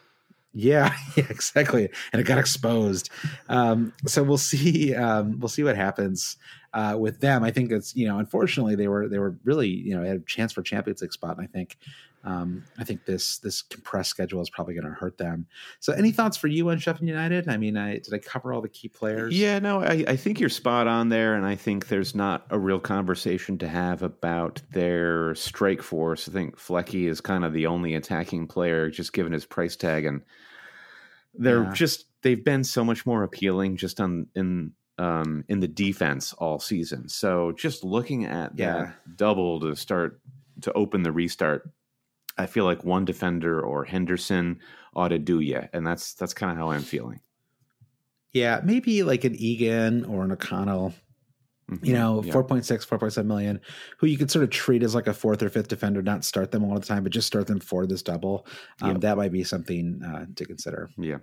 Yeah, 0.53 0.91
yeah, 1.15 1.25
exactly, 1.29 1.89
and 2.11 2.19
it 2.19 2.23
got 2.23 2.39
exposed. 2.39 3.09
Um, 3.49 3.93
so 4.05 4.23
we'll 4.23 4.37
see. 4.37 4.95
Um, 4.95 5.39
we'll 5.39 5.49
see 5.49 5.63
what 5.63 5.75
happens 5.75 6.37
uh, 6.77 6.95
with 6.95 7.19
them. 7.19 7.43
I 7.43 7.49
think 7.49 7.71
it's 7.71 7.95
you 7.95 8.07
know, 8.07 8.19
unfortunately, 8.19 8.75
they 8.75 8.87
were 8.87 9.09
they 9.09 9.17
were 9.17 9.35
really 9.43 9.67
you 9.67 9.97
know 9.97 10.03
had 10.03 10.17
a 10.17 10.19
chance 10.19 10.53
for 10.53 10.61
Champions 10.61 11.01
League 11.01 11.11
spot, 11.11 11.35
and 11.37 11.43
I 11.43 11.47
think 11.47 11.75
um, 12.23 12.65
I 12.77 12.83
think 12.83 13.03
this 13.05 13.39
this 13.39 13.63
compressed 13.63 14.11
schedule 14.11 14.41
is 14.41 14.49
probably 14.51 14.75
going 14.75 14.85
to 14.85 14.91
hurt 14.91 15.17
them. 15.17 15.47
So, 15.79 15.91
any 15.93 16.11
thoughts 16.11 16.37
for 16.37 16.47
you 16.47 16.69
on 16.69 16.77
Sheffield 16.77 17.07
United? 17.07 17.49
I 17.49 17.57
mean, 17.57 17.77
I, 17.77 17.93
did 17.97 18.13
I 18.13 18.19
cover 18.19 18.53
all 18.53 18.61
the 18.61 18.69
key 18.69 18.89
players? 18.89 19.35
Yeah, 19.35 19.57
no, 19.57 19.81
I, 19.81 20.05
I 20.07 20.15
think 20.17 20.39
you're 20.39 20.49
spot 20.49 20.85
on 20.85 21.09
there, 21.09 21.33
and 21.33 21.47
I 21.47 21.55
think 21.55 21.87
there's 21.87 22.13
not 22.13 22.45
a 22.51 22.59
real 22.59 22.79
conversation 22.79 23.57
to 23.57 23.67
have 23.67 24.03
about 24.03 24.61
their 24.71 25.33
strike 25.33 25.81
force. 25.81 26.29
I 26.29 26.31
think 26.31 26.57
Flecky 26.57 27.09
is 27.09 27.21
kind 27.21 27.43
of 27.43 27.53
the 27.53 27.65
only 27.65 27.95
attacking 27.95 28.45
player, 28.45 28.91
just 28.91 29.13
given 29.13 29.33
his 29.33 29.45
price 29.45 29.75
tag, 29.75 30.05
and 30.05 30.21
they're 31.33 31.63
yeah. 31.63 31.73
just 31.73 32.05
they've 32.21 32.45
been 32.45 32.63
so 32.63 32.83
much 32.83 33.03
more 33.03 33.23
appealing 33.23 33.77
just 33.77 33.99
on 33.99 34.27
in 34.35 34.73
um, 34.97 35.43
in 35.47 35.59
the 35.59 35.67
defense 35.67 36.33
all 36.33 36.59
season. 36.59 37.07
So 37.09 37.51
just 37.51 37.83
looking 37.83 38.25
at 38.25 38.57
yeah. 38.57 38.73
that 38.73 39.17
double 39.17 39.59
to 39.61 39.75
start 39.75 40.19
to 40.61 40.73
open 40.73 41.03
the 41.03 41.11
restart, 41.11 41.69
I 42.37 42.45
feel 42.45 42.65
like 42.65 42.83
one 42.83 43.05
defender 43.05 43.61
or 43.61 43.85
Henderson 43.85 44.59
ought 44.95 45.09
to 45.09 45.19
do 45.19 45.39
you, 45.39 45.63
and 45.73 45.85
that's 45.85 46.13
that's 46.13 46.33
kind 46.33 46.51
of 46.51 46.57
how 46.57 46.71
I'm 46.71 46.81
feeling. 46.81 47.21
Yeah, 48.33 48.61
maybe 48.63 49.03
like 49.03 49.23
an 49.23 49.35
Egan 49.35 50.05
or 50.05 50.23
an 50.23 50.31
O'Connell. 50.31 50.93
Mm-hmm. 51.71 51.85
You 51.85 51.93
know, 51.95 52.23
yeah. 52.23 52.31
4.6, 52.31 52.87
4.7 52.87 53.25
million, 53.25 53.59
who 53.97 54.07
you 54.07 54.17
could 54.17 54.31
sort 54.31 54.43
of 54.43 54.51
treat 54.51 54.83
as 54.83 54.95
like 54.95 55.07
a 55.07 55.13
fourth 55.13 55.43
or 55.43 55.49
fifth 55.49 55.67
defender, 55.67 56.01
not 56.01 56.23
start 56.23 56.51
them 56.51 56.63
all 56.63 56.75
the 56.75 56.85
time, 56.85 57.03
but 57.03 57.11
just 57.11 57.27
start 57.27 57.45
them 57.45 57.59
for 57.59 57.85
this 57.85 58.01
double. 58.01 58.47
Um, 58.81 58.91
yep. 58.91 59.01
That 59.01 59.17
might 59.17 59.33
be 59.33 59.43
something 59.43 60.01
uh, 60.01 60.27
to 60.33 60.45
consider. 60.45 60.89
Yeah. 60.97 61.17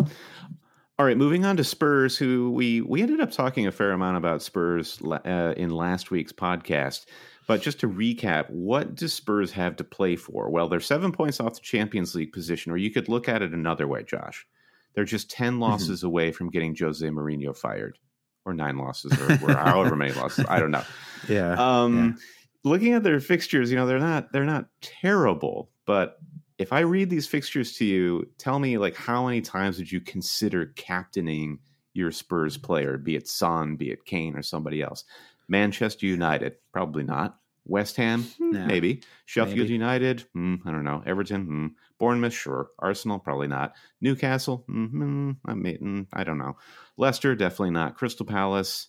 All 0.96 1.04
right, 1.04 1.16
moving 1.16 1.44
on 1.44 1.56
to 1.56 1.64
Spurs, 1.64 2.16
who 2.16 2.52
we 2.52 2.80
we 2.80 3.02
ended 3.02 3.20
up 3.20 3.32
talking 3.32 3.66
a 3.66 3.72
fair 3.72 3.90
amount 3.90 4.16
about 4.16 4.42
Spurs 4.42 5.02
uh, 5.02 5.52
in 5.56 5.70
last 5.70 6.12
week's 6.12 6.32
podcast. 6.32 7.06
But 7.48 7.62
just 7.62 7.80
to 7.80 7.88
recap, 7.88 8.48
what 8.48 8.94
do 8.94 9.08
Spurs 9.08 9.50
have 9.52 9.74
to 9.76 9.84
play 9.84 10.14
for? 10.14 10.48
Well, 10.48 10.68
they're 10.68 10.78
seven 10.78 11.10
points 11.10 11.40
off 11.40 11.54
the 11.54 11.60
Champions 11.60 12.14
League 12.14 12.32
position, 12.32 12.70
or 12.70 12.76
you 12.76 12.92
could 12.92 13.08
look 13.08 13.28
at 13.28 13.42
it 13.42 13.52
another 13.52 13.88
way, 13.88 14.04
Josh. 14.04 14.46
They're 14.94 15.04
just 15.04 15.30
10 15.30 15.54
mm-hmm. 15.54 15.62
losses 15.62 15.98
mm-hmm. 15.98 16.06
away 16.06 16.32
from 16.32 16.48
getting 16.48 16.76
Jose 16.78 17.06
Mourinho 17.06 17.56
fired, 17.56 17.98
or 18.44 18.54
nine 18.54 18.78
losses, 18.78 19.12
or, 19.20 19.50
or 19.50 19.56
however 19.56 19.96
many 19.96 20.12
losses. 20.12 20.46
I 20.48 20.60
don't 20.60 20.70
know. 20.70 20.84
Yeah. 21.26 21.54
Um, 21.54 22.18
yeah. 22.18 22.70
Looking 22.70 22.92
at 22.92 23.02
their 23.02 23.18
fixtures, 23.18 23.70
you 23.70 23.78
know, 23.78 23.86
they're 23.86 23.98
not 23.98 24.30
they're 24.30 24.44
not 24.44 24.66
terrible, 24.82 25.70
but 25.86 26.18
if 26.58 26.72
I 26.72 26.80
read 26.80 27.10
these 27.10 27.26
fixtures 27.26 27.72
to 27.74 27.84
you, 27.84 28.30
tell 28.38 28.58
me 28.58 28.78
like 28.78 28.96
how 28.96 29.26
many 29.26 29.40
times 29.40 29.78
would 29.78 29.90
you 29.90 30.00
consider 30.00 30.66
captaining 30.76 31.58
your 31.92 32.10
Spurs 32.12 32.56
player, 32.56 32.96
be 32.98 33.16
it 33.16 33.28
Son, 33.28 33.76
be 33.76 33.90
it 33.90 34.04
Kane, 34.04 34.36
or 34.36 34.42
somebody 34.42 34.82
else? 34.82 35.04
Manchester 35.48 36.06
United, 36.06 36.56
probably 36.72 37.04
not. 37.04 37.38
West 37.66 37.96
Ham, 37.96 38.24
hmm, 38.38 38.50
no. 38.52 38.66
maybe. 38.66 39.02
Sheffield 39.24 39.58
maybe. 39.58 39.72
United, 39.72 40.24
mm, 40.36 40.60
I 40.66 40.70
don't 40.70 40.84
know. 40.84 41.02
Everton, 41.06 41.46
mm. 41.46 41.70
Bournemouth, 41.98 42.34
sure. 42.34 42.68
Arsenal, 42.78 43.18
probably 43.18 43.48
not. 43.48 43.72
Newcastle, 44.00 44.64
mm, 44.68 45.36
mm, 45.46 46.06
I 46.12 46.24
don't 46.24 46.38
know. 46.38 46.56
Leicester, 46.96 47.34
definitely 47.34 47.70
not. 47.70 47.96
Crystal 47.96 48.26
Palace, 48.26 48.88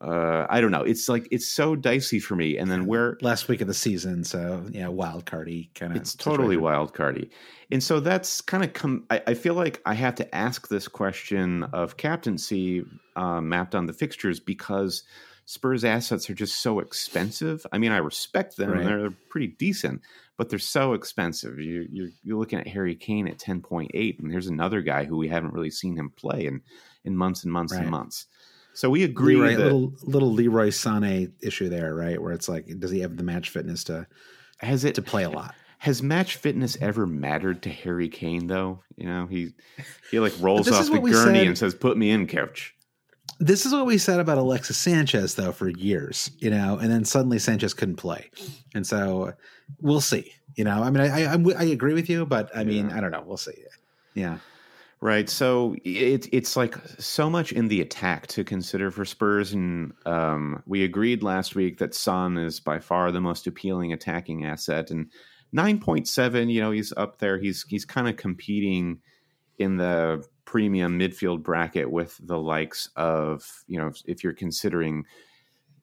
uh, 0.00 0.46
I 0.48 0.60
don't 0.60 0.70
know. 0.70 0.82
It's 0.82 1.08
like 1.08 1.26
it's 1.30 1.48
so 1.48 1.74
dicey 1.74 2.20
for 2.20 2.36
me. 2.36 2.56
And 2.56 2.70
then 2.70 2.86
where 2.86 3.18
last 3.20 3.48
week 3.48 3.60
of 3.60 3.66
the 3.66 3.74
season, 3.74 4.22
so 4.22 4.64
yeah, 4.70 4.88
wild 4.88 5.26
cardy 5.26 5.74
kind 5.74 5.92
of. 5.92 5.98
It's 6.00 6.14
totally 6.14 6.56
situation. 6.56 6.62
wild 6.62 6.94
cardy, 6.94 7.30
and 7.70 7.82
so 7.82 7.98
that's 7.98 8.40
kind 8.40 8.62
of 8.62 8.72
come. 8.72 9.04
I, 9.10 9.22
I, 9.28 9.34
feel 9.34 9.54
like 9.54 9.82
I 9.84 9.94
have 9.94 10.14
to 10.16 10.34
ask 10.34 10.68
this 10.68 10.86
question 10.86 11.64
of 11.64 11.96
captaincy 11.96 12.84
uh, 13.16 13.40
mapped 13.40 13.74
on 13.74 13.86
the 13.86 13.92
fixtures 13.92 14.38
because 14.38 15.02
Spurs 15.46 15.84
assets 15.84 16.30
are 16.30 16.34
just 16.34 16.62
so 16.62 16.78
expensive. 16.78 17.66
I 17.72 17.78
mean, 17.78 17.90
I 17.90 17.98
respect 17.98 18.56
them; 18.56 18.70
right. 18.70 18.84
they're 18.84 19.10
pretty 19.30 19.48
decent, 19.48 20.02
but 20.36 20.48
they're 20.48 20.60
so 20.60 20.92
expensive. 20.92 21.58
You, 21.58 21.88
you're 21.90 22.10
you're 22.22 22.38
looking 22.38 22.60
at 22.60 22.68
Harry 22.68 22.94
Kane 22.94 23.26
at 23.26 23.40
ten 23.40 23.62
point 23.62 23.90
eight, 23.94 24.20
and 24.20 24.30
here's 24.30 24.46
another 24.46 24.80
guy 24.80 25.04
who 25.04 25.16
we 25.16 25.26
haven't 25.26 25.54
really 25.54 25.70
seen 25.70 25.96
him 25.96 26.10
play 26.10 26.46
in 26.46 26.60
in 27.04 27.16
months 27.16 27.42
and 27.42 27.52
months 27.52 27.72
right. 27.72 27.82
and 27.82 27.90
months. 27.90 28.26
So 28.74 28.90
we 28.90 29.02
agree 29.02 29.36
Leroy, 29.36 29.56
that 29.56 29.62
little 29.64 29.92
little 30.02 30.32
Leroy 30.32 30.68
Sané 30.68 31.32
issue 31.42 31.68
there, 31.68 31.94
right? 31.94 32.20
Where 32.20 32.32
it's 32.32 32.48
like, 32.48 32.66
does 32.78 32.90
he 32.90 33.00
have 33.00 33.16
the 33.16 33.24
match 33.24 33.50
fitness 33.50 33.84
to 33.84 34.06
has 34.58 34.84
it 34.84 34.94
to 34.96 35.02
play 35.02 35.24
a 35.24 35.30
lot? 35.30 35.54
Has 35.78 36.02
match 36.02 36.36
fitness 36.36 36.76
ever 36.80 37.06
mattered 37.06 37.62
to 37.62 37.70
Harry 37.70 38.08
Kane 38.08 38.46
though? 38.46 38.82
You 38.96 39.06
know, 39.06 39.26
he 39.26 39.50
he 40.10 40.20
like 40.20 40.32
rolls 40.40 40.70
off 40.70 40.86
the 40.86 40.98
gurney 40.98 41.12
said, 41.12 41.46
and 41.46 41.58
says, 41.58 41.74
"Put 41.74 41.96
me 41.96 42.10
in, 42.10 42.26
coach." 42.26 42.74
This 43.40 43.64
is 43.64 43.72
what 43.72 43.86
we 43.86 43.98
said 43.98 44.18
about 44.18 44.38
Alexis 44.38 44.76
Sanchez 44.76 45.36
though 45.36 45.52
for 45.52 45.68
years, 45.68 46.30
you 46.38 46.50
know, 46.50 46.78
and 46.78 46.90
then 46.90 47.04
suddenly 47.04 47.38
Sanchez 47.38 47.74
couldn't 47.74 47.96
play, 47.96 48.30
and 48.74 48.84
so 48.86 49.32
we'll 49.80 50.00
see. 50.00 50.32
You 50.56 50.64
know, 50.64 50.82
I 50.82 50.90
mean, 50.90 51.00
I 51.00 51.34
I, 51.34 51.36
I 51.56 51.64
agree 51.64 51.94
with 51.94 52.10
you, 52.10 52.26
but 52.26 52.50
I 52.56 52.64
mean, 52.64 52.90
yeah. 52.90 52.96
I 52.96 53.00
don't 53.00 53.12
know. 53.12 53.22
We'll 53.24 53.36
see. 53.36 53.52
Yeah. 54.14 54.38
Right. 55.00 55.28
So 55.28 55.76
it, 55.84 56.28
it's 56.32 56.56
like 56.56 56.76
so 56.98 57.30
much 57.30 57.52
in 57.52 57.68
the 57.68 57.80
attack 57.80 58.26
to 58.28 58.42
consider 58.42 58.90
for 58.90 59.04
Spurs. 59.04 59.52
And 59.52 59.92
um, 60.06 60.60
we 60.66 60.82
agreed 60.82 61.22
last 61.22 61.54
week 61.54 61.78
that 61.78 61.94
Son 61.94 62.36
is 62.36 62.58
by 62.58 62.80
far 62.80 63.12
the 63.12 63.20
most 63.20 63.46
appealing 63.46 63.92
attacking 63.92 64.44
asset. 64.44 64.90
And 64.90 65.12
9.7, 65.54 66.52
you 66.52 66.60
know, 66.60 66.72
he's 66.72 66.92
up 66.96 67.18
there. 67.18 67.38
He's, 67.38 67.64
he's 67.68 67.84
kind 67.84 68.08
of 68.08 68.16
competing 68.16 68.98
in 69.58 69.76
the 69.76 70.24
premium 70.44 70.98
midfield 70.98 71.44
bracket 71.44 71.88
with 71.88 72.18
the 72.24 72.38
likes 72.38 72.90
of, 72.96 73.44
you 73.68 73.78
know, 73.78 73.92
if 74.04 74.24
you're 74.24 74.32
considering 74.32 75.04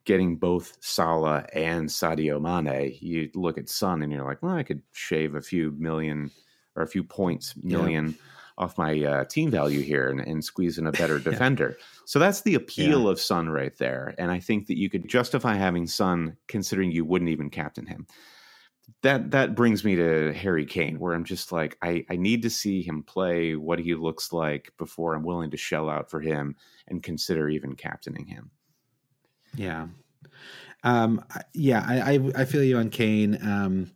getting 0.04 0.36
both 0.36 0.76
Salah 0.80 1.46
and 1.54 1.88
Sadio 1.88 2.38
Mane, 2.38 2.94
you 3.00 3.30
look 3.34 3.56
at 3.56 3.70
Son 3.70 4.02
and 4.02 4.12
you're 4.12 4.26
like, 4.26 4.42
well, 4.42 4.56
I 4.56 4.62
could 4.62 4.82
shave 4.92 5.36
a 5.36 5.42
few 5.42 5.70
million 5.78 6.30
or 6.74 6.82
a 6.82 6.88
few 6.88 7.02
points 7.02 7.54
million. 7.62 8.08
Yeah 8.08 8.24
off 8.58 8.78
my 8.78 9.02
uh, 9.02 9.24
team 9.24 9.50
value 9.50 9.80
here 9.80 10.08
and, 10.08 10.20
and 10.20 10.44
squeeze 10.44 10.78
in 10.78 10.86
a 10.86 10.92
better 10.92 11.18
defender. 11.30 11.76
yeah. 11.78 11.84
So 12.06 12.18
that's 12.18 12.42
the 12.42 12.54
appeal 12.54 13.04
yeah. 13.04 13.10
of 13.10 13.20
Son 13.20 13.48
right 13.48 13.76
there. 13.76 14.14
And 14.18 14.30
I 14.30 14.40
think 14.40 14.66
that 14.68 14.78
you 14.78 14.88
could 14.88 15.08
justify 15.08 15.54
having 15.54 15.86
Son 15.86 16.36
considering 16.48 16.90
you 16.90 17.04
wouldn't 17.04 17.30
even 17.30 17.50
captain 17.50 17.86
him. 17.86 18.06
That 19.02 19.32
that 19.32 19.56
brings 19.56 19.84
me 19.84 19.96
to 19.96 20.32
Harry 20.32 20.64
Kane, 20.64 21.00
where 21.00 21.12
I'm 21.12 21.24
just 21.24 21.50
like, 21.50 21.76
I, 21.82 22.04
I 22.08 22.16
need 22.16 22.42
to 22.42 22.50
see 22.50 22.82
him 22.82 23.02
play 23.02 23.56
what 23.56 23.80
he 23.80 23.94
looks 23.94 24.32
like 24.32 24.72
before 24.78 25.14
I'm 25.14 25.24
willing 25.24 25.50
to 25.50 25.56
shell 25.56 25.90
out 25.90 26.08
for 26.08 26.20
him 26.20 26.54
and 26.86 27.02
consider 27.02 27.48
even 27.48 27.74
captaining 27.74 28.26
him. 28.26 28.50
Yeah. 29.56 29.88
Um, 30.84 31.24
yeah, 31.52 31.84
I, 31.86 32.14
I, 32.14 32.42
I 32.42 32.44
feel 32.44 32.62
you 32.62 32.78
on 32.78 32.90
Kane. 32.90 33.38
Um, 33.42 33.90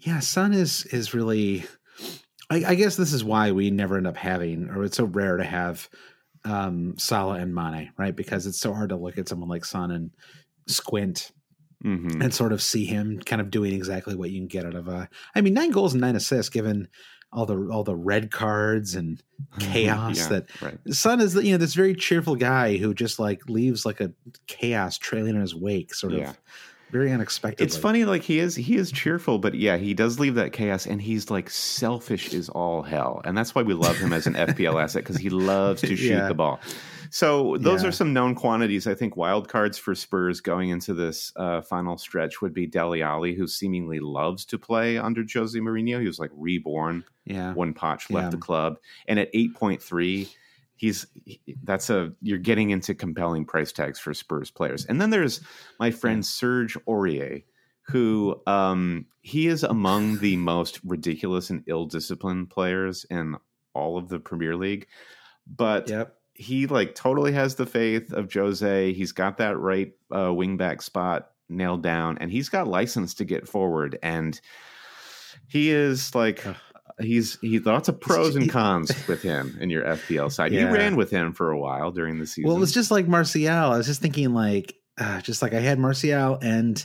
yeah, 0.00 0.20
Son 0.20 0.52
is 0.52 0.84
is 0.86 1.14
really. 1.14 1.64
I, 2.50 2.64
I, 2.68 2.74
guess 2.74 2.96
this 2.96 3.12
is 3.12 3.24
why 3.24 3.52
we 3.52 3.70
never 3.70 3.96
end 3.96 4.06
up 4.06 4.16
having, 4.16 4.68
or 4.70 4.84
it's 4.84 4.96
so 4.96 5.04
rare 5.04 5.36
to 5.36 5.44
have 5.44 5.88
um, 6.44 6.94
Salah 6.98 7.36
and 7.36 7.54
Mane, 7.54 7.92
right? 7.96 8.14
Because 8.14 8.46
it's 8.46 8.60
so 8.60 8.74
hard 8.74 8.90
to 8.90 8.96
look 8.96 9.18
at 9.18 9.28
someone 9.28 9.48
like 9.48 9.64
Son 9.64 9.90
and 9.90 10.10
squint 10.66 11.32
mm-hmm. 11.84 12.20
and 12.20 12.34
sort 12.34 12.52
of 12.52 12.62
see 12.62 12.84
him 12.84 13.20
kind 13.20 13.40
of 13.40 13.50
doing 13.50 13.72
exactly 13.72 14.14
what 14.14 14.30
you 14.30 14.40
can 14.40 14.48
get 14.48 14.66
out 14.66 14.74
of 14.74 14.88
a. 14.88 15.08
I 15.34 15.40
mean, 15.40 15.54
nine 15.54 15.70
goals 15.70 15.94
and 15.94 16.00
nine 16.00 16.16
assists, 16.16 16.50
given 16.50 16.88
all 17.32 17.46
the 17.46 17.68
all 17.70 17.82
the 17.82 17.96
red 17.96 18.30
cards 18.30 18.94
and 18.94 19.22
chaos 19.58 20.18
yeah, 20.18 20.28
that 20.28 20.62
right. 20.62 20.78
Son 20.90 21.20
is 21.20 21.34
you 21.34 21.52
know 21.52 21.58
this 21.58 21.74
very 21.74 21.94
cheerful 21.94 22.36
guy 22.36 22.76
who 22.76 22.94
just 22.94 23.18
like 23.18 23.40
leaves 23.48 23.84
like 23.84 24.00
a 24.00 24.12
chaos 24.46 24.98
trailing 24.98 25.34
in 25.34 25.40
his 25.40 25.54
wake, 25.54 25.94
sort 25.94 26.12
yeah. 26.12 26.30
of 26.30 26.40
very 26.94 27.10
unexpected. 27.10 27.64
It's 27.64 27.76
funny, 27.76 28.04
like 28.04 28.22
he 28.22 28.38
is 28.38 28.54
he 28.54 28.76
is 28.76 28.92
cheerful, 28.92 29.40
but 29.40 29.54
yeah, 29.54 29.76
he 29.76 29.94
does 29.94 30.20
leave 30.20 30.36
that 30.36 30.52
chaos, 30.52 30.86
and 30.86 31.02
he's 31.02 31.28
like 31.28 31.50
selfish 31.50 32.32
is 32.32 32.48
all 32.48 32.82
hell, 32.82 33.20
and 33.24 33.36
that's 33.36 33.52
why 33.52 33.62
we 33.62 33.74
love 33.74 33.96
him 33.96 34.12
as 34.12 34.28
an 34.28 34.34
FPL 34.34 34.80
asset 34.80 35.02
because 35.02 35.16
he 35.16 35.28
loves 35.28 35.80
to 35.80 35.96
shoot 35.96 36.10
yeah. 36.10 36.28
the 36.28 36.34
ball. 36.34 36.60
So 37.10 37.56
those 37.58 37.82
yeah. 37.82 37.88
are 37.88 37.92
some 37.92 38.12
known 38.12 38.36
quantities. 38.36 38.86
I 38.86 38.94
think 38.94 39.16
wild 39.16 39.48
cards 39.48 39.76
for 39.76 39.96
Spurs 39.96 40.40
going 40.40 40.68
into 40.68 40.94
this 40.94 41.32
uh, 41.34 41.62
final 41.62 41.98
stretch 41.98 42.40
would 42.40 42.54
be 42.54 42.68
Dele 42.68 43.02
Alli, 43.02 43.34
who 43.34 43.48
seemingly 43.48 43.98
loves 43.98 44.44
to 44.46 44.58
play 44.58 44.96
under 44.96 45.24
Jose 45.32 45.58
Mourinho. 45.58 46.00
He 46.00 46.06
was 46.06 46.20
like 46.20 46.30
reborn 46.32 47.02
yeah. 47.24 47.54
when 47.54 47.74
Poch 47.74 48.08
left 48.08 48.30
the 48.30 48.36
club, 48.36 48.78
and 49.08 49.18
at 49.18 49.30
eight 49.34 49.52
point 49.54 49.82
three 49.82 50.28
he's 50.76 51.06
that's 51.62 51.90
a 51.90 52.12
you're 52.20 52.38
getting 52.38 52.70
into 52.70 52.94
compelling 52.94 53.44
price 53.44 53.72
tags 53.72 53.98
for 53.98 54.14
Spurs 54.14 54.50
players. 54.50 54.84
And 54.86 55.00
then 55.00 55.10
there's 55.10 55.40
my 55.78 55.90
friend 55.90 56.24
Serge 56.24 56.76
Aurier, 56.86 57.44
who 57.82 58.40
um, 58.46 59.06
he 59.22 59.46
is 59.46 59.62
among 59.62 60.18
the 60.18 60.36
most 60.38 60.80
ridiculous 60.84 61.50
and 61.50 61.64
ill-disciplined 61.66 62.50
players 62.50 63.06
in 63.10 63.36
all 63.74 63.98
of 63.98 64.08
the 64.08 64.20
Premier 64.20 64.56
League. 64.56 64.86
But 65.46 65.88
yep. 65.88 66.16
he 66.32 66.66
like 66.66 66.94
totally 66.94 67.32
has 67.32 67.54
the 67.54 67.66
faith 67.66 68.12
of 68.12 68.32
Jose. 68.32 68.92
He's 68.92 69.12
got 69.12 69.38
that 69.38 69.58
right 69.58 69.92
uh, 70.10 70.28
wingback 70.28 70.82
spot 70.82 71.30
nailed 71.48 71.82
down, 71.82 72.18
and 72.18 72.30
he's 72.30 72.48
got 72.48 72.66
license 72.66 73.14
to 73.14 73.24
get 73.24 73.46
forward. 73.46 73.98
And 74.02 74.40
he 75.46 75.70
is 75.70 76.14
like 76.14 76.44
he's 77.00 77.38
he's 77.40 77.64
lots 77.66 77.88
of 77.88 78.00
pros 78.00 78.36
and 78.36 78.50
cons 78.50 78.92
with 79.08 79.22
him 79.22 79.56
in 79.60 79.70
your 79.70 79.84
FPL 79.84 80.30
side. 80.30 80.52
Yeah. 80.52 80.62
You 80.62 80.74
ran 80.74 80.96
with 80.96 81.10
him 81.10 81.32
for 81.32 81.50
a 81.50 81.58
while 81.58 81.90
during 81.90 82.18
the 82.18 82.26
season. 82.26 82.48
Well, 82.48 82.56
it 82.56 82.60
was 82.60 82.72
just 82.72 82.90
like 82.90 83.08
Martial. 83.08 83.48
I 83.48 83.76
was 83.76 83.86
just 83.86 84.00
thinking 84.00 84.32
like 84.34 84.76
uh, 84.98 85.20
just 85.20 85.42
like 85.42 85.54
I 85.54 85.60
had 85.60 85.78
Martial 85.78 86.38
and 86.40 86.84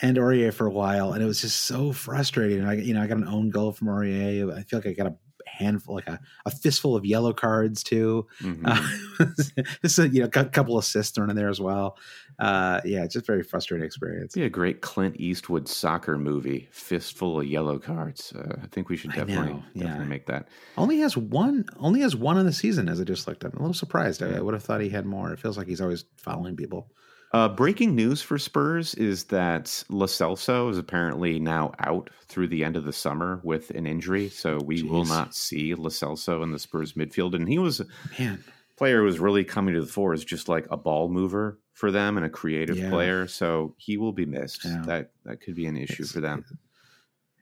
and 0.00 0.16
Aurier 0.16 0.52
for 0.52 0.66
a 0.66 0.70
while, 0.70 1.12
and 1.12 1.22
it 1.22 1.26
was 1.26 1.40
just 1.40 1.62
so 1.62 1.92
frustrating. 1.92 2.64
I 2.64 2.74
you 2.76 2.94
know 2.94 3.02
I 3.02 3.06
got 3.06 3.18
an 3.18 3.28
own 3.28 3.50
goal 3.50 3.72
from 3.72 3.88
Aurier. 3.88 4.56
I 4.56 4.62
feel 4.62 4.78
like 4.78 4.86
I 4.86 4.92
got 4.92 5.06
a 5.06 5.16
handful, 5.46 5.94
like 5.94 6.08
a, 6.08 6.20
a 6.46 6.50
fistful 6.50 6.96
of 6.96 7.04
yellow 7.04 7.32
cards 7.32 7.82
too. 7.82 8.26
Mm-hmm. 8.40 8.66
Uh, 8.66 9.64
just 9.82 9.98
a, 9.98 10.08
you 10.08 10.20
know, 10.20 10.30
a 10.34 10.44
couple 10.46 10.78
assists 10.78 11.14
thrown 11.14 11.30
in 11.30 11.36
there 11.36 11.48
as 11.48 11.60
well. 11.60 11.96
Uh, 12.38 12.80
yeah, 12.84 13.04
it's 13.04 13.14
just 13.14 13.26
very 13.26 13.42
frustrating 13.42 13.84
experience. 13.84 14.34
Be 14.34 14.44
a 14.44 14.50
great 14.50 14.80
Clint 14.80 15.16
Eastwood 15.18 15.68
soccer 15.68 16.18
movie, 16.18 16.68
fistful 16.72 17.40
of 17.40 17.46
yellow 17.46 17.78
cards. 17.78 18.32
Uh, 18.32 18.56
I 18.62 18.66
think 18.66 18.88
we 18.88 18.96
should 18.96 19.12
definitely 19.12 19.62
definitely 19.76 20.06
make 20.06 20.26
that. 20.26 20.48
Only 20.76 20.98
has 20.98 21.16
one. 21.16 21.66
Only 21.78 22.00
has 22.00 22.16
one 22.16 22.38
in 22.38 22.46
the 22.46 22.52
season, 22.52 22.88
as 22.88 23.00
I 23.00 23.04
just 23.04 23.26
looked 23.26 23.44
at. 23.44 23.52
I'm 23.52 23.58
a 23.58 23.62
little 23.62 23.74
surprised. 23.74 24.22
I, 24.22 24.36
I 24.36 24.40
would 24.40 24.54
have 24.54 24.62
thought 24.62 24.80
he 24.80 24.88
had 24.88 25.06
more. 25.06 25.32
It 25.32 25.38
feels 25.38 25.58
like 25.58 25.68
he's 25.68 25.80
always 25.80 26.04
following 26.16 26.56
people. 26.56 26.90
Uh, 27.32 27.48
breaking 27.48 27.94
news 27.94 28.20
for 28.20 28.38
Spurs 28.38 28.94
is 28.94 29.24
that 29.24 29.82
Lo 29.88 30.06
Celso 30.06 30.70
is 30.70 30.76
apparently 30.76 31.40
now 31.40 31.72
out 31.78 32.10
through 32.26 32.46
the 32.46 32.62
end 32.62 32.76
of 32.76 32.84
the 32.84 32.92
summer 32.92 33.40
with 33.42 33.70
an 33.70 33.86
injury, 33.86 34.28
so 34.28 34.58
we 34.58 34.82
Jeez. 34.82 34.90
will 34.90 35.06
not 35.06 35.34
see 35.34 35.74
Lo 35.74 35.88
Celso 35.88 36.42
in 36.42 36.52
the 36.52 36.58
Spurs 36.58 36.92
midfield. 36.92 37.34
And 37.34 37.48
he 37.48 37.58
was 37.58 37.80
man 38.18 38.44
player 38.82 38.98
who 38.98 39.04
was 39.04 39.20
really 39.20 39.44
coming 39.44 39.74
to 39.74 39.80
the 39.80 39.86
fore 39.86 40.12
as 40.12 40.24
just 40.24 40.48
like 40.48 40.66
a 40.70 40.76
ball 40.76 41.08
mover 41.08 41.56
for 41.72 41.92
them 41.92 42.16
and 42.16 42.26
a 42.26 42.28
creative 42.28 42.76
yeah. 42.76 42.90
player. 42.90 43.28
So 43.28 43.74
he 43.78 43.96
will 43.96 44.12
be 44.12 44.26
missed. 44.26 44.64
Yeah. 44.64 44.82
That 44.86 45.10
that 45.24 45.40
could 45.40 45.54
be 45.54 45.66
an 45.66 45.76
issue 45.76 46.02
it's, 46.02 46.10
for 46.10 46.20
them. 46.20 46.44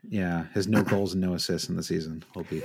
Yeah, 0.07 0.45
has 0.53 0.69
no 0.69 0.83
goals 0.83 1.15
and 1.15 1.23
no 1.23 1.35
assists 1.35 1.69
in 1.69 1.77
the 1.77 1.83
season 1.83 2.25
will 2.35 2.45
be. 2.45 2.63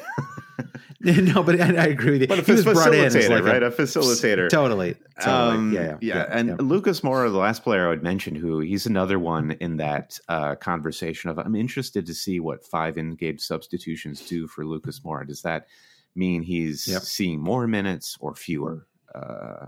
no, 1.36 1.44
but 1.44 1.62
I, 1.62 1.68
I, 1.68 1.86
agree 1.86 2.14
with 2.14 2.22
you. 2.22 2.28
But 2.28 2.40
a 2.40 2.42
he 2.42 2.52
was 2.54 2.66
facilitator, 2.66 3.30
like 3.30 3.44
right? 3.44 3.62
A, 3.62 3.68
a, 3.68 3.72
facilitator. 3.72 4.50
Totally. 4.50 4.96
totally. 5.22 5.56
Um, 5.56 5.72
yeah, 5.72 5.82
yeah, 5.82 5.98
yeah, 6.02 6.16
yeah. 6.16 6.26
And 6.32 6.50
yeah. 6.50 6.56
Lucas 6.60 7.02
Moura, 7.02 7.32
the 7.32 7.38
last 7.38 7.64
player 7.64 7.86
I 7.86 7.90
would 7.90 8.02
mention, 8.02 8.34
who 8.34 8.60
he's 8.60 8.88
another 8.88 9.20
one 9.20 9.52
in 9.60 9.78
that 9.78 10.18
uh, 10.30 10.56
conversation 10.56 11.30
of 11.30 11.38
I'm 11.38 11.56
interested 11.56 12.08
to 12.08 12.14
see 12.16 12.40
what 12.40 12.66
five 12.66 12.98
in-game 12.98 13.38
substitutions 13.38 14.26
do 14.26 14.48
for 14.48 14.66
Lucas 14.66 15.02
Moura. 15.02 15.28
Does 15.28 15.44
that 15.44 15.68
mean 16.16 16.42
he's 16.42 16.88
yep. 16.88 17.04
seeing 17.04 17.40
more 17.40 17.68
minutes 17.68 18.18
or 18.20 18.34
fewer? 18.34 18.88
Uh, 19.14 19.68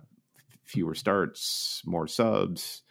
fewer 0.64 0.96
starts, 0.96 1.84
more 1.86 2.08
subs, 2.08 2.82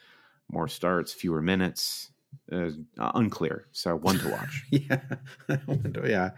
more 0.49 0.69
starts, 0.69 1.11
fewer 1.11 1.41
minutes 1.41 2.11
uh, 2.51 2.69
unclear. 2.97 3.67
So 3.71 3.95
one 3.95 4.19
to 4.19 4.29
watch. 4.29 4.65
yeah, 4.71 4.99
yeah. 6.05 6.29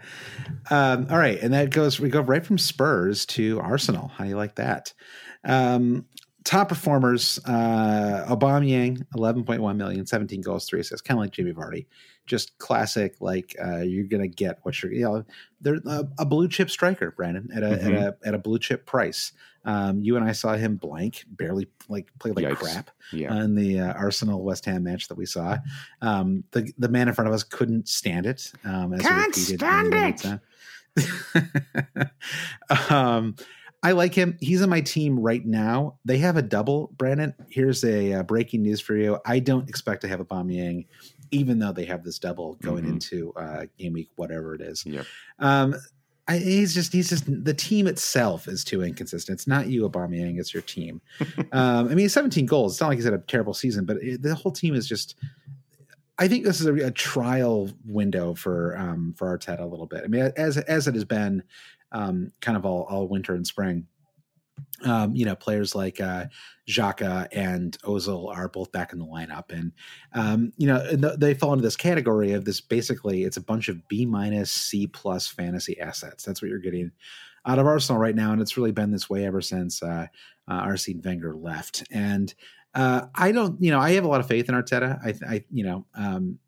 Um, 0.70 1.06
all 1.10 1.18
right, 1.18 1.38
and 1.40 1.54
that 1.54 1.70
goes. 1.70 2.00
We 2.00 2.08
go 2.08 2.20
right 2.20 2.44
from 2.44 2.58
Spurs 2.58 3.26
to 3.26 3.60
Arsenal. 3.60 4.08
How 4.08 4.24
do 4.24 4.30
you 4.30 4.36
like 4.36 4.56
that? 4.56 4.92
Um, 5.44 6.06
top 6.44 6.68
performers: 6.68 7.38
uh, 7.44 8.26
Aubameyang, 8.28 9.04
eleven 9.14 9.44
point 9.44 9.62
one 9.62 9.76
million, 9.76 10.06
17 10.06 10.40
goals, 10.40 10.66
three 10.66 10.80
assists, 10.80 11.02
kind 11.02 11.18
of 11.18 11.22
like 11.22 11.32
Jamie 11.32 11.52
Vardy. 11.52 11.86
Just 12.26 12.56
classic. 12.58 13.16
Like 13.20 13.56
uh, 13.62 13.78
you're 13.78 14.04
gonna 14.04 14.28
get 14.28 14.58
what 14.62 14.82
you're. 14.82 14.92
You 14.92 15.02
know, 15.02 15.24
they're 15.60 15.80
a, 15.86 16.08
a 16.20 16.26
blue 16.26 16.48
chip 16.48 16.70
striker, 16.70 17.10
Brandon, 17.10 17.48
at 17.54 17.62
a, 17.62 17.66
mm-hmm. 17.66 17.94
at 17.94 17.94
a 17.94 18.16
at 18.24 18.34
a 18.34 18.38
blue 18.38 18.58
chip 18.58 18.86
price. 18.86 19.32
Um, 19.64 20.00
you 20.00 20.16
and 20.16 20.24
I 20.24 20.32
saw 20.32 20.54
him 20.54 20.76
blank, 20.76 21.24
barely 21.28 21.68
like 21.88 22.08
play 22.18 22.30
like 22.30 22.44
Yikes. 22.44 22.56
crap 22.56 22.90
yeah. 23.12 23.42
in 23.42 23.54
the 23.54 23.80
uh, 23.80 23.92
Arsenal 23.92 24.42
West 24.42 24.64
Ham 24.64 24.84
match 24.84 25.08
that 25.08 25.18
we 25.18 25.26
saw. 25.26 25.58
Um, 26.00 26.44
the 26.52 26.72
the 26.78 26.88
man 26.88 27.08
in 27.08 27.14
front 27.14 27.28
of 27.28 27.34
us 27.34 27.42
couldn't 27.42 27.88
stand 27.88 28.26
it. 28.26 28.52
Um, 28.64 28.96
Can't 28.98 29.34
stand 29.34 29.92
it. 29.94 30.24
um, 32.90 33.36
I 33.82 33.92
like 33.92 34.14
him. 34.14 34.36
He's 34.40 34.62
on 34.62 34.68
my 34.68 34.82
team 34.82 35.18
right 35.18 35.44
now. 35.44 35.98
They 36.04 36.18
have 36.18 36.36
a 36.36 36.42
double, 36.42 36.92
Brandon. 36.96 37.34
Here's 37.48 37.82
a 37.82 38.14
uh, 38.14 38.22
breaking 38.22 38.62
news 38.62 38.80
for 38.80 38.94
you. 38.94 39.18
I 39.24 39.38
don't 39.38 39.68
expect 39.68 40.02
to 40.02 40.08
have 40.08 40.20
a 40.20 40.24
Aubameyang, 40.24 40.86
even 41.30 41.58
though 41.58 41.72
they 41.72 41.86
have 41.86 42.04
this 42.04 42.18
double 42.18 42.56
going 42.56 42.84
mm-hmm. 42.84 42.94
into 42.94 43.32
uh, 43.36 43.64
game 43.78 43.94
week, 43.94 44.10
whatever 44.16 44.54
it 44.54 44.60
is. 44.60 44.84
Yep. 44.84 45.06
Um, 45.38 45.76
I, 46.28 46.38
he's 46.38 46.74
just 46.74 46.92
he's 46.92 47.08
just 47.08 47.24
the 47.26 47.54
team 47.54 47.86
itself 47.86 48.46
is 48.46 48.64
too 48.64 48.82
inconsistent. 48.82 49.36
It's 49.36 49.46
not 49.46 49.68
you, 49.68 49.88
Aubameyang. 49.88 50.38
It's 50.38 50.52
your 50.52 50.62
team. 50.62 51.00
um, 51.52 51.88
I 51.88 51.94
mean, 51.94 52.08
17 52.08 52.46
goals. 52.46 52.74
It's 52.74 52.80
not 52.80 52.88
like 52.88 52.98
he's 52.98 53.04
had 53.04 53.14
a 53.14 53.18
terrible 53.18 53.54
season, 53.54 53.86
but 53.86 53.96
it, 54.02 54.22
the 54.22 54.34
whole 54.34 54.52
team 54.52 54.74
is 54.74 54.86
just. 54.86 55.16
I 56.18 56.28
think 56.28 56.44
this 56.44 56.60
is 56.60 56.66
a, 56.66 56.74
a 56.74 56.90
trial 56.90 57.70
window 57.86 58.34
for 58.34 58.76
um, 58.76 59.14
for 59.16 59.36
Arteta 59.36 59.60
a 59.60 59.64
little 59.64 59.86
bit. 59.86 60.02
I 60.04 60.06
mean, 60.06 60.30
as 60.36 60.58
as 60.58 60.86
it 60.86 60.94
has 60.94 61.06
been, 61.06 61.42
um, 61.92 62.32
kind 62.40 62.56
of 62.56 62.64
all 62.64 62.86
all 62.88 63.08
winter 63.08 63.34
and 63.34 63.46
spring 63.46 63.86
um, 64.84 65.14
you 65.14 65.24
know, 65.24 65.34
players 65.34 65.74
like 65.74 66.00
uh, 66.00 66.26
Xhaka 66.68 67.28
and 67.32 67.76
Ozil 67.82 68.34
are 68.34 68.48
both 68.48 68.72
back 68.72 68.92
in 68.92 68.98
the 68.98 69.04
lineup, 69.04 69.50
and 69.50 69.72
um, 70.14 70.52
you 70.56 70.66
know 70.66 70.96
they 70.96 71.34
fall 71.34 71.52
into 71.52 71.62
this 71.62 71.76
category 71.76 72.32
of 72.32 72.44
this. 72.44 72.60
Basically, 72.60 73.24
it's 73.24 73.36
a 73.36 73.42
bunch 73.42 73.68
of 73.68 73.86
B 73.88 74.06
minus 74.06 74.50
C 74.50 74.86
plus 74.86 75.26
fantasy 75.26 75.78
assets. 75.80 76.24
That's 76.24 76.40
what 76.40 76.48
you're 76.48 76.58
getting 76.58 76.92
out 77.46 77.58
of 77.58 77.66
Arsenal 77.66 78.00
right 78.00 78.14
now, 78.14 78.32
and 78.32 78.40
it's 78.40 78.56
really 78.56 78.72
been 78.72 78.90
this 78.90 79.10
way 79.10 79.26
ever 79.26 79.40
since 79.40 79.82
uh, 79.82 80.06
uh, 80.48 80.54
Arsene 80.54 81.02
Wenger 81.04 81.34
left. 81.34 81.84
And 81.90 82.32
uh, 82.74 83.06
I 83.14 83.32
don't, 83.32 83.60
you 83.62 83.70
know, 83.70 83.80
I 83.80 83.92
have 83.92 84.04
a 84.04 84.08
lot 84.08 84.20
of 84.20 84.28
faith 84.28 84.48
in 84.48 84.54
Arteta. 84.54 84.98
I, 85.04 85.34
I 85.34 85.44
you 85.50 85.64
know, 85.64 85.86
um, 85.94 86.38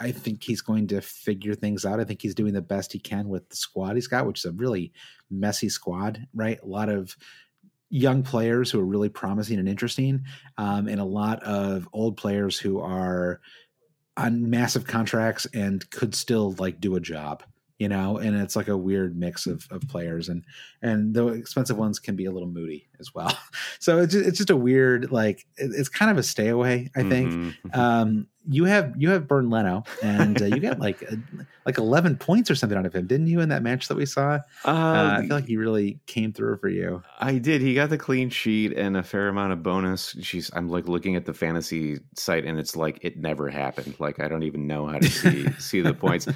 I 0.00 0.12
think 0.12 0.42
he's 0.42 0.60
going 0.60 0.86
to 0.88 1.00
figure 1.00 1.54
things 1.54 1.84
out. 1.84 2.00
I 2.00 2.04
think 2.04 2.22
he's 2.22 2.34
doing 2.34 2.54
the 2.54 2.62
best 2.62 2.92
he 2.92 2.98
can 2.98 3.28
with 3.28 3.48
the 3.48 3.56
squad 3.56 3.94
he's 3.94 4.06
got, 4.06 4.26
which 4.26 4.40
is 4.40 4.44
a 4.46 4.52
really 4.52 4.92
messy 5.30 5.68
squad, 5.68 6.26
right? 6.34 6.60
A 6.62 6.66
lot 6.66 6.88
of 6.88 7.16
young 7.90 8.22
players 8.22 8.70
who 8.70 8.80
are 8.80 8.86
really 8.86 9.08
promising 9.08 9.58
and 9.58 9.68
interesting, 9.68 10.24
um, 10.56 10.88
and 10.88 11.00
a 11.00 11.04
lot 11.04 11.42
of 11.42 11.88
old 11.92 12.16
players 12.16 12.58
who 12.58 12.80
are 12.80 13.40
on 14.16 14.48
massive 14.48 14.86
contracts 14.86 15.46
and 15.54 15.88
could 15.90 16.14
still 16.14 16.54
like 16.58 16.80
do 16.80 16.96
a 16.96 17.00
job 17.00 17.42
you 17.82 17.88
know 17.88 18.16
and 18.18 18.36
it's 18.36 18.54
like 18.54 18.68
a 18.68 18.76
weird 18.76 19.16
mix 19.16 19.46
of, 19.46 19.66
of 19.72 19.80
players 19.88 20.28
and 20.28 20.44
and 20.82 21.14
the 21.14 21.26
expensive 21.28 21.76
ones 21.76 21.98
can 21.98 22.14
be 22.14 22.26
a 22.26 22.30
little 22.30 22.48
moody 22.48 22.88
as 23.00 23.12
well 23.12 23.36
so 23.80 23.98
it's 23.98 24.12
just, 24.12 24.26
it's 24.26 24.38
just 24.38 24.50
a 24.50 24.56
weird 24.56 25.10
like 25.10 25.44
it's 25.56 25.88
kind 25.88 26.10
of 26.10 26.16
a 26.16 26.22
stay 26.22 26.48
away 26.48 26.90
i 26.94 27.02
think 27.02 27.32
mm-hmm. 27.32 27.80
um 27.80 28.28
you 28.48 28.64
have 28.64 28.94
you 28.96 29.10
have 29.10 29.28
Bernd 29.28 29.50
Leno, 29.50 29.84
and 30.02 30.40
uh, 30.40 30.46
you 30.46 30.58
got 30.58 30.78
like 30.78 31.02
like 31.64 31.78
eleven 31.78 32.16
points 32.16 32.50
or 32.50 32.54
something 32.54 32.76
out 32.76 32.86
of 32.86 32.94
him, 32.94 33.06
didn't 33.06 33.28
you? 33.28 33.40
In 33.40 33.48
that 33.50 33.62
match 33.62 33.88
that 33.88 33.96
we 33.96 34.06
saw, 34.06 34.40
uh, 34.64 34.68
uh, 34.68 35.16
I 35.18 35.20
feel 35.20 35.36
like 35.36 35.46
he 35.46 35.56
really 35.56 36.00
came 36.06 36.32
through 36.32 36.58
for 36.58 36.68
you. 36.68 37.02
I 37.20 37.38
did. 37.38 37.60
He 37.60 37.74
got 37.74 37.90
the 37.90 37.98
clean 37.98 38.30
sheet 38.30 38.72
and 38.72 38.96
a 38.96 39.02
fair 39.02 39.28
amount 39.28 39.52
of 39.52 39.62
bonus. 39.62 40.16
She's. 40.22 40.50
I'm 40.54 40.68
like 40.68 40.88
looking 40.88 41.14
at 41.16 41.24
the 41.24 41.34
fantasy 41.34 41.98
site, 42.16 42.44
and 42.44 42.58
it's 42.58 42.74
like 42.74 42.98
it 43.02 43.16
never 43.16 43.48
happened. 43.48 43.94
Like 43.98 44.20
I 44.20 44.28
don't 44.28 44.42
even 44.42 44.66
know 44.66 44.86
how 44.86 44.98
to 44.98 45.08
see 45.08 45.50
see 45.58 45.80
the 45.80 45.94
points. 45.94 46.26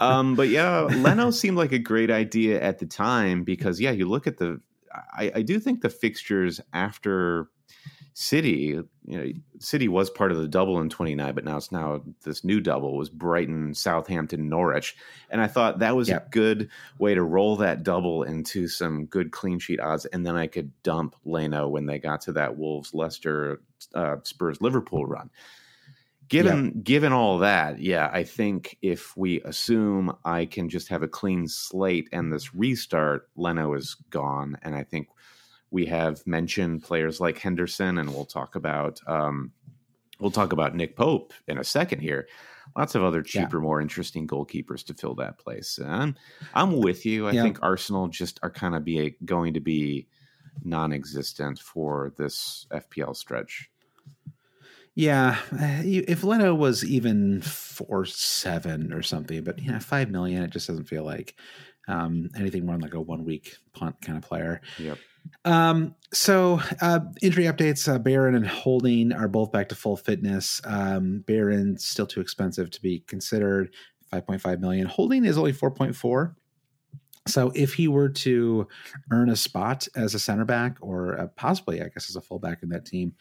Um, 0.00 0.34
but 0.34 0.48
yeah, 0.48 0.80
Leno 0.82 1.30
seemed 1.30 1.56
like 1.56 1.72
a 1.72 1.78
great 1.78 2.10
idea 2.10 2.60
at 2.60 2.78
the 2.78 2.86
time 2.86 3.44
because 3.44 3.80
yeah, 3.80 3.92
you 3.92 4.08
look 4.08 4.26
at 4.26 4.38
the. 4.38 4.60
I, 5.14 5.30
I 5.36 5.42
do 5.42 5.60
think 5.60 5.82
the 5.82 5.90
fixtures 5.90 6.60
after 6.72 7.48
City, 8.18 8.80
you 9.04 9.18
know, 9.18 9.30
City 9.58 9.88
was 9.88 10.08
part 10.08 10.32
of 10.32 10.38
the 10.38 10.48
double 10.48 10.80
in 10.80 10.88
29, 10.88 11.34
but 11.34 11.44
now 11.44 11.58
it's 11.58 11.70
now 11.70 12.02
this 12.24 12.44
new 12.44 12.62
double 12.62 12.96
was 12.96 13.10
Brighton, 13.10 13.74
Southampton, 13.74 14.48
Norwich. 14.48 14.96
And 15.28 15.42
I 15.42 15.46
thought 15.48 15.80
that 15.80 15.94
was 15.94 16.08
a 16.08 16.26
good 16.30 16.70
way 16.98 17.14
to 17.14 17.22
roll 17.22 17.56
that 17.56 17.82
double 17.82 18.22
into 18.22 18.68
some 18.68 19.04
good 19.04 19.32
clean 19.32 19.58
sheet 19.58 19.80
odds. 19.80 20.06
And 20.06 20.24
then 20.24 20.34
I 20.34 20.46
could 20.46 20.72
dump 20.82 21.14
Leno 21.26 21.68
when 21.68 21.84
they 21.84 21.98
got 21.98 22.22
to 22.22 22.32
that 22.32 22.56
Wolves, 22.56 22.94
Leicester, 22.94 23.60
uh, 23.94 24.16
Spurs, 24.22 24.62
Liverpool 24.62 25.04
run. 25.04 25.28
Given 26.28 26.80
given 26.80 27.12
all 27.12 27.38
that, 27.40 27.80
yeah, 27.80 28.08
I 28.10 28.24
think 28.24 28.78
if 28.80 29.14
we 29.14 29.42
assume 29.42 30.16
I 30.24 30.46
can 30.46 30.70
just 30.70 30.88
have 30.88 31.02
a 31.02 31.08
clean 31.08 31.48
slate 31.48 32.08
and 32.12 32.32
this 32.32 32.54
restart, 32.54 33.28
Leno 33.36 33.74
is 33.74 33.94
gone. 34.08 34.56
And 34.62 34.74
I 34.74 34.84
think 34.84 35.08
we 35.76 35.84
have 35.84 36.26
mentioned 36.26 36.82
players 36.82 37.20
like 37.20 37.36
Henderson, 37.36 37.98
and 37.98 38.08
we'll 38.08 38.24
talk 38.24 38.54
about 38.54 38.98
um, 39.06 39.52
we'll 40.18 40.30
talk 40.30 40.54
about 40.54 40.74
Nick 40.74 40.96
Pope 40.96 41.34
in 41.48 41.58
a 41.58 41.64
second 41.64 42.00
here. 42.00 42.28
Lots 42.74 42.94
of 42.94 43.04
other 43.04 43.20
cheaper, 43.20 43.58
yeah. 43.58 43.62
more 43.62 43.82
interesting 43.82 44.26
goalkeepers 44.26 44.82
to 44.86 44.94
fill 44.94 45.14
that 45.16 45.36
place. 45.36 45.76
And 45.76 45.92
I'm 45.92 46.16
I'm 46.54 46.80
with 46.80 47.04
you. 47.04 47.28
I 47.28 47.32
yeah. 47.32 47.42
think 47.42 47.58
Arsenal 47.60 48.08
just 48.08 48.40
are 48.42 48.48
kind 48.48 48.74
of 48.74 48.86
be 48.86 49.16
going 49.26 49.52
to 49.52 49.60
be 49.60 50.06
non-existent 50.64 51.58
for 51.58 52.10
this 52.16 52.66
FPL 52.72 53.14
stretch. 53.14 53.68
Yeah, 54.94 55.36
uh, 55.52 55.82
if 55.84 56.24
Leno 56.24 56.54
was 56.54 56.86
even 56.86 57.42
four 57.42 58.06
seven 58.06 58.94
or 58.94 59.02
something, 59.02 59.44
but 59.44 59.58
yeah, 59.58 59.78
five 59.78 60.10
million, 60.10 60.42
it 60.42 60.52
just 60.52 60.68
doesn't 60.68 60.88
feel 60.88 61.04
like 61.04 61.34
um, 61.88 62.30
anything 62.36 62.66
more 62.66 62.74
than 62.74 62.82
like 62.82 62.94
a 62.94 63.00
one 63.00 63.24
week 63.24 63.56
punt 63.72 64.00
kind 64.00 64.18
of 64.18 64.24
player. 64.24 64.60
Yep. 64.78 64.98
Um, 65.44 65.94
so 66.12 66.60
uh, 66.80 67.00
injury 67.22 67.44
updates: 67.44 67.92
uh, 67.92 67.98
Bellerín 67.98 68.36
and 68.36 68.46
Holding 68.46 69.12
are 69.12 69.28
both 69.28 69.52
back 69.52 69.68
to 69.70 69.74
full 69.74 69.96
fitness. 69.96 70.60
Um, 70.64 71.24
Bellerín 71.26 71.80
still 71.80 72.06
too 72.06 72.20
expensive 72.20 72.70
to 72.70 72.82
be 72.82 73.00
considered. 73.00 73.72
Five 74.10 74.26
point 74.26 74.40
five 74.40 74.60
million. 74.60 74.86
Holding 74.86 75.24
is 75.24 75.36
only 75.36 75.52
four 75.52 75.70
point 75.70 75.96
four. 75.96 76.36
So 77.26 77.50
if 77.56 77.74
he 77.74 77.88
were 77.88 78.08
to 78.08 78.68
earn 79.10 79.30
a 79.30 79.36
spot 79.36 79.88
as 79.96 80.14
a 80.14 80.18
center 80.20 80.44
back 80.44 80.78
or 80.80 81.18
uh, 81.18 81.26
possibly, 81.34 81.82
I 81.82 81.88
guess, 81.88 82.08
as 82.08 82.14
a 82.14 82.20
fullback 82.20 82.62
in 82.62 82.68
that 82.68 82.86
team, 82.86 83.14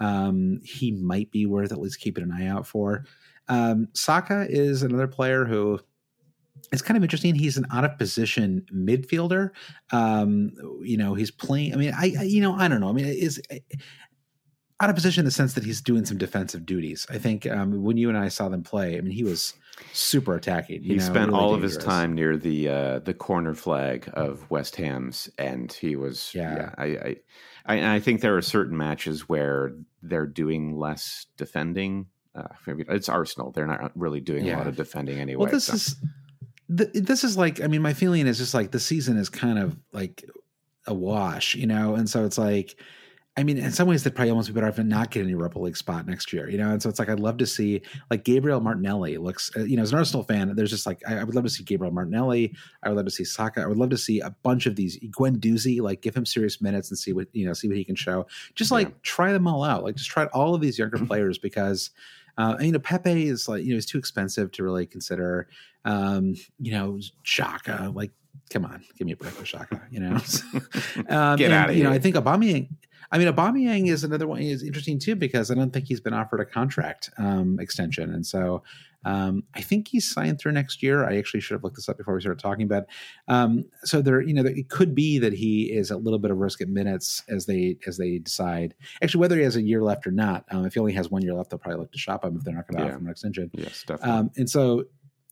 um, 0.00 0.60
he 0.64 0.90
might 0.90 1.30
be 1.30 1.46
worth 1.46 1.70
at 1.70 1.78
least 1.78 2.00
keeping 2.00 2.24
an 2.24 2.32
eye 2.32 2.48
out 2.48 2.66
for. 2.66 3.04
Um, 3.48 3.88
Saka 3.94 4.46
is 4.48 4.82
another 4.82 5.06
player 5.06 5.44
who 5.44 5.78
it's 6.70 6.82
kind 6.82 6.96
of 6.96 7.02
interesting. 7.02 7.34
He's 7.34 7.56
an 7.56 7.66
out 7.72 7.84
of 7.84 7.98
position 7.98 8.66
midfielder. 8.72 9.50
Um, 9.90 10.52
you 10.82 10.96
know, 10.96 11.14
he's 11.14 11.30
playing. 11.30 11.74
I 11.74 11.76
mean, 11.76 11.92
I, 11.96 12.12
I, 12.18 12.22
you 12.22 12.40
know, 12.40 12.54
I 12.54 12.68
don't 12.68 12.80
know. 12.80 12.88
I 12.88 12.92
mean, 12.92 13.06
is 13.06 13.40
out 14.82 14.90
of 14.90 14.96
position 14.96 15.20
in 15.20 15.24
the 15.24 15.30
sense 15.30 15.54
that 15.54 15.64
he's 15.64 15.80
doing 15.80 16.04
some 16.04 16.18
defensive 16.18 16.66
duties. 16.66 17.06
I 17.08 17.18
think 17.18 17.46
um, 17.46 17.82
when 17.82 17.96
you 17.96 18.08
and 18.08 18.18
I 18.18 18.28
saw 18.28 18.48
them 18.48 18.62
play, 18.64 18.98
I 18.98 19.00
mean, 19.00 19.12
he 19.12 19.22
was 19.22 19.54
super 19.92 20.34
attacking. 20.34 20.82
he 20.82 20.96
know, 20.96 21.02
spent 21.02 21.30
really 21.30 21.40
all 21.40 21.52
dangerous. 21.52 21.74
of 21.74 21.80
his 21.80 21.86
time 21.86 22.14
near 22.14 22.36
the 22.36 22.68
uh, 22.68 22.98
the 22.98 23.14
corner 23.14 23.54
flag 23.54 24.10
of 24.14 24.50
West 24.50 24.76
Ham's, 24.76 25.30
and 25.38 25.72
he 25.72 25.94
was. 25.94 26.32
Yeah, 26.34 26.54
yeah 26.54 26.70
I, 26.76 26.84
I, 26.84 27.16
I, 27.64 27.94
I 27.96 28.00
think 28.00 28.20
there 28.20 28.36
are 28.36 28.42
certain 28.42 28.76
matches 28.76 29.28
where 29.28 29.72
they're 30.02 30.26
doing 30.26 30.76
less 30.76 31.26
defending. 31.36 32.06
Uh, 32.34 32.48
it's 32.66 33.08
Arsenal; 33.08 33.52
they're 33.52 33.66
not 33.68 33.92
really 33.94 34.20
doing 34.20 34.44
yeah. 34.44 34.56
a 34.56 34.58
lot 34.58 34.66
of 34.66 34.74
defending 34.74 35.20
anyway. 35.20 35.42
Well, 35.42 35.52
this 35.52 35.66
so. 35.66 35.74
is 35.74 35.96
this 36.72 37.24
is 37.24 37.36
like, 37.36 37.60
I 37.60 37.66
mean, 37.66 37.82
my 37.82 37.92
feeling 37.92 38.26
is 38.26 38.38
just 38.38 38.54
like 38.54 38.70
the 38.70 38.80
season 38.80 39.18
is 39.18 39.28
kind 39.28 39.58
of 39.58 39.76
like 39.92 40.24
a 40.86 40.94
wash, 40.94 41.54
you 41.54 41.66
know, 41.66 41.94
and 41.94 42.08
so 42.08 42.24
it's 42.24 42.38
like, 42.38 42.76
I 43.34 43.44
mean, 43.44 43.56
in 43.56 43.72
some 43.72 43.88
ways, 43.88 44.04
they'd 44.04 44.14
probably 44.14 44.30
almost 44.30 44.48
be 44.48 44.54
better 44.54 44.66
off 44.66 44.76
not 44.78 45.10
getting 45.10 45.28
a 45.28 45.30
Europa 45.30 45.58
League 45.58 45.76
spot 45.76 46.06
next 46.06 46.34
year, 46.34 46.50
you 46.50 46.58
know. 46.58 46.70
And 46.70 46.82
so 46.82 46.90
it's 46.90 46.98
like 46.98 47.08
I'd 47.08 47.18
love 47.18 47.38
to 47.38 47.46
see 47.46 47.80
like 48.10 48.24
Gabriel 48.24 48.60
Martinelli 48.60 49.16
looks, 49.16 49.50
uh, 49.56 49.60
you 49.60 49.76
know, 49.76 49.82
as 49.82 49.90
an 49.90 49.96
Arsenal 49.96 50.22
fan, 50.22 50.54
there's 50.54 50.68
just 50.68 50.84
like 50.84 51.00
I, 51.08 51.16
I, 51.16 51.24
would 51.24 51.34
love 51.34 51.44
to 51.44 51.50
see 51.50 51.64
Gabriel 51.64 51.94
Martinelli. 51.94 52.54
I 52.82 52.90
would 52.90 52.96
love 52.96 53.06
to 53.06 53.10
see 53.10 53.24
Saka. 53.24 53.62
I 53.62 53.66
would 53.66 53.78
love 53.78 53.88
to 53.88 53.96
see 53.96 54.20
a 54.20 54.28
bunch 54.42 54.66
of 54.66 54.76
these 54.76 54.98
Guendouzi, 54.98 55.80
like 55.80 56.02
give 56.02 56.14
him 56.14 56.26
serious 56.26 56.60
minutes 56.60 56.90
and 56.90 56.98
see 56.98 57.14
what 57.14 57.28
you 57.32 57.46
know, 57.46 57.54
see 57.54 57.68
what 57.68 57.78
he 57.78 57.84
can 57.84 57.96
show. 57.96 58.26
Just 58.54 58.70
like 58.70 58.88
yeah. 58.88 58.94
try 59.02 59.32
them 59.32 59.46
all 59.46 59.64
out, 59.64 59.82
like 59.82 59.96
just 59.96 60.10
try 60.10 60.26
all 60.26 60.54
of 60.54 60.60
these 60.60 60.78
younger 60.78 60.98
players 61.06 61.38
because 61.38 61.90
uh, 62.38 62.56
you 62.60 62.72
know, 62.72 62.78
Pepe 62.78 63.28
is 63.28 63.48
like, 63.48 63.62
you 63.62 63.70
know, 63.70 63.74
he's 63.74 63.86
too 63.86 63.98
expensive 63.98 64.50
to 64.52 64.62
really 64.62 64.86
consider. 64.86 65.48
Um, 65.84 66.34
you 66.58 66.72
know, 66.72 66.98
Xhaka, 67.24 67.94
like, 67.94 68.10
come 68.50 68.64
on, 68.64 68.82
give 68.96 69.06
me 69.06 69.12
a 69.12 69.16
break 69.16 69.38
with 69.38 69.48
Xhaka, 69.48 69.80
you 69.90 70.00
know. 70.00 70.14
um, 71.14 71.36
Get 71.36 71.46
and, 71.46 71.54
out 71.54 71.68
of 71.68 71.74
here. 71.74 71.84
You 71.84 71.84
know, 71.84 71.94
I 71.94 71.98
think 71.98 72.16
Aubameyang. 72.16 72.68
I 73.10 73.18
mean, 73.18 73.28
Aubameyang 73.28 73.90
is 73.90 74.04
another 74.04 74.26
one. 74.26 74.40
is 74.40 74.62
interesting 74.62 74.98
too 74.98 75.14
because 75.14 75.50
I 75.50 75.54
don't 75.54 75.70
think 75.70 75.86
he's 75.86 76.00
been 76.00 76.14
offered 76.14 76.40
a 76.40 76.46
contract 76.46 77.10
um, 77.18 77.58
extension, 77.60 78.14
and 78.14 78.24
so 78.24 78.62
um, 79.04 79.44
I 79.54 79.60
think 79.60 79.88
he's 79.88 80.10
signed 80.10 80.38
through 80.38 80.52
next 80.52 80.82
year. 80.82 81.04
I 81.04 81.16
actually 81.16 81.40
should 81.40 81.54
have 81.54 81.64
looked 81.64 81.76
this 81.76 81.88
up 81.88 81.98
before 81.98 82.14
we 82.14 82.20
started 82.20 82.40
talking 82.40 82.64
about. 82.64 82.84
Um, 83.28 83.64
so 83.84 84.02
there, 84.02 84.20
you 84.20 84.34
know, 84.34 84.42
it 84.44 84.68
could 84.68 84.94
be 84.94 85.18
that 85.18 85.32
he 85.32 85.72
is 85.72 85.90
a 85.90 85.96
little 85.96 86.18
bit 86.18 86.30
of 86.30 86.38
risk 86.38 86.60
at 86.60 86.68
minutes 86.68 87.22
as 87.28 87.46
they 87.46 87.78
as 87.86 87.96
they 87.96 88.18
decide. 88.18 88.74
Actually, 89.02 89.20
whether 89.20 89.36
he 89.36 89.42
has 89.42 89.56
a 89.56 89.62
year 89.62 89.82
left 89.82 90.06
or 90.06 90.12
not, 90.12 90.44
um, 90.50 90.64
if 90.64 90.74
he 90.74 90.80
only 90.80 90.92
has 90.92 91.10
one 91.10 91.22
year 91.22 91.34
left, 91.34 91.50
they'll 91.50 91.58
probably 91.58 91.80
look 91.80 91.92
to 91.92 91.98
shop 91.98 92.24
him 92.24 92.36
if 92.36 92.44
they're 92.44 92.54
not 92.54 92.68
going 92.68 92.78
to 92.78 92.84
yeah. 92.84 92.90
offer 92.90 92.98
him 92.98 93.06
an 93.06 93.10
extension. 93.10 93.50
Yes, 93.54 93.84
definitely. 93.86 94.10
Um, 94.10 94.30
and 94.36 94.48
so 94.48 94.84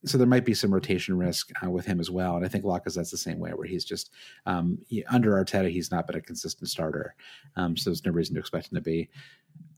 so 0.05 0.17
there 0.17 0.27
might 0.27 0.45
be 0.45 0.55
some 0.55 0.73
rotation 0.73 1.17
risk 1.17 1.51
uh, 1.63 1.71
with 1.71 1.85
him 1.85 2.01
as 2.01 2.11
well. 2.11 2.37
And 2.37 2.45
I 2.45 2.49
think 2.49 2.65
Lacazette's 2.65 3.11
the 3.11 3.19
same 3.19 3.39
way, 3.39 3.51
where 3.51 3.67
he's 3.67 3.85
just 3.85 4.11
um, 4.47 4.79
he, 4.87 5.05
under 5.05 5.33
Arteta, 5.33 5.71
he's 5.71 5.91
not 5.91 6.07
been 6.07 6.17
a 6.17 6.23
consistent 6.23 6.71
starter. 6.71 7.15
Um, 7.57 7.77
so 7.77 7.91
there's 7.91 8.05
no 8.05 8.13
reason 8.13 8.35
to 8.35 8.41
expect 8.41 8.73
him 8.73 8.77
to 8.77 8.81
be. 8.81 9.11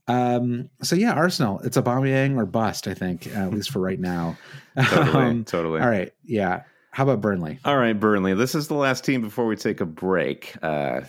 Um, 0.07 0.69
so 0.81 0.95
yeah, 0.95 1.13
Arsenal, 1.13 1.59
it's 1.59 1.77
a 1.77 1.81
Aubameyang 1.81 2.37
or 2.37 2.45
bust, 2.45 2.87
I 2.87 2.93
think, 2.93 3.27
uh, 3.27 3.39
at 3.39 3.51
least 3.51 3.71
for 3.71 3.79
right 3.79 3.99
now. 3.99 4.37
totally, 4.81 5.25
um, 5.25 5.45
totally. 5.45 5.81
All 5.81 5.89
right, 5.89 6.13
yeah. 6.23 6.63
How 6.91 7.03
about 7.03 7.21
Burnley? 7.21 7.59
All 7.65 7.77
right, 7.77 7.99
Burnley. 7.99 8.33
This 8.35 8.53
is 8.53 8.67
the 8.67 8.75
last 8.75 9.03
team 9.03 9.21
before 9.21 9.47
we 9.47 9.55
take 9.55 9.81
a 9.81 9.85
break. 9.85 10.55
Uh, 10.61 11.01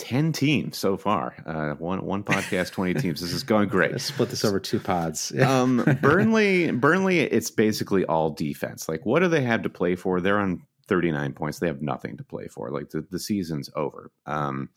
10 0.00 0.32
teams 0.32 0.78
so 0.78 0.96
far. 0.96 1.34
Uh, 1.46 1.74
one 1.74 2.04
one 2.04 2.24
podcast, 2.24 2.72
20 2.72 2.94
teams. 2.94 3.20
This 3.20 3.32
is 3.32 3.42
going 3.42 3.68
great. 3.68 3.92
Let's 3.92 4.04
split 4.14 4.30
this 4.30 4.44
over 4.44 4.58
two 4.58 4.80
pods. 4.80 5.30
um, 5.40 5.84
Burnley, 6.00 6.70
Burnley, 6.72 7.20
it's 7.20 7.50
basically 7.50 8.04
all 8.06 8.30
defense. 8.30 8.88
Like, 8.88 9.04
what 9.04 9.20
do 9.20 9.28
they 9.28 9.42
have 9.42 9.62
to 9.62 9.68
play 9.68 9.94
for? 9.96 10.20
They're 10.20 10.38
on 10.38 10.62
39 10.90 11.34
points. 11.34 11.60
They 11.60 11.68
have 11.68 11.80
nothing 11.80 12.16
to 12.16 12.24
play 12.24 12.48
for. 12.48 12.70
Like 12.70 12.90
the, 12.90 13.06
the 13.10 13.20
season's 13.20 13.70
over. 13.76 14.10
Um, 14.26 14.70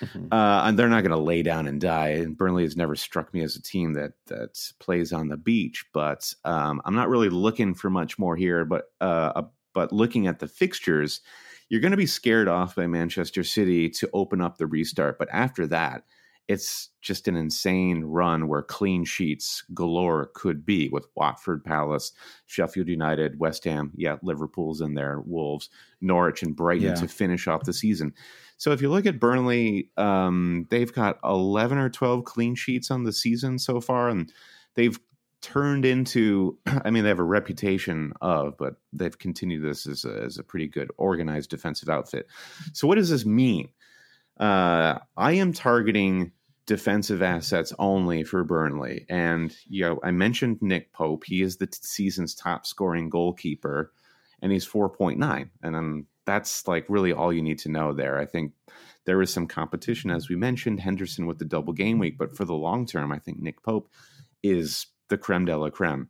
mm-hmm. 0.00 0.32
uh, 0.32 0.62
and 0.66 0.78
they're 0.78 0.88
not 0.88 1.02
going 1.02 1.16
to 1.16 1.22
lay 1.22 1.42
down 1.42 1.68
and 1.68 1.78
die. 1.78 2.08
And 2.08 2.36
Burnley 2.36 2.62
has 2.62 2.74
never 2.74 2.96
struck 2.96 3.34
me 3.34 3.42
as 3.42 3.54
a 3.54 3.62
team 3.62 3.92
that 3.92 4.14
that 4.26 4.58
plays 4.80 5.12
on 5.12 5.28
the 5.28 5.36
beach. 5.36 5.84
But 5.92 6.32
um, 6.46 6.80
I'm 6.86 6.94
not 6.94 7.10
really 7.10 7.28
looking 7.28 7.74
for 7.74 7.90
much 7.90 8.18
more 8.18 8.34
here. 8.34 8.64
But 8.64 8.86
uh, 9.02 9.42
but 9.74 9.92
looking 9.92 10.26
at 10.26 10.38
the 10.38 10.48
fixtures, 10.48 11.20
you're 11.68 11.82
going 11.82 11.90
to 11.90 11.98
be 11.98 12.06
scared 12.06 12.48
off 12.48 12.74
by 12.74 12.86
Manchester 12.86 13.44
City 13.44 13.90
to 13.90 14.08
open 14.14 14.40
up 14.40 14.56
the 14.56 14.66
restart. 14.66 15.18
But 15.18 15.28
after 15.30 15.66
that, 15.66 16.04
it's 16.48 16.88
just 17.02 17.28
an 17.28 17.36
insane 17.36 18.04
run 18.04 18.48
where 18.48 18.62
clean 18.62 19.04
sheets 19.04 19.62
galore 19.74 20.30
could 20.34 20.64
be 20.64 20.88
with 20.88 21.06
Watford, 21.14 21.62
Palace, 21.62 22.12
Sheffield 22.46 22.88
United, 22.88 23.38
West 23.38 23.64
Ham, 23.64 23.92
yeah, 23.94 24.16
Liverpool's 24.22 24.80
in 24.80 24.94
there, 24.94 25.20
Wolves, 25.20 25.68
Norwich, 26.00 26.42
and 26.42 26.56
Brighton 26.56 26.88
yeah. 26.88 26.94
to 26.94 27.06
finish 27.06 27.46
off 27.46 27.64
the 27.64 27.74
season. 27.74 28.14
So 28.56 28.72
if 28.72 28.80
you 28.80 28.90
look 28.90 29.04
at 29.04 29.20
Burnley, 29.20 29.90
um, 29.98 30.66
they've 30.70 30.92
got 30.92 31.18
11 31.22 31.76
or 31.76 31.90
12 31.90 32.24
clean 32.24 32.54
sheets 32.54 32.90
on 32.90 33.04
the 33.04 33.12
season 33.12 33.58
so 33.58 33.80
far, 33.80 34.08
and 34.08 34.32
they've 34.74 34.98
turned 35.40 35.84
into 35.84 36.58
i 36.84 36.90
mean 36.90 37.04
they 37.04 37.08
have 37.10 37.20
a 37.20 37.24
reputation 37.24 38.12
of 38.20 38.56
but 38.58 38.74
they've 38.92 39.20
continued 39.20 39.62
this 39.62 39.86
as 39.86 40.04
a, 40.04 40.22
as 40.24 40.36
a 40.36 40.42
pretty 40.42 40.66
good 40.66 40.90
organized 40.96 41.48
defensive 41.48 41.88
outfit 41.88 42.26
so 42.72 42.88
what 42.88 42.96
does 42.96 43.08
this 43.08 43.24
mean 43.24 43.68
uh, 44.40 44.98
i 45.16 45.32
am 45.32 45.52
targeting 45.52 46.32
defensive 46.68 47.22
assets 47.22 47.72
only 47.78 48.22
for 48.22 48.44
Burnley. 48.44 49.06
And 49.08 49.56
you 49.66 49.84
know, 49.84 49.98
I 50.04 50.10
mentioned 50.10 50.58
Nick 50.60 50.92
Pope. 50.92 51.24
He 51.24 51.40
is 51.40 51.56
the 51.56 51.66
t- 51.66 51.78
season's 51.80 52.34
top 52.34 52.66
scoring 52.66 53.08
goalkeeper, 53.08 53.90
and 54.42 54.52
he's 54.52 54.66
four 54.66 54.90
point 54.90 55.18
nine. 55.18 55.50
And 55.62 55.74
then 55.74 56.06
that's 56.26 56.68
like 56.68 56.84
really 56.88 57.12
all 57.12 57.32
you 57.32 57.42
need 57.42 57.58
to 57.60 57.70
know 57.70 57.94
there. 57.94 58.18
I 58.18 58.26
think 58.26 58.52
there 59.06 59.22
is 59.22 59.32
some 59.32 59.46
competition, 59.46 60.10
as 60.10 60.28
we 60.28 60.36
mentioned, 60.36 60.80
Henderson 60.80 61.26
with 61.26 61.38
the 61.38 61.46
double 61.46 61.72
game 61.72 61.98
week, 61.98 62.18
but 62.18 62.36
for 62.36 62.44
the 62.44 62.54
long 62.54 62.84
term, 62.84 63.10
I 63.10 63.18
think 63.18 63.40
Nick 63.40 63.62
Pope 63.62 63.88
is 64.42 64.86
the 65.08 65.16
creme 65.16 65.46
de 65.46 65.56
la 65.56 65.70
creme. 65.70 66.08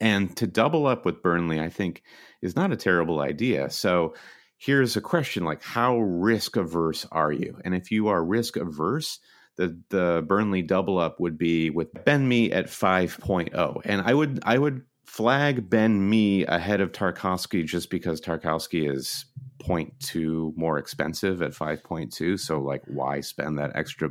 And 0.00 0.34
to 0.38 0.46
double 0.46 0.86
up 0.86 1.04
with 1.04 1.22
Burnley, 1.22 1.60
I 1.60 1.68
think, 1.68 2.02
is 2.40 2.56
not 2.56 2.72
a 2.72 2.76
terrible 2.76 3.20
idea. 3.20 3.68
So 3.68 4.14
here's 4.56 4.96
a 4.96 5.02
question 5.02 5.44
like, 5.44 5.62
how 5.62 5.98
risk 5.98 6.56
averse 6.56 7.04
are 7.12 7.32
you? 7.32 7.58
And 7.64 7.74
if 7.74 7.90
you 7.90 8.08
are 8.08 8.24
risk 8.24 8.56
averse, 8.56 9.18
the, 9.58 9.76
the 9.90 10.24
Burnley 10.26 10.62
double 10.62 10.98
up 10.98 11.20
would 11.20 11.36
be 11.36 11.68
with 11.68 11.88
Ben 12.04 12.26
Mee 12.28 12.50
at 12.52 12.66
5.0. 12.66 13.82
And 13.84 14.00
I 14.00 14.14
would 14.14 14.40
I 14.44 14.56
would 14.56 14.82
flag 15.04 15.68
Ben 15.68 16.08
Mee 16.08 16.46
ahead 16.46 16.80
of 16.80 16.92
Tarkowski 16.92 17.66
just 17.66 17.90
because 17.90 18.20
Tarkowski 18.20 18.88
is 18.88 19.26
0.2 19.64 20.56
more 20.56 20.78
expensive 20.78 21.42
at 21.42 21.50
5.2. 21.50 22.38
So, 22.38 22.60
like, 22.60 22.82
why 22.86 23.20
spend 23.20 23.58
that 23.58 23.72
extra 23.74 24.08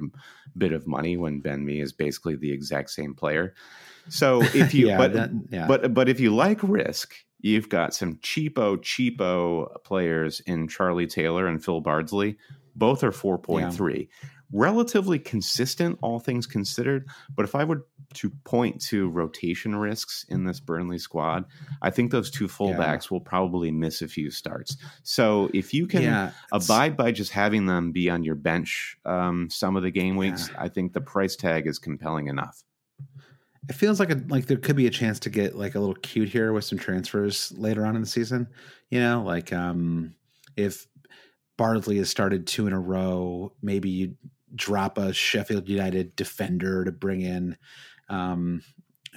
bit 0.58 0.74
of 0.74 0.86
money 0.86 1.16
when 1.16 1.40
Ben 1.40 1.66
Mee 1.66 1.80
is 1.80 1.94
basically 1.94 2.36
the 2.36 2.52
exact 2.52 2.90
same 2.90 3.14
player? 3.14 3.56
So, 4.10 4.42
if 4.54 4.74
you, 4.74 4.88
yeah, 4.88 4.98
but, 4.98 5.14
that, 5.14 5.30
yeah. 5.50 5.66
but, 5.66 5.94
but 5.94 6.10
if 6.10 6.20
you 6.20 6.36
like 6.36 6.60
risk, 6.62 7.16
you've 7.40 7.70
got 7.70 7.94
some 7.94 8.16
cheapo, 8.18 8.78
cheapo 8.78 9.82
players 9.86 10.42
in 10.42 10.68
Charlie 10.68 11.08
Taylor 11.08 11.48
and 11.48 11.64
Phil 11.64 11.80
Bardsley. 11.80 12.38
Both 12.76 13.04
are 13.04 13.12
4.3. 13.12 14.00
Yeah 14.00 14.28
relatively 14.52 15.20
consistent, 15.20 16.00
all 16.02 16.20
things 16.20 16.46
considered. 16.46 17.08
But 17.36 17.44
if 17.44 17.56
I 17.56 17.64
were 17.64 17.86
to 18.16 18.30
point 18.46 18.82
to 18.84 19.10
rotation 19.10 19.76
risks 19.76 20.26
in 20.30 20.46
this 20.46 20.60
Burnley 20.60 20.98
squad, 20.98 21.46
I 21.82 21.90
think 21.90 22.12
those 22.12 22.32
two 22.32 22.48
fullbacks 22.48 23.04
yeah. 23.04 23.08
will 23.12 23.22
probably 23.22 23.72
miss 23.72 24.02
a 24.02 24.08
few 24.08 24.32
starts. 24.32 24.78
So 25.04 25.50
if 25.54 25.74
you 25.74 25.88
can 25.88 26.04
yeah, 26.04 26.32
abide 26.52 26.96
by 26.96 27.12
just 27.12 27.32
having 27.32 27.66
them 27.66 27.92
be 27.92 28.10
on 28.10 28.24
your 28.24 28.36
bench 28.36 28.98
um, 29.06 29.50
some 29.50 29.76
of 29.76 29.84
the 29.84 29.92
game 29.92 30.16
weeks, 30.16 30.50
yeah. 30.50 30.64
I 30.64 30.70
think 30.70 30.94
the 30.94 31.02
price 31.02 31.36
tag 31.36 31.68
is 31.68 31.80
compelling 31.80 32.28
enough. 32.28 32.64
It 33.70 33.74
feels 33.74 34.00
like 34.00 34.12
a 34.12 34.24
like 34.30 34.46
there 34.46 34.58
could 34.58 34.78
be 34.78 34.88
a 34.88 34.92
chance 34.92 35.20
to 35.22 35.30
get 35.30 35.58
like 35.58 35.76
a 35.76 35.80
little 35.80 35.96
cute 35.96 36.30
here 36.30 36.54
with 36.54 36.64
some 36.64 36.78
transfers 36.78 37.52
later 37.58 37.86
on 37.86 37.96
in 37.96 38.02
the 38.02 38.08
season. 38.08 38.48
You 38.90 39.02
know, 39.02 39.24
like 39.24 39.52
um 39.52 40.16
if 40.56 40.88
Bardsley 41.58 41.98
has 41.98 42.10
started 42.10 42.48
two 42.48 42.68
in 42.68 42.74
a 42.74 42.80
row, 42.80 43.52
maybe 43.62 43.90
you 43.90 44.16
drop 44.56 44.98
a 44.98 45.14
Sheffield 45.14 45.68
United 45.68 46.16
defender 46.16 46.86
to 46.86 46.92
bring 46.92 47.22
in 47.22 47.58
um 48.10 48.62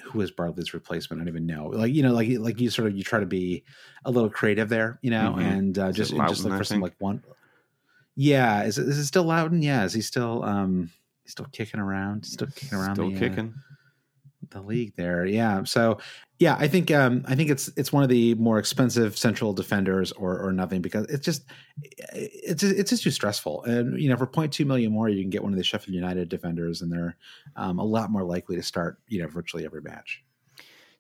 who 0.04 0.20
is 0.20 0.30
Bardsley's 0.30 0.74
replacement? 0.74 1.20
I 1.20 1.24
don't 1.24 1.28
even 1.32 1.46
know. 1.46 1.66
Like 1.66 1.92
you 1.92 2.02
know, 2.02 2.12
like 2.12 2.28
like 2.38 2.60
you 2.60 2.70
sort 2.70 2.88
of 2.88 2.96
you 2.96 3.04
try 3.04 3.20
to 3.20 3.26
be 3.26 3.64
a 4.04 4.10
little 4.10 4.30
creative 4.30 4.68
there, 4.68 4.98
you 5.02 5.10
know, 5.10 5.34
mm-hmm. 5.36 5.40
and 5.40 5.78
uh, 5.78 5.92
just 5.92 6.12
Lowton, 6.12 6.34
just 6.34 6.44
look 6.44 6.58
for 6.58 6.64
some 6.64 6.80
like 6.80 6.94
one. 6.98 7.22
Yeah, 8.16 8.64
is 8.64 8.78
it, 8.78 8.88
is 8.88 8.98
it 8.98 9.06
still 9.06 9.24
Lowton? 9.24 9.62
Yeah, 9.62 9.84
is 9.84 9.92
he 9.92 10.00
still 10.00 10.42
um 10.44 10.90
he's 11.22 11.32
still 11.32 11.46
kicking 11.52 11.80
around? 11.80 12.24
Still 12.24 12.48
kicking 12.48 12.78
around? 12.78 12.96
Still 12.96 13.10
the, 13.10 13.18
kicking. 13.18 13.54
Uh, 13.56 13.69
the 14.50 14.60
league 14.60 14.94
there. 14.96 15.24
Yeah. 15.26 15.64
So 15.64 15.98
yeah, 16.38 16.56
I 16.58 16.68
think 16.68 16.90
um, 16.90 17.24
I 17.28 17.34
think 17.34 17.50
it's 17.50 17.68
it's 17.76 17.92
one 17.92 18.02
of 18.02 18.08
the 18.08 18.34
more 18.36 18.58
expensive 18.58 19.16
central 19.16 19.52
defenders 19.52 20.10
or 20.12 20.38
or 20.38 20.52
nothing 20.52 20.80
because 20.80 21.06
it's 21.06 21.24
just 21.24 21.44
it's 22.14 22.62
it's 22.62 22.90
just 22.90 23.02
too 23.02 23.10
stressful. 23.10 23.64
And 23.64 24.00
you 24.00 24.08
know, 24.08 24.16
for 24.16 24.26
0.2 24.26 24.64
million 24.66 24.92
more, 24.92 25.08
you 25.08 25.22
can 25.22 25.30
get 25.30 25.42
one 25.42 25.52
of 25.52 25.58
the 25.58 25.64
Sheffield 25.64 25.94
United 25.94 26.28
defenders, 26.28 26.80
and 26.80 26.90
they're 26.90 27.16
um, 27.56 27.78
a 27.78 27.84
lot 27.84 28.10
more 28.10 28.24
likely 28.24 28.56
to 28.56 28.62
start 28.62 28.98
you 29.08 29.20
know 29.20 29.28
virtually 29.28 29.64
every 29.64 29.82
match. 29.82 30.22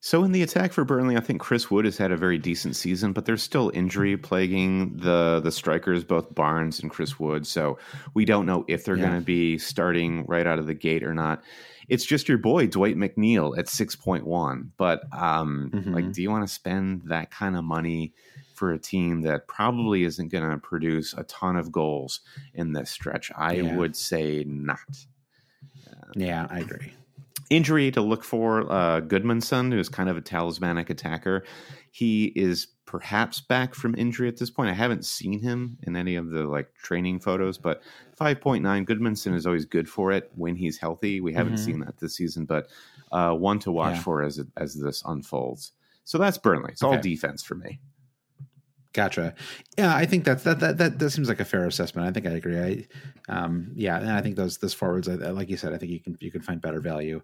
So 0.02 0.24
in 0.24 0.32
the 0.32 0.42
attack 0.42 0.72
for 0.72 0.82
Burnley, 0.82 1.16
I 1.16 1.20
think 1.20 1.42
Chris 1.42 1.70
Wood 1.70 1.84
has 1.84 1.98
had 1.98 2.10
a 2.10 2.16
very 2.16 2.38
decent 2.38 2.74
season, 2.74 3.12
but 3.12 3.26
there's 3.26 3.42
still 3.42 3.70
injury 3.74 4.16
plaguing 4.16 4.96
the 4.96 5.40
the 5.44 5.52
strikers, 5.52 6.04
both 6.04 6.34
Barnes 6.34 6.80
and 6.80 6.90
Chris 6.90 7.18
Wood. 7.18 7.46
So 7.46 7.78
we 8.14 8.24
don't 8.24 8.46
know 8.46 8.64
if 8.66 8.84
they're 8.84 8.96
yeah. 8.96 9.06
going 9.06 9.20
to 9.20 9.24
be 9.24 9.58
starting 9.58 10.24
right 10.26 10.46
out 10.46 10.58
of 10.58 10.66
the 10.66 10.74
gate 10.74 11.02
or 11.02 11.14
not 11.14 11.42
it's 11.90 12.06
just 12.06 12.28
your 12.28 12.38
boy 12.38 12.68
Dwight 12.68 12.96
McNeil 12.96 13.58
at 13.58 13.68
six 13.68 13.94
point 13.94 14.26
one. 14.26 14.72
But 14.78 15.02
um, 15.12 15.70
mm-hmm. 15.74 15.92
like, 15.92 16.12
do 16.12 16.22
you 16.22 16.30
want 16.30 16.46
to 16.46 16.52
spend 16.52 17.02
that 17.06 17.30
kind 17.30 17.56
of 17.56 17.64
money 17.64 18.14
for 18.54 18.72
a 18.72 18.78
team 18.78 19.22
that 19.22 19.48
probably 19.48 20.04
isn't 20.04 20.28
going 20.28 20.48
to 20.48 20.56
produce 20.58 21.12
a 21.14 21.24
ton 21.24 21.56
of 21.56 21.72
goals 21.72 22.20
in 22.54 22.72
this 22.72 22.90
stretch? 22.90 23.30
I 23.36 23.54
yeah. 23.54 23.76
would 23.76 23.96
say 23.96 24.44
not. 24.46 24.78
Uh, 25.86 26.12
yeah, 26.14 26.46
I 26.48 26.60
agree. 26.60 26.94
Injury 27.50 27.90
to 27.90 28.00
look 28.00 28.22
for 28.22 28.70
uh, 28.70 29.00
Gudmundsson, 29.00 29.72
who's 29.72 29.88
kind 29.88 30.08
of 30.08 30.16
a 30.16 30.20
talismanic 30.20 30.88
attacker. 30.88 31.44
He 31.90 32.26
is 32.36 32.68
perhaps 32.90 33.40
back 33.40 33.72
from 33.72 33.94
injury 33.96 34.26
at 34.26 34.36
this 34.36 34.50
point. 34.50 34.68
I 34.68 34.72
haven't 34.72 35.04
seen 35.04 35.38
him 35.38 35.78
in 35.84 35.94
any 35.94 36.16
of 36.16 36.30
the 36.30 36.42
like 36.42 36.74
training 36.74 37.20
photos, 37.20 37.56
but 37.56 37.82
5.9 38.20 38.60
Gudmundsson 38.84 39.32
is 39.32 39.46
always 39.46 39.64
good 39.64 39.88
for 39.88 40.10
it 40.10 40.28
when 40.34 40.56
he's 40.56 40.76
healthy. 40.76 41.20
We 41.20 41.32
haven't 41.32 41.54
mm-hmm. 41.54 41.64
seen 41.64 41.80
that 41.80 41.98
this 41.98 42.16
season, 42.16 42.46
but 42.46 42.66
uh, 43.12 43.32
one 43.34 43.60
to 43.60 43.70
watch 43.70 43.94
yeah. 43.94 44.02
for 44.02 44.22
as 44.24 44.40
as 44.56 44.74
this 44.74 45.04
unfolds. 45.06 45.70
So 46.02 46.18
that's 46.18 46.36
Burnley. 46.36 46.72
It's 46.72 46.82
okay. 46.82 46.96
all 46.96 47.00
defense 47.00 47.44
for 47.44 47.54
me. 47.54 47.78
Gotcha. 48.92 49.36
Yeah, 49.78 49.94
I 49.94 50.04
think 50.04 50.24
that's 50.24 50.42
that, 50.42 50.58
that 50.58 50.78
that 50.78 50.98
that 50.98 51.10
seems 51.10 51.28
like 51.28 51.38
a 51.38 51.44
fair 51.44 51.68
assessment. 51.68 52.08
I 52.08 52.10
think 52.10 52.26
I 52.26 52.36
agree. 52.36 52.58
I, 52.58 53.32
um, 53.32 53.70
yeah, 53.76 53.98
and 53.98 54.10
I 54.10 54.20
think 54.20 54.34
those 54.34 54.58
those 54.58 54.74
forwards, 54.74 55.08
I, 55.08 55.14
like 55.14 55.48
you 55.48 55.56
said, 55.56 55.72
I 55.72 55.78
think 55.78 55.92
you 55.92 56.00
can 56.00 56.18
you 56.18 56.32
can 56.32 56.42
find 56.42 56.60
better 56.60 56.80
value 56.80 57.22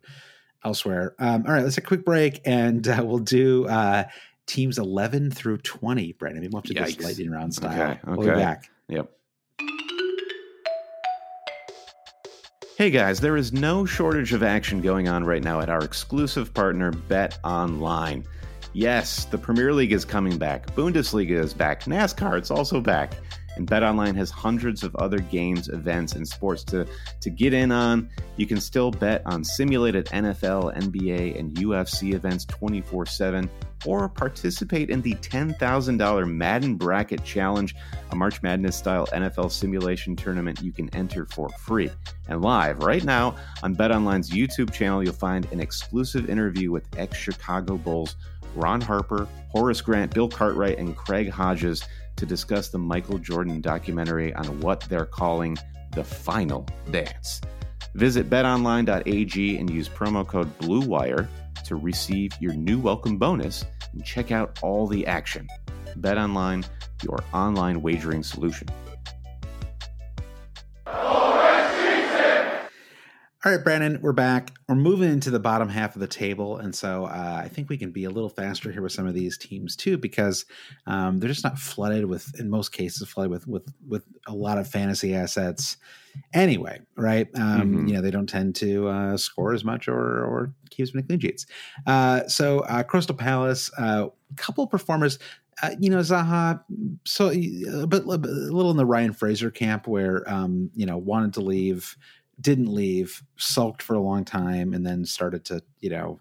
elsewhere. 0.65 1.17
Um, 1.19 1.45
all 1.45 1.55
right, 1.55 1.65
let's 1.65 1.75
take 1.75 1.87
a 1.87 1.89
quick 1.89 2.05
break, 2.05 2.41
and 2.45 2.87
uh, 2.87 3.03
we'll 3.05 3.19
do 3.19 3.67
uh, 3.67 4.05
teams 4.47 4.79
11 4.79 5.31
through 5.31 5.59
20, 5.59 6.13
Brandon. 6.13 6.41
Maybe 6.43 6.53
we'll 6.53 6.63
have 6.63 6.71
to 6.71 6.75
Yikes. 6.75 6.99
do 6.99 7.05
lightning 7.05 7.31
round 7.31 7.55
style. 7.55 7.73
Okay, 7.73 7.91
okay. 7.93 8.01
We'll 8.07 8.29
be 8.29 8.35
back. 8.35 8.71
Yep. 8.89 9.11
Hey 12.77 12.91
guys, 12.91 13.21
there 13.21 13.39
is 13.39 13.55
no 13.55 13.87
shortage 13.87 14.35
of 14.35 14.43
action 14.43 14.83
going 14.83 15.09
on 15.09 15.25
right 15.25 15.43
now 15.43 15.61
at 15.61 15.71
our 15.71 15.83
exclusive 15.83 16.53
partner, 16.53 16.93
BetOnline. 16.93 18.27
Yes, 18.75 19.25
the 19.25 19.39
Premier 19.39 19.73
League 19.73 19.93
is 19.93 20.05
coming 20.05 20.37
back, 20.37 20.67
Bundesliga 20.75 21.31
is 21.31 21.55
back, 21.55 21.85
NASCAR 21.85 22.37
it's 22.37 22.51
also 22.51 22.83
back, 22.83 23.15
and 23.57 23.67
BetOnline 23.67 24.15
has 24.17 24.31
hundreds 24.31 24.83
of 24.83 24.95
other 24.97 25.19
games, 25.19 25.69
events, 25.69 26.15
and 26.15 26.27
sports 26.27 26.63
to, 26.65 26.87
to 27.21 27.31
get 27.31 27.53
in 27.53 27.73
on. 27.73 28.09
You 28.37 28.47
can 28.47 28.61
still 28.61 28.91
bet 28.91 29.23
on 29.27 29.45
simulated 29.45 30.07
NFL, 30.07 30.77
NBA, 30.77 31.39
and 31.39 31.55
UFC 31.57 32.15
events 32.15 32.45
24 32.45 33.07
7 33.07 33.51
or 33.85 34.09
participate 34.09 34.91
in 34.91 35.03
the 35.03 35.15
$10,000 35.15 36.33
Madden 36.33 36.75
Bracket 36.77 37.23
Challenge, 37.25 37.75
a 38.11 38.17
March 38.17 38.43
Madness 38.43 38.75
style 38.75 39.07
NFL 39.09 39.51
simulation 39.53 40.17
tournament 40.17 40.61
you 40.63 40.73
can 40.73 40.93
enter 40.95 41.27
for 41.27 41.49
free. 41.51 41.91
And 42.29 42.43
live 42.43 42.79
right 42.79 43.05
now 43.05 43.37
on 43.63 43.77
BetOnline's 43.77 44.31
YouTube 44.31 44.73
channel, 44.73 45.05
you'll 45.05 45.13
find 45.13 45.47
an 45.53 45.61
exclusive 45.61 46.29
interview 46.29 46.73
with 46.73 46.87
ex 46.99 47.17
Chicago 47.17 47.77
Bulls 47.77 48.17
Ron 48.57 48.81
Harper, 48.81 49.29
Horace 49.49 49.81
Grant, 49.81 50.15
Bill 50.15 50.29
Cartwright, 50.29 50.79
and 50.79 50.97
Craig 50.97 51.29
Hodges 51.29 51.85
to 52.17 52.27
discuss 52.27 52.69
the 52.69 52.79
Michael 52.79 53.19
Jordan 53.19 53.61
documentary 53.61 54.35
on 54.35 54.61
what 54.61 54.81
they're 54.83 55.07
calling 55.07 55.57
the 55.93 56.05
final 56.05 56.67
dance. 56.91 57.41
Visit 57.95 58.29
betonline.ag 58.29 59.59
and 59.59 59.71
use 59.71 59.89
promo 59.89 60.27
code 60.27 60.57
BLUEWIRE 60.59 61.29
to 61.65 61.77
receive 61.77 62.33
your 62.41 62.53
new 62.53 62.79
welcome 62.79 63.17
bonus 63.17 63.65
and 63.93 64.05
check 64.05 64.31
out 64.31 64.59
all 64.63 64.87
the 64.87 65.07
action. 65.07 65.49
BetOnline, 66.01 66.67
your 67.03 67.19
online 67.33 67.81
wagering 67.83 68.23
solution. 68.23 68.69
All 73.47 73.53
right, 73.53 73.63
Brandon, 73.63 74.01
we're 74.03 74.11
back. 74.11 74.51
We're 74.69 74.75
moving 74.75 75.09
into 75.09 75.31
the 75.31 75.39
bottom 75.39 75.69
half 75.69 75.95
of 75.95 76.01
the 76.01 76.09
table, 76.09 76.57
and 76.57 76.75
so 76.75 77.05
uh, 77.05 77.43
I 77.45 77.47
think 77.47 77.69
we 77.69 77.79
can 77.79 77.93
be 77.93 78.03
a 78.03 78.11
little 78.11 78.29
faster 78.29 78.73
here 78.73 78.83
with 78.83 78.91
some 78.91 79.07
of 79.07 79.15
these 79.15 79.39
teams 79.39 79.77
too, 79.77 79.97
because 79.99 80.47
um, 80.89 81.21
they're 81.21 81.29
just 81.29 81.45
not 81.45 81.57
flooded 81.57 82.07
with, 82.07 82.41
in 82.41 82.51
most 82.51 82.73
cases, 82.73 83.09
flooded 83.09 83.31
with 83.31 83.47
with 83.47 83.73
with 83.87 84.03
a 84.27 84.35
lot 84.35 84.59
of 84.59 84.67
fantasy 84.67 85.15
assets. 85.15 85.77
Anyway, 86.35 86.81
right? 86.97 87.29
Um, 87.37 87.61
mm-hmm. 87.61 87.87
You 87.87 87.95
know, 87.95 88.03
they 88.03 88.11
don't 88.11 88.29
tend 88.29 88.57
to 88.57 88.89
uh, 88.89 89.17
score 89.17 89.55
as 89.55 89.63
much 89.63 89.87
or 89.87 90.25
or 90.25 90.53
keep 90.71 90.83
as 90.83 90.93
many 90.93 91.07
clean 91.07 91.21
sheets. 91.21 91.47
Uh, 91.87 92.27
so, 92.27 92.61
uh, 92.63 92.83
Crystal 92.83 93.15
Palace, 93.15 93.71
a 93.79 93.81
uh, 93.81 94.09
couple 94.35 94.67
performers. 94.67 95.21
Uh, 95.63 95.71
you 95.79 95.89
know 95.89 96.01
Zaha, 96.01 96.63
so 97.05 97.31
a, 97.31 97.87
bit, 97.87 98.05
a 98.05 98.17
little 98.17 98.73
in 98.73 98.77
the 98.77 98.85
Ryan 98.85 99.13
Fraser 99.13 99.53
camp, 99.53 99.87
where 99.87 100.29
um, 100.29 100.69
you 100.75 100.85
know 100.85 100.99
wanted 100.99 101.33
to 101.35 101.41
leave, 101.41 101.97
didn't 102.41 102.73
leave, 102.73 103.23
sulked 103.37 103.83
for 103.83 103.95
a 103.95 104.01
long 104.01 104.25
time, 104.25 104.75
and 104.75 104.87
then 104.87 105.05
started 105.05 105.45
to 105.47 105.63
you 105.81 105.91
know 105.91 106.21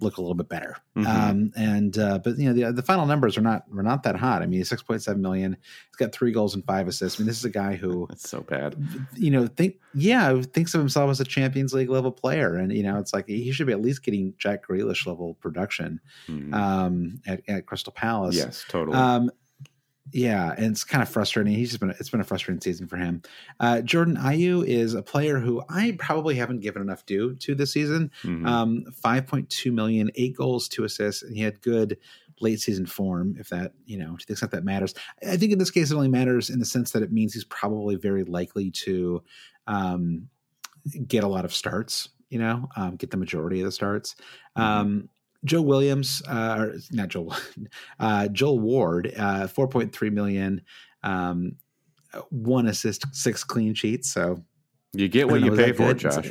look 0.00 0.16
a 0.16 0.20
little 0.20 0.34
bit 0.34 0.48
better. 0.48 0.76
Mm-hmm. 0.96 1.06
Um, 1.06 1.52
and 1.56 1.98
uh, 1.98 2.18
but 2.18 2.38
you 2.38 2.48
know 2.48 2.52
the 2.52 2.72
the 2.72 2.82
final 2.82 3.06
numbers 3.06 3.36
are 3.36 3.42
not 3.42 3.70
were 3.72 3.82
not 3.82 4.02
that 4.04 4.16
hot. 4.16 4.42
I 4.42 4.46
mean, 4.46 4.64
six 4.64 4.82
point 4.82 5.02
seven 5.02 5.22
million. 5.22 5.56
He's 5.88 5.96
got 5.96 6.12
three 6.12 6.32
goals 6.32 6.54
and 6.54 6.64
five 6.64 6.88
assists. 6.88 7.18
I 7.18 7.22
mean, 7.22 7.28
this 7.28 7.38
is 7.38 7.44
a 7.44 7.50
guy 7.50 7.76
who 7.76 8.06
that's 8.08 8.28
so 8.28 8.40
bad. 8.40 8.76
You 9.14 9.30
know, 9.30 9.46
think 9.46 9.78
yeah, 9.94 10.40
thinks 10.42 10.74
of 10.74 10.80
himself 10.80 11.10
as 11.10 11.20
a 11.20 11.24
Champions 11.24 11.72
League 11.72 11.90
level 11.90 12.12
player, 12.12 12.56
and 12.56 12.72
you 12.72 12.82
know, 12.82 12.98
it's 12.98 13.12
like 13.12 13.26
he 13.26 13.52
should 13.52 13.66
be 13.66 13.72
at 13.72 13.82
least 13.82 14.02
getting 14.02 14.34
Jack 14.38 14.66
Grealish 14.66 15.06
level 15.06 15.34
production 15.34 16.00
mm-hmm. 16.26 16.52
um, 16.54 17.20
at, 17.26 17.42
at 17.48 17.66
Crystal 17.66 17.92
Palace. 17.92 18.36
Yes, 18.36 18.64
totally. 18.68 18.96
Um, 18.96 19.30
Yeah, 20.12 20.54
and 20.56 20.66
it's 20.66 20.84
kind 20.84 21.02
of 21.02 21.08
frustrating. 21.08 21.52
He's 21.52 21.70
just 21.70 21.80
been 21.80 21.90
it's 21.90 22.10
been 22.10 22.20
a 22.20 22.24
frustrating 22.24 22.60
season 22.60 22.86
for 22.86 22.96
him. 22.96 23.22
Uh, 23.60 23.80
Jordan 23.80 24.16
Ayew 24.16 24.66
is 24.66 24.94
a 24.94 25.02
player 25.02 25.38
who 25.38 25.62
I 25.68 25.96
probably 25.98 26.34
haven't 26.34 26.60
given 26.60 26.82
enough 26.82 27.06
due 27.06 27.34
to 27.36 27.54
this 27.54 27.72
season. 27.72 28.10
Mm-hmm. 28.22 28.46
Um, 28.46 28.84
Five 28.92 29.26
point 29.26 29.48
two 29.50 29.72
million, 29.72 30.10
eight 30.16 30.36
goals, 30.36 30.68
two 30.68 30.84
assists, 30.84 31.22
and 31.22 31.36
he 31.36 31.42
had 31.42 31.60
good 31.60 31.96
late 32.40 32.60
season 32.60 32.86
form. 32.86 33.36
If 33.38 33.50
that 33.50 33.72
you 33.86 33.98
know 33.98 34.16
to 34.16 34.26
the 34.26 34.32
extent 34.32 34.52
that 34.52 34.64
matters, 34.64 34.94
I 35.26 35.36
think 35.36 35.52
in 35.52 35.58
this 35.58 35.70
case 35.70 35.90
it 35.90 35.94
only 35.94 36.08
matters 36.08 36.50
in 36.50 36.58
the 36.58 36.64
sense 36.64 36.90
that 36.92 37.02
it 37.02 37.12
means 37.12 37.34
he's 37.34 37.44
probably 37.44 37.96
very 37.96 38.24
likely 38.24 38.70
to 38.72 39.22
um, 39.66 40.28
get 41.06 41.24
a 41.24 41.28
lot 41.28 41.44
of 41.44 41.54
starts. 41.54 42.08
You 42.30 42.38
know, 42.38 42.68
um, 42.76 42.96
get 42.96 43.10
the 43.10 43.16
majority 43.16 43.60
of 43.60 43.66
the 43.66 43.72
starts. 43.72 44.14
Mm-hmm. 44.56 45.06
Joe 45.44 45.62
Williams, 45.62 46.22
uh, 46.28 46.56
or 46.58 46.74
not 46.92 47.08
Joe, 47.08 47.32
uh, 48.00 48.28
Joel 48.28 48.58
Ward, 48.60 49.12
uh, 49.16 49.46
4.3 49.46 50.12
million, 50.12 50.62
um, 51.02 51.56
one 52.30 52.66
assist, 52.66 53.06
six 53.12 53.44
clean 53.44 53.74
sheets. 53.74 54.12
So 54.12 54.44
you 54.92 55.08
get 55.08 55.28
what 55.28 55.40
you 55.40 55.54
pay 55.54 55.72
for, 55.72 55.94
Josh. 55.94 56.30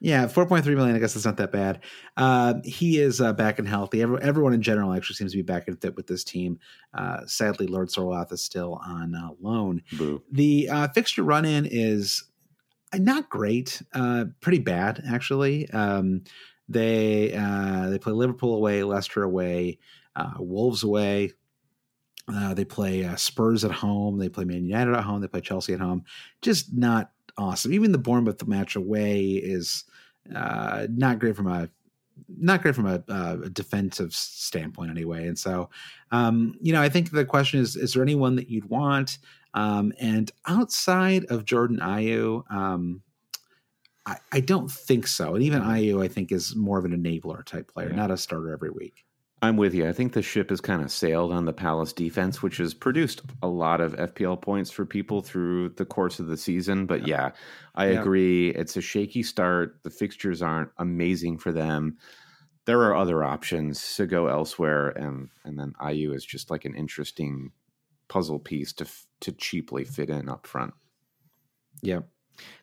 Yeah, 0.00 0.26
4.3 0.26 0.64
million. 0.76 0.94
I 0.94 1.00
guess 1.00 1.14
that's 1.14 1.26
not 1.26 1.38
that 1.38 1.50
bad. 1.50 1.80
Uh, 2.16 2.54
he 2.64 2.98
is 2.98 3.20
uh, 3.20 3.32
back 3.32 3.58
and 3.58 3.66
healthy. 3.66 4.00
Every, 4.00 4.22
everyone 4.22 4.52
in 4.52 4.62
general 4.62 4.92
actually 4.92 5.16
seems 5.16 5.32
to 5.32 5.38
be 5.38 5.42
back 5.42 5.66
and 5.66 5.80
fit 5.80 5.96
with 5.96 6.06
this 6.06 6.22
team. 6.22 6.60
Uh, 6.94 7.26
sadly, 7.26 7.66
Lord 7.66 7.88
Sorloth 7.88 8.32
is 8.32 8.42
still 8.42 8.80
on 8.86 9.16
uh, 9.16 9.30
loan. 9.40 9.82
Boo. 9.92 10.22
The 10.30 10.68
uh, 10.70 10.88
fixture 10.88 11.24
run 11.24 11.44
in 11.44 11.66
is 11.68 12.22
not 12.94 13.28
great, 13.28 13.82
uh, 13.92 14.26
pretty 14.40 14.60
bad, 14.60 15.02
actually. 15.08 15.68
Um, 15.70 16.22
they 16.68 17.34
uh, 17.34 17.88
they 17.88 17.98
play 17.98 18.12
Liverpool 18.12 18.54
away, 18.54 18.82
Leicester 18.82 19.22
away, 19.22 19.78
uh, 20.16 20.34
Wolves 20.38 20.82
away. 20.82 21.32
Uh, 22.30 22.52
they 22.52 22.64
play 22.64 23.04
uh, 23.04 23.16
Spurs 23.16 23.64
at 23.64 23.70
home. 23.70 24.18
They 24.18 24.28
play 24.28 24.44
Man 24.44 24.64
United 24.64 24.94
at 24.94 25.04
home. 25.04 25.22
They 25.22 25.28
play 25.28 25.40
Chelsea 25.40 25.72
at 25.72 25.80
home. 25.80 26.04
Just 26.42 26.74
not 26.74 27.10
awesome. 27.38 27.72
Even 27.72 27.92
the 27.92 27.98
Bournemouth 27.98 28.46
match 28.46 28.76
away 28.76 29.22
is 29.22 29.84
uh, 30.34 30.86
not 30.90 31.18
great 31.18 31.36
from 31.36 31.46
a 31.46 31.70
not 32.36 32.62
great 32.62 32.74
from 32.74 32.86
a, 32.86 33.02
uh, 33.08 33.36
a, 33.44 33.48
defensive 33.48 34.12
standpoint 34.12 34.90
anyway. 34.90 35.28
And 35.28 35.38
so, 35.38 35.70
um, 36.10 36.56
you 36.60 36.72
know, 36.72 36.82
I 36.82 36.88
think 36.88 37.10
the 37.10 37.24
question 37.24 37.60
is: 37.60 37.76
Is 37.76 37.94
there 37.94 38.02
anyone 38.02 38.36
that 38.36 38.50
you'd 38.50 38.68
want? 38.68 39.18
Um, 39.54 39.92
and 39.98 40.30
outside 40.46 41.24
of 41.26 41.44
Jordan 41.44 41.78
Ayew, 41.78 42.42
um, 42.50 43.02
I, 44.08 44.16
I 44.32 44.40
don't 44.40 44.70
think 44.70 45.06
so. 45.06 45.34
And 45.34 45.44
even 45.44 45.60
mm-hmm. 45.60 45.70
Ayew, 45.70 46.02
I 46.02 46.08
think, 46.08 46.32
is 46.32 46.56
more 46.56 46.78
of 46.78 46.86
an 46.86 46.92
enabler 46.92 47.44
type 47.44 47.70
player, 47.70 47.90
yeah. 47.90 47.96
not 47.96 48.10
a 48.10 48.16
starter 48.16 48.52
every 48.52 48.70
week. 48.70 49.04
I'm 49.42 49.56
with 49.56 49.74
you. 49.74 49.86
I 49.86 49.92
think 49.92 50.14
the 50.14 50.22
ship 50.22 50.50
has 50.50 50.60
kind 50.60 50.82
of 50.82 50.90
sailed 50.90 51.30
on 51.30 51.44
the 51.44 51.52
Palace 51.52 51.92
defense, 51.92 52.42
which 52.42 52.56
has 52.56 52.74
produced 52.74 53.20
a 53.42 53.46
lot 53.46 53.80
of 53.80 53.94
FPL 53.94 54.40
points 54.40 54.70
for 54.70 54.84
people 54.84 55.20
through 55.20 55.68
the 55.70 55.84
course 55.84 56.18
of 56.18 56.26
the 56.26 56.36
season. 56.36 56.86
But 56.86 57.06
yeah, 57.06 57.32
I 57.74 57.90
yeah. 57.90 58.00
agree. 58.00 58.48
It's 58.48 58.76
a 58.76 58.80
shaky 58.80 59.22
start. 59.22 59.78
The 59.84 59.90
fixtures 59.90 60.42
aren't 60.42 60.70
amazing 60.78 61.38
for 61.38 61.52
them. 61.52 61.98
There 62.64 62.80
are 62.80 62.96
other 62.96 63.22
options 63.22 63.94
to 63.96 64.06
go 64.06 64.26
elsewhere, 64.26 64.88
and 64.88 65.28
and 65.44 65.58
then 65.58 65.72
Ayew 65.80 66.14
is 66.14 66.24
just 66.24 66.50
like 66.50 66.64
an 66.64 66.74
interesting 66.74 67.52
puzzle 68.08 68.40
piece 68.40 68.72
to 68.72 68.86
to 69.20 69.32
cheaply 69.32 69.84
fit 69.84 70.10
in 70.10 70.28
up 70.28 70.46
front. 70.46 70.74
Yeah. 71.80 72.00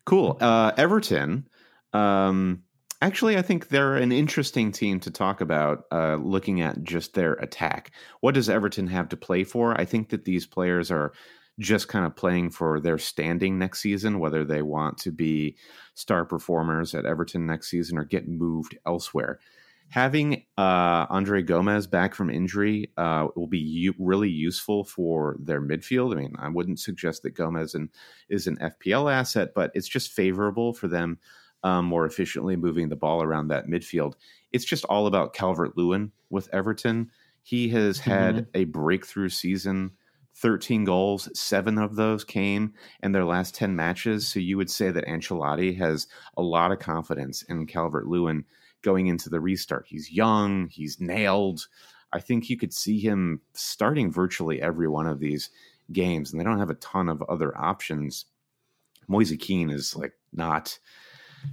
Cool. 0.06 0.38
Uh, 0.39 0.72
Everton. 0.77 1.47
Um, 1.93 2.64
actually, 3.02 3.38
I 3.38 3.41
think 3.41 3.69
they're 3.69 3.95
an 3.95 4.11
interesting 4.11 4.72
team 4.72 4.99
to 5.02 5.11
talk 5.11 5.41
about. 5.41 5.84
Uh, 5.91 6.15
looking 6.15 6.61
at 6.61 6.84
just 6.84 7.14
their 7.14 7.34
attack, 7.34 7.91
what 8.22 8.34
does 8.34 8.49
Everton 8.49 8.88
have 8.88 9.10
to 9.10 9.18
play 9.18 9.43
for? 9.43 9.80
I 9.80 9.85
think 9.85 10.10
that 10.10 10.26
these 10.26 10.45
players 10.45 10.91
are 10.91 11.14
just 11.60 11.88
kind 11.88 12.06
of 12.06 12.15
playing 12.15 12.49
for 12.49 12.80
their 12.80 12.97
standing 12.97 13.57
next 13.57 13.81
season, 13.81 14.19
whether 14.19 14.43
they 14.43 14.61
want 14.61 14.97
to 14.99 15.11
be 15.11 15.56
star 15.93 16.26
performers 16.26 16.93
at 16.93 17.06
Everton 17.06 17.45
next 17.45 17.69
season 17.69 17.97
or 17.97 18.03
get 18.03 18.27
moved 18.27 18.77
elsewhere 18.85 19.39
having 19.90 20.44
uh, 20.57 21.06
Andre 21.10 21.41
Gomes 21.41 21.88
back 21.88 22.16
from 22.16 22.30
injury 22.30 22.91
uh, 22.98 23.28
will 23.36 23.48
be 23.48 23.60
u- 23.60 23.95
really 23.98 24.30
useful 24.30 24.84
for 24.84 25.38
their 25.40 25.62
midfield. 25.62 26.14
I 26.14 26.22
mean, 26.22 26.36
I 26.38 26.49
wouldn't 26.49 26.80
suggest 26.80 27.24
that 27.24 27.36
Gomez 27.36 27.76
in, 27.76 27.90
is 28.30 28.48
an 28.48 28.57
FPL 28.57 29.12
asset, 29.12 29.53
but 29.56 29.72
it's 29.74 29.88
just 29.88 30.12
favorable 30.12 30.74
for 30.74 30.88
them 30.88 31.20
um, 31.64 31.86
more 31.86 32.06
efficiently 32.06 32.56
moving 32.56 32.90
the 32.90 32.95
ball 32.95 33.24
around 33.24 33.48
that 33.48 33.68
midfield. 33.68 34.14
It's 34.52 34.66
just 34.66 34.86
all 34.86 35.07
about 35.07 35.34
Calvert 35.34 35.78
Lewin 35.78 36.12
with 36.30 36.49
Everton. 36.53 37.12
He 37.41 37.70
has 37.70 37.99
had 37.99 38.36
mm-hmm. 38.36 38.49
a 38.53 38.66
breakthrough 38.66 39.30
season. 39.30 39.91
13 40.38 40.84
goals, 40.84 41.30
seven 41.34 41.78
of 41.78 41.95
those 41.95 42.26
came 42.26 42.74
in 43.02 43.14
their 43.14 43.24
last 43.24 43.56
10 43.56 43.74
matches. 43.74 44.28
So 44.28 44.40
you 44.40 44.57
would 44.57 44.70
say 44.70 44.91
that 44.91 45.06
Ancelotti 45.06 45.78
has 45.78 46.07
a 46.36 46.41
lot 46.41 46.74
of 46.74 46.80
confidence 46.80 47.41
in 47.44 47.66
Calvert 47.68 48.06
Lewin 48.06 48.44
going 48.86 49.07
into 49.07 49.30
the 49.30 49.41
restart. 49.41 49.86
He's 49.90 50.12
young, 50.12 50.70
he's 50.70 51.02
nailed. 51.02 51.68
I 52.14 52.22
think 52.22 52.49
you 52.49 52.56
could 52.56 52.72
see 52.72 52.99
him 52.99 53.41
starting 53.53 54.12
virtually 54.12 54.62
every 54.62 54.88
one 54.88 55.07
of 55.07 55.20
these 55.20 55.49
games, 55.91 56.32
and 56.32 56.40
they 56.40 56.45
don't 56.45 56.60
have 56.60 56.70
a 56.70 56.76
ton 56.76 57.10
of 57.10 57.22
other 57.24 57.57
options. 57.57 58.26
Moise 59.07 59.36
Kean 59.40 59.70
is 59.70 59.95
like 59.95 60.14
not 60.32 60.80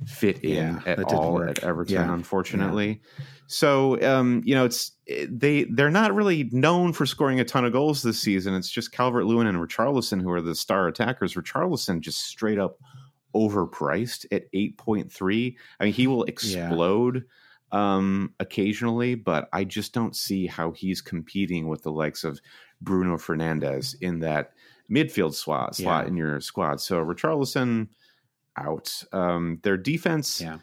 fit 0.07 0.43
in 0.45 0.55
yeah, 0.55 0.81
at 0.87 1.13
all 1.13 1.35
work. 1.35 1.51
at 1.51 1.65
Everton, 1.65 1.95
yeah. 1.95 2.15
unfortunately. 2.15 3.01
Yeah. 3.19 3.25
So 3.47 4.01
um, 4.03 4.43
you 4.45 4.55
know, 4.55 4.65
it's 4.65 4.93
they 5.29 5.65
they're 5.65 5.91
not 5.91 6.15
really 6.15 6.49
known 6.53 6.93
for 6.93 7.07
scoring 7.07 7.41
a 7.41 7.45
ton 7.45 7.65
of 7.65 7.73
goals 7.73 8.03
this 8.03 8.21
season. 8.21 8.55
It's 8.55 8.71
just 8.71 8.93
Calvert 8.93 9.27
Lewin 9.27 9.47
and 9.47 9.59
Richarlison 9.59 10.23
who 10.23 10.31
are 10.31 10.41
the 10.41 10.55
star 10.55 10.89
attackers. 10.89 11.35
Richarlison 11.35 12.01
just 12.01 12.25
straight 12.27 12.59
up 12.59 12.79
overpriced 13.35 14.27
at 14.31 14.51
8.3. 14.53 15.57
I 15.81 15.85
mean, 15.85 15.93
he 15.93 16.07
will 16.07 16.25
explode 16.25 17.25
yeah. 17.73 17.97
um, 17.97 18.35
occasionally, 18.41 19.15
but 19.15 19.49
I 19.53 19.65
just 19.65 19.93
don't 19.93 20.17
see 20.17 20.47
how 20.47 20.73
he's 20.73 21.01
competing 21.01 21.69
with 21.69 21.83
the 21.83 21.93
likes 21.93 22.25
of 22.25 22.41
Bruno 22.81 23.17
Fernandes 23.17 23.95
in 24.01 24.21
that 24.21 24.53
midfield 24.91 25.35
slot, 25.35 25.77
slot 25.77 26.05
yeah. 26.05 26.09
in 26.09 26.17
your 26.17 26.41
squad. 26.41 26.81
So 26.81 26.97
Richarlison 27.05 27.89
out. 28.57 29.05
Um, 29.13 29.61
their 29.63 29.77
defense. 29.77 30.41
Yeah. 30.41 30.59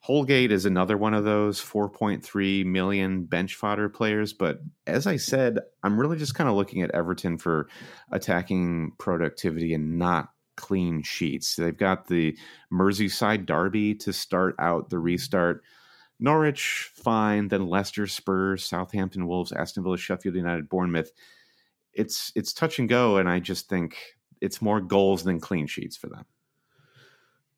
Holgate 0.00 0.52
is 0.52 0.66
another 0.66 0.98
one 0.98 1.14
of 1.14 1.24
those 1.24 1.62
4.3 1.62 2.66
million 2.66 3.24
bench 3.24 3.54
fodder 3.54 3.88
players. 3.88 4.34
But 4.34 4.60
as 4.86 5.06
I 5.06 5.16
said, 5.16 5.60
I'm 5.82 5.98
really 5.98 6.18
just 6.18 6.34
kind 6.34 6.50
of 6.50 6.56
looking 6.56 6.82
at 6.82 6.90
Everton 6.90 7.38
for 7.38 7.68
attacking 8.12 8.92
productivity 8.98 9.72
and 9.72 9.98
not 9.98 10.33
clean 10.56 11.02
sheets. 11.02 11.56
They've 11.56 11.76
got 11.76 12.06
the 12.06 12.36
Merseyside 12.72 13.46
Derby 13.46 13.94
to 13.96 14.12
start 14.12 14.54
out 14.58 14.90
the 14.90 14.98
restart. 14.98 15.62
Norwich, 16.20 16.90
fine. 16.94 17.48
Then 17.48 17.68
Leicester, 17.68 18.06
Spurs, 18.06 18.64
Southampton, 18.64 19.26
Wolves, 19.26 19.52
Aston 19.52 19.82
Villa, 19.82 19.98
Sheffield 19.98 20.36
United, 20.36 20.68
Bournemouth. 20.68 21.10
It's 21.92 22.32
it's 22.34 22.52
touch 22.52 22.78
and 22.78 22.88
go, 22.88 23.18
and 23.18 23.28
I 23.28 23.40
just 23.40 23.68
think 23.68 23.96
it's 24.40 24.62
more 24.62 24.80
goals 24.80 25.24
than 25.24 25.40
clean 25.40 25.66
sheets 25.66 25.96
for 25.96 26.08
them. 26.08 26.24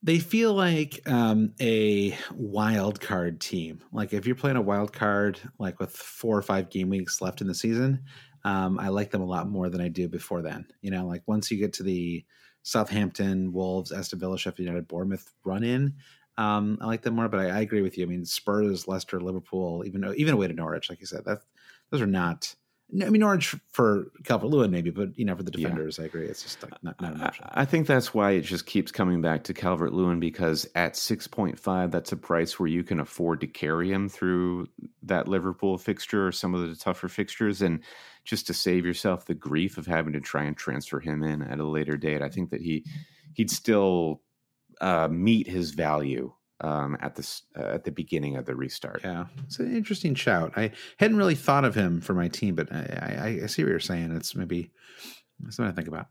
They 0.02 0.18
feel 0.18 0.54
like 0.54 1.00
um, 1.06 1.52
a 1.60 2.16
wild 2.32 3.00
card 3.00 3.40
team. 3.40 3.80
Like 3.92 4.12
if 4.12 4.26
you're 4.26 4.36
playing 4.36 4.56
a 4.56 4.62
wild 4.62 4.92
card, 4.92 5.40
like 5.58 5.80
with 5.80 5.90
four 5.90 6.36
or 6.36 6.42
five 6.42 6.70
game 6.70 6.90
weeks 6.90 7.20
left 7.20 7.40
in 7.40 7.46
the 7.46 7.54
season, 7.54 8.04
um, 8.44 8.78
I 8.78 8.88
like 8.88 9.10
them 9.10 9.22
a 9.22 9.26
lot 9.26 9.48
more 9.48 9.68
than 9.68 9.80
I 9.80 9.88
do 9.88 10.08
before 10.08 10.42
then. 10.42 10.66
You 10.80 10.92
know, 10.92 11.06
like 11.06 11.22
once 11.26 11.50
you 11.50 11.58
get 11.58 11.72
to 11.74 11.82
the 11.82 12.24
Southampton, 12.66 13.52
Wolves, 13.52 13.92
Aston 13.92 14.18
Villa, 14.18 14.36
Sheffield 14.36 14.66
United, 14.66 14.88
Bournemouth 14.88 15.32
run 15.44 15.62
in. 15.62 15.94
Um, 16.36 16.76
I 16.80 16.86
like 16.86 17.00
them 17.00 17.14
more, 17.14 17.28
but 17.28 17.38
I, 17.38 17.50
I, 17.50 17.60
agree 17.60 17.80
with 17.80 17.96
you. 17.96 18.04
I 18.04 18.08
mean, 18.08 18.24
Spurs, 18.24 18.88
Leicester, 18.88 19.20
Liverpool, 19.20 19.84
even 19.86 20.12
even 20.16 20.34
away 20.34 20.48
to 20.48 20.52
Norwich, 20.52 20.90
like 20.90 20.98
you 20.98 21.06
said, 21.06 21.24
that 21.26 21.42
those 21.90 22.00
are 22.00 22.08
not. 22.08 22.56
I 23.02 23.10
mean, 23.10 23.24
orange 23.24 23.56
for 23.72 24.12
Calvert 24.22 24.48
Lewin 24.48 24.70
maybe, 24.70 24.90
but 24.90 25.18
you 25.18 25.24
know, 25.24 25.34
for 25.34 25.42
the 25.42 25.50
defenders, 25.50 25.98
yeah. 25.98 26.04
I 26.04 26.06
agree. 26.06 26.26
It's 26.26 26.44
just 26.44 26.62
like 26.62 26.72
not, 26.84 27.00
not 27.00 27.14
an 27.14 27.22
option. 27.22 27.46
I 27.50 27.64
think 27.64 27.88
that's 27.88 28.14
why 28.14 28.32
it 28.32 28.42
just 28.42 28.64
keeps 28.64 28.92
coming 28.92 29.20
back 29.20 29.42
to 29.44 29.54
Calvert 29.54 29.92
Lewin 29.92 30.20
because 30.20 30.68
at 30.76 30.96
six 30.96 31.26
point 31.26 31.58
five, 31.58 31.90
that's 31.90 32.12
a 32.12 32.16
price 32.16 32.60
where 32.60 32.68
you 32.68 32.84
can 32.84 33.00
afford 33.00 33.40
to 33.40 33.48
carry 33.48 33.90
him 33.90 34.08
through 34.08 34.68
that 35.02 35.26
Liverpool 35.26 35.78
fixture 35.78 36.28
or 36.28 36.32
some 36.32 36.54
of 36.54 36.68
the 36.68 36.76
tougher 36.76 37.08
fixtures, 37.08 37.60
and 37.60 37.80
just 38.24 38.46
to 38.46 38.54
save 38.54 38.86
yourself 38.86 39.26
the 39.26 39.34
grief 39.34 39.78
of 39.78 39.86
having 39.86 40.12
to 40.12 40.20
try 40.20 40.44
and 40.44 40.56
transfer 40.56 41.00
him 41.00 41.24
in 41.24 41.42
at 41.42 41.58
a 41.58 41.66
later 41.66 41.96
date. 41.96 42.22
I 42.22 42.28
think 42.28 42.50
that 42.50 42.62
he 42.62 42.84
he'd 43.34 43.50
still 43.50 44.22
uh, 44.80 45.08
meet 45.10 45.48
his 45.48 45.72
value 45.72 46.32
um, 46.60 46.96
at 47.00 47.14
the 47.14 47.40
uh, 47.56 47.74
at 47.74 47.84
the 47.84 47.90
beginning 47.90 48.36
of 48.36 48.46
the 48.46 48.56
restart. 48.56 49.02
Yeah, 49.04 49.26
it's 49.44 49.58
an 49.58 49.74
interesting 49.76 50.14
shout. 50.14 50.52
I 50.56 50.72
hadn't 50.98 51.16
really 51.16 51.34
thought 51.34 51.64
of 51.64 51.74
him 51.74 52.00
for 52.00 52.14
my 52.14 52.28
team, 52.28 52.54
but 52.54 52.72
I, 52.72 53.38
I, 53.40 53.44
I 53.44 53.46
see 53.46 53.62
what 53.62 53.70
you're 53.70 53.80
saying. 53.80 54.14
It's 54.16 54.34
maybe 54.34 54.70
something 55.50 55.72
to 55.72 55.76
think 55.76 55.88
about. 55.88 56.06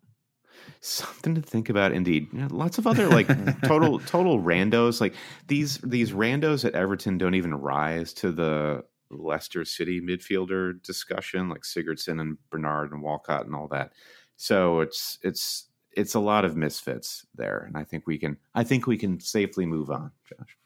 Something 0.81 1.35
to 1.35 1.41
think 1.41 1.69
about, 1.69 1.91
indeed. 1.91 2.27
You 2.31 2.39
know, 2.39 2.47
lots 2.49 2.77
of 2.77 2.87
other 2.87 3.07
like 3.07 3.27
total 3.63 3.99
total 3.99 4.41
randos. 4.41 5.01
Like 5.01 5.15
these 5.47 5.77
these 5.79 6.11
randos 6.11 6.65
at 6.65 6.75
Everton 6.75 7.17
don't 7.17 7.35
even 7.35 7.53
rise 7.53 8.13
to 8.15 8.31
the 8.31 8.83
Leicester 9.09 9.65
City 9.65 10.01
midfielder 10.01 10.81
discussion, 10.81 11.49
like 11.49 11.61
Sigurdsson 11.61 12.19
and 12.21 12.37
Bernard 12.49 12.91
and 12.91 13.01
Walcott 13.01 13.45
and 13.45 13.55
all 13.55 13.67
that. 13.69 13.93
So 14.37 14.81
it's 14.81 15.17
it's 15.21 15.69
it's 15.95 16.13
a 16.13 16.19
lot 16.19 16.45
of 16.45 16.55
misfits 16.55 17.25
there, 17.35 17.63
and 17.67 17.77
I 17.77 17.83
think 17.83 18.07
we 18.07 18.17
can 18.17 18.37
I 18.53 18.63
think 18.63 18.87
we 18.87 18.97
can 18.97 19.19
safely 19.19 19.65
move 19.65 19.89
on, 19.89 20.11
Josh. 20.29 20.57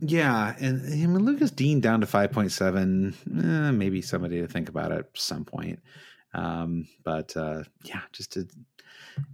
Yeah, 0.00 0.54
and 0.58 0.80
I 0.86 1.06
mean, 1.06 1.24
Lucas 1.24 1.50
Digne 1.50 1.80
down 1.80 2.00
to 2.00 2.06
five 2.06 2.32
point 2.32 2.52
seven. 2.52 3.14
Eh, 3.26 3.70
maybe 3.70 4.00
somebody 4.00 4.40
to 4.40 4.48
think 4.48 4.68
about 4.68 4.92
at 4.92 5.06
some 5.14 5.44
point. 5.44 5.80
Um, 6.32 6.86
but 7.04 7.36
uh, 7.36 7.64
yeah, 7.84 8.00
just 8.12 8.32
to, 8.32 8.48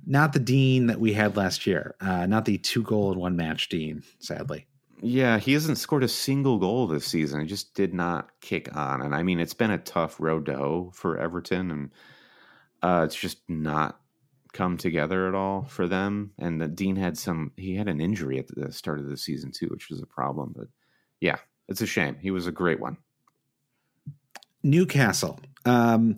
not 0.07 0.33
the 0.33 0.41
Digne 0.41 0.87
that 0.87 0.99
we 0.99 1.13
had 1.13 1.37
last 1.37 1.67
year. 1.67 1.95
Uh, 2.01 2.27
not 2.27 2.47
the 2.47 2.59
two 2.59 2.83
goal 2.83 3.13
in 3.13 3.19
one 3.19 3.37
match 3.37 3.69
Digne, 3.69 4.03
Sadly. 4.19 4.67
Yeah, 5.03 5.39
he 5.39 5.53
hasn't 5.53 5.79
scored 5.79 6.05
a 6.05 6.09
single 6.09 6.59
goal 6.59 6.87
this 6.87 7.07
season. 7.07 7.43
He 7.43 7.47
just 7.47 7.75
did 7.75 7.93
not 7.93 8.31
kick 8.41 8.75
on, 8.75 9.03
and 9.03 9.15
I 9.15 9.23
mean, 9.23 9.41
it's 9.41 9.55
been 9.55 9.71
a 9.71 9.79
tough 9.79 10.19
road 10.19 10.47
to 10.47 10.57
hoe 10.57 10.91
for 10.95 11.19
Everton, 11.19 11.71
and 11.71 11.91
uh, 12.83 13.03
it's 13.05 13.15
just 13.15 13.39
not 13.47 14.01
come 14.57 14.77
together 14.77 15.29
at 15.29 15.35
all 15.35 15.65
for 15.65 15.87
them. 15.87 16.33
And 16.39 16.61
that 16.61 16.75
Digne 16.75 17.01
had 17.01 17.19
some, 17.19 17.53
he 17.57 17.75
had 17.75 17.89
an 17.89 18.01
injury 18.01 18.39
at 18.39 18.49
the 18.49 18.73
start 18.73 18.99
of 18.99 19.09
the 19.09 19.17
season 19.17 19.53
too, 19.53 19.67
which 19.67 19.91
was 19.91 20.01
a 20.01 20.07
problem. 20.07 20.55
But 20.57 20.69
yeah, 21.21 21.37
it's 21.69 21.83
a 21.83 21.87
shame. 21.87 22.17
He 22.21 22.31
was 22.31 22.47
a 22.47 22.53
great 22.53 22.81
one. 22.81 22.97
Newcastle. 24.63 25.39
Um, 25.65 26.17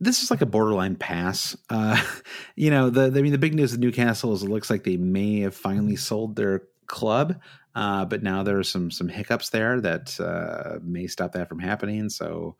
this 0.00 0.22
is 0.22 0.30
like 0.30 0.40
a 0.40 0.46
borderline 0.46 0.96
pass. 0.96 1.56
Uh, 1.68 2.02
you 2.56 2.70
know, 2.70 2.90
the 2.90 3.06
I 3.06 3.22
mean, 3.22 3.32
the 3.32 3.38
big 3.38 3.54
news 3.54 3.72
of 3.72 3.80
Newcastle 3.80 4.32
is 4.32 4.42
it 4.42 4.48
looks 4.48 4.70
like 4.70 4.84
they 4.84 4.96
may 4.96 5.40
have 5.40 5.54
finally 5.54 5.96
sold 5.96 6.36
their 6.36 6.62
club, 6.86 7.40
uh, 7.78 8.04
but 8.04 8.24
now 8.24 8.42
there 8.42 8.58
are 8.58 8.64
some 8.64 8.90
some 8.90 9.08
hiccups 9.08 9.50
there 9.50 9.80
that 9.80 10.18
uh, 10.18 10.80
may 10.82 11.06
stop 11.06 11.30
that 11.30 11.48
from 11.48 11.60
happening. 11.60 12.08
So 12.08 12.56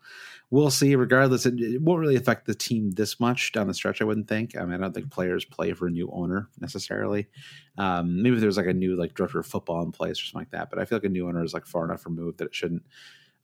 we'll 0.48 0.70
see. 0.70 0.94
Regardless, 0.94 1.44
it, 1.44 1.58
it, 1.58 1.82
won't 1.82 1.98
really 1.98 2.14
affect 2.14 2.46
the 2.46 2.54
team 2.54 2.92
this 2.92 3.18
much 3.18 3.50
down 3.50 3.66
the 3.66 3.74
stretch. 3.74 4.00
I 4.00 4.04
wouldn't 4.04 4.28
think. 4.28 4.56
I 4.56 4.64
mean, 4.64 4.74
I 4.74 4.76
don't 4.76 4.94
think 4.94 5.10
players 5.10 5.44
play 5.44 5.72
for 5.72 5.88
a 5.88 5.90
new 5.90 6.08
owner 6.12 6.48
necessarily. 6.60 7.26
Um, 7.76 8.22
maybe 8.22 8.38
there's 8.38 8.56
like 8.56 8.66
a 8.66 8.72
new 8.72 8.94
like 8.94 9.14
director 9.14 9.40
of 9.40 9.46
football 9.46 9.82
in 9.82 9.90
place 9.90 10.22
or 10.22 10.24
something 10.24 10.42
like 10.42 10.50
that. 10.52 10.70
But 10.70 10.78
I 10.78 10.84
feel 10.84 10.98
like 10.98 11.04
a 11.04 11.08
new 11.08 11.26
owner 11.26 11.42
is 11.42 11.52
like 11.52 11.66
far 11.66 11.84
enough 11.84 12.06
removed 12.06 12.38
that 12.38 12.46
it 12.46 12.54
shouldn't 12.54 12.84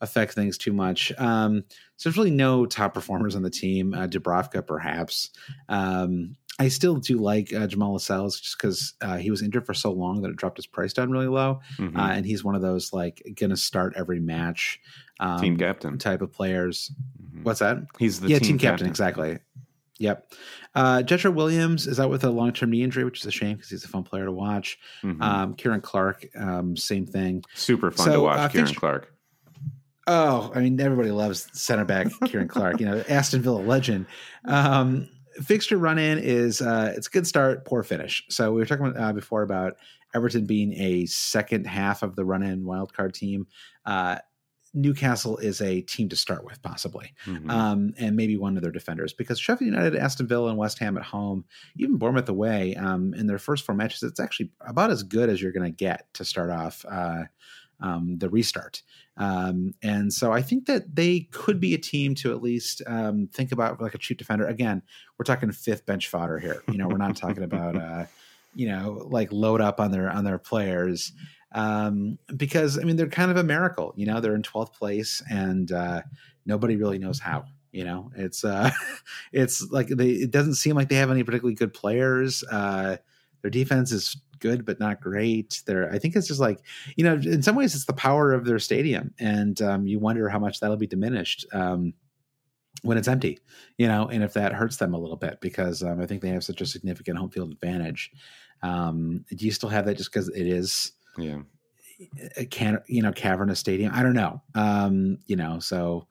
affect 0.01 0.35
things 0.35 0.57
too 0.57 0.73
much. 0.73 1.13
Um, 1.19 1.65
so 1.97 2.09
there's 2.09 2.17
really 2.17 2.31
no 2.31 2.67
top 2.67 2.95
performers 2.95 3.35
on 3.35 3.43
the 3.43 3.51
team. 3.51 3.95
Uh, 3.95 4.07
Dubravka, 4.07 4.65
perhaps. 4.65 5.31
Um, 5.69 6.37
I 6.59 6.69
still 6.69 6.97
do 6.97 7.19
like 7.19 7.53
uh, 7.53 7.67
Jamal 7.67 7.95
Lascelles 7.95 8.39
just 8.41 8.57
because 8.57 8.95
uh, 9.01 9.17
he 9.17 9.31
was 9.31 9.43
injured 9.43 9.67
for 9.67 9.75
so 9.75 9.91
long 9.91 10.23
that 10.23 10.31
it 10.31 10.37
dropped 10.37 10.57
his 10.57 10.67
price 10.67 10.93
down 10.93 11.11
really 11.11 11.27
low, 11.27 11.61
mm-hmm. 11.79 11.99
uh, 11.99 12.11
and 12.11 12.25
he's 12.25 12.45
one 12.45 12.55
of 12.55 12.63
those 12.63 12.93
like 12.93 13.23
going 13.35 13.51
to 13.51 13.57
start 13.57 13.95
every 13.97 14.21
match 14.21 14.81
um, 15.19 15.41
team 15.41 15.57
captain 15.57 15.99
type 15.99 16.23
of 16.23 16.33
players. 16.33 16.93
Mm-hmm. 17.21 17.43
What's 17.43 17.59
that? 17.59 17.79
He's 17.99 18.21
the 18.21 18.29
yeah 18.29 18.39
team, 18.39 18.51
team 18.51 18.59
captain, 18.59 18.71
captain, 18.71 18.89
exactly. 18.89 19.39
Yep. 19.99 20.33
Uh, 20.75 21.03
Jetro 21.05 21.33
Willems 21.33 21.87
is 21.87 22.01
out 22.01 22.11
with 22.11 22.25
a 22.25 22.31
long 22.31 22.53
term 22.53 22.71
knee 22.71 22.83
injury, 22.83 23.05
which 23.05 23.21
is 23.21 23.27
a 23.27 23.31
shame 23.31 23.57
because 23.57 23.71
he's 23.71 23.85
a 23.85 23.89
fun 23.89 24.03
player 24.03 24.25
to 24.25 24.33
watch. 24.33 24.79
Mm-hmm. 25.03 25.23
Um, 25.23 25.55
Ciaran 25.57 25.81
Clark, 25.81 26.27
um, 26.37 26.77
same 26.77 27.07
thing. 27.07 27.45
Super 27.55 27.91
fun 27.91 28.07
so, 28.07 28.13
to 28.13 28.21
watch, 28.21 28.39
uh, 28.39 28.49
Ciaran 28.49 28.75
Clark. 28.75 29.13
Oh, 30.07 30.53
I 30.55 30.61
mean, 30.61 30.79
everybody 30.81 31.11
loves 31.11 31.49
center 31.53 31.85
back 31.85 32.09
Ciaran 32.27 32.49
Clark, 32.49 32.79
you 32.81 32.87
know, 32.87 33.03
Aston 33.09 33.41
Villa 33.41 33.61
legend. 33.61 34.07
Um, 34.45 35.09
fixture 35.43 35.79
run 35.79 35.99
in 35.99 36.19
is 36.19 36.61
uh, 36.61 36.93
it's 36.97 37.07
a 37.07 37.11
good 37.11 37.27
start, 37.27 37.65
poor 37.65 37.83
finish. 37.83 38.25
So 38.29 38.53
we 38.53 38.61
were 38.61 38.67
talking 38.67 38.97
uh, 38.97 39.13
before 39.13 39.43
about 39.43 39.77
Everton 40.15 40.47
being 40.47 40.73
a 40.75 41.07
second 41.07 41.67
half 41.67 42.03
of 42.03 42.17
the 42.17 42.25
run 42.25 42.43
in 42.43 42.65
wildcard 42.65 43.13
team. 43.13 43.47
Uh, 43.85 44.19
Newcastle 44.77 45.39
is 45.39 45.61
a 45.61 45.83
team 45.83 46.09
to 46.09 46.17
start 46.17 46.45
with, 46.45 46.61
possibly, 46.61 47.13
mm-hmm. 47.27 47.49
um, 47.49 47.95
and 47.97 48.17
maybe 48.17 48.37
one 48.37 48.57
of 48.57 48.63
their 48.63 48.73
defenders 48.73 49.13
because 49.13 49.39
Sheffield 49.39 49.71
United, 49.71 49.95
Aston 49.95 50.27
Villa, 50.27 50.49
and 50.49 50.59
West 50.59 50.81
Ham 50.81 50.97
at 50.97 51.05
home, 51.05 51.45
even 51.77 51.97
Bournemouth 51.97 52.29
away, 52.29 52.75
um, 52.75 53.15
in 53.15 53.29
their 53.29 53.39
first 53.39 53.65
four 53.65 53.77
matches, 53.77 54.03
it's 54.03 54.19
actually 54.19 54.51
about 54.61 54.91
as 54.91 55.05
good 55.05 55.29
as 55.31 55.41
you're 55.41 55.53
going 55.53 55.71
to 55.71 55.71
get 55.71 56.13
to 56.15 56.25
start 56.25 56.51
off 56.51 56.85
uh, 56.91 57.23
um, 57.85 58.17
the 58.19 58.31
restart. 58.31 58.83
Um, 59.19 59.75
and 59.83 60.13
so 60.13 60.33
I 60.33 60.41
think 60.43 60.67
that 60.67 60.97
they 60.97 61.29
could 61.31 61.61
be 61.61 61.75
a 61.75 61.79
team 61.79 62.15
to 62.17 62.33
at 62.33 62.43
least 62.43 62.83
um, 62.87 63.29
think 63.33 63.53
about 63.53 63.81
like 63.81 63.95
a 63.95 63.99
cheap 63.99 64.19
defender. 64.19 64.47
Again, 64.47 64.83
we're 65.19 65.25
talking 65.25 65.53
fifth 65.53 65.85
bench 65.85 66.09
fodder 66.09 66.39
here. 66.39 66.63
You 66.69 66.79
know, 66.79 66.89
we're 66.89 66.97
not 66.97 67.17
talking 67.17 67.45
about 67.45 67.77
uh, 67.77 68.07
you 68.55 68.69
know 68.69 69.07
like 69.11 69.31
load 69.31 69.61
up 69.61 69.81
on 69.81 69.93
their 69.93 70.11
on 70.11 70.25
their 70.25 70.39
players 70.39 71.13
um, 71.53 72.19
because 72.35 72.79
I 72.79 72.83
mean 72.83 72.97
they're 72.97 73.07
kind 73.07 73.31
of 73.31 73.37
a 73.37 73.45
miracle. 73.45 73.93
You 73.97 74.07
know, 74.07 74.21
they're 74.21 74.35
in 74.35 74.43
twelfth 74.43 74.77
place 74.79 75.23
and 75.31 75.71
uh, 75.71 76.03
nobody 76.47 76.77
really 76.77 76.99
knows 76.99 77.21
how. 77.21 77.45
You 77.71 77.85
know, 77.85 78.11
it's 78.17 78.45
uh, 78.45 78.71
it's 79.33 79.71
like 79.71 79.89
they. 79.89 80.11
It 80.11 80.31
doesn't 80.31 80.55
seem 80.55 80.75
like 80.75 80.89
they 80.89 80.97
have 80.97 81.11
any 81.11 81.23
particularly 81.23 81.57
good 81.57 81.75
players. 81.75 82.43
Uh, 82.51 82.97
their 83.43 83.51
defense 83.51 83.93
is 83.93 84.17
good 84.45 84.67
but 84.67 84.79
not 84.79 85.01
great. 85.01 85.63
They're 85.67 85.91
I 85.91 85.99
think 85.99 86.15
it's 86.15 86.29
just 86.29 86.41
like 86.41 86.61
you 86.97 87.05
know 87.05 87.15
in 87.15 87.43
some 87.43 87.57
ways 87.57 87.75
it's 87.75 87.87
the 87.87 87.95
power 87.95 88.33
of 88.33 88.45
their 88.45 88.59
stadium, 88.59 89.15
and 89.19 89.61
um, 89.63 89.87
you 89.87 89.99
wonder 89.99 90.29
how 90.29 90.39
much 90.39 90.61
that'll 90.61 90.77
be 90.77 90.87
diminished. 90.87 91.47
Um, 91.53 91.95
when 92.83 92.99
it's 92.99 93.09
empty, 93.09 93.39
you 93.79 93.89
know, 93.89 94.09
and 94.09 94.23
if 94.23 94.35
that 94.35 94.53
hurts 94.53 94.77
them 94.77 94.93
a 94.93 94.99
little 94.99 95.17
bit 95.17 95.41
because 95.41 95.83
um, 95.83 96.03
I 96.03 96.07
think 96.07 96.21
they 96.21 96.29
have 96.29 96.45
such 96.45 96.61
a 96.61 96.67
significant 96.67 97.17
home 97.17 97.31
field 97.31 97.51
advantage. 97.51 98.11
Um, 98.63 99.25
do 99.35 99.47
you 99.47 99.53
still 99.53 99.71
have 99.71 99.87
that 99.87 99.97
just 99.97 100.13
because 100.13 100.29
it 100.29 100.47
is, 100.47 100.93
yeah, 101.17 101.39
a 102.37 102.45
can 102.45 102.83
you 102.87 103.01
know 103.01 103.13
cavernous 103.13 103.59
stadium? 103.59 103.93
I 103.95 104.03
don't 104.03 104.13
know, 104.13 104.43
um, 104.55 105.19
you 105.27 105.37
know, 105.37 105.59
so 105.61 106.07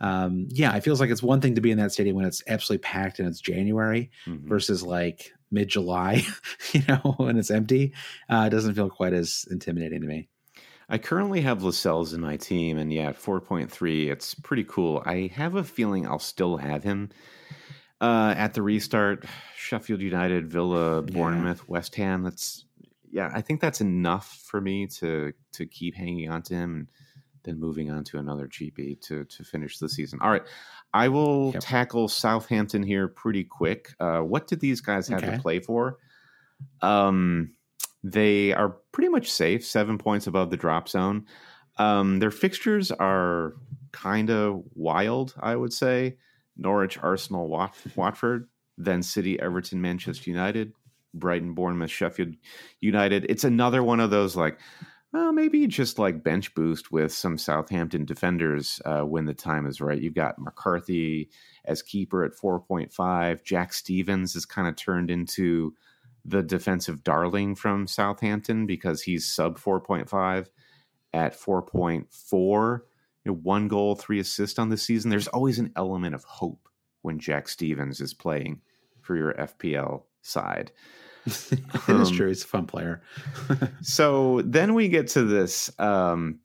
um, 0.00 0.46
yeah, 0.50 0.74
it 0.74 0.82
feels 0.82 1.00
like 1.00 1.10
it's 1.10 1.22
one 1.22 1.40
thing 1.40 1.54
to 1.54 1.60
be 1.60 1.70
in 1.70 1.78
that 1.78 1.92
stadium 1.92 2.16
when 2.16 2.24
it's 2.24 2.42
absolutely 2.48 2.82
packed 2.82 3.18
and 3.18 3.28
it's 3.28 3.40
January 3.40 4.10
mm-hmm. 4.26 4.48
versus 4.48 4.82
like 4.82 5.32
mid 5.50 5.68
July, 5.68 6.24
you 6.72 6.82
know, 6.88 7.14
when 7.16 7.36
it's 7.36 7.50
empty. 7.50 7.94
Uh, 8.28 8.44
it 8.46 8.50
doesn't 8.50 8.74
feel 8.74 8.90
quite 8.90 9.12
as 9.12 9.46
intimidating 9.50 10.00
to 10.00 10.06
me. 10.06 10.28
I 10.88 10.98
currently 10.98 11.40
have 11.40 11.64
Lascelles 11.64 12.12
in 12.12 12.20
my 12.20 12.36
team, 12.36 12.78
and 12.78 12.92
yeah, 12.92 13.12
4.3, 13.12 14.08
it's 14.08 14.34
pretty 14.34 14.64
cool. 14.64 15.02
I 15.04 15.30
have 15.34 15.56
a 15.56 15.64
feeling 15.64 16.06
I'll 16.06 16.20
still 16.20 16.58
have 16.58 16.84
him 16.84 17.10
uh, 18.00 18.34
at 18.36 18.54
the 18.54 18.62
restart. 18.62 19.24
Sheffield 19.56 20.00
United, 20.00 20.46
Villa, 20.46 21.02
Bournemouth, 21.02 21.62
yeah. 21.66 21.72
West 21.72 21.96
Ham. 21.96 22.22
That's 22.22 22.64
yeah, 23.10 23.30
I 23.32 23.40
think 23.40 23.60
that's 23.60 23.80
enough 23.80 24.42
for 24.44 24.60
me 24.60 24.86
to 24.98 25.32
to 25.52 25.66
keep 25.66 25.94
hanging 25.94 26.30
on 26.30 26.42
to 26.42 26.54
him 26.54 26.74
and 26.76 26.88
then 27.44 27.58
moving 27.58 27.90
on 27.90 28.04
to 28.04 28.18
another 28.18 28.46
GP 28.46 29.00
to 29.02 29.24
to 29.24 29.44
finish 29.44 29.78
the 29.78 29.88
season. 29.88 30.18
All 30.22 30.30
right, 30.30 30.42
I 30.96 31.08
will 31.08 31.50
yep. 31.52 31.62
tackle 31.62 32.08
Southampton 32.08 32.82
here 32.82 33.06
pretty 33.06 33.44
quick. 33.44 33.94
Uh, 34.00 34.20
what 34.20 34.46
did 34.46 34.60
these 34.60 34.80
guys 34.80 35.06
have 35.08 35.22
okay. 35.22 35.36
to 35.36 35.42
play 35.42 35.60
for? 35.60 35.98
Um, 36.80 37.52
they 38.02 38.54
are 38.54 38.78
pretty 38.92 39.10
much 39.10 39.30
safe, 39.30 39.62
seven 39.62 39.98
points 39.98 40.26
above 40.26 40.48
the 40.48 40.56
drop 40.56 40.88
zone. 40.88 41.26
Um, 41.76 42.18
their 42.18 42.30
fixtures 42.30 42.90
are 42.90 43.56
kind 43.92 44.30
of 44.30 44.62
wild, 44.74 45.34
I 45.38 45.54
would 45.54 45.74
say. 45.74 46.16
Norwich, 46.56 46.96
Arsenal, 47.02 47.46
Wat- 47.46 47.76
Watford, 47.94 48.48
then 48.78 49.02
City, 49.02 49.38
Everton, 49.38 49.82
Manchester 49.82 50.30
United, 50.30 50.72
Brighton, 51.12 51.52
Bournemouth, 51.52 51.90
Sheffield 51.90 52.36
United. 52.80 53.26
It's 53.28 53.44
another 53.44 53.82
one 53.82 54.00
of 54.00 54.08
those 54.08 54.34
like 54.34 54.58
well, 55.16 55.32
maybe 55.32 55.66
just 55.66 55.98
like 55.98 56.22
bench 56.22 56.54
boost 56.54 56.92
with 56.92 57.10
some 57.10 57.38
Southampton 57.38 58.04
defenders 58.04 58.82
uh, 58.84 59.00
when 59.00 59.24
the 59.24 59.32
time 59.32 59.66
is 59.66 59.80
right. 59.80 60.00
You've 60.00 60.14
got 60.14 60.38
McCarthy 60.38 61.30
as 61.64 61.80
keeper 61.80 62.22
at 62.22 62.36
4.5. 62.36 63.42
Jack 63.42 63.72
Stephens 63.72 64.34
has 64.34 64.44
kind 64.44 64.68
of 64.68 64.76
turned 64.76 65.10
into 65.10 65.74
the 66.22 66.42
defensive 66.42 67.02
darling 67.02 67.54
from 67.54 67.86
Southampton 67.86 68.66
because 68.66 69.02
he's 69.02 69.26
sub 69.26 69.58
4.5 69.58 70.48
at 71.14 71.32
4.4. 71.32 72.80
You 73.24 73.32
know, 73.32 73.38
one 73.42 73.68
goal, 73.68 73.94
three 73.94 74.20
assists 74.20 74.58
on 74.58 74.68
the 74.68 74.76
season. 74.76 75.10
There's 75.10 75.28
always 75.28 75.58
an 75.58 75.72
element 75.76 76.14
of 76.14 76.24
hope 76.24 76.68
when 77.00 77.18
Jack 77.18 77.48
Stephens 77.48 78.02
is 78.02 78.12
playing 78.12 78.60
for 79.00 79.16
your 79.16 79.32
FPL 79.32 80.02
side. 80.20 80.72
it 81.50 81.88
um, 81.88 82.00
is 82.00 82.10
true. 82.10 82.28
He's 82.28 82.44
a 82.44 82.46
fun 82.46 82.66
player. 82.66 83.02
so 83.82 84.42
then 84.44 84.74
we 84.74 84.88
get 84.88 85.08
to 85.08 85.24
this, 85.24 85.70
um, 85.80 86.38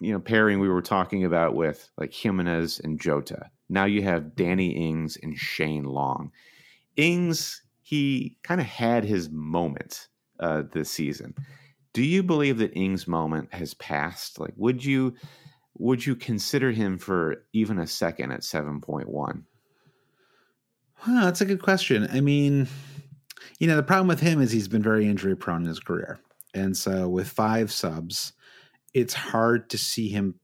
you 0.00 0.12
know, 0.12 0.20
pairing 0.20 0.58
we 0.58 0.68
were 0.68 0.82
talking 0.82 1.24
about 1.24 1.54
with 1.54 1.88
like 1.98 2.12
Jimenez 2.12 2.80
and 2.80 3.00
Jota. 3.00 3.50
Now 3.68 3.84
you 3.84 4.02
have 4.02 4.34
Danny 4.34 4.70
Ings 4.70 5.16
and 5.22 5.36
Shane 5.38 5.84
Long. 5.84 6.32
Ings, 6.96 7.62
he 7.82 8.36
kind 8.42 8.60
of 8.60 8.66
had 8.66 9.04
his 9.04 9.30
moment 9.30 10.08
uh, 10.40 10.62
this 10.72 10.90
season. 10.90 11.34
Do 11.92 12.02
you 12.02 12.22
believe 12.22 12.58
that 12.58 12.76
Ings' 12.76 13.06
moment 13.06 13.52
has 13.52 13.74
passed? 13.74 14.40
Like, 14.40 14.54
would 14.56 14.84
you 14.84 15.14
would 15.78 16.04
you 16.04 16.16
consider 16.16 16.70
him 16.70 16.98
for 16.98 17.44
even 17.52 17.78
a 17.78 17.86
second 17.86 18.32
at 18.32 18.44
seven 18.44 18.80
point 18.80 19.08
one? 19.08 19.44
Well, 21.06 21.24
that's 21.24 21.40
a 21.40 21.46
good 21.46 21.62
question. 21.62 22.08
I 22.12 22.20
mean, 22.20 22.68
you 23.58 23.66
know, 23.66 23.76
the 23.76 23.82
problem 23.82 24.08
with 24.08 24.20
him 24.20 24.40
is 24.40 24.50
he's 24.52 24.68
been 24.68 24.82
very 24.82 25.06
injury 25.06 25.36
prone 25.36 25.62
in 25.62 25.68
his 25.68 25.80
career. 25.80 26.18
And 26.54 26.76
so 26.76 27.08
with 27.08 27.28
five 27.28 27.72
subs, 27.72 28.32
it's 28.94 29.14
hard 29.14 29.70
to 29.70 29.78
see 29.78 30.08
him 30.08 30.34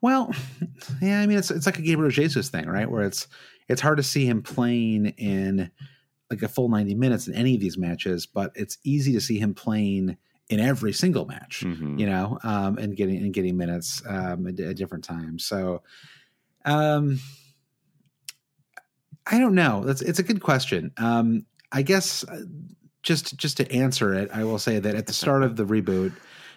Well, 0.00 0.34
yeah, 1.02 1.20
I 1.20 1.26
mean 1.26 1.38
it's 1.38 1.50
it's 1.50 1.66
like 1.66 1.78
a 1.78 1.82
Gabriel 1.82 2.10
Jesus 2.10 2.48
thing, 2.50 2.66
right? 2.66 2.90
Where 2.90 3.02
it's 3.02 3.28
it's 3.68 3.80
hard 3.80 3.98
to 3.98 4.02
see 4.02 4.26
him 4.26 4.42
playing 4.42 5.06
in 5.18 5.70
like 6.30 6.42
a 6.42 6.48
full 6.48 6.68
90 6.68 6.94
minutes 6.94 7.28
in 7.28 7.34
any 7.34 7.54
of 7.54 7.60
these 7.60 7.76
matches, 7.78 8.26
but 8.26 8.52
it's 8.54 8.78
easy 8.84 9.12
to 9.12 9.20
see 9.20 9.38
him 9.38 9.52
playing 9.54 10.16
in 10.48 10.60
every 10.60 10.92
single 10.92 11.26
match, 11.26 11.62
Mhm. 11.64 11.98
you 11.98 12.06
know, 12.06 12.38
um, 12.42 12.78
and 12.78 12.96
getting 12.96 13.18
and 13.18 13.32
getting 13.32 13.56
minutes 13.56 14.02
um, 14.06 14.46
at, 14.48 14.58
at 14.60 14.76
different 14.76 15.04
times. 15.04 15.44
So, 15.44 15.82
um, 16.64 17.20
I 19.26 19.38
don't 19.38 19.54
know. 19.54 19.84
That's 19.84 20.02
it's 20.02 20.18
a 20.18 20.22
good 20.24 20.40
question. 20.42 20.92
Um, 20.96 21.46
I 21.72 21.82
guess 21.82 22.24
uh, 22.24 22.42
just 23.02 23.36
just 23.36 23.56
to 23.58 23.72
answer 23.72 24.14
it, 24.14 24.30
I 24.32 24.44
will 24.44 24.58
say 24.58 24.78
that 24.78 24.94
at 24.94 25.06
the 25.06 25.12
start 25.12 25.42
of 25.42 25.56
the 25.56 25.64
reboot, 25.64 26.12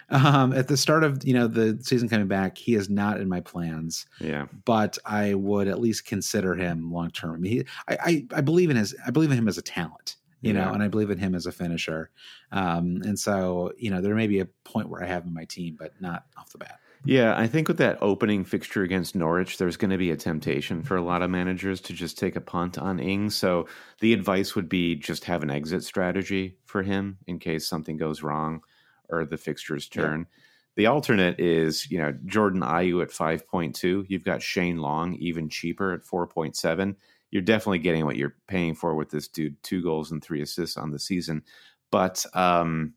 um, 0.09 0.51
at 0.53 0.67
the 0.67 0.77
start 0.77 1.03
of 1.03 1.25
you 1.25 1.33
know 1.33 1.47
the 1.47 1.79
season 1.81 2.09
coming 2.09 2.27
back, 2.27 2.57
he 2.57 2.75
is 2.75 2.89
not 2.89 3.21
in 3.21 3.29
my 3.29 3.39
plans 3.39 4.05
Yeah. 4.19 4.47
but 4.65 4.97
I 5.05 5.33
would 5.35 5.67
at 5.67 5.79
least 5.79 6.05
consider 6.05 6.55
him 6.55 6.91
long 6.91 7.11
term. 7.11 7.43
He, 7.43 7.65
I, 7.87 7.97
I, 8.03 8.25
I 8.35 8.41
believe 8.41 8.69
in 8.69 8.75
his, 8.77 8.93
I 9.05 9.11
believe 9.11 9.31
in 9.31 9.37
him 9.37 9.47
as 9.47 9.57
a 9.57 9.61
talent, 9.61 10.17
you 10.41 10.53
Yeah. 10.53 10.65
know, 10.65 10.73
and 10.73 10.83
I 10.83 10.87
believe 10.89 11.09
in 11.09 11.17
him 11.17 11.33
as 11.35 11.45
a 11.45 11.51
finisher. 11.51 12.09
Um, 12.51 13.01
and 13.05 13.17
so, 13.17 13.71
you 13.77 13.89
know, 13.89 14.01
there 14.01 14.15
may 14.15 14.27
be 14.27 14.39
a 14.39 14.45
point 14.65 14.89
where 14.89 15.01
I 15.03 15.07
have 15.07 15.23
him 15.23 15.29
in 15.29 15.33
my 15.33 15.45
team, 15.45 15.77
but 15.79 15.93
not 16.01 16.25
off 16.37 16.51
the 16.51 16.57
bat. 16.57 16.79
Yeah, 17.05 17.37
I 17.37 17.47
think 17.47 17.67
with 17.67 17.77
that 17.79 17.97
opening 18.01 18.45
fixture 18.45 18.83
against 18.83 19.13
Norwich, 19.13 19.57
there's 19.57 19.75
going 19.75 19.91
to 19.91 19.97
be 19.97 20.11
a 20.11 20.15
temptation 20.15 20.81
for 20.83 20.95
a 20.95 21.01
lot 21.01 21.21
of 21.21 21.29
managers 21.29 21.81
to 21.81 21.93
just 21.93 22.17
take 22.17 22.37
a 22.37 22.41
punt 22.41 22.77
on 22.77 22.97
Ings. 22.99 23.35
So 23.35 23.67
the 23.99 24.13
advice 24.13 24.55
would 24.55 24.69
be 24.69 24.95
just 24.95 25.25
have 25.25 25.43
an 25.43 25.51
exit 25.51 25.83
strategy 25.83 26.57
for 26.65 26.81
him 26.81 27.17
in 27.27 27.39
case 27.39 27.67
something 27.67 27.97
goes 27.97 28.23
wrong 28.23 28.61
or 29.09 29.25
the 29.25 29.37
fixtures 29.37 29.89
Yeah. 29.93 30.01
turn. 30.03 30.27
The 30.75 30.85
alternate 30.87 31.39
is, 31.39 31.91
you 31.91 31.97
know, 31.99 32.17
Jordan 32.25 32.61
Ayew 32.61 33.01
at 33.03 33.11
5.2. 33.11 34.05
You've 34.07 34.23
got 34.23 34.41
Shane 34.41 34.77
Long 34.77 35.15
even 35.15 35.49
cheaper 35.49 35.91
at 35.91 36.03
4.7. 36.05 36.95
You're 37.31 37.41
definitely 37.41 37.79
getting 37.79 38.05
what 38.05 38.15
you're 38.15 38.35
paying 38.47 38.75
for 38.75 38.95
with 38.95 39.09
this 39.09 39.27
dude, 39.27 39.61
two 39.61 39.83
goals 39.83 40.11
and 40.11 40.23
three 40.23 40.41
assists 40.41 40.77
on 40.77 40.91
the 40.91 40.99
season. 40.99 41.43
But 41.91 42.25
um 42.33 42.93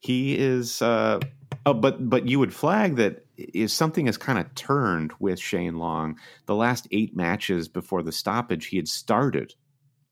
he 0.00 0.36
is 0.36 0.82
uh 0.82 1.20
Oh, 1.66 1.74
but 1.74 2.08
but 2.08 2.28
you 2.28 2.38
would 2.38 2.54
flag 2.54 2.96
that 2.96 3.24
if 3.36 3.70
something 3.70 4.06
has 4.06 4.16
kind 4.16 4.38
of 4.38 4.54
turned 4.54 5.12
with 5.18 5.40
Shane 5.40 5.78
Long. 5.78 6.18
The 6.46 6.54
last 6.54 6.86
eight 6.90 7.16
matches 7.16 7.68
before 7.68 8.02
the 8.02 8.12
stoppage, 8.12 8.66
he 8.66 8.76
had 8.76 8.88
started 8.88 9.54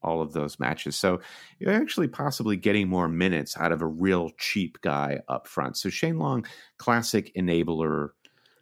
all 0.03 0.21
of 0.21 0.33
those 0.33 0.59
matches. 0.59 0.97
So 0.97 1.21
you're 1.61 1.73
actually 1.73 2.09
possibly 2.09 2.57
getting 2.57 2.89
more 2.89 3.09
minutes 3.09 3.57
out 3.57 3.71
of 3.71 3.83
a 3.83 3.87
real 3.87 4.31
cheap 4.39 4.81
guy 4.81 5.21
up 5.29 5.47
front. 5.47 5.77
So 5.77 5.91
Shane 5.91 6.19
Long, 6.19 6.45
classic 6.77 7.33
enabler 7.37 8.09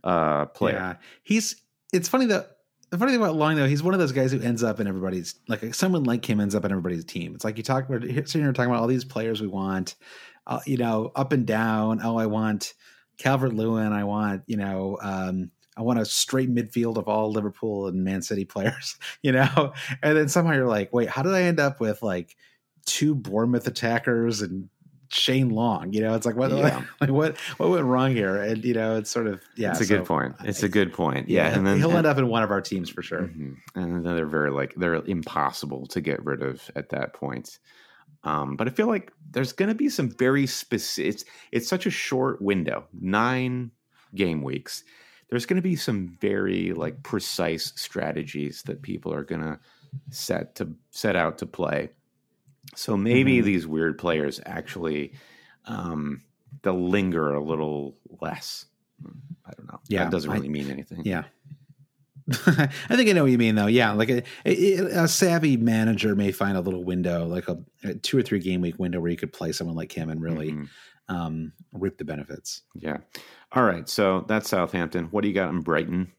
uh, 0.05 0.47
player. 0.47 0.75
Yeah. 0.75 0.95
He's, 1.23 1.57
it's 1.93 2.09
funny 2.09 2.27
that, 2.27 2.57
the 2.91 2.99
funny 2.99 3.13
thing 3.13 3.23
about 3.23 3.37
Long 3.37 3.55
though, 3.55 3.67
he's 3.67 3.83
one 3.83 3.95
of 3.95 4.01
those 4.01 4.13
guys 4.13 4.33
who 4.33 4.41
ends 4.41 4.63
up 4.63 4.81
in 4.81 4.87
everybody's 4.87 5.37
like 5.47 5.75
someone 5.75 6.03
like 6.03 6.29
him 6.29 6.41
ends 6.41 6.55
up 6.55 6.65
in 6.65 6.73
everybody's 6.73 7.05
team. 7.05 7.35
It's 7.35 7.45
like 7.45 7.57
you 7.57 7.63
talk 7.63 7.89
about 7.89 8.03
sitting 8.03 8.43
here 8.43 8.53
talking 8.53 8.71
about 8.71 8.83
all 8.83 8.89
these 8.89 9.05
players 9.05 9.41
we 9.41 9.47
want, 9.47 9.95
uh, 10.51 10.61
you 10.67 10.77
know, 10.77 11.11
up 11.17 11.33
and 11.33 11.47
down. 11.47 12.01
Oh, 12.05 12.19
I 12.19 12.27
want 12.27 12.75
Calvert 13.17 13.55
Lewin. 13.55 13.93
I 13.95 14.05
want 14.05 14.43
you 14.47 14.57
know, 14.59 14.99
um, 15.01 15.51
I 15.77 15.83
want 15.83 15.99
a 15.99 16.05
straight 16.05 16.53
midfield 16.55 16.99
of 16.99 17.09
all 17.09 17.31
Liverpool 17.33 17.87
and 17.87 18.05
Man 18.05 18.21
City 18.21 18.45
players. 18.55 18.97
You 19.23 19.33
know, 19.33 19.73
and 20.03 20.17
then 20.17 20.29
somehow 20.29 20.53
you're 20.55 20.67
like, 20.69 20.93
wait, 20.93 21.09
how 21.09 21.23
did 21.23 21.33
I 21.33 21.43
end 21.43 21.61
up 21.61 21.81
with 21.81 22.03
like 22.03 22.37
two 22.87 23.15
Bournemouth 23.15 23.67
attackers 23.67 24.43
and 24.43 24.69
Shane 25.13 25.51
Long? 25.51 25.93
You 25.93 26.01
know, 26.03 26.15
it's 26.15 26.25
like 26.27 26.37
what 26.37 26.51
Yeah. 26.51 26.83
like 27.01 27.11
what 27.11 27.37
what 27.59 27.71
went 27.71 27.85
wrong 27.85 28.13
here? 28.13 28.37
And 28.37 28.65
you 28.65 28.75
know, 28.75 28.97
it's 28.97 29.11
sort 29.11 29.27
of 29.29 29.41
yeah, 29.57 29.71
it's 29.71 29.81
a 29.81 29.85
so- 29.85 29.99
good 29.99 30.07
point. 30.07 30.35
It's 30.45 30.63
a 30.63 30.69
good 30.69 30.93
point. 30.93 31.29
Yeah, 31.29 31.49
and 31.55 31.67
then 31.67 31.79
he'll 31.79 31.97
end 31.97 32.07
up 32.07 32.19
in 32.19 32.29
one 32.29 32.43
of 32.43 32.51
our 32.51 32.61
teams 32.61 32.91
for 32.91 33.03
sure. 33.03 33.23
Mhm. 33.29 33.57
And 33.75 33.95
then 34.05 34.17
they're 34.17 34.27
very 34.27 34.51
like 34.51 34.75
they're 34.77 34.95
impossible 34.95 35.87
to 35.89 36.01
get 36.01 36.25
rid 36.25 36.43
of 36.43 36.71
at 36.75 36.89
that 36.91 37.13
point. 37.15 37.59
Um, 38.25 38.57
but 38.57 38.67
I 38.69 38.71
feel 38.71 38.87
like 38.87 39.13
there's 39.31 39.53
going 39.53 39.69
to 39.71 39.75
be 39.75 39.89
some 39.89 40.11
very 40.11 40.47
specific. 40.47 41.09
It's, 41.15 41.25
it's 41.53 41.69
such 41.69 41.87
a 41.87 41.91
short 41.91 42.43
window, 42.43 42.85
nine 43.01 43.71
game 44.15 44.43
weeks. 44.43 44.85
There's 45.31 45.47
going 45.47 45.57
to 45.57 45.63
be 45.63 45.77
some 45.77 46.17
very 46.21 46.73
like 46.73 47.03
precise 47.03 47.73
strategies 47.77 48.63
that 48.65 48.83
people 48.83 49.15
are 49.15 49.23
going 49.25 49.43
to 49.43 49.59
set 50.11 50.55
to 50.57 50.75
set 50.91 51.17
out 51.17 51.39
to 51.39 51.47
play. 51.47 51.91
So 52.77 52.97
maybe 52.97 53.39
Mhm. 53.41 53.45
these 53.45 53.67
weird 53.67 53.97
players 53.99 54.41
actually 54.45 55.15
um, 55.67 56.23
they'll 56.63 56.89
linger 56.89 57.33
a 57.35 57.43
little 57.43 57.97
less. 58.21 58.67
I 59.47 59.53
don't 59.57 59.67
know. 59.69 59.81
Yeah, 59.89 60.05
that 60.05 60.11
doesn't 60.11 60.31
I- 60.31 60.35
really 60.35 60.49
mean 60.49 60.71
anything. 60.71 61.03
Yeah. 61.05 61.25
I 62.47 62.97
think 62.97 63.09
I 63.09 63.13
know 63.13 63.23
what 63.23 63.31
you 63.33 63.39
mean, 63.39 63.55
though. 63.55 63.67
Yeah, 63.67 63.93
like 63.93 64.09
a, 64.11 64.23
a, 64.47 65.03
a 65.05 65.09
savvy 65.09 65.57
manager 65.57 66.15
may 66.15 66.33
find 66.33 66.57
a 66.57 66.61
little 66.61 66.85
window, 66.85 67.27
like 67.27 67.49
a, 67.49 67.59
a 67.85 67.95
two 67.95 68.17
or 68.19 68.23
three 68.23 68.39
game 68.39 68.61
week 68.61 68.79
window, 68.79 69.01
where 69.01 69.11
you 69.11 69.17
could 69.17 69.33
play 69.33 69.53
someone 69.53 69.77
like 69.77 69.93
him 69.93 70.11
and 70.11 70.23
really 70.23 70.53
Mhm. 70.53 70.69
um, 71.09 71.53
reap 71.73 71.99
the 71.99 72.05
benefits. 72.05 72.63
Yeah. 72.75 72.99
All 73.53 73.65
right. 73.65 73.89
So 73.89 74.25
that's 74.29 74.49
Southampton. 74.51 75.07
What 75.07 75.23
do 75.23 75.29
you 75.29 75.35
got 75.35 75.51
in 75.51 75.61
Brighton? 75.61 76.13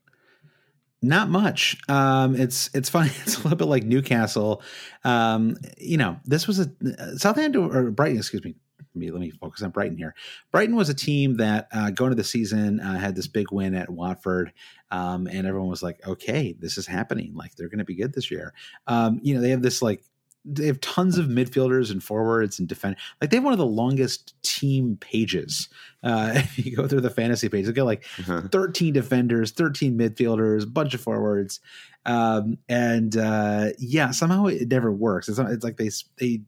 Not 1.01 1.29
much. 1.29 1.77
Um, 1.89 2.35
it's 2.35 2.69
it's 2.75 2.89
funny. 2.89 3.09
It's 3.23 3.35
a 3.37 3.43
little 3.43 3.57
bit 3.57 3.67
like 3.67 3.83
Newcastle. 3.83 4.61
Um, 5.03 5.57
you 5.77 5.97
know, 5.97 6.17
this 6.25 6.45
was 6.47 6.59
a 6.59 6.69
Southampton 7.17 7.63
or 7.73 7.89
Brighton. 7.91 8.17
Excuse 8.17 8.43
me. 8.43 8.55
Let 8.93 8.99
me, 8.99 9.11
let 9.11 9.21
me 9.21 9.31
focus 9.31 9.61
on 9.63 9.71
Brighton 9.71 9.97
here. 9.97 10.15
Brighton 10.51 10.75
was 10.75 10.89
a 10.89 10.93
team 10.93 11.37
that 11.37 11.67
uh, 11.71 11.91
going 11.91 12.11
to 12.11 12.15
the 12.15 12.23
season 12.23 12.79
uh, 12.79 12.97
had 12.97 13.15
this 13.15 13.27
big 13.27 13.51
win 13.51 13.73
at 13.73 13.89
Watford, 13.89 14.51
um, 14.89 15.27
and 15.27 15.47
everyone 15.47 15.69
was 15.69 15.83
like, 15.83 16.05
"Okay, 16.05 16.55
this 16.59 16.77
is 16.77 16.87
happening. 16.87 17.33
Like 17.33 17.55
they're 17.55 17.69
going 17.69 17.79
to 17.79 17.85
be 17.85 17.95
good 17.95 18.13
this 18.13 18.29
year." 18.29 18.53
Um, 18.87 19.19
you 19.23 19.33
know, 19.33 19.41
they 19.41 19.51
have 19.51 19.61
this 19.61 19.81
like 19.81 20.03
they 20.43 20.65
have 20.65 20.81
tons 20.81 21.17
of 21.17 21.27
midfielders 21.27 21.91
and 21.91 22.03
forwards 22.03 22.59
and 22.59 22.67
defend. 22.67 22.95
Like 23.19 23.29
they 23.29 23.37
have 23.37 23.43
one 23.43 23.53
of 23.53 23.59
the 23.59 23.65
longest 23.65 24.33
team 24.41 24.97
pages. 24.99 25.69
Uh, 26.03 26.31
if 26.35 26.57
you 26.57 26.75
go 26.75 26.87
through 26.87 27.01
the 27.01 27.09
fantasy 27.09 27.47
page, 27.49 27.65
they 27.65 27.71
got 27.71 27.85
like 27.85 28.03
13 28.05 28.93
defenders, 28.93 29.51
13 29.51 29.97
midfielders, 29.97 30.63
a 30.63 30.67
bunch 30.67 30.93
of 30.93 31.01
forwards. 31.01 31.59
Um, 32.05 32.57
and 32.67 33.15
uh, 33.15 33.69
yeah, 33.77 34.11
somehow 34.11 34.47
it 34.47 34.67
never 34.67 34.91
works. 34.91 35.29
It's, 35.29 35.37
it's 35.37 35.63
like 35.63 35.77
they, 35.77 35.91
they, 36.17 36.41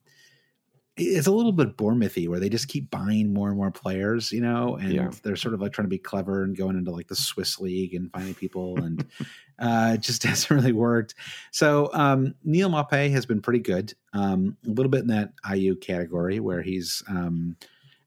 it's 0.96 1.26
a 1.28 1.32
little 1.32 1.52
bit 1.52 1.76
Bournemouthy 1.76 2.28
where 2.28 2.40
they 2.40 2.50
just 2.50 2.68
keep 2.68 2.92
buying 2.92 3.34
more 3.34 3.48
and 3.48 3.58
more 3.58 3.72
players, 3.72 4.32
you 4.32 4.42
know, 4.42 4.76
and 4.76 4.94
Yeah. 4.94 5.12
they're 5.24 5.36
sort 5.36 5.56
of 5.56 5.62
like 5.62 5.74
trying 5.74 5.86
to 5.86 5.90
be 5.90 5.98
clever 5.98 6.44
and 6.44 6.56
going 6.56 6.78
into 6.78 6.92
like 6.92 7.08
the 7.08 7.16
Swiss 7.16 7.60
league 7.60 7.96
and 7.96 8.12
finding 8.12 8.36
people 8.36 8.78
and 8.78 9.04
uh, 9.60 9.94
it 9.96 10.02
just 10.02 10.22
hasn't 10.24 10.52
really 10.52 10.72
worked. 10.72 11.16
So 11.52 11.90
um, 11.94 12.36
Neal 12.44 12.70
Maupay 12.70 13.10
has 13.12 13.26
been 13.26 13.42
pretty 13.42 13.60
good, 13.60 13.94
um, 14.14 14.56
a 14.66 14.70
little 14.70 14.92
bit 14.92 15.02
in 15.02 15.08
that 15.08 15.34
IU 15.52 15.76
category 15.76 16.40
where 16.40 16.62
he's 16.62 17.02
um, 17.08 17.56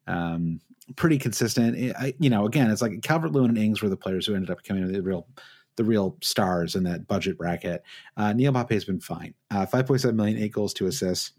um, 0.06 0.60
pretty 0.94 1.18
consistent. 1.18 1.96
I, 1.98 2.14
you 2.20 2.30
know, 2.30 2.46
again, 2.46 2.70
it's 2.70 2.82
like 2.82 3.02
Calvert 3.02 3.32
Lewin 3.32 3.50
and 3.50 3.58
Ings 3.58 3.82
were 3.82 3.88
the 3.88 3.96
players 3.96 4.26
who 4.26 4.34
ended 4.36 4.50
up 4.50 4.58
becoming 4.62 4.90
the 4.92 5.02
real 5.02 5.26
the 5.74 5.84
real 5.84 6.16
stars 6.22 6.74
in 6.74 6.84
that 6.84 7.06
budget 7.06 7.36
bracket. 7.36 7.82
Uh, 8.16 8.32
Neal 8.32 8.50
Maupay 8.52 8.72
has 8.72 8.86
been 8.86 8.98
fine. 9.00 9.34
Uh, 9.50 9.66
5.7 9.66 10.14
million, 10.14 10.38
eight 10.38 10.52
goals, 10.52 10.72
two 10.72 10.86
assists. 10.86 11.32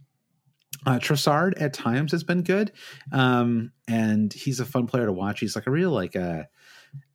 Uh, 0.86 1.00
Trossard 1.00 1.60
at 1.62 1.74
times 1.74 2.12
has 2.12 2.24
been 2.24 2.44
good, 2.44 2.72
um, 3.12 3.72
and 3.88 4.32
he's 4.32 4.60
a 4.60 4.66
fun 4.66 4.88
player 4.88 5.06
to 5.06 5.14
watch. 5.14 5.40
He's 5.40 5.56
like 5.56 5.68
a 5.68 5.72
real 5.72 5.92
like 5.92 6.16
a, 6.16 6.48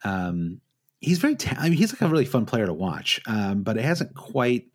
um, 0.05 0.61
he's 1.01 1.19
very. 1.19 1.37
Ta- 1.37 1.57
I 1.59 1.69
mean, 1.69 1.79
he's 1.79 1.93
like 1.93 2.03
a 2.03 2.09
really 2.09 2.25
fun 2.25 2.47
player 2.47 2.67
to 2.67 2.73
watch, 2.73 3.21
um, 3.27 3.63
but 3.63 3.77
it 3.77 3.85
hasn't 3.85 4.15
quite 4.15 4.67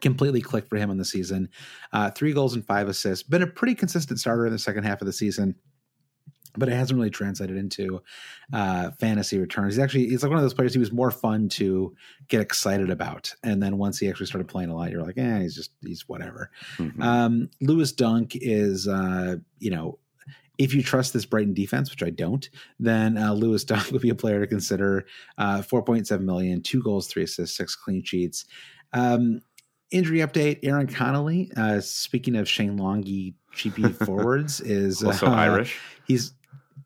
completely 0.00 0.40
clicked 0.40 0.68
for 0.68 0.76
him 0.76 0.90
in 0.90 0.98
the 0.98 1.04
season. 1.04 1.48
Uh, 1.92 2.10
three 2.10 2.32
goals 2.32 2.54
and 2.54 2.66
five 2.66 2.88
assists. 2.88 3.22
Been 3.22 3.42
a 3.42 3.46
pretty 3.46 3.74
consistent 3.74 4.20
starter 4.20 4.46
in 4.46 4.52
the 4.52 4.58
second 4.58 4.84
half 4.84 5.00
of 5.00 5.06
the 5.06 5.12
season. 5.12 5.56
But 6.56 6.68
it 6.68 6.72
hasn't 6.74 6.98
really 6.98 7.10
translated 7.10 7.56
into 7.56 8.02
uh, 8.52 8.90
fantasy 8.92 9.38
returns. 9.38 9.74
He's 9.74 9.82
actually 9.82 10.08
he's 10.08 10.22
like 10.22 10.30
one 10.30 10.38
of 10.38 10.44
those 10.44 10.54
players. 10.54 10.72
He 10.72 10.78
was 10.78 10.92
more 10.92 11.10
fun 11.10 11.48
to 11.50 11.94
get 12.28 12.40
excited 12.40 12.90
about, 12.90 13.34
and 13.42 13.62
then 13.62 13.78
once 13.78 13.98
he 13.98 14.08
actually 14.08 14.26
started 14.26 14.48
playing 14.48 14.70
a 14.70 14.76
lot, 14.76 14.90
you're 14.90 15.02
like, 15.02 15.18
eh, 15.18 15.40
he's 15.40 15.54
just 15.54 15.72
he's 15.84 16.08
whatever. 16.08 16.50
Mhm. 16.76 17.02
Um, 17.02 17.50
Lewis 17.60 17.92
Dunk 17.92 18.36
is, 18.36 18.86
uh, 18.88 19.36
you 19.58 19.70
know, 19.70 19.98
if 20.58 20.74
you 20.74 20.82
trust 20.82 21.12
this 21.12 21.26
Brighton 21.26 21.54
defense, 21.54 21.90
which 21.90 22.02
I 22.02 22.10
don't, 22.10 22.48
then 22.78 23.18
uh, 23.18 23.32
Lewis 23.32 23.64
Dunk 23.66 23.90
would 23.90 24.02
be 24.02 24.10
a 24.10 24.14
player 24.14 24.40
to 24.40 24.46
consider. 24.46 25.06
Uh, 25.38 25.62
4.7 25.62 26.20
million, 26.20 26.62
two 26.62 26.82
goals, 26.82 27.06
three 27.06 27.24
assists, 27.24 27.56
six 27.56 27.74
clean 27.76 28.02
sheets. 28.02 28.46
Um, 28.92 29.40
injury 29.90 30.18
update 30.18 30.60
Aaron 30.62 30.86
Connolly, 30.86 31.50
uh, 31.56 31.80
speaking 31.80 32.36
of 32.36 32.48
Shane 32.48 32.78
Longy, 32.78 33.34
cheapy 33.56 33.88
forwards, 33.92 34.60
is 34.60 35.02
also 35.02 35.26
uh, 35.26 35.30
Irish. 35.30 35.78
He's 36.06 36.32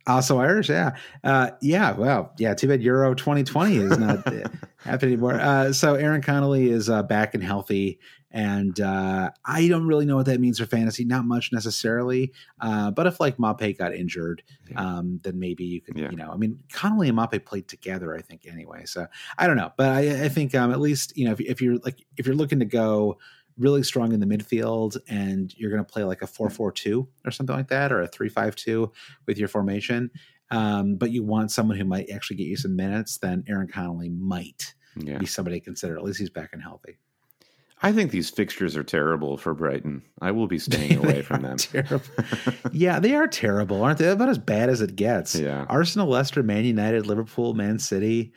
also 0.07 0.39
Irish, 0.39 0.71
yeah, 0.71 0.97
uh, 1.25 1.51
yeah. 1.61 1.93
Well, 1.93 2.33
yeah. 2.39 2.55
Too 2.55 2.69
bad 2.69 2.83
Euro 2.83 3.15
2020 3.15 3.77
is 3.77 3.99
not 3.99 4.25
happening 4.79 5.13
anymore. 5.13 5.35
Uh, 5.35 5.73
so 5.73 5.95
Aaron 5.95 6.23
Connolly 6.23 6.71
is 6.71 6.89
uh, 6.89 7.03
back 7.03 7.35
and 7.35 7.45
healthy, 7.45 7.99
And 8.33 8.81
uh, 8.81 9.31
I 9.45 9.69
don't 9.69 9.87
really 9.87 10.07
know 10.07 10.17
what 10.17 10.27
that 10.27 10.41
means 10.41 10.59
for 10.59 10.67
fantasy. 10.67 11.05
Not 11.05 11.27
much 11.27 11.53
necessarily. 11.53 12.33
Uh, 12.61 12.91
but 12.91 13.07
if 13.07 13.21
like 13.21 13.37
Maupay 13.37 13.77
got 13.77 13.95
injured, 13.95 14.43
Yeah. 14.71 14.81
um, 14.81 15.21
then 15.23 15.39
maybe 15.39 15.65
you 15.65 15.81
could, 15.83 15.99
Yeah. 15.99 16.11
you 16.11 16.17
know, 16.17 16.31
I 16.33 16.37
mean, 16.37 16.61
Connolly 16.73 17.09
and 17.11 17.19
Maupay 17.19 17.45
played 17.45 17.69
together, 17.69 18.17
I 18.17 18.23
think, 18.23 18.47
anyway. 18.51 18.85
So 18.87 19.07
I 19.37 19.47
don't 19.47 19.57
know, 19.57 19.73
but 19.77 19.91
I, 19.91 20.25
I 20.25 20.29
think 20.31 20.55
um, 20.55 20.71
at 20.73 20.81
least 20.81 21.17
you 21.17 21.27
know 21.27 21.33
if, 21.33 21.41
if 21.41 21.61
you're 21.61 21.77
like 21.79 22.05
if 22.17 22.27
you're 22.27 22.37
looking 22.37 22.61
to 22.61 22.65
go 22.65 23.19
really 23.61 23.83
strong 23.85 24.13
in 24.13 24.21
the 24.21 24.27
midfield 24.27 24.97
and 25.09 25.55
you're 25.57 25.71
going 25.71 25.85
to 25.85 25.93
play 25.93 26.03
like 26.03 26.23
a 26.23 26.27
4-4-2 26.27 27.07
or 27.25 27.31
something 27.31 27.55
like 27.55 27.69
that 27.69 27.93
or 27.93 28.01
a 28.01 28.09
3-5-2 28.09 28.91
with 29.27 29.39
your 29.39 29.49
formation 29.49 30.11
um, 30.51 30.97
but 30.97 31.13
you 31.13 31.23
want 31.23 31.53
someone 31.53 31.77
who 31.77 31.85
might 31.85 32.11
actually 32.11 32.37
get 32.37 32.47
you 32.49 32.57
some 32.57 32.75
minutes 32.75 33.19
then 33.19 33.45
aaron 33.49 33.69
connolly 33.69 34.09
might 34.09 34.75
Yeah. 34.97 35.19
be 35.19 35.27
somebody 35.27 35.61
to 35.61 35.65
consider 35.65 35.97
at 35.97 36.03
least 36.03 36.19
he's 36.19 36.31
back 36.31 36.51
and 36.53 36.63
healthy 36.63 36.99
I 37.83 37.93
think 37.93 38.11
these 38.11 38.29
fixtures 38.29 38.77
are 38.77 38.83
terrible 38.85 39.39
for 39.39 39.55
Brighton. 39.55 40.03
I 40.21 40.33
will 40.33 40.47
be 40.47 40.59
staying 40.59 40.99
away 41.03 41.23
from 41.23 41.41
them. 41.41 41.57
terrible. 41.57 42.03
yeah 42.73 42.99
they 43.01 43.15
are 43.15 43.27
terrible 43.27 43.83
aren't 43.83 43.99
they 43.99 44.09
about 44.11 44.29
as 44.29 44.39
bad 44.39 44.69
as 44.71 44.81
it 44.81 44.97
gets 44.97 45.35
Yeah. 45.35 45.65
arsenal 45.69 46.09
leicester 46.09 46.43
man 46.43 46.65
united 46.65 47.07
liverpool 47.07 47.55
man 47.55 47.79
city 47.79 48.33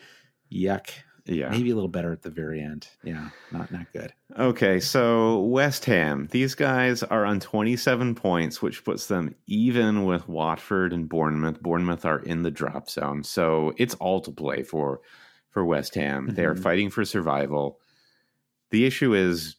yuck 0.52 0.90
Yeah. 1.26 1.50
maybe 1.50 1.72
a 1.72 1.76
little 1.76 1.88
better 1.90 2.12
at 2.12 2.22
the 2.22 2.30
very 2.30 2.62
end 2.62 2.88
yeah 3.04 3.30
not 3.52 3.72
not 3.72 3.91
good 3.94 4.14
Okay, 4.38 4.80
so 4.80 5.41
West 5.44 5.86
Ham. 5.86 6.28
These 6.32 6.56
guys 6.56 7.04
are 7.04 7.24
on 7.24 7.40
27 7.40 8.16
points, 8.16 8.64
which 8.64 8.84
puts 8.84 9.06
them 9.06 9.36
even 9.45 10.06
with 10.06 10.28
Watford 10.28 10.91
and 10.91 11.08
Bournemouth. 11.08 11.62
Bournemouth 11.62 12.04
are 12.04 12.18
in 12.20 12.41
the 12.41 12.50
drop 12.50 12.90
zone, 12.90 13.24
so 13.24 13.74
it's 13.78 13.94
all 13.95 14.22
to 14.22 14.32
play 14.32 14.64
for 14.64 15.02
for 15.52 15.64
West 15.64 15.94
Ham. 15.94 16.30
They 16.34 16.45
are 16.45 16.56
Mhm. 16.56 16.64
fighting 16.64 16.90
for 16.90 17.06
survival. 17.06 17.80
The 18.72 18.86
issue 18.86 19.14
is 19.14 19.56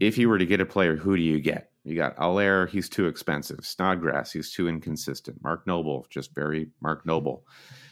if 0.00 0.18
you 0.18 0.28
were 0.28 0.38
to 0.38 0.46
get 0.46 0.60
a 0.60 0.66
player, 0.66 0.96
who 0.96 1.16
do 1.16 1.22
you 1.22 1.38
get? 1.40 1.70
You 1.84 1.94
got 1.94 2.16
Haller, 2.18 2.66
he's 2.66 2.88
too 2.88 3.06
expensive. 3.06 3.64
Snodgrass, 3.64 4.32
he's 4.32 4.50
too 4.50 4.66
inconsistent. 4.68 5.40
Mark 5.40 5.68
Noble, 5.68 6.04
just 6.10 6.34
very 6.34 6.70
Mark 6.82 7.06
Noble. 7.06 7.46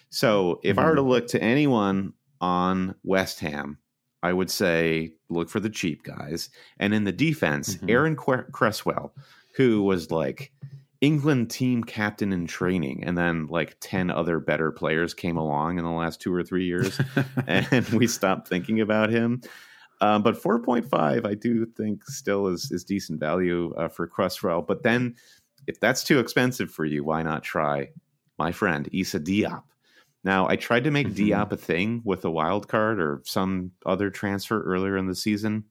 So 0.09 0.59
if 0.65 0.79
I 0.79 0.85
were 0.89 0.97
to 0.97 1.01
look 1.03 1.29
to 1.29 1.41
anyone 1.41 2.13
on 2.45 2.95
West 3.05 3.41
Ham, 3.41 3.79
I 4.23 4.35
would 4.35 4.51
say 4.51 5.15
look 5.31 5.49
for 5.49 5.61
the 5.61 5.71
cheap 5.71 6.03
guys. 6.03 6.51
And 6.79 6.93
in 6.93 7.05
the 7.05 7.13
defense, 7.13 7.77
Mhm. 7.77 7.91
Aaron 7.91 8.17
Cre- 8.17 8.51
Cresswell, 8.53 9.15
who 9.57 9.83
was 9.83 10.11
like 10.11 10.53
England 11.01 11.51
team 11.51 11.83
captain 11.85 12.33
in 12.35 12.47
training, 12.47 13.03
and 13.03 13.17
then 13.17 13.47
like 13.47 13.77
10 13.81 14.11
other 14.11 14.41
better 14.41 14.71
players 14.71 15.15
came 15.15 15.39
along 15.39 15.79
in 15.79 15.85
the 15.85 15.91
last 15.91 16.21
two 16.21 16.33
or 16.35 16.43
three 16.43 16.67
years, 16.67 17.01
and 17.47 17.89
we 17.91 18.07
stopped 18.07 18.47
thinking 18.49 18.81
about 18.81 19.09
him. 19.11 19.41
Um, 20.03 20.23
but 20.23 20.37
4.5, 20.37 21.25
I 21.25 21.35
do 21.35 21.65
think 21.65 22.05
still 22.05 22.49
is, 22.49 22.71
is 22.71 22.85
decent 22.85 23.21
value 23.21 23.73
uh, 23.77 23.89
for 23.89 24.07
Cresswell. 24.07 24.61
But 24.61 24.83
then 24.83 25.15
if 25.67 25.81
that's 25.81 26.05
too 26.05 26.19
expensive 26.19 26.71
for 26.71 26.85
you, 26.85 27.05
why 27.05 27.23
not 27.23 27.43
try 27.43 27.89
my 28.39 28.53
friend 28.53 28.87
Issa 28.93 29.21
Diop? 29.21 29.63
Now, 30.25 30.49
I 30.49 30.57
tried 30.57 30.85
to 30.85 30.91
make 30.91 31.09
Mhm. 31.09 31.15
Diop 31.15 31.53
a 31.53 31.57
thing 31.57 32.01
with 32.05 32.25
a 32.25 32.31
wild 32.31 32.67
card 32.67 32.99
or 32.99 33.21
some 33.25 33.73
other 33.85 34.11
transfer 34.11 34.63
earlier 34.63 34.97
in 34.97 35.07
the 35.07 35.15
season. 35.15 35.65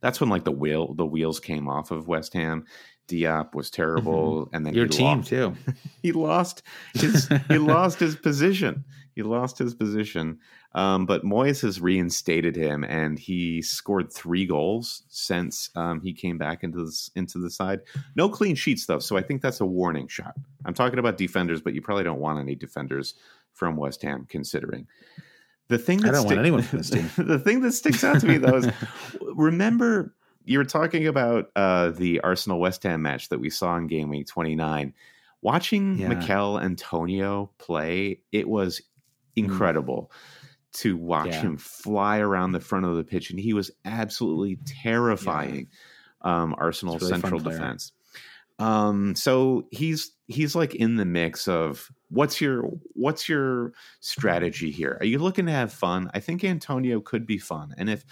That's 0.00 0.20
when 0.20 0.30
like 0.30 0.44
the 0.44 0.52
wheel 0.52 0.94
the 0.94 1.06
wheels 1.06 1.40
came 1.40 1.68
off 1.68 1.90
of 1.90 2.08
West 2.08 2.32
Ham. 2.34 2.64
Diop 3.06 3.54
was 3.54 3.70
terrible, 3.70 4.48
and 4.52 4.64
then 4.64 4.72
your 4.72 4.86
team 4.86 5.18
lost. 5.18 5.28
too 5.28 5.54
He 6.02 6.12
lost 6.12 6.62
his 6.94 7.28
he 7.48 7.58
lost 7.58 8.00
his 8.00 8.16
position. 8.16 8.84
He 9.14 9.22
lost 9.22 9.58
his 9.58 9.74
position. 9.74 10.38
Um, 10.72 11.04
but 11.04 11.24
Moyes 11.24 11.60
has 11.62 11.80
reinstated 11.80 12.54
him, 12.54 12.84
and 12.84 13.18
he 13.18 13.60
scored 13.60 14.12
three 14.12 14.46
goals 14.46 15.02
since 15.08 15.68
um, 15.74 16.00
he 16.00 16.12
came 16.14 16.38
back 16.38 16.62
into 16.62 16.84
this, 16.84 17.10
into 17.16 17.38
the 17.38 17.50
side. 17.50 17.80
No 18.14 18.28
clean 18.28 18.54
sheets 18.54 18.86
though, 18.86 19.00
so 19.00 19.16
I 19.16 19.22
think 19.22 19.42
that's 19.42 19.60
a 19.60 19.66
warning 19.66 20.06
shot. 20.06 20.34
I'm 20.64 20.72
talking 20.74 21.00
about 21.00 21.18
defenders, 21.18 21.60
but 21.60 21.74
you 21.74 21.82
probably 21.82 22.04
don't 22.04 22.20
want 22.20 22.38
any 22.38 22.54
defenders 22.54 23.14
from 23.52 23.76
West 23.76 24.02
Ham, 24.02 24.26
considering 24.28 24.86
the 25.68 25.78
thing. 25.78 25.98
that 26.00 26.08
I 26.10 26.12
don't 26.12 26.26
want 26.26 26.38
anyone 26.38 26.62
from 26.62 26.78
this 26.78 26.90
team. 26.90 27.10
the 27.26 27.38
thing 27.38 27.60
that 27.60 27.72
sticks 27.72 28.02
out 28.04 28.20
to 28.20 28.26
me 28.26 28.38
though 28.38 28.56
is 28.56 28.68
remember 29.34 30.14
you 30.44 30.58
were 30.58 30.64
talking 30.64 31.06
about 31.06 31.50
uh, 31.54 31.90
the 31.90 32.20
Arsenal 32.20 32.58
West 32.58 32.82
Ham 32.84 33.02
match 33.02 33.28
that 33.28 33.38
we 33.40 33.50
saw 33.50 33.76
in 33.76 33.86
game 33.86 34.08
week 34.08 34.26
29. 34.26 34.94
Watching 35.42 35.98
Yeah. 35.98 36.08
Michail 36.08 36.58
Antonio 36.58 37.50
play, 37.58 38.20
it 38.32 38.48
was 38.48 38.82
incredible 39.36 40.10
to 40.72 40.96
watch 40.96 41.28
Mm. 41.28 41.32
Yeah. 41.32 41.40
him 41.42 41.56
fly 41.56 42.18
around 42.18 42.52
the 42.52 42.60
front 42.60 42.84
of 42.86 42.96
the 42.96 43.04
pitch, 43.04 43.30
and 43.30 43.38
he 43.40 43.52
was 43.52 43.70
absolutely 43.84 44.58
terrifying. 44.82 45.68
Um, 46.22 46.54
Arsenal 46.58 46.96
really 46.98 47.08
central 47.10 47.40
defense. 47.40 47.92
Um, 48.60 49.14
so 49.16 49.66
he's 49.70 50.12
he's 50.26 50.54
like 50.54 50.74
in 50.74 50.96
the 50.96 51.06
mix 51.06 51.48
of 51.48 51.90
what's 52.10 52.40
your 52.40 52.70
what's 52.92 53.26
your 53.26 53.72
strategy 54.00 54.70
here? 54.70 54.98
Are 55.00 55.06
you 55.06 55.18
looking 55.18 55.46
to 55.46 55.52
have 55.52 55.72
fun? 55.72 56.10
I 56.12 56.20
think 56.20 56.44
Antonio 56.44 57.00
could 57.00 57.26
be 57.26 57.38
fun, 57.38 57.74
and 57.78 57.88
if 57.88 58.04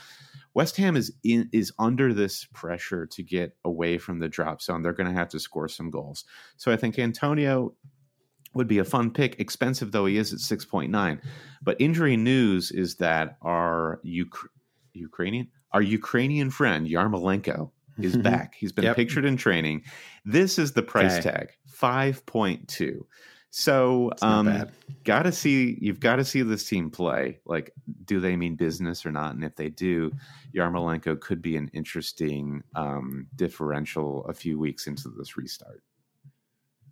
West 0.55 0.79
Ham 0.79 0.97
is 0.97 1.12
in 1.23 1.51
is 1.53 1.70
under 1.79 2.15
this 2.15 2.47
pressure 2.55 3.05
to 3.07 3.23
get 3.23 3.57
away 3.66 3.99
from 3.99 4.20
the 4.20 4.29
drop 4.29 4.62
zone, 4.62 4.83
they're 4.83 4.95
going 4.95 5.07
to 5.07 5.19
have 5.19 5.29
to 5.29 5.39
score 5.39 5.69
some 5.69 5.91
goals. 5.91 6.25
So 6.57 6.73
I 6.73 6.77
think 6.77 6.99
Antonio 6.99 7.75
would 8.55 8.69
be 8.69 8.79
a 8.79 8.85
fun 8.85 9.11
pick. 9.11 9.39
Expensive 9.39 9.93
though 9.93 10.07
he 10.07 10.16
is 10.16 10.33
at 10.33 10.41
six 10.41 10.65
point 10.65 10.91
nine, 10.91 11.20
but 11.62 11.79
injury 11.79 12.16
news 12.16 12.70
is 12.70 12.97
that 12.97 13.37
our 13.43 14.01
Uk- 14.03 14.51
Ukrainian 14.95 15.49
our 15.73 15.83
Ukrainian 15.83 16.49
friend 16.49 16.87
Yarmolenko 16.89 17.70
is 18.03 18.16
back. 18.16 18.55
He's 18.55 18.73
been 18.73 18.85
Yep. 18.85 18.97
pictured 18.97 19.25
in 19.25 19.37
training. 19.37 19.83
This 20.25 20.59
is 20.59 20.73
the 20.73 20.83
price 20.83 21.19
Okay. 21.19 21.31
tag, 21.31 21.49
five 21.66 22.25
point 22.27 22.69
two. 22.69 23.07
So, 23.51 24.11
um, 24.20 24.66
gotta 25.05 25.33
see 25.33 25.79
you've 25.81 26.01
got 26.01 26.16
to 26.16 26.25
see 26.25 26.43
this 26.43 26.69
team 26.69 26.91
play. 26.91 27.41
Like, 27.47 27.73
do 28.05 28.20
they 28.20 28.37
mean 28.37 28.57
business 28.57 29.07
or 29.07 29.11
not? 29.11 29.35
And 29.35 29.43
if 29.43 29.57
they 29.57 29.70
do, 29.70 30.12
Yarmolenko 30.55 31.19
could 31.20 31.41
be 31.41 31.57
an 31.57 31.70
interesting 31.73 32.62
um, 32.75 33.27
differential 33.35 34.27
a 34.27 34.35
few 34.35 34.59
weeks 34.59 34.87
into 34.87 35.09
this 35.09 35.37
restart. 35.39 35.83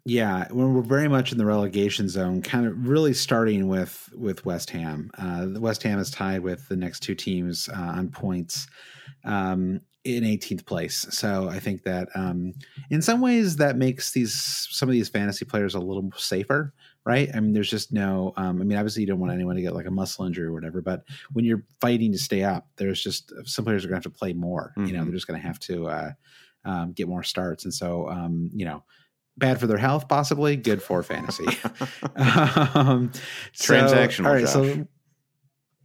Yeah, 0.09 0.47
when 0.53 0.73
we're 0.73 0.83
very 0.83 1.09
much 1.09 1.33
in 1.33 1.39
the 1.39 1.45
relegation 1.45 2.09
zone, 2.09 2.41
kind 2.41 2.65
of 2.67 2.87
really 2.89 3.13
starting 3.13 3.67
with 3.67 4.09
with 4.17 4.45
West 4.45 4.71
Ham. 4.71 5.11
Uh, 5.19 5.49
West 5.59 5.83
Ham 5.83 5.99
is 5.99 6.11
tied 6.11 6.41
with 6.43 6.69
the 6.69 6.77
next 6.77 7.01
two 7.01 7.17
teams 7.17 7.69
uh, 7.69 7.75
on 7.97 8.11
points 8.11 8.69
um, 9.25 9.81
in 10.07 10.23
18th 10.25 10.65
place. 10.67 11.07
So 11.11 11.49
I 11.49 11.59
think 11.59 11.83
that 11.83 12.09
um, 12.15 12.53
in 12.91 13.03
some 13.03 13.21
ways 13.21 13.57
that 13.57 13.77
makes 13.77 14.13
these 14.13 14.69
some 14.71 14.89
of 14.89 14.93
these 14.93 15.09
fantasy 15.09 15.45
players 15.45 15.75
a 15.75 15.81
little 15.81 16.11
safer, 16.17 16.73
right? 17.05 17.29
I 17.35 17.41
mean, 17.41 17.53
there's 17.53 17.69
just 17.71 17.93
no. 17.93 18.33
Um, 18.37 18.61
I 18.61 18.65
mean, 18.65 18.79
obviously 18.79 19.03
you 19.03 19.09
don't 19.09 19.19
want 19.19 19.33
anyone 19.33 19.57
to 19.57 19.63
get 19.63 19.75
like 19.75 19.87
a 19.87 19.91
muscle 19.91 20.25
injury 20.25 20.47
or 20.47 20.53
whatever, 20.53 20.81
but 20.81 21.05
when 21.33 21.45
you're 21.45 21.65
fighting 21.81 22.13
to 22.13 22.19
stay 22.19 22.45
up, 22.45 22.69
there's 22.77 23.03
just 23.03 23.33
some 23.45 23.65
players 23.65 23.85
are 23.85 23.89
going 23.89 24.01
to 24.01 24.07
have 24.07 24.13
to 24.15 24.19
play 24.19 24.33
more. 24.33 24.73
You 24.77 24.93
know, 24.93 25.01
Mhm. 25.01 25.05
they're 25.07 25.15
just 25.15 25.27
going 25.27 25.41
to 25.41 25.47
have 25.47 25.59
to 25.61 25.87
uh, 25.89 26.11
um, 26.65 26.93
get 26.93 27.09
more 27.09 27.23
starts, 27.23 27.65
and 27.65 27.75
so 27.75 28.09
um, 28.09 28.51
you 28.55 28.65
know 28.65 28.85
bad 29.39 29.61
for 29.61 29.67
their 29.67 29.77
health, 29.79 30.09
possibly 30.09 30.57
good 30.57 30.83
for 30.83 31.03
fantasy. 31.03 31.45
um, 32.17 33.11
so- 33.53 33.75
Transactional, 33.75 34.27
all 34.27 34.33
right, 34.33 34.41
Josh. 34.45 34.53
so 34.53 34.89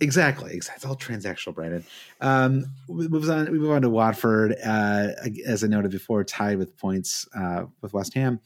exactly. 0.02 0.56
It's 0.56 0.86
all 0.86 0.96
transactional, 0.96 1.56
Brandon. 1.56 1.86
Um, 2.20 2.66
we 2.88 3.08
moves 3.08 3.30
on. 3.30 3.52
We 3.52 3.60
move 3.60 3.72
on 3.72 3.84
to 3.84 3.90
Watford. 3.90 4.56
Uh, 4.64 5.10
as 5.46 5.64
I 5.64 5.68
noted 5.68 5.92
before, 5.92 6.24
tied 6.24 6.58
with 6.58 6.78
points 6.78 7.28
uh, 7.36 7.66
with 7.82 7.94
West 7.94 8.14
Ham. 8.16 8.40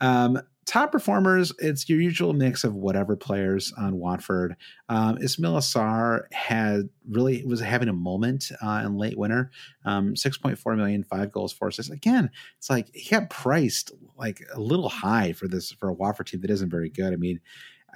Um, 0.00 0.40
top 0.68 0.92
performers, 0.92 1.50
it's 1.58 1.88
your 1.88 1.98
usual 1.98 2.34
mix 2.34 2.62
of 2.62 2.74
whatever 2.74 3.16
players 3.16 3.72
on 3.78 3.96
Watford. 3.96 4.54
Um, 4.90 5.16
Ismaïla 5.16 5.62
Sarr 5.62 6.30
had 6.30 6.90
really 7.08 7.42
was 7.44 7.60
having 7.60 7.88
a 7.88 7.94
moment 7.94 8.52
uh, 8.62 8.82
in 8.84 8.98
late 8.98 9.18
winter. 9.18 9.50
Um, 9.86 10.14
6.4 10.14 10.76
million, 10.76 11.04
five 11.04 11.32
goals, 11.32 11.54
four 11.54 11.68
assists. 11.68 11.90
Again, 11.90 12.30
it's 12.58 12.68
like 12.68 12.94
he 12.94 13.08
got 13.08 13.30
priced 13.30 13.92
like 14.16 14.42
a 14.54 14.60
little 14.60 14.90
high 14.90 15.32
for 15.32 15.48
this 15.48 15.72
for 15.72 15.88
a 15.88 15.94
Watford 15.94 16.26
team 16.26 16.42
that 16.42 16.50
isn't 16.50 16.70
very 16.70 16.90
good. 16.90 17.14
I 17.14 17.16
mean, 17.16 17.40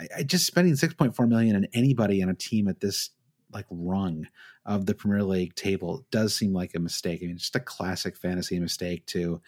I, 0.02 0.18
I 0.18 0.22
just 0.22 0.46
spending 0.46 0.74
6.4 0.74 1.28
million 1.28 1.56
on 1.56 1.66
anybody 1.72 2.22
on 2.22 2.28
a 2.28 2.34
team 2.34 2.68
at 2.68 2.80
this 2.80 3.10
like 3.52 3.66
rung 3.70 4.26
of 4.64 4.86
the 4.86 4.94
Premier 4.94 5.22
League 5.22 5.54
table 5.54 6.06
does 6.10 6.34
seem 6.34 6.52
like 6.52 6.74
a 6.74 6.78
mistake. 6.78 7.20
I 7.22 7.26
mean, 7.26 7.36
just 7.36 7.56
a 7.56 7.60
classic 7.60 8.16
fantasy 8.16 8.58
mistake 8.58 9.04
to 9.06 9.40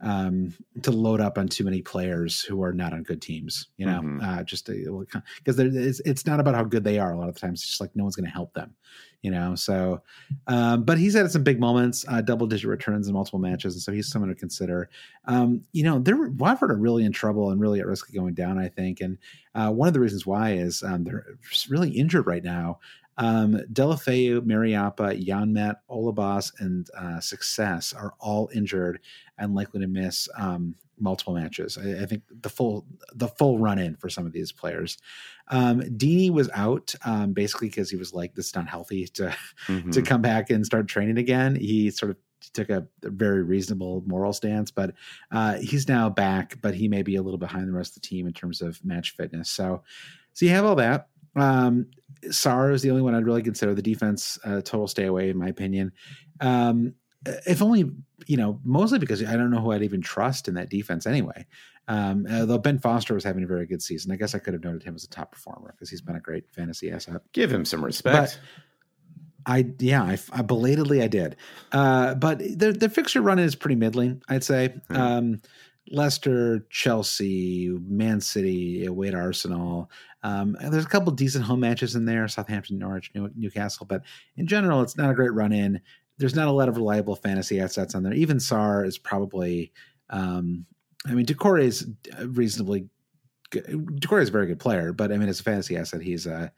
um 0.00 0.54
to 0.82 0.92
load 0.92 1.20
up 1.20 1.38
on 1.38 1.48
too 1.48 1.64
many 1.64 1.82
players 1.82 2.40
who 2.40 2.62
are 2.62 2.72
not 2.72 2.92
on 2.92 3.02
good 3.02 3.20
teams 3.20 3.66
you 3.78 3.84
know 3.84 4.00
Mhm. 4.00 4.22
uh 4.22 4.44
just 4.44 4.66
because 4.68 5.58
it's, 5.58 5.98
it's 6.04 6.24
not 6.24 6.38
about 6.38 6.54
how 6.54 6.62
good 6.62 6.84
they 6.84 7.00
are 7.00 7.12
a 7.12 7.18
lot 7.18 7.28
of 7.28 7.34
the 7.34 7.40
times 7.40 7.60
it's 7.62 7.68
just 7.70 7.80
like 7.80 7.90
no 7.96 8.04
one's 8.04 8.14
going 8.14 8.24
to 8.24 8.30
help 8.30 8.54
them 8.54 8.76
you 9.22 9.30
know 9.30 9.54
so 9.54 10.00
um 10.46 10.84
but 10.84 10.98
he's 10.98 11.14
had 11.14 11.30
some 11.30 11.42
big 11.42 11.58
moments 11.58 12.04
uh 12.08 12.20
double 12.20 12.46
digit 12.46 12.68
returns 12.68 13.08
in 13.08 13.14
multiple 13.14 13.38
matches 13.38 13.74
and 13.74 13.82
so 13.82 13.92
he's 13.92 14.08
someone 14.08 14.28
to 14.28 14.34
consider. 14.34 14.88
Um 15.24 15.62
you 15.72 15.82
know 15.82 15.98
they're 15.98 16.28
watford 16.30 16.70
are 16.70 16.76
really 16.76 17.04
in 17.04 17.12
trouble 17.12 17.50
and 17.50 17.60
really 17.60 17.80
at 17.80 17.86
risk 17.86 18.08
of 18.08 18.14
going 18.14 18.34
down 18.34 18.58
i 18.58 18.68
think 18.68 19.00
and 19.00 19.18
uh 19.54 19.70
one 19.70 19.88
of 19.88 19.94
the 19.94 20.00
reasons 20.00 20.26
why 20.26 20.52
is 20.52 20.82
um 20.82 21.04
they're 21.04 21.26
really 21.68 21.90
injured 21.90 22.26
right 22.26 22.44
now 22.44 22.78
Um, 23.18 23.60
Deulofeu, 23.72 24.40
Mariappa, 24.42 25.24
Janmaat, 25.24 25.76
Olabas, 25.90 26.52
and 26.60 26.88
uh, 26.96 27.20
Success 27.20 27.92
are 27.92 28.14
all 28.20 28.48
injured 28.54 29.00
and 29.36 29.54
likely 29.54 29.80
to 29.80 29.88
miss 29.88 30.28
um, 30.38 30.76
multiple 31.00 31.34
matches. 31.34 31.78
I, 31.78 32.02
I, 32.02 32.06
think 32.06 32.22
the 32.30 32.48
full 32.48 32.86
the 33.14 33.28
full 33.28 33.58
run 33.58 33.78
in 33.78 33.96
for 33.96 34.08
some 34.08 34.26
of 34.26 34.32
these 34.32 34.52
players. 34.52 34.98
Um, 35.48 35.80
Deeney 35.80 36.30
was 36.30 36.48
out 36.54 36.94
um, 37.04 37.32
basically 37.32 37.68
because 37.68 37.90
he 37.90 37.96
was 37.96 38.12
like, 38.12 38.34
"This 38.34 38.48
is 38.48 38.54
not 38.54 38.68
healthy 38.68 39.06
to 39.06 39.34
mm-hmm. 39.66 39.90
to 39.90 40.02
come 40.02 40.22
back 40.22 40.50
and 40.50 40.64
start 40.64 40.88
training 40.88 41.18
again." 41.18 41.56
He 41.56 41.90
sort 41.90 42.10
of 42.10 42.16
took 42.52 42.70
a 42.70 42.86
very 43.02 43.42
reasonable 43.42 44.02
moral 44.06 44.32
stance, 44.32 44.70
but 44.70 44.94
uh, 45.30 45.54
he's 45.54 45.88
now 45.88 46.08
back. 46.08 46.60
But 46.60 46.74
he 46.74 46.88
may 46.88 47.02
be 47.02 47.16
a 47.16 47.22
little 47.22 47.38
behind 47.38 47.68
the 47.68 47.72
rest 47.72 47.96
of 47.96 48.02
the 48.02 48.08
team 48.08 48.26
in 48.26 48.32
terms 48.32 48.62
of 48.62 48.84
match 48.84 49.12
fitness. 49.16 49.50
So, 49.50 49.82
so 50.34 50.46
you 50.46 50.52
have 50.52 50.64
all 50.64 50.76
that. 50.76 51.08
Um, 51.40 51.86
Sarr 52.26 52.72
is 52.72 52.82
the 52.82 52.90
only 52.90 53.02
one 53.02 53.14
I'd 53.14 53.24
really 53.24 53.42
consider 53.42 53.74
the 53.74 53.82
defense 53.82 54.38
uh, 54.44 54.60
total 54.60 54.88
stay 54.88 55.04
away, 55.04 55.30
in 55.30 55.38
my 55.38 55.48
opinion. 55.48 55.92
Um, 56.40 56.94
if 57.46 57.62
only 57.62 57.90
you 58.26 58.36
know 58.36 58.60
mostly 58.64 58.98
because 58.98 59.22
I 59.22 59.36
don't 59.36 59.50
know 59.50 59.60
who 59.60 59.72
I'd 59.72 59.82
even 59.82 60.00
trust 60.00 60.48
in 60.48 60.54
that 60.54 60.70
defense 60.70 61.06
anyway. 61.06 61.46
Um, 61.88 62.26
although 62.30 62.58
Ben 62.58 62.78
Foster 62.78 63.14
was 63.14 63.24
having 63.24 63.44
a 63.44 63.46
very 63.46 63.66
good 63.66 63.82
season, 63.82 64.12
I 64.12 64.16
guess 64.16 64.34
I 64.34 64.38
could 64.38 64.52
have 64.52 64.62
noted 64.62 64.82
him 64.82 64.94
as 64.94 65.04
a 65.04 65.08
top 65.08 65.32
performer 65.32 65.72
because 65.74 65.88
he's 65.88 66.02
been 66.02 66.16
a 66.16 66.20
great 66.20 66.50
fantasy 66.50 66.90
asset. 66.90 67.22
Give 67.32 67.50
him 67.50 67.64
some 67.64 67.82
respect. 67.82 68.38
But 69.44 69.52
I 69.52 69.64
yeah, 69.78 70.02
I, 70.02 70.18
I, 70.32 70.42
belatedly 70.42 71.02
I 71.02 71.08
did, 71.08 71.36
uh, 71.72 72.14
but 72.14 72.38
the 72.38 72.72
the 72.72 72.90
fixture 72.90 73.22
run 73.22 73.38
is 73.38 73.54
pretty 73.54 73.76
middling, 73.76 74.22
I'd 74.28 74.44
say. 74.44 74.74
Mm-hmm. 74.90 74.96
Um, 74.96 75.40
Leicester, 75.90 76.66
Chelsea, 76.70 77.68
Man 77.68 78.20
City, 78.20 78.84
away 78.84 79.10
to 79.10 79.16
Arsenal. 79.16 79.90
Um, 80.22 80.56
there's 80.60 80.84
a 80.84 80.88
couple 80.88 81.12
decent 81.12 81.44
home 81.44 81.60
matches 81.60 81.94
in 81.94 82.04
there: 82.04 82.26
Southampton, 82.28 82.78
Norwich, 82.78 83.10
New, 83.14 83.30
Newcastle. 83.36 83.86
But 83.86 84.02
in 84.36 84.46
general, 84.46 84.82
it's 84.82 84.96
not 84.96 85.10
a 85.10 85.14
great 85.14 85.32
run 85.32 85.52
in 85.52 85.80
there's 86.18 86.34
not 86.34 86.48
a 86.48 86.52
lot 86.52 86.68
of 86.68 86.76
reliable 86.76 87.16
fantasy 87.16 87.60
assets 87.60 87.94
on 87.94 88.02
there. 88.02 88.12
Even 88.12 88.38
Sarr 88.38 88.86
is 88.86 88.98
probably, 88.98 89.72
um, 90.10 90.66
I 91.06 91.12
mean, 91.12 91.26
Doucouré 91.26 91.62
is 91.62 91.88
reasonably. 92.20 92.88
Doucouré 93.52 94.22
is 94.22 94.28
a 94.28 94.32
very 94.32 94.46
good 94.46 94.58
player, 94.58 94.92
but 94.92 95.12
I 95.12 95.16
mean, 95.16 95.28
as 95.28 95.40
a 95.40 95.44
fantasy 95.44 95.76
asset, 95.76 96.02
he's 96.02 96.26
uh, 96.26 96.48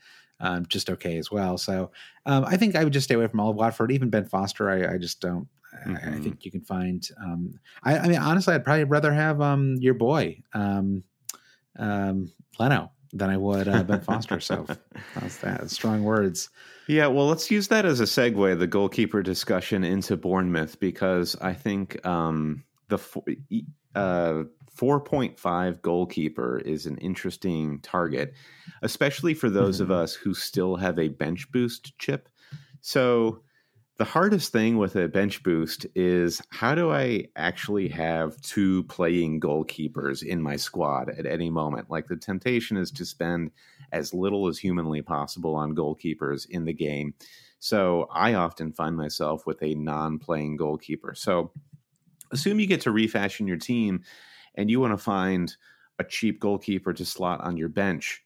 um, 0.41 0.67
just 0.67 0.89
okay 0.91 1.19
as 1.19 1.31
well. 1.31 1.59
So 1.59 1.91
um, 2.27 2.45
I 2.47 2.57
think 2.57 2.75
I 2.75 2.85
would 2.85 2.93
just 2.93 3.05
stay 3.05 3.15
away 3.15 3.29
from 3.29 3.39
all 3.39 3.51
of 3.51 3.57
Watford. 3.57 3.93
Even 3.93 4.11
Ben 4.11 4.25
Foster, 4.25 4.71
I, 4.71 4.95
I 4.95 4.99
just 4.99 5.21
don't. 5.21 5.47
Mm-hmm. 5.87 6.09
I, 6.09 6.17
I, 6.17 6.21
think 6.21 6.45
you 6.45 6.51
can 6.51 6.63
find. 6.63 7.07
Um, 7.23 7.55
I, 7.83 7.99
I, 7.99 8.09
mean, 8.09 8.19
honestly, 8.19 8.55
I'd 8.55 8.65
probably 8.65 8.85
rather 8.85 9.13
have 9.13 9.41
um, 9.41 9.77
your 9.81 9.95
boy 9.95 10.43
um, 10.53 11.05
um, 11.79 12.33
Leno 12.59 12.91
than 13.13 13.31
I 13.31 13.37
would 13.37 13.69
uh, 13.69 13.83
Ben 13.83 14.01
Foster. 14.01 14.41
So 14.41 14.67
that's 15.15 15.39
that. 15.39 15.71
Strong 15.71 16.05
words. 16.05 16.51
Yeah, 16.87 17.07
well, 17.07 17.27
let's 17.27 17.51
use 17.51 17.69
that 17.69 17.85
as 17.85 18.01
a 18.01 18.05
segue, 18.05 18.59
the 18.59 18.67
goalkeeper 18.67 19.23
discussion 19.23 19.85
into 19.85 20.17
Bournemouth, 20.17 20.81
because 20.81 21.37
I 21.41 21.55
think 21.55 22.05
um, 22.05 22.65
the 22.89 22.99
uh, 23.95 24.45
4.5 24.77 25.83
goalkeeper 25.83 26.59
is 26.59 26.87
an 26.87 26.99
interesting 26.99 27.81
target, 27.81 28.35
especially 28.83 29.35
for 29.35 29.51
those 29.51 29.77
mm-hmm. 29.77 29.85
of 29.85 29.91
us 29.91 30.15
who 30.15 30.35
still 30.35 30.77
have 30.77 30.99
a 30.99 31.09
bench 31.09 31.51
boost 31.53 31.99
chip. 31.99 32.29
So 32.81 33.43
the 34.01 34.07
hardest 34.07 34.51
thing 34.51 34.79
with 34.79 34.97
a 34.97 35.09
bench 35.09 35.43
boost 35.43 35.87
is 35.95 36.41
how 36.49 36.75
do 36.75 36.91
I 36.91 37.27
actually 37.37 37.87
have 37.89 38.41
two 38.41 38.83
playing 38.85 39.41
goalkeepers 39.41 40.23
in 40.23 40.41
my 40.41 40.57
squad 40.57 41.11
at 41.11 41.27
any 41.27 41.51
moment? 41.51 41.91
Like 41.91 42.09
the 42.09 42.17
temptation 42.17 42.79
is 42.79 42.91
to 42.93 43.05
spend 43.05 43.51
as 43.93 44.15
little 44.15 44.49
as 44.49 44.59
humanly 44.59 45.03
possible 45.03 45.55
on 45.55 45.77
goalkeepers 45.77 46.49
in 46.49 46.65
the 46.65 46.73
game. 46.73 47.13
So 47.59 48.09
I 48.11 48.33
often 48.33 48.73
find 48.73 48.97
myself 48.97 49.45
with 49.45 49.63
a 49.63 49.75
non 49.75 50.19
playing 50.19 50.57
goalkeeper. 50.57 51.15
So 51.15 51.53
assume 52.33 52.59
you 52.59 52.67
get 52.67 52.81
to 52.81 52.93
refashion 52.93 53.47
your 53.47 53.59
team 53.59 54.03
and 54.55 54.71
you 54.71 54.81
want 54.81 54.95
to 54.95 55.05
find 55.05 55.55
a 55.99 56.05
cheap 56.05 56.41
goalkeeper 56.41 56.95
to 56.95 57.05
slot 57.05 57.43
on 57.43 57.59
your 57.59 57.69
bench 57.69 58.25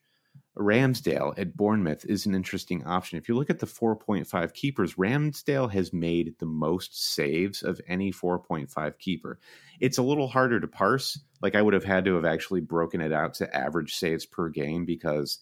Ramsdale 0.57 1.37
at 1.37 1.57
Bournemouth 1.57 2.05
is 2.05 2.25
an 2.25 2.33
interesting 2.33 2.85
option. 2.85 3.17
If 3.17 3.27
you 3.27 3.35
look 3.35 3.49
at 3.49 3.59
the 3.59 3.65
4.5 3.65 4.53
keepers, 4.53 4.95
Ramsdale 4.95 5.71
has 5.71 5.91
made 5.91 6.35
the 6.39 6.45
most 6.45 7.13
saves 7.13 7.61
of 7.61 7.81
any 7.87 8.11
4.5 8.11 8.97
keeper. 8.97 9.39
It's 9.79 9.97
a 9.97 10.03
little 10.03 10.27
harder 10.27 10.59
to 10.59 10.67
parse. 10.67 11.19
Like 11.41 11.55
I 11.55 11.61
would 11.61 11.73
have 11.73 11.83
had 11.83 12.05
to 12.05 12.15
have 12.15 12.25
actually 12.25 12.61
broken 12.61 13.01
it 13.01 13.11
out 13.11 13.35
to 13.35 13.55
average 13.55 13.95
saves 13.95 14.25
per 14.25 14.49
game 14.49 14.85
because 14.85 15.39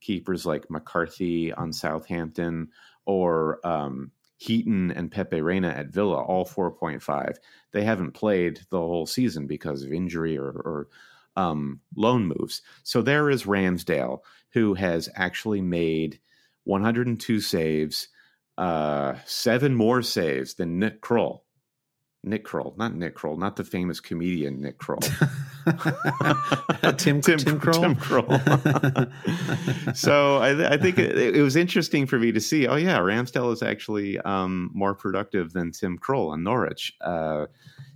keepers 0.00 0.46
like 0.46 0.70
McCarthy 0.70 1.52
on 1.52 1.72
Southampton 1.72 2.70
or 3.04 3.60
um, 3.66 4.10
Heaton 4.38 4.90
and 4.90 5.10
Pepe 5.10 5.40
Reina 5.40 5.68
at 5.68 5.88
Villa, 5.88 6.22
all 6.22 6.46
4.5, 6.46 7.36
they 7.72 7.84
haven't 7.84 8.12
played 8.12 8.60
the 8.70 8.78
whole 8.78 9.06
season 9.06 9.46
because 9.46 9.82
of 9.82 9.92
injury 9.92 10.38
or, 10.38 10.48
or 10.48 10.88
um, 11.36 11.80
loan 11.96 12.26
moves. 12.26 12.62
So 12.82 13.02
there 13.02 13.30
is 13.30 13.44
Ramsdale, 13.44 14.20
who 14.52 14.74
has 14.74 15.08
actually 15.14 15.60
made 15.60 16.20
102 16.64 17.40
saves, 17.40 18.08
uh, 18.58 19.14
seven 19.24 19.74
more 19.74 20.02
saves 20.02 20.54
than 20.54 20.78
Nick 20.78 21.00
Kroll. 21.00 21.45
Nick 22.26 22.44
Kroll, 22.44 22.74
not 22.76 22.94
Nick 22.94 23.14
Kroll, 23.14 23.36
not 23.36 23.54
the 23.54 23.62
famous 23.62 24.00
comedian 24.00 24.60
Nick 24.60 24.78
Kroll. 24.78 24.98
Tim, 26.96 27.20
Tim, 27.20 27.38
Tim 27.38 27.60
Krul. 27.60 27.80
Tim 27.80 27.94
Krul. 27.94 28.36
so 29.96 30.42
I, 30.42 30.52
th- 30.52 30.70
I 30.72 30.76
think 30.76 30.98
it, 30.98 31.36
it, 31.36 31.42
was 31.42 31.54
interesting 31.54 32.04
for 32.06 32.18
me 32.18 32.32
to 32.32 32.40
see. 32.40 32.66
Oh 32.66 32.74
yeah, 32.74 32.98
Ramsdale 32.98 33.52
is 33.52 33.62
actually 33.62 34.18
um, 34.18 34.70
more 34.74 34.94
productive 34.94 35.52
than 35.52 35.70
Tim 35.70 35.98
Krul 35.98 36.32
on 36.32 36.42
Norwich. 36.42 36.92
Uh, 37.00 37.46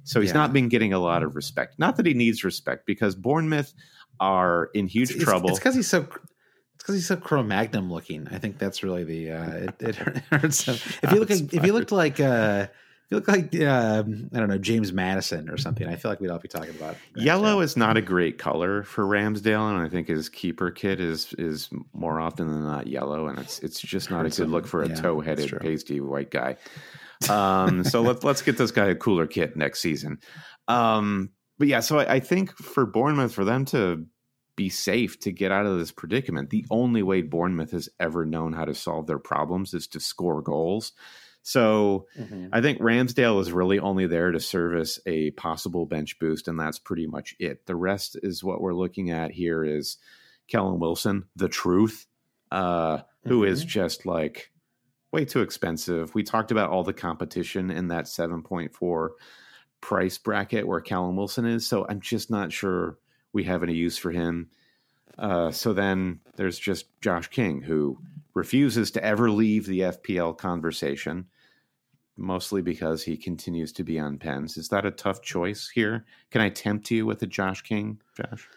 so 0.05 0.20
he's 0.20 0.31
yeah. 0.31 0.35
not 0.35 0.52
been 0.52 0.69
getting 0.69 0.93
a 0.93 1.01
lot 1.01 1.24
of 1.24 1.35
respect. 1.35 1.78
Not 1.78 1.97
that 1.97 2.07
he 2.07 2.15
needs 2.15 2.44
respect, 2.44 2.86
because 2.86 3.16
Bournemouth 3.16 3.74
are 4.20 4.70
in 4.74 4.86
huge 4.86 5.11
it's, 5.11 5.24
trouble. 5.24 5.51
It's 5.51 5.59
because 5.59 5.74
he's 5.74 5.89
so. 5.89 6.02
It's 6.02 6.85
because 6.85 6.94
he's 6.94 7.07
so 7.07 7.16
Cro-Magnon 7.16 7.90
looking. 7.90 8.28
I 8.28 8.39
think 8.39 8.59
that's 8.59 8.85
really 8.85 9.02
the. 9.05 9.32
Uh, 9.32 9.51
it, 9.51 9.74
it 9.81 9.97
hurts. 10.31 10.69
if 10.69 11.12
you 11.12 11.19
look, 11.19 11.31
if 11.31 11.66
you 11.66 11.73
looked 11.73 11.93
like. 11.93 12.20
Uh, 12.20 12.69
you 13.11 13.16
look 13.16 13.27
like 13.27 13.55
uh, 13.61 14.05
I 14.32 14.39
don't 14.39 14.49
know 14.49 14.59
James 14.59 14.93
Maddison 14.93 15.51
or 15.51 15.57
something. 15.57 15.89
I 15.89 15.97
feel 15.97 16.12
like 16.12 16.20
we'd 16.20 16.31
all 16.31 16.39
be 16.39 16.47
talking 16.47 16.70
about 16.70 16.97
yellow 17.16 17.61
is 17.61 17.77
not 17.77 17.97
a 17.97 18.03
great 18.03 18.39
color 18.39 18.85
for 18.85 19.05
Ramsdale, 19.05 19.69
and 19.74 19.81
I 19.81 19.89
think 19.89 20.07
his 20.07 20.28
keeper 20.28 20.70
kit 20.70 21.01
is 21.01 21.35
is 21.35 21.69
more 21.93 22.20
often 22.20 22.49
than 22.51 22.65
not 22.65 22.87
yellow, 22.87 23.27
and 23.27 23.39
it's 23.39 23.59
it's 23.61 23.81
just 23.81 24.11
not 24.11 24.27
a 24.27 24.31
good 24.31 24.49
look 24.49 24.66
for 24.66 24.82
a 24.82 24.89
yeah, 24.89 24.95
toe 24.95 25.20
headed 25.20 25.53
pasty 25.61 26.01
white 26.01 26.31
guy. 26.31 26.57
Um, 27.28 27.82
so 27.82 28.01
let's 28.01 28.23
let's 28.24 28.43
get 28.43 28.57
this 28.57 28.70
guy 28.70 28.87
a 28.87 28.95
cooler 28.95 29.27
kit 29.27 29.57
next 29.57 29.81
season. 29.81 30.20
Um, 30.69 31.31
but 31.59 31.66
yeah, 31.66 31.81
so 31.81 31.99
I, 31.99 32.15
I 32.15 32.20
think 32.20 32.57
for 32.57 32.87
Bournemouth, 32.87 33.35
for 33.35 33.45
them 33.45 33.65
to 33.66 34.07
be 34.55 34.69
safe 34.69 35.19
to 35.20 35.32
get 35.32 35.51
out 35.51 35.66
of 35.66 35.78
this 35.78 35.91
predicament, 35.91 36.51
the 36.51 36.65
only 36.70 37.03
way 37.03 37.23
Bournemouth 37.23 37.73
has 37.73 37.89
ever 37.99 38.24
known 38.24 38.53
how 38.53 38.66
to 38.66 38.74
solve 38.74 39.09
their 39.09 39.19
problems 39.19 39.74
is 39.74 39.89
to 39.89 39.99
score 39.99 40.43
goals. 40.43 40.93
So 41.51 42.06
mm-hmm. 42.16 42.47
I 42.52 42.60
think 42.60 42.78
Ramsdale 42.78 43.40
is 43.40 43.51
really 43.51 43.81
only 43.81 44.06
there 44.06 44.31
to 44.31 44.39
service 44.39 45.01
a 45.05 45.32
possible 45.32 45.85
bench 45.85 46.20
boost, 46.20 46.47
and 46.47 46.56
that's 46.56 46.78
pretty 46.78 47.09
much 47.09 47.35
it. 47.40 47.66
The 47.66 47.74
rest 47.74 48.16
is 48.22 48.44
what 48.44 48.60
we're 48.60 48.72
looking 48.72 49.10
at 49.10 49.32
here 49.32 49.64
is 49.64 49.97
Callum 50.47 50.78
Wilson, 50.78 51.24
the 51.35 51.48
truth, 51.48 52.06
uh, 52.52 52.98
mm-hmm. 52.98 53.28
who 53.28 53.43
is 53.43 53.62
mm-hmm. 53.62 53.68
just 53.68 54.06
like 54.06 54.52
way 55.10 55.24
too 55.24 55.40
expensive. 55.40 56.14
We 56.14 56.22
talked 56.22 56.52
about 56.52 56.70
all 56.70 56.85
the 56.85 56.93
competition 56.93 57.72
in 57.72 57.89
that 57.89 58.05
7.4 58.05 59.09
price 59.81 60.18
bracket 60.18 60.68
where 60.68 60.81
Callum 60.81 61.16
Wilson 61.16 61.47
is, 61.47 61.66
so 61.66 61.85
I'm 61.89 62.01
just 62.01 62.31
not 62.31 62.52
sure 62.52 62.97
we 63.32 63.43
have 63.43 63.64
any 63.64 63.74
use 63.74 63.98
for 63.98 64.12
him. 64.12 64.51
Uh, 65.18 65.51
so 65.51 65.72
then 65.72 66.20
there's 66.36 66.60
just 66.60 66.86
Josh 67.01 67.27
King, 67.27 67.60
who 67.60 67.98
refuses 68.35 68.93
to 68.93 69.05
ever 69.05 69.32
leave 69.32 69.66
the 69.66 69.81
FPL 69.81 70.39
conversation, 70.39 71.27
mostly 72.21 72.63
because 72.63 73.03
he 73.03 73.17
continues 73.17 73.73
to 73.73 73.83
be 73.83 73.99
on 73.99 74.19
pens. 74.19 74.57
Is 74.57 74.69
that 74.69 74.87
a 74.87 74.91
tough 74.91 75.23
choice 75.23 75.71
here? 75.75 76.05
Can 76.31 76.41
I 76.41 76.51
tempt 76.51 76.91
you 76.91 77.07
with 77.07 77.23
a 77.23 77.27
Josh 77.27 77.63
King, 77.63 78.01
Josh? 78.17 78.49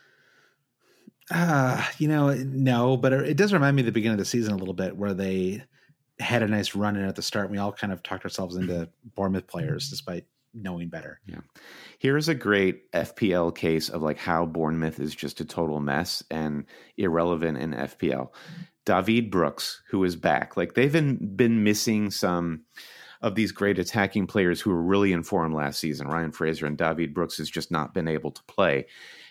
Uh, 1.31 1.83
you 1.97 2.07
know, 2.07 2.33
no, 2.33 2.97
but 2.97 3.13
it 3.13 3.37
does 3.37 3.53
remind 3.53 3.75
me 3.75 3.81
of 3.81 3.85
the 3.85 3.91
beginning 3.91 4.13
of 4.13 4.19
the 4.19 4.25
season 4.25 4.53
a 4.53 4.57
little 4.57 4.73
bit 4.73 4.97
where 4.97 5.13
they 5.13 5.63
had 6.19 6.43
a 6.43 6.47
nice 6.47 6.75
run 6.75 6.95
in 6.95 7.05
at 7.05 7.15
the 7.15 7.21
start. 7.21 7.49
We 7.49 7.57
all 7.57 7.71
kind 7.71 7.93
of 7.93 8.03
talked 8.03 8.23
ourselves 8.23 8.55
into 8.55 8.89
Bournemouth 9.15 9.47
players 9.47 9.89
despite 9.89 10.25
knowing 10.53 10.89
better. 10.89 11.19
Yeah. 11.25 11.39
Here's 11.97 12.27
a 12.27 12.35
great 12.35 12.91
FPL 12.91 13.55
case 13.55 13.89
of 13.89 14.01
like 14.01 14.19
how 14.19 14.45
Bournemouth 14.45 14.99
is 14.99 15.15
just 15.15 15.41
a 15.41 15.45
total 15.45 15.79
mess 15.79 16.23
and 16.29 16.65
irrelevant 16.97 17.57
in 17.57 17.71
FPL. 17.71 18.29
David 18.85 19.31
Brooks, 19.31 19.81
who 19.89 20.03
is 20.03 20.15
back. 20.15 20.57
Like 20.57 20.73
they've 20.73 20.91
been, 20.91 21.35
been 21.35 21.63
missing 21.63 22.11
some 22.11 22.65
of 23.23 23.35
these 23.35 23.51
great 23.51 23.79
attacking 23.79 24.27
players 24.27 24.61
who 24.61 24.69
were 24.69 24.83
really 24.83 25.13
in 25.13 25.23
form 25.23 25.53
last 25.53 25.79
season. 25.79 26.07
Ryan 26.07 26.31
Fraser 26.31 26.67
and 26.67 26.77
David 26.77 27.13
Brooks 27.13 27.37
has 27.37 27.49
just 27.49 27.71
not 27.71 27.93
been 27.93 28.07
able 28.07 28.31
to 28.31 28.43
play. 28.43 28.85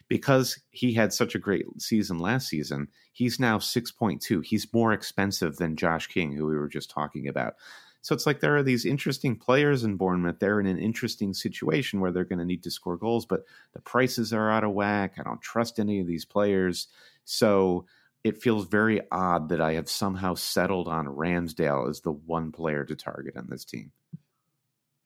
because 0.09 0.59
he 0.71 0.93
had 0.93 1.11
such 1.11 1.35
a 1.35 1.39
great 1.39 1.65
season 1.81 2.19
last 2.19 2.49
season, 2.49 2.89
he's 3.13 3.41
now 3.41 3.57
6.2. 3.57 4.45
He's 4.45 4.71
more 4.73 4.93
expensive 4.93 5.57
than 5.57 5.75
Josh 5.75 6.07
King, 6.07 6.33
who 6.33 6.47
we 6.47 6.55
were 6.55 6.69
just 6.69 6.91
talking 6.91 7.29
about. 7.29 7.55
So 8.03 8.15
it's 8.15 8.27
like 8.27 8.41
there 8.41 8.55
are 8.57 8.63
these 8.63 8.85
interesting 8.85 9.37
players 9.37 9.85
in 9.85 9.97
Bournemouth. 9.97 10.39
They're 10.39 10.61
in 10.61 10.67
an 10.67 10.79
interesting 10.79 11.33
situation 11.33 12.01
where 12.01 12.11
they're 12.11 12.25
going 12.25 12.41
to 12.41 12.45
need 12.45 12.63
to 12.65 12.71
score 12.71 12.99
goals, 12.99 13.25
but 13.25 13.45
the 13.73 13.81
prices 13.81 14.35
are 14.35 14.51
out 14.51 14.65
of 14.65 14.73
whack. 14.73 15.15
I 15.19 15.23
don't 15.23 15.41
trust 15.41 15.79
any 15.79 16.01
of 16.01 16.07
these 16.07 16.27
players. 16.27 16.89
So 17.25 17.87
it 18.25 18.41
feels 18.41 18.67
very 18.67 19.01
odd 19.11 19.49
that 19.49 19.61
I 19.61 19.73
have 19.75 19.89
somehow 19.89 20.35
settled 20.35 20.89
on 20.89 21.07
Ramsdale 21.07 21.89
as 21.89 22.01
the 22.01 22.13
one 22.13 22.53
player 22.53 22.85
to 22.85 22.95
target 22.95 23.37
on 23.37 23.49
this 23.49 23.65
team. 23.65 23.93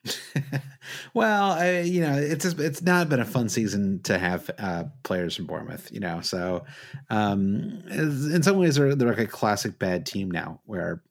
well, 1.14 1.52
I, 1.52 1.80
you 1.80 2.00
know, 2.00 2.16
it's 2.16 2.44
just, 2.44 2.60
it's 2.60 2.82
not 2.82 3.08
been 3.08 3.20
a 3.20 3.24
fun 3.24 3.48
season 3.48 4.00
to 4.04 4.18
have 4.18 4.50
uh, 4.58 4.84
players 5.02 5.34
from 5.34 5.46
Bournemouth, 5.46 5.90
you 5.90 6.00
know. 6.00 6.20
So, 6.20 6.64
um, 7.10 7.82
in 7.90 8.42
some 8.42 8.58
ways, 8.58 8.76
they're 8.76 8.94
they're 8.94 9.08
like 9.08 9.18
a 9.18 9.26
classic 9.26 9.78
bad 9.78 10.06
team 10.06 10.30
now, 10.30 10.60
where 10.64 11.02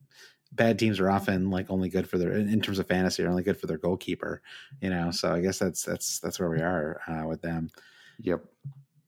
bad 0.53 0.79
teams 0.79 0.99
are 0.99 1.11
often 1.11 1.49
like 1.49 1.69
only 1.69 1.89
good 1.89 2.07
for 2.07 2.17
their 2.17 2.31
in 2.31 2.61
terms 2.61 2.79
of 2.79 2.87
fantasy, 2.87 3.23
are 3.23 3.29
only 3.29 3.43
good 3.43 3.59
for 3.59 3.67
their 3.67 3.77
goalkeeper, 3.77 4.41
you 4.81 4.89
know. 4.89 5.11
So 5.11 5.33
I 5.33 5.41
guess 5.41 5.59
that's 5.59 5.83
that's 5.83 6.19
that's 6.19 6.39
where 6.39 6.49
we 6.49 6.61
are 6.61 7.01
uh, 7.07 7.27
with 7.27 7.41
them. 7.41 7.71
Yep. 8.19 8.45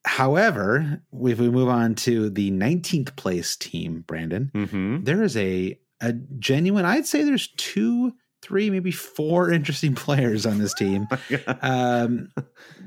However, 0.08 1.02
if 1.12 1.38
we 1.38 1.50
move 1.50 1.68
on 1.68 1.94
to 1.96 2.30
the 2.30 2.50
19th 2.52 3.18
place 3.18 3.58
team, 3.58 4.06
Brandon, 4.08 4.50
mm-hmm. 4.54 5.04
there 5.04 5.22
is 5.22 5.36
a 5.36 5.78
a 6.00 6.14
genuine. 6.14 6.86
I'd 6.86 7.06
say 7.06 7.24
there's 7.24 7.50
two, 7.58 8.14
three, 8.42 8.70
maybe 8.70 8.92
four 8.92 9.52
interesting 9.52 9.96
players 10.06 10.46
on 10.46 10.60
this 10.60 10.74
team. 10.74 11.08
um, 11.62 12.32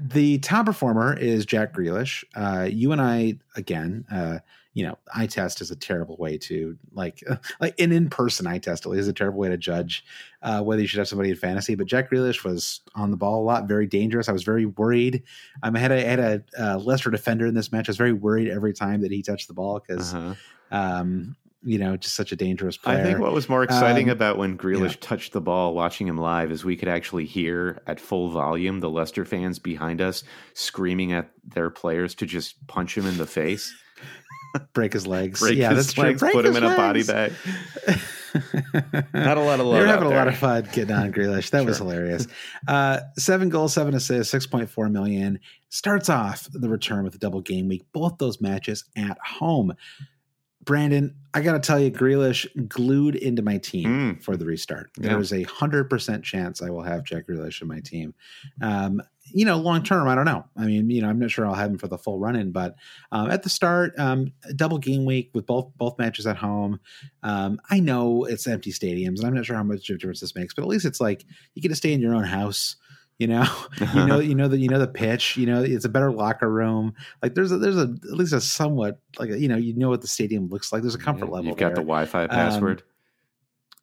the 0.01 0.39
top 0.39 0.67
performer 0.67 1.15
is 1.15 1.45
Jack 1.45 1.75
Grealish. 1.75 2.25
Uh, 2.35 2.67
you 2.71 2.93
and 2.93 3.03
I 3.03 3.39
again. 3.55 4.07
Uh, 4.11 4.39
you 4.73 4.85
know, 4.85 4.97
eye 5.15 5.27
test 5.27 5.61
is 5.61 5.71
a 5.71 5.77
terrible 5.77 6.17
way 6.17 6.39
to 6.39 6.77
like, 6.93 7.23
like 7.61 7.79
an 7.81 7.93
in 7.93 8.09
person 8.09 8.47
eye 8.47 8.59
test 8.59 8.87
is 8.87 9.09
a 9.09 9.13
terrible 9.13 9.39
way 9.39 9.49
to 9.49 9.57
judge 9.57 10.05
uh, 10.43 10.63
whether 10.63 10.81
you 10.81 10.89
should 10.89 10.99
have 10.99 11.09
somebody 11.09 11.31
in 11.31 11.37
fantasy. 11.37 11.75
But 11.75 11.87
Jack 11.87 12.11
Grealish 12.11 12.45
was 12.45 12.81
on 12.95 13.11
the 13.11 13.17
ball 13.17 13.43
a 13.43 13.45
lot, 13.45 13.69
very 13.69 13.87
dangerous. 13.87 14.29
I 14.29 14.33
was 14.33 14.43
very 14.43 14.67
worried. 14.67 15.23
Um, 15.63 15.77
I 15.77 15.79
had 15.79 15.93
a, 15.93 15.97
I 15.97 16.09
had 16.09 16.21
a 16.21 16.43
uh, 16.59 16.79
Leicester 16.79 17.11
defender 17.11 17.47
in 17.47 17.55
this 17.55 17.73
match. 17.73 17.89
I 17.89 17.91
was 17.91 17.97
very 17.97 18.13
worried 18.13 18.49
every 18.49 18.73
time 18.73 19.03
that 19.03 19.13
he 19.13 19.23
touched 19.23 19.49
the 19.49 19.55
ball 19.55 19.81
because, 19.87 20.15
uh-huh. 20.15 20.35
um, 20.71 21.37
you 21.63 21.79
know, 21.79 21.97
just 21.97 22.15
such 22.15 22.33
a 22.33 22.37
dangerous 22.37 22.79
player. 22.79 23.01
I 23.01 23.03
think 23.03 23.19
what 23.19 23.33
was 23.33 23.49
more 23.49 23.63
exciting 23.63 24.09
um, 24.09 24.17
about 24.17 24.39
when 24.39 24.57
Grealish 24.57 24.93
yeah. 24.93 25.01
touched 25.01 25.33
the 25.33 25.43
ball, 25.43 25.75
watching 25.75 26.09
him 26.09 26.17
live, 26.17 26.51
is 26.51 26.65
we 26.65 26.77
could 26.77 26.89
actually 26.89 27.27
hear 27.27 27.83
at 27.87 28.01
full 28.01 28.31
volume 28.31 28.81
the 28.81 28.89
Leicester 28.89 29.27
fans 29.27 29.59
behind 29.59 30.01
us 30.01 30.25
screaming 30.55 31.13
at 31.13 31.31
their 31.45 31.69
players 31.69 32.15
to 32.15 32.25
just 32.27 32.67
punch 32.67 32.97
him 32.97 33.05
in 33.05 33.19
the 33.19 33.27
face. 33.27 33.75
break 34.72 34.93
his 34.93 35.06
legs. 35.06 35.40
Break 35.40 35.56
yeah, 35.56 35.70
his 35.70 35.86
that's 35.86 35.98
legs, 35.98 36.20
true. 36.20 36.32
put 36.32 36.47
him 36.47 36.56
in 36.56 36.64
legs. 36.64 36.74
a 36.74 36.77
body 36.77 37.02
bag. 37.02 37.32
Not 39.14 39.39
a 39.39 39.43
lot 39.43 39.60
of 39.60 39.66
love. 39.66 39.74
They're 39.74 39.86
having 39.86 40.06
a 40.06 40.14
lot 40.14 40.28
of 40.28 40.36
fun 40.36 40.68
getting 40.72 40.94
on 40.94 41.12
Grealish. 41.12 41.51
That 41.51 41.60
sure. 41.60 41.66
was 41.66 41.78
hilarious. 41.78 42.27
Uh, 42.68 43.01
seven 43.18 43.48
goals, 43.48 43.74
seven 43.74 43.94
assists, 43.94 44.31
six 44.31 44.47
point 44.47 44.70
four 44.70 44.89
million. 44.89 45.40
Starts 45.68 46.09
off 46.09 46.47
the 46.52 46.68
return 46.68 47.05
with 47.05 47.14
a 47.14 47.18
double 47.18 47.40
game 47.40 47.68
week. 47.68 47.85
Both 47.93 48.18
those 48.18 48.40
matches 48.40 48.85
at 48.97 49.18
home. 49.18 49.74
Brandon, 50.62 51.14
I 51.32 51.40
got 51.40 51.52
to 51.52 51.59
tell 51.59 51.81
you, 51.81 51.90
Grealish 51.90 52.47
glued 52.68 53.16
into 53.16 53.43
my 53.43 53.56
team 53.59 54.16
mm. 54.16 54.22
for 54.22 54.36
the 54.36 54.44
restart. 54.44 54.90
There 54.97 55.18
is 55.18 55.32
a 55.32 55.43
hundred 55.44 55.89
percent 55.89 56.24
chance 56.24 56.62
I 56.62 56.70
will 56.70 56.82
have 56.82 57.02
Jack 57.05 57.27
Grealish 57.27 57.62
in 57.62 57.68
my 57.68 57.81
team. 57.81 58.14
Um, 58.60 59.01
you 59.32 59.44
know, 59.44 59.57
long 59.57 59.82
term, 59.82 60.09
I 60.09 60.15
don't 60.15 60.24
know. 60.24 60.44
I 60.57 60.66
mean, 60.66 60.90
you 60.90 61.02
know, 61.02 61.09
I'm 61.09 61.19
not 61.19 61.31
sure 61.31 61.47
I'll 61.47 61.55
have 61.55 61.70
him 61.70 61.78
for 61.78 61.89
the 61.89 61.98
full 61.98 62.19
run 62.19 62.36
in, 62.36 62.52
but 62.52 62.77
um, 63.12 63.31
at 63.31 63.43
the 63.43 63.48
start, 63.48 63.98
um, 63.98 64.32
double 64.57 64.78
game 64.78 65.05
week 65.05 65.31
with 65.35 65.47
both 65.47 65.70
both 65.77 65.98
matches 65.98 66.27
at 66.27 66.36
home. 66.36 66.81
Um, 67.23 67.61
I 67.70 67.81
know 67.81 68.24
it's 68.24 68.47
empty 68.47 68.73
stadiums, 68.73 69.19
and 69.19 69.27
I'm 69.27 69.35
not 69.35 69.47
sure 69.47 69.57
how 69.57 69.62
much 69.62 69.86
difference 69.86 70.20
this 70.20 70.35
makes, 70.35 70.55
but 70.55 70.62
at 70.62 70.69
least 70.69 70.85
it's 70.85 71.01
like 71.01 71.24
you 71.55 71.62
get 71.62 71.69
to 71.69 71.77
stay 71.77 71.93
in 71.93 72.01
your 72.01 72.15
own 72.15 72.24
house. 72.24 72.77
You 73.19 73.27
know, 73.27 73.47
you 73.94 74.07
know, 74.07 74.19
you 74.19 74.35
know 74.35 74.48
that 74.48 74.59
you 74.59 74.69
know 74.69 74.78
the 74.78 74.89
pitch. 74.89 75.36
You 75.36 75.47
know, 75.47 75.62
it's 75.62 75.85
a 75.85 75.90
better 75.90 76.11
locker 76.11 76.51
room. 76.51 76.94
Like 77.23 77.35
there's 77.35 77.52
a, 77.52 77.59
there's 77.59 77.77
a 77.77 77.94
at 78.11 78.16
least 78.16 78.32
a 78.32 78.40
somewhat 78.40 78.98
like 79.19 79.31
a, 79.31 79.39
you 79.39 79.48
know 79.48 79.57
you 79.57 79.77
know 79.77 79.90
what 79.90 80.01
the 80.01 80.09
stadium 80.09 80.48
looks 80.48 80.73
like. 80.73 80.82
There's 80.82 80.94
a 80.94 80.98
comfort 80.98 81.27
yeah, 81.27 81.32
level. 81.32 81.48
You've 81.48 81.59
got 81.59 81.69
there. 81.69 81.77
the 81.77 81.82
Wi-Fi 81.82 82.27
password 82.28 82.82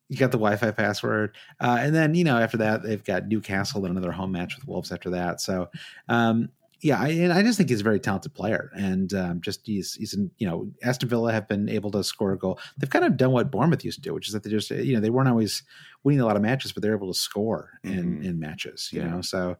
you 0.09 0.17
got 0.17 0.31
the 0.31 0.37
Wi-Fi 0.37 0.71
password, 0.71 1.35
uh, 1.59 1.77
and 1.79 1.93
then 1.93 2.15
you 2.15 2.23
know 2.23 2.37
after 2.37 2.57
that 2.57 2.83
they've 2.83 3.03
got 3.03 3.27
Newcastle 3.27 3.85
and 3.85 3.91
another 3.91 4.11
home 4.11 4.31
match 4.31 4.55
with 4.55 4.67
Wolves 4.67 4.91
after 4.91 5.09
that. 5.11 5.41
So 5.41 5.69
um, 6.07 6.49
yeah, 6.81 6.99
I, 6.99 7.07
and 7.09 7.33
I 7.33 7.41
just 7.41 7.57
think 7.57 7.69
he's 7.69 7.81
a 7.81 7.83
very 7.83 7.99
talented 7.99 8.33
player, 8.33 8.71
and 8.75 9.11
um, 9.13 9.41
just 9.41 9.65
he's 9.65 9.95
he's 9.95 10.13
in, 10.13 10.29
you 10.37 10.47
know 10.47 10.71
Aston 10.83 11.09
Villa 11.09 11.31
have 11.31 11.47
been 11.47 11.69
able 11.69 11.91
to 11.91 12.03
score 12.03 12.33
a 12.33 12.37
goal. 12.37 12.59
They've 12.77 12.89
kind 12.89 13.05
of 13.05 13.17
done 13.17 13.31
what 13.31 13.51
Bournemouth 13.51 13.83
used 13.83 13.97
to 13.97 14.01
do, 14.01 14.13
which 14.13 14.27
is 14.27 14.33
that 14.33 14.43
they 14.43 14.49
just 14.49 14.69
you 14.69 14.93
know 14.93 14.99
they 14.99 15.09
weren't 15.09 15.29
always 15.29 15.63
winning 16.03 16.21
a 16.21 16.25
lot 16.25 16.35
of 16.35 16.41
matches, 16.41 16.71
but 16.71 16.83
they're 16.83 16.95
able 16.95 17.11
to 17.11 17.19
score 17.19 17.79
in 17.83 18.17
mm-hmm. 18.17 18.23
in 18.23 18.39
matches. 18.39 18.89
You 18.91 19.01
yeah. 19.01 19.07
know, 19.07 19.21
so 19.21 19.57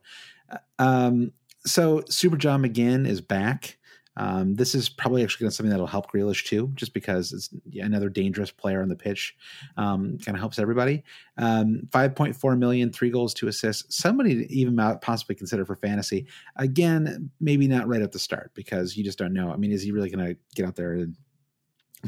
uh, 0.50 0.58
um, 0.78 1.32
so 1.66 2.02
Super 2.08 2.36
John 2.36 2.62
McGinn 2.62 3.06
is 3.06 3.20
back. 3.20 3.78
Um, 4.18 4.56
this 4.56 4.74
is 4.74 4.88
probably 4.88 5.22
actually 5.22 5.44
going 5.44 5.50
to 5.50 5.56
something 5.56 5.70
that'll 5.70 5.86
help 5.86 6.10
Grealish 6.10 6.44
too, 6.44 6.72
just 6.74 6.92
because 6.92 7.32
it's 7.32 7.50
another 7.80 8.08
dangerous 8.08 8.50
player 8.50 8.82
on 8.82 8.88
the 8.88 8.96
pitch. 8.96 9.36
Um, 9.76 10.18
kind 10.18 10.36
of 10.36 10.40
helps 10.40 10.58
everybody. 10.58 11.04
Um, 11.36 11.82
5.4 11.90 12.58
million, 12.58 12.92
three 12.92 13.10
goals, 13.10 13.32
two 13.32 13.46
assists. 13.46 13.96
Somebody 13.96 14.34
to 14.34 14.52
even 14.52 14.76
possibly 15.00 15.36
consider 15.36 15.64
for 15.64 15.76
fantasy. 15.76 16.26
Again, 16.56 17.30
maybe 17.40 17.68
not 17.68 17.86
right 17.86 18.02
at 18.02 18.10
the 18.10 18.18
start 18.18 18.50
because 18.54 18.96
you 18.96 19.04
just 19.04 19.18
don't 19.18 19.32
know. 19.32 19.52
I 19.52 19.56
mean, 19.56 19.70
is 19.70 19.82
he 19.82 19.92
really 19.92 20.10
going 20.10 20.26
to 20.26 20.36
get 20.56 20.66
out 20.66 20.74
there 20.74 20.94
and 20.94 21.16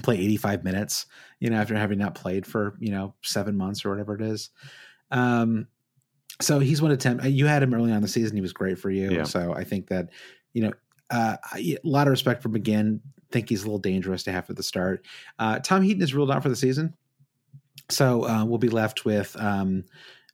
play 0.03 0.16
85 0.16 0.65
minutes, 0.65 1.07
you 1.39 1.49
know, 1.49 1.57
after 1.57 1.77
having 1.77 1.99
not 1.99 2.16
played 2.16 2.45
for, 2.45 2.77
you 2.81 2.91
know, 2.91 3.15
seven 3.23 3.57
months 3.57 3.85
or 3.85 3.91
whatever 3.91 4.16
it 4.16 4.23
is? 4.23 4.51
Um, 5.12 5.69
so 6.41 6.59
he's 6.59 6.82
one 6.82 6.91
attempt. 6.91 7.24
You 7.24 7.47
had 7.47 7.62
him 7.62 7.74
early 7.74 7.93
on 7.93 8.03
the 8.03 8.09
season. 8.09 8.37
He 8.37 8.41
was 8.41 8.53
great 8.53 8.78
for 8.78 8.91
you. 8.91 9.11
Yeah. 9.11 9.24
So 9.24 9.53
I 9.53 9.62
think 9.62 9.89
that, 9.89 10.11
you 10.55 10.62
know, 10.62 10.73
uh, 11.11 11.37
a 11.57 11.78
lot 11.85 12.07
of 12.07 12.11
respect 12.11 12.43
for 12.43 12.49
McGinn. 12.49 13.01
Think 13.31 13.49
he's 13.49 13.62
a 13.62 13.66
little 13.66 13.78
dangerous 13.78 14.24
to 14.24 14.32
have 14.32 14.51
at 14.51 14.57
the 14.57 14.62
start. 14.62 15.07
Uh, 15.39 15.61
Tom 15.61 15.82
Heaton 15.82 16.03
is 16.03 16.15
ruled 16.15 16.31
out 16.31 16.43
for 16.43 16.49
the 16.49 16.57
season, 16.57 16.95
so 17.89 18.27
uh, 18.27 18.45
we'll 18.45 18.59
be 18.59 18.69
left 18.69 19.05
with. 19.05 19.37
Um, 19.39 19.85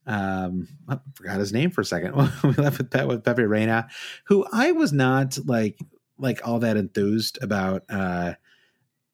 um, 0.07 0.69
I 0.89 0.99
forgot 1.15 1.39
his 1.39 1.53
name 1.53 1.71
for 1.71 1.81
a 1.81 1.85
second. 1.85 2.15
we 2.43 2.53
left 2.53 2.79
with 2.79 2.95
with 3.07 3.25
Pepe 3.25 3.43
Reina, 3.43 3.89
who 4.25 4.47
I 4.53 4.73
was 4.73 4.93
not 4.93 5.39
like 5.45 5.79
like 6.19 6.47
all 6.47 6.61
that 6.61 6.77
enthused 6.77 7.39
about. 7.43 7.85
Uh, 7.89 8.35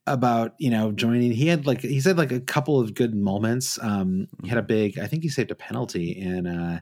about 0.09 0.55
you 0.59 0.69
know 0.69 0.91
joining 0.91 1.31
he 1.31 1.47
had 1.47 1.65
like 1.65 1.81
he 1.81 2.01
said 2.01 2.19
like 2.19 2.33
a 2.33 2.41
couple 2.41 2.81
of 2.81 2.93
good 2.93 3.15
moments 3.15 3.79
um 3.83 4.27
he 4.43 4.49
had 4.49 4.59
a 4.59 4.63
big 4.63 4.99
i 4.99 5.07
think 5.07 5.23
he 5.23 5.29
saved 5.29 5.53
a 5.53 5.55
penalty 5.55 6.11
in 6.11 6.45
uh 6.45 6.81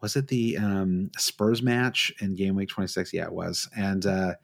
was 0.00 0.16
it 0.16 0.28
the 0.28 0.56
um, 0.58 1.10
Spurs 1.16 1.62
match 1.62 2.12
in 2.20 2.34
game 2.34 2.54
week 2.54 2.68
26? 2.68 3.12
Yeah, 3.12 3.24
it 3.24 3.32
was. 3.32 3.68
And 3.76 4.04
uh, 4.06 4.34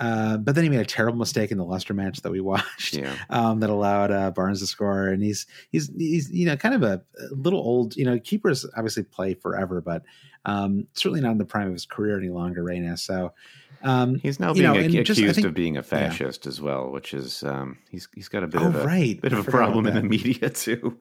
uh, 0.00 0.38
but 0.38 0.54
then 0.54 0.64
he 0.64 0.70
made 0.70 0.80
a 0.80 0.84
terrible 0.84 1.18
mistake 1.18 1.50
in 1.50 1.58
the 1.58 1.64
Leicester 1.64 1.92
match 1.92 2.22
that 2.22 2.32
we 2.32 2.40
watched 2.40 2.94
yeah. 2.94 3.14
um, 3.28 3.60
that 3.60 3.70
allowed 3.70 4.10
uh, 4.10 4.30
Barnes 4.30 4.60
to 4.60 4.66
score. 4.66 5.08
And 5.08 5.22
he's 5.22 5.46
he's 5.70 5.90
he's 5.96 6.30
you 6.30 6.46
know 6.46 6.56
kind 6.56 6.74
of 6.74 6.82
a, 6.82 7.02
a, 7.20 7.34
little 7.34 7.60
old. 7.60 7.96
You 7.96 8.06
know, 8.06 8.18
keepers 8.18 8.66
obviously 8.76 9.02
play 9.02 9.34
forever, 9.34 9.80
but 9.80 10.02
um, 10.46 10.86
certainly 10.94 11.20
not 11.20 11.32
in 11.32 11.38
the 11.38 11.44
prime 11.44 11.68
of 11.68 11.74
his 11.74 11.86
career 11.86 12.18
any 12.18 12.30
longer, 12.30 12.64
right 12.64 12.80
now. 12.80 12.94
So 12.94 13.34
um, 13.82 14.16
he's 14.16 14.38
now 14.38 14.52
being 14.52 14.64
know, 14.64 14.78
accused 14.78 15.06
just, 15.06 15.34
think, 15.34 15.46
of 15.46 15.54
being 15.54 15.76
a 15.76 15.82
fascist 15.82 16.44
yeah. 16.44 16.48
as 16.48 16.60
well, 16.60 16.90
which 16.90 17.14
is 17.14 17.42
um, 17.42 17.78
he's 17.90 18.08
he's 18.14 18.28
got 18.28 18.42
a 18.42 18.46
bit 18.46 18.60
oh, 18.60 18.66
of 18.66 18.76
a 18.76 18.84
right. 18.84 19.20
bit 19.20 19.32
of 19.32 19.46
a 19.46 19.50
problem 19.50 19.86
in 19.86 19.94
the 19.94 20.02
media 20.02 20.50
too. 20.50 20.98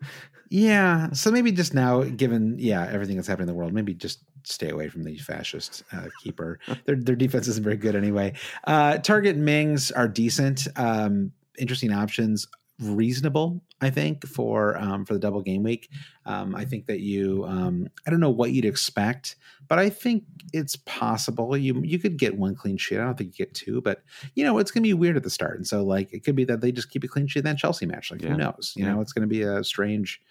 Yeah, 0.49 1.11
so 1.11 1.30
maybe 1.31 1.51
just 1.51 1.73
now, 1.73 2.03
given 2.03 2.56
yeah 2.57 2.88
everything 2.89 3.18
that's 3.18 3.27
happening 3.27 3.49
in 3.49 3.53
the 3.53 3.57
world, 3.57 3.73
maybe 3.73 3.93
just 3.93 4.19
stay 4.43 4.69
away 4.69 4.89
from 4.89 5.03
the 5.03 5.18
fascist 5.18 5.84
uh, 5.91 6.07
keeper. 6.23 6.60
their 6.85 6.95
their 6.95 7.15
defense 7.15 7.47
isn't 7.47 7.64
very 7.64 7.77
good 7.77 7.95
anyway. 7.95 8.34
Uh, 8.65 8.93
Targett 8.93 9.35
Mings 9.35 9.91
are 9.91 10.07
decent, 10.07 10.68
um, 10.76 11.31
interesting 11.57 11.91
options 11.91 12.47
reasonable 12.80 13.61
i 13.81 13.89
think 13.89 14.26
for 14.26 14.77
um, 14.77 15.06
for 15.06 15.14
the 15.14 15.19
double 15.19 15.41
game 15.41 15.64
week 15.64 15.89
um, 16.26 16.56
i 16.56 16.64
think 16.64 16.85
that 16.85 17.01
you 17.01 17.43
um, 17.45 17.88
i 18.07 18.10
don't 18.10 18.22
know 18.22 18.30
what 18.30 18.51
you'd 18.51 18.65
expect 18.65 19.35
but 19.70 19.80
i 19.80 19.90
think 19.90 20.24
it's 20.52 20.76
possible 20.76 21.56
you 21.56 21.82
you 21.84 21.98
could 21.98 22.18
get 22.18 22.38
one 22.38 22.56
clean 22.56 22.76
sheet 22.76 23.00
i 23.00 23.04
don't 23.04 23.18
think 23.18 23.38
you 23.40 23.46
get 23.46 23.54
two 23.54 23.82
but 23.82 24.04
you 24.36 24.44
know 24.44 24.58
it's 24.58 24.72
going 24.72 24.84
to 24.84 24.88
be 24.88 24.94
weird 24.94 25.16
at 25.16 25.24
the 25.24 25.30
start 25.30 25.56
and 25.56 25.66
so 25.66 25.84
like 25.84 26.12
it 26.12 26.26
could 26.26 26.36
be 26.36 26.44
that 26.44 26.60
they 26.60 26.72
just 26.72 26.90
keep 26.90 27.04
a 27.04 27.08
clean 27.08 27.28
sheet 27.28 27.44
then 27.44 27.56
chelsea 27.56 27.86
match 27.86 28.12
like 28.12 28.22
yeah. 28.22 28.30
who 28.30 28.38
knows 28.38 28.74
you 28.76 28.84
yeah. 28.84 28.94
know 28.94 29.00
it's 29.00 29.14
going 29.14 29.22
to 29.22 29.28
be 29.28 29.44
a 29.44 29.64
strange 29.64 30.22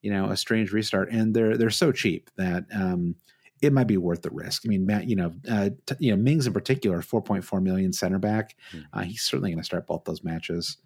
you 0.00 0.10
know 0.10 0.30
a 0.30 0.36
strange 0.36 0.72
restart 0.72 1.10
and 1.10 1.34
they're 1.34 1.58
they're 1.58 1.70
so 1.70 1.92
cheap 1.92 2.30
that 2.36 2.64
um 2.74 3.14
it 3.64 3.72
might 3.72 3.86
be 3.86 3.96
worth 3.96 4.22
the 4.22 4.30
risk. 4.30 4.62
I 4.66 4.68
mean, 4.68 4.84
Matt, 4.84 5.08
you 5.08 5.16
know, 5.16 5.32
uh, 5.48 5.70
t- 5.86 5.94
you 5.98 6.10
know, 6.10 6.22
Mings 6.22 6.46
in 6.46 6.52
particular, 6.52 7.00
four 7.02 7.22
point 7.22 7.44
four 7.44 7.60
million 7.60 7.92
center 7.92 8.18
back. 8.18 8.56
Mm. 8.72 8.84
Uh, 8.92 9.00
he's 9.02 9.22
certainly 9.22 9.50
going 9.50 9.60
to 9.60 9.64
start 9.64 9.86
both 9.86 10.04
those 10.04 10.22
matches. 10.22 10.76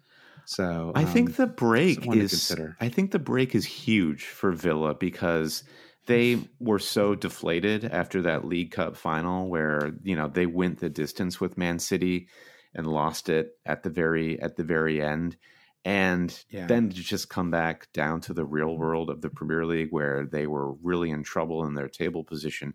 So 0.45 0.91
I 0.95 1.05
think 1.05 1.29
um, 1.29 1.35
the 1.37 1.47
break 1.47 2.07
is. 2.15 2.55
I 2.79 2.89
think 2.89 3.11
the 3.11 3.19
break 3.19 3.53
is 3.53 3.65
huge 3.65 4.25
for 4.25 4.51
Villa 4.51 4.95
because 4.95 5.63
they 6.09 6.39
were 6.59 6.79
so 6.79 7.13
deflated 7.15 7.85
after 7.85 8.23
that 8.23 8.43
League 8.43 8.71
Cup 8.71 8.97
final 8.97 9.47
where, 9.47 9.93
you 10.03 10.15
know, 10.15 10.27
they 10.27 10.47
went 10.47 10.79
the 10.79 10.89
distance 10.89 11.39
with 11.39 11.57
Man 11.57 11.77
City 11.77 12.27
and 12.73 12.87
lost 12.87 13.29
it 13.29 13.51
at 13.65 13.83
the 13.83 13.89
very 13.91 14.41
at 14.41 14.55
the 14.55 14.63
very 14.63 15.01
end. 15.01 15.37
And 15.85 16.37
Yeah. 16.49 16.65
then 16.65 16.89
to 16.89 16.95
just 16.95 17.29
come 17.29 17.51
back 17.51 17.91
down 17.93 18.21
to 18.21 18.33
the 18.33 18.43
real 18.43 18.75
world 18.77 19.09
of 19.09 19.21
the 19.21 19.29
Premier 19.29 19.65
League 19.65 19.91
where 19.91 20.25
they 20.25 20.47
were 20.47 20.73
really 20.73 21.11
in 21.11 21.23
trouble 21.23 21.63
in 21.65 21.75
their 21.75 21.87
table 21.87 22.23
position. 22.23 22.73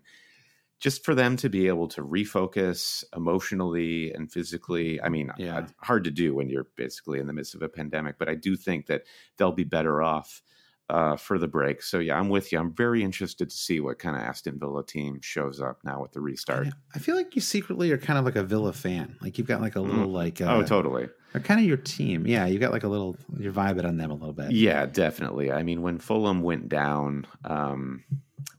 Just 0.79 1.05
for 1.05 1.13
them 1.15 1.37
to 1.37 1.49
be 1.49 1.67
able 1.67 1.87
to 1.89 2.01
refocus 2.03 3.03
emotionally 3.15 4.11
and 4.13 4.31
physically, 4.31 5.01
I 5.01 5.09
mean, 5.09 5.31
Yeah. 5.37 5.67
hard 5.81 6.03
to 6.05 6.11
do 6.11 6.33
when 6.33 6.49
you're 6.49 6.67
basically 6.75 7.19
in 7.19 7.27
the 7.27 7.33
midst 7.33 7.53
of 7.55 7.61
a 7.61 7.69
pandemic, 7.69 8.17
but 8.17 8.27
I 8.29 8.35
do 8.35 8.55
think 8.55 8.87
that 8.87 9.03
they'll 9.37 9.51
be 9.51 9.63
better 9.63 10.01
off 10.01 10.41
uh, 10.89 11.15
for 11.15 11.39
the 11.39 11.47
break. 11.47 11.81
So 11.81 11.99
yeah, 11.99 12.17
I'm 12.17 12.29
with 12.29 12.51
you. 12.51 12.59
I'm 12.59 12.73
very 12.73 13.03
interested 13.03 13.49
to 13.49 13.55
see 13.55 13.79
what 13.79 13.99
kind 13.99 14.15
of 14.15 14.21
Aston 14.21 14.59
Villa 14.59 14.85
team 14.85 15.19
shows 15.21 15.59
up 15.59 15.79
now 15.83 16.01
with 16.01 16.11
the 16.11 16.21
restart. 16.21 16.67
I 16.93 16.99
feel 16.99 17.15
like 17.15 17.35
you 17.35 17.41
secretly 17.41 17.91
are 17.91 17.97
kind 17.97 18.19
of 18.19 18.25
like 18.25 18.35
a 18.35 18.43
Villa 18.43 18.73
fan. 18.73 19.17
Like 19.21 19.37
you've 19.37 19.47
got 19.47 19.61
like 19.61 19.75
a 19.75 19.81
little 19.81 20.07
like 20.07 20.41
uh, 20.41 20.55
oh, 20.55 20.63
totally. 20.63 21.07
they're 21.31 21.41
kind 21.41 21.59
of 21.59 21.65
your 21.65 21.77
team. 21.77 22.27
Yeah, 22.27 22.45
you 22.45 22.59
got 22.59 22.71
like 22.71 22.83
a 22.83 22.87
little 22.87 23.17
you're 23.37 23.53
vibing 23.53 23.85
on 23.85 23.97
them 23.97 24.11
a 24.11 24.15
little 24.15 24.33
bit. 24.33 24.51
Yeah, 24.51 24.85
definitely. 24.85 25.51
I 25.51 25.63
mean, 25.63 25.81
when 25.81 25.97
Fulham 25.97 26.41
went 26.41 26.69
down 26.69 27.25
um, 27.43 28.03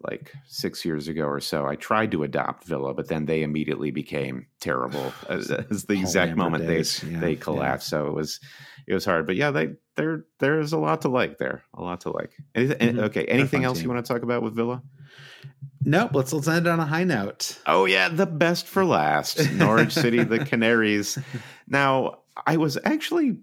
like 0.03 0.33
six 0.47 0.85
years 0.85 1.09
ago 1.09 1.25
or 1.27 1.41
so, 1.41 1.67
I 1.67 1.77
tried 1.77 2.11
to 2.13 2.23
adopt 2.23 2.65
Villa, 2.65 2.95
but 2.95 3.09
then 3.09 3.27
they 3.27 3.43
immediately 3.43 3.91
became 3.91 4.47
terrible. 4.61 5.13
as, 5.29 5.51
as 5.51 5.85
the 5.85 5.95
exact 5.95 6.37
moment 6.37 6.67
days. 6.67 7.01
they 7.01 7.11
Yeah, 7.11 7.21
they 7.21 7.33
yeah. 7.33 7.41
collapsed. 7.41 7.89
So 7.89 8.07
it 8.09 8.15
was 8.15 8.41
it 8.87 8.95
was 8.95 9.05
hard. 9.05 9.27
But 9.27 9.37
yeah, 9.37 9.51
they 9.51 9.75
there 9.97 10.25
there's 10.39 10.73
a 10.73 10.79
lot 10.79 11.03
to 11.03 11.09
like 11.09 11.39
there. 11.39 11.63
A 11.75 11.83
lot 11.83 12.01
to 12.03 12.11
like. 12.11 12.31
Anything, 12.55 12.97
Mhm. 12.97 13.03
Okay, 13.05 13.25
anything 13.27 13.65
else 13.65 13.79
team. 13.79 13.85
you 13.89 13.95
want 13.95 14.05
to 14.07 14.13
talk 14.13 14.23
about 14.23 14.43
with 14.43 14.55
Villa? 14.55 14.83
Nope. 15.83 16.11
Let's 16.15 16.33
let's 16.33 16.49
end 16.49 16.67
it 16.67 16.71
on 16.71 16.81
a 16.81 16.87
high 16.87 17.05
note. 17.05 17.59
Oh 17.67 17.85
yeah, 17.85 18.09
the 18.09 18.27
best 18.27 18.67
for 18.67 18.85
last. 18.85 19.51
Norwich 19.53 19.93
City, 19.93 20.25
the 20.25 20.39
Canaries. 20.45 21.19
Now, 21.69 22.19
I 22.47 22.57
was 22.57 22.77
actually 22.85 23.39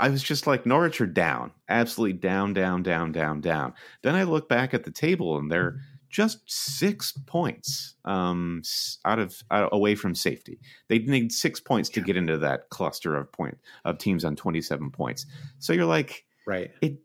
I 0.00 0.08
was 0.08 0.22
just 0.22 0.46
like 0.46 0.64
Norwich 0.64 1.00
are 1.00 1.06
down. 1.06 1.50
Absolutely 1.68 2.14
down, 2.18 2.54
down, 2.54 2.82
down, 2.82 3.12
down, 3.12 3.40
down. 3.40 3.74
Then 4.02 4.14
I 4.14 4.22
look 4.22 4.48
back 4.48 4.72
at 4.72 4.84
the 4.84 4.90
table 4.90 5.36
and 5.36 5.50
they're 5.50 5.80
just 6.14 6.48
6 6.48 7.12
points 7.26 7.96
um 8.04 8.62
out 9.04 9.18
of 9.18 9.42
away 9.50 9.96
from 9.96 10.14
safety. 10.14 10.60
They 10.88 11.00
need 11.00 11.32
6 11.32 11.60
points 11.60 11.88
to 11.90 12.00
get 12.00 12.16
into 12.16 12.38
that 12.38 12.70
cluster 12.70 13.16
of 13.16 13.32
point 13.32 13.58
of 13.84 13.98
teams 13.98 14.24
on 14.24 14.36
27 14.36 14.90
points. 14.92 15.26
So 15.58 15.72
you're 15.72 15.86
like 15.86 16.24
Right. 16.46 16.70
it 16.80 16.98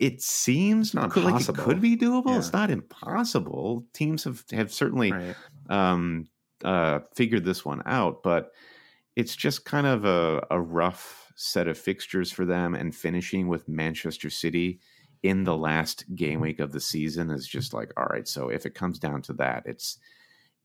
it 0.00 0.20
seems 0.20 0.94
not 0.94 1.10
could, 1.12 1.22
like 1.22 1.48
it 1.48 1.54
could 1.56 1.80
be 1.80 1.96
doable. 1.96 2.30
Yeah. 2.30 2.38
It's 2.38 2.52
not 2.52 2.70
impossible. 2.70 3.86
Teams 3.92 4.24
have 4.24 4.42
have 4.50 4.72
certainly 4.72 5.12
Right. 5.12 5.36
um, 5.68 6.26
uh, 6.64 7.00
figured 7.14 7.44
this 7.44 7.64
one 7.64 7.82
out, 7.86 8.24
but 8.24 8.50
it's 9.14 9.36
just 9.36 9.64
kind 9.64 9.86
of 9.86 10.04
a, 10.04 10.44
a 10.50 10.60
rough 10.60 11.32
set 11.36 11.68
of 11.68 11.78
fixtures 11.78 12.32
for 12.32 12.44
them. 12.44 12.74
And 12.74 12.92
finishing 12.94 13.46
with 13.46 13.68
Manchester 13.68 14.28
City 14.28 14.80
in 15.22 15.44
the 15.44 15.56
last 15.56 16.04
game 16.14 16.40
week 16.40 16.60
of 16.60 16.72
the 16.72 16.80
season 16.80 17.30
is 17.30 17.46
just 17.46 17.74
like, 17.74 17.92
all 17.96 18.06
right. 18.06 18.26
So 18.26 18.48
if 18.48 18.66
it 18.66 18.74
comes 18.74 18.98
down 18.98 19.22
to 19.22 19.32
that, 19.34 19.64
it's 19.66 19.98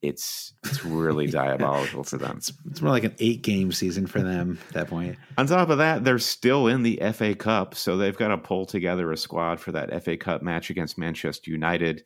it's 0.02 0.54
it's 0.64 0.86
really 0.86 1.28
diabolical 1.32 2.04
for 2.04 2.18
them. 2.18 2.38
It's, 2.38 2.54
it's 2.70 2.82
more 2.82 2.92
like 2.92 3.04
an 3.04 3.16
eight 3.20 3.42
game 3.42 3.72
season 3.72 4.08
for 4.08 4.22
them 4.22 4.60
at 4.70 4.74
that 4.74 4.88
point. 4.88 5.18
On 5.38 5.48
top 5.48 5.70
of 5.70 5.80
that, 5.80 6.04
they're 6.04 6.20
still 6.20 6.68
in 6.68 6.84
the 6.84 7.02
FA 7.14 7.36
Cup, 7.36 7.76
so 7.76 7.98
they've 7.98 8.18
got 8.18 8.30
to 8.30 8.38
pull 8.38 8.66
together 8.66 9.12
a 9.12 9.18
squad 9.18 9.60
for 9.60 9.72
that 9.74 10.04
FA 10.04 10.18
Cup 10.18 10.42
match 10.42 10.70
against 10.70 10.98
Manchester 10.98 11.52
United 11.52 12.04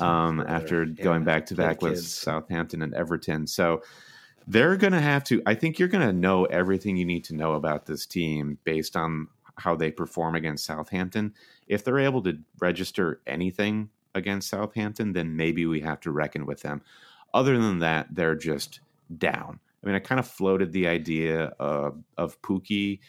um, 0.00 0.44
after 0.46 0.84
yeah, 0.84 1.04
going 1.04 1.24
back 1.24 1.46
to 1.46 1.54
back 1.54 1.82
with 1.82 1.94
kids. 1.94 2.12
Southampton 2.12 2.82
and 2.82 2.94
Everton. 2.94 3.46
So 3.46 3.82
they're 4.46 4.76
going 4.76 4.92
to 4.92 5.00
have 5.00 5.24
to. 5.24 5.42
I 5.46 5.54
think 5.54 5.78
you're 5.78 5.88
going 5.88 6.06
to 6.06 6.12
know 6.12 6.44
everything 6.46 6.96
you 6.96 7.04
need 7.04 7.24
to 7.24 7.34
know 7.34 7.52
about 7.52 7.86
this 7.86 8.06
team 8.06 8.58
based 8.64 8.96
on 8.96 9.28
how 9.56 9.76
they 9.76 9.90
perform 9.90 10.34
against 10.34 10.64
Southampton. 10.64 11.34
If 11.66 11.84
they're 11.84 11.98
able 11.98 12.22
to 12.22 12.38
register 12.60 13.20
anything 13.26 13.90
against 14.14 14.48
Southampton, 14.48 15.12
then 15.12 15.36
maybe 15.36 15.66
we 15.66 15.80
have 15.80 16.00
to 16.00 16.10
reckon 16.10 16.46
with 16.46 16.62
them. 16.62 16.82
Other 17.34 17.58
than 17.58 17.78
that, 17.80 18.08
they're 18.10 18.34
just 18.34 18.80
down. 19.16 19.60
I 19.82 19.86
mean, 19.86 19.96
I 19.96 20.00
kind 20.00 20.18
of 20.18 20.26
floated 20.26 20.72
the 20.72 20.86
idea 20.86 21.52
of, 21.58 22.02
of 22.16 22.40
Pukki 22.42 23.00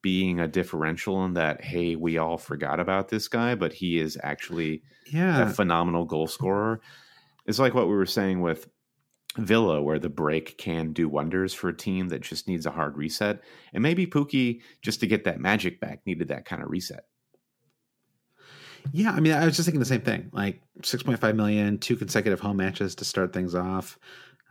being 0.00 0.40
a 0.40 0.48
differential 0.48 1.24
in 1.24 1.34
that, 1.34 1.62
hey, 1.62 1.96
we 1.96 2.18
all 2.18 2.38
forgot 2.38 2.80
about 2.80 3.08
this 3.08 3.28
guy, 3.28 3.54
but 3.54 3.72
he 3.72 3.98
is 3.98 4.18
actually 4.22 4.82
a 5.14 5.50
phenomenal 5.50 6.04
goal 6.04 6.26
scorer. 6.26 6.80
It's 7.46 7.58
like 7.58 7.74
what 7.74 7.88
we 7.88 7.94
were 7.94 8.06
saying 8.06 8.40
with 8.40 8.68
Villa, 9.36 9.82
where 9.82 9.98
the 9.98 10.08
break 10.08 10.58
can 10.58 10.92
do 10.92 11.08
wonders 11.08 11.52
for 11.52 11.68
a 11.68 11.76
team 11.76 12.08
that 12.08 12.22
just 12.22 12.46
needs 12.46 12.66
a 12.66 12.70
hard 12.70 12.96
reset. 12.96 13.40
And 13.72 13.82
maybe 13.82 14.06
Pukki, 14.06 14.60
just 14.82 15.00
to 15.00 15.06
get 15.06 15.24
that 15.24 15.40
magic 15.40 15.80
back, 15.80 16.00
needed 16.06 16.28
that 16.28 16.44
kind 16.44 16.62
of 16.62 16.70
reset. 16.70 17.06
Yeah, 18.92 19.12
I 19.12 19.20
mean, 19.20 19.32
I 19.32 19.44
was 19.46 19.56
just 19.56 19.66
thinking 19.66 19.80
the 19.80 19.86
same 19.86 20.02
thing. 20.02 20.30
Like 20.32 20.60
six 20.82 21.02
point 21.02 21.18
five 21.18 21.34
million, 21.34 21.78
two 21.78 21.96
consecutive 21.96 22.40
home 22.40 22.58
matches 22.58 22.94
to 22.96 23.04
start 23.04 23.32
things 23.32 23.54
off. 23.54 23.98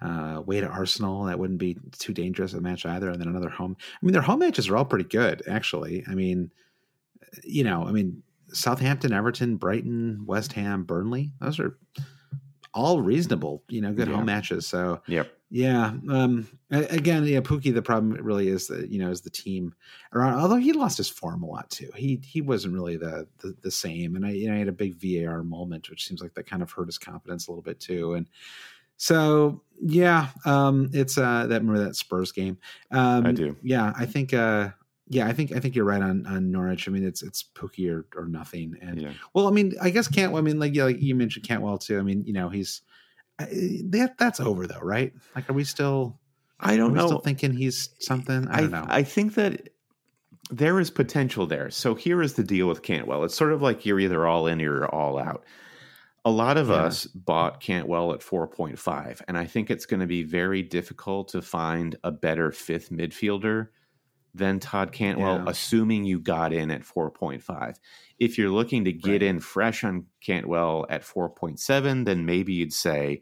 Uh, 0.02 0.42
way 0.46 0.60
to 0.60 0.68
Arsenal, 0.68 1.26
that 1.26 1.40
wouldn't 1.40 1.60
be 1.60 1.78
too 1.98 2.14
dangerous 2.14 2.54
a 2.54 2.60
match 2.60 2.86
either. 2.86 3.10
And 3.10 3.22
then 3.22 3.30
another 3.30 3.50
home. 3.50 3.78
I 3.80 4.06
mean, 4.06 4.12
their 4.12 4.22
home 4.22 4.40
matches 4.40 4.68
are 4.68 4.76
all 4.76 4.84
pretty 4.84 5.06
good, 5.06 5.44
actually. 5.48 6.04
I 6.10 6.16
mean, 6.16 6.52
you 7.44 7.64
know, 7.64 7.86
I 7.86 7.92
mean, 7.92 8.22
Southampton, 8.50 9.14
Everton, 9.14 9.56
Brighton, 9.56 10.26
West 10.26 10.54
Ham, 10.54 10.84
Burnley. 10.84 11.32
Those 11.40 11.60
are 11.60 11.78
all 12.74 13.02
reasonable, 13.02 13.64
you 13.70 13.82
know, 13.82 13.94
good 13.94 14.08
Yeah. 14.08 14.16
home 14.16 14.26
matches. 14.26 14.66
So 14.68 15.02
Yep. 15.08 15.32
yeah. 15.52 15.94
Um, 16.10 16.48
again, 16.72 17.24
yeah, 17.26 17.40
Pukki. 17.42 17.74
The 17.74 17.82
problem 17.82 18.14
really 18.14 18.48
is 18.48 18.68
that 18.68 18.90
you 18.90 19.00
know 19.00 19.12
is 19.12 19.22
the 19.22 19.30
team 19.30 19.74
around. 20.14 20.40
Although 20.40 20.56
he 20.58 20.74
lost 20.74 20.98
his 20.98 21.10
form 21.10 21.44
a 21.44 21.46
lot 21.48 21.70
too. 21.70 21.90
He 21.96 22.20
he 22.24 22.42
wasn't 22.42 22.74
really 22.74 22.98
the 22.98 23.28
the, 23.40 23.56
the 23.62 23.72
same. 23.72 24.16
And 24.16 24.26
I 24.26 24.32
you 24.32 24.48
know 24.48 24.54
he 24.54 24.60
had 24.60 24.68
a 24.68 24.72
big 24.72 24.96
VAR 24.96 25.44
moment, 25.44 25.90
which 25.90 26.08
seems 26.08 26.22
like 26.22 26.34
that 26.34 26.48
kind 26.48 26.64
of 26.64 26.72
hurt 26.72 26.88
his 26.88 26.98
confidence 26.98 27.48
a 27.48 27.52
little 27.52 27.62
bit 27.64 27.80
too. 27.80 28.14
And 28.16 28.28
so 28.98 29.62
yeah, 29.82 30.30
um, 30.46 30.90
it's 30.94 31.18
uh 31.18 31.46
that 31.48 31.62
remember 31.62 31.84
that 31.84 31.96
Spurs 31.96 32.32
game. 32.32 32.58
Um, 32.92 33.26
I 33.28 33.32
do. 33.32 33.56
Yeah, 33.62 33.94
I 33.98 34.06
think. 34.06 34.34
uh 34.34 34.70
yeah, 35.14 35.28
I 35.28 35.34
think 35.34 35.52
I 35.56 35.60
think 35.60 35.76
you're 35.76 35.86
right 35.86 36.02
on 36.02 36.26
on 36.26 36.52
Norwich. 36.52 36.88
I 36.88 36.92
mean, 36.92 37.06
it's 37.06 37.22
it's 37.24 37.44
Pukki 37.56 37.92
or, 37.92 38.06
or 38.16 38.26
nothing. 38.28 38.76
And 38.82 39.02
Yeah. 39.02 39.12
well, 39.34 39.48
I 39.48 39.52
mean, 39.52 39.74
I 39.82 39.90
guess 39.90 40.08
Cantwell. 40.08 40.40
I 40.42 40.44
mean, 40.44 40.60
like 40.60 40.74
yeah, 40.76 40.86
like 40.86 41.02
you 41.02 41.16
mentioned 41.16 41.48
Cantwell 41.48 41.78
too. 41.78 42.00
I 42.00 42.02
mean, 42.02 42.24
you 42.26 42.34
know, 42.34 42.50
he's 42.50 42.82
that 43.40 44.16
that's 44.18 44.40
over 44.40 44.68
though, 44.68 44.80
right? 44.82 45.14
Like, 45.36 45.50
are 45.50 45.54
we 45.54 45.64
still? 45.64 46.20
I 46.60 46.78
don't 46.78 46.94
know. 46.94 47.08
still 47.08 47.20
thinking 47.20 47.52
he's 47.52 47.90
something? 48.00 48.48
I 48.48 48.62
don't 48.62 48.72
know. 48.72 48.86
I 48.88 49.04
think 49.04 49.34
that 49.36 49.70
there 50.50 50.80
is 50.80 50.90
potential 50.90 51.46
there. 51.46 51.70
So 51.72 51.96
here 51.96 52.22
is 52.22 52.34
the 52.36 52.44
deal 52.44 52.68
with 52.68 52.84
Cantwell. 52.84 53.24
It's 53.24 53.36
sort 53.36 53.52
of 53.54 53.62
like 53.62 53.86
you're 53.86 54.00
either 54.00 54.26
all 54.28 54.48
in 54.48 54.60
or 54.60 54.64
you're 54.64 54.86
all 54.96 55.18
out. 55.20 55.44
A 56.26 56.32
lot 56.32 56.56
of 56.58 56.70
Yeah. 56.70 56.76
us 56.76 57.06
bought 57.08 57.60
Cantwell 57.60 58.14
at 58.14 58.22
4.5, 58.22 59.22
and 59.28 59.38
I 59.38 59.46
think 59.46 59.70
it's 59.70 59.86
going 59.86 60.00
to 60.00 60.08
be 60.08 60.24
very 60.24 60.62
difficult 60.62 61.28
to 61.30 61.42
find 61.42 61.98
a 62.04 62.12
better 62.12 62.52
fifth 62.54 62.92
midfielder 62.92 63.68
than 64.34 64.60
Todd 64.60 64.92
Cantwell, 64.92 65.38
Yeah. 65.38 65.46
assuming 65.48 66.06
you 66.06 66.20
got 66.20 66.54
in 66.54 66.72
at 66.72 66.84
4.5. 66.84 67.80
If 68.20 68.38
you're 68.38 68.50
looking 68.50 68.86
to 68.86 68.92
get 68.92 69.12
Right. 69.12 69.24
in 69.24 69.40
fresh 69.40 69.84
on 69.84 70.08
Cantwell 70.22 70.86
at 70.90 71.04
4.7, 71.04 72.06
then 72.06 72.26
maybe 72.26 72.54
you'd 72.54 72.74
say, 72.74 73.22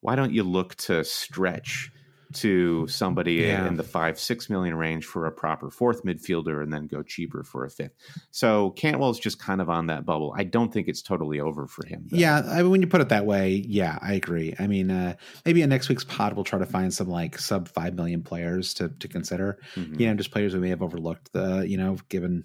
why 0.00 0.14
don't 0.16 0.32
you 0.32 0.42
look 0.44 0.74
to 0.76 1.02
stretch 1.04 1.90
to 2.34 2.86
somebody 2.88 3.34
Yeah. 3.34 3.66
in 3.66 3.76
the 3.76 3.82
five, 3.82 4.18
six 4.18 4.48
million 4.50 4.74
range 4.76 5.04
for 5.04 5.26
a 5.26 5.32
proper 5.32 5.70
fourth 5.70 6.04
midfielder 6.04 6.62
and 6.62 6.72
then 6.72 6.86
go 6.86 7.02
cheaper 7.02 7.42
for 7.42 7.64
a 7.64 7.70
fifth? 7.70 7.92
So 8.30 8.70
Cantwell's 8.76 9.18
just 9.18 9.38
kind 9.38 9.60
of 9.60 9.68
on 9.70 9.86
that 9.86 10.04
bubble. 10.04 10.34
I 10.36 10.44
don't 10.44 10.72
think 10.72 10.88
it's 10.88 11.02
totally 11.02 11.40
over 11.40 11.66
for 11.66 11.86
him. 11.86 12.06
though. 12.10 12.16
yeah, 12.18 12.42
I 12.46 12.62
mean, 12.62 12.70
when 12.70 12.80
you 12.82 12.86
put 12.88 13.00
it 13.00 13.08
that 13.08 13.26
way, 13.26 13.50
yeah, 13.66 13.98
I 14.02 14.14
agree. 14.14 14.54
I 14.58 14.66
mean, 14.66 14.90
uh, 14.90 15.14
maybe 15.46 15.62
in 15.62 15.68
next 15.70 15.88
week's 15.88 16.04
pod 16.04 16.34
we'll 16.34 16.44
try 16.44 16.58
to 16.58 16.66
find 16.66 16.92
some 16.92 17.08
like 17.08 17.38
sub 17.38 17.68
five 17.68 17.94
million 17.94 18.22
players 18.22 18.74
to 18.74 18.88
to 18.88 19.08
consider. 19.08 19.58
Mhm. 19.74 20.00
You 20.00 20.06
know, 20.08 20.14
just 20.14 20.30
players 20.30 20.54
we 20.54 20.60
may 20.60 20.68
have 20.70 20.82
overlooked. 20.82 21.32
The 21.32 21.64
you 21.68 21.76
know, 21.76 21.96
given 22.08 22.44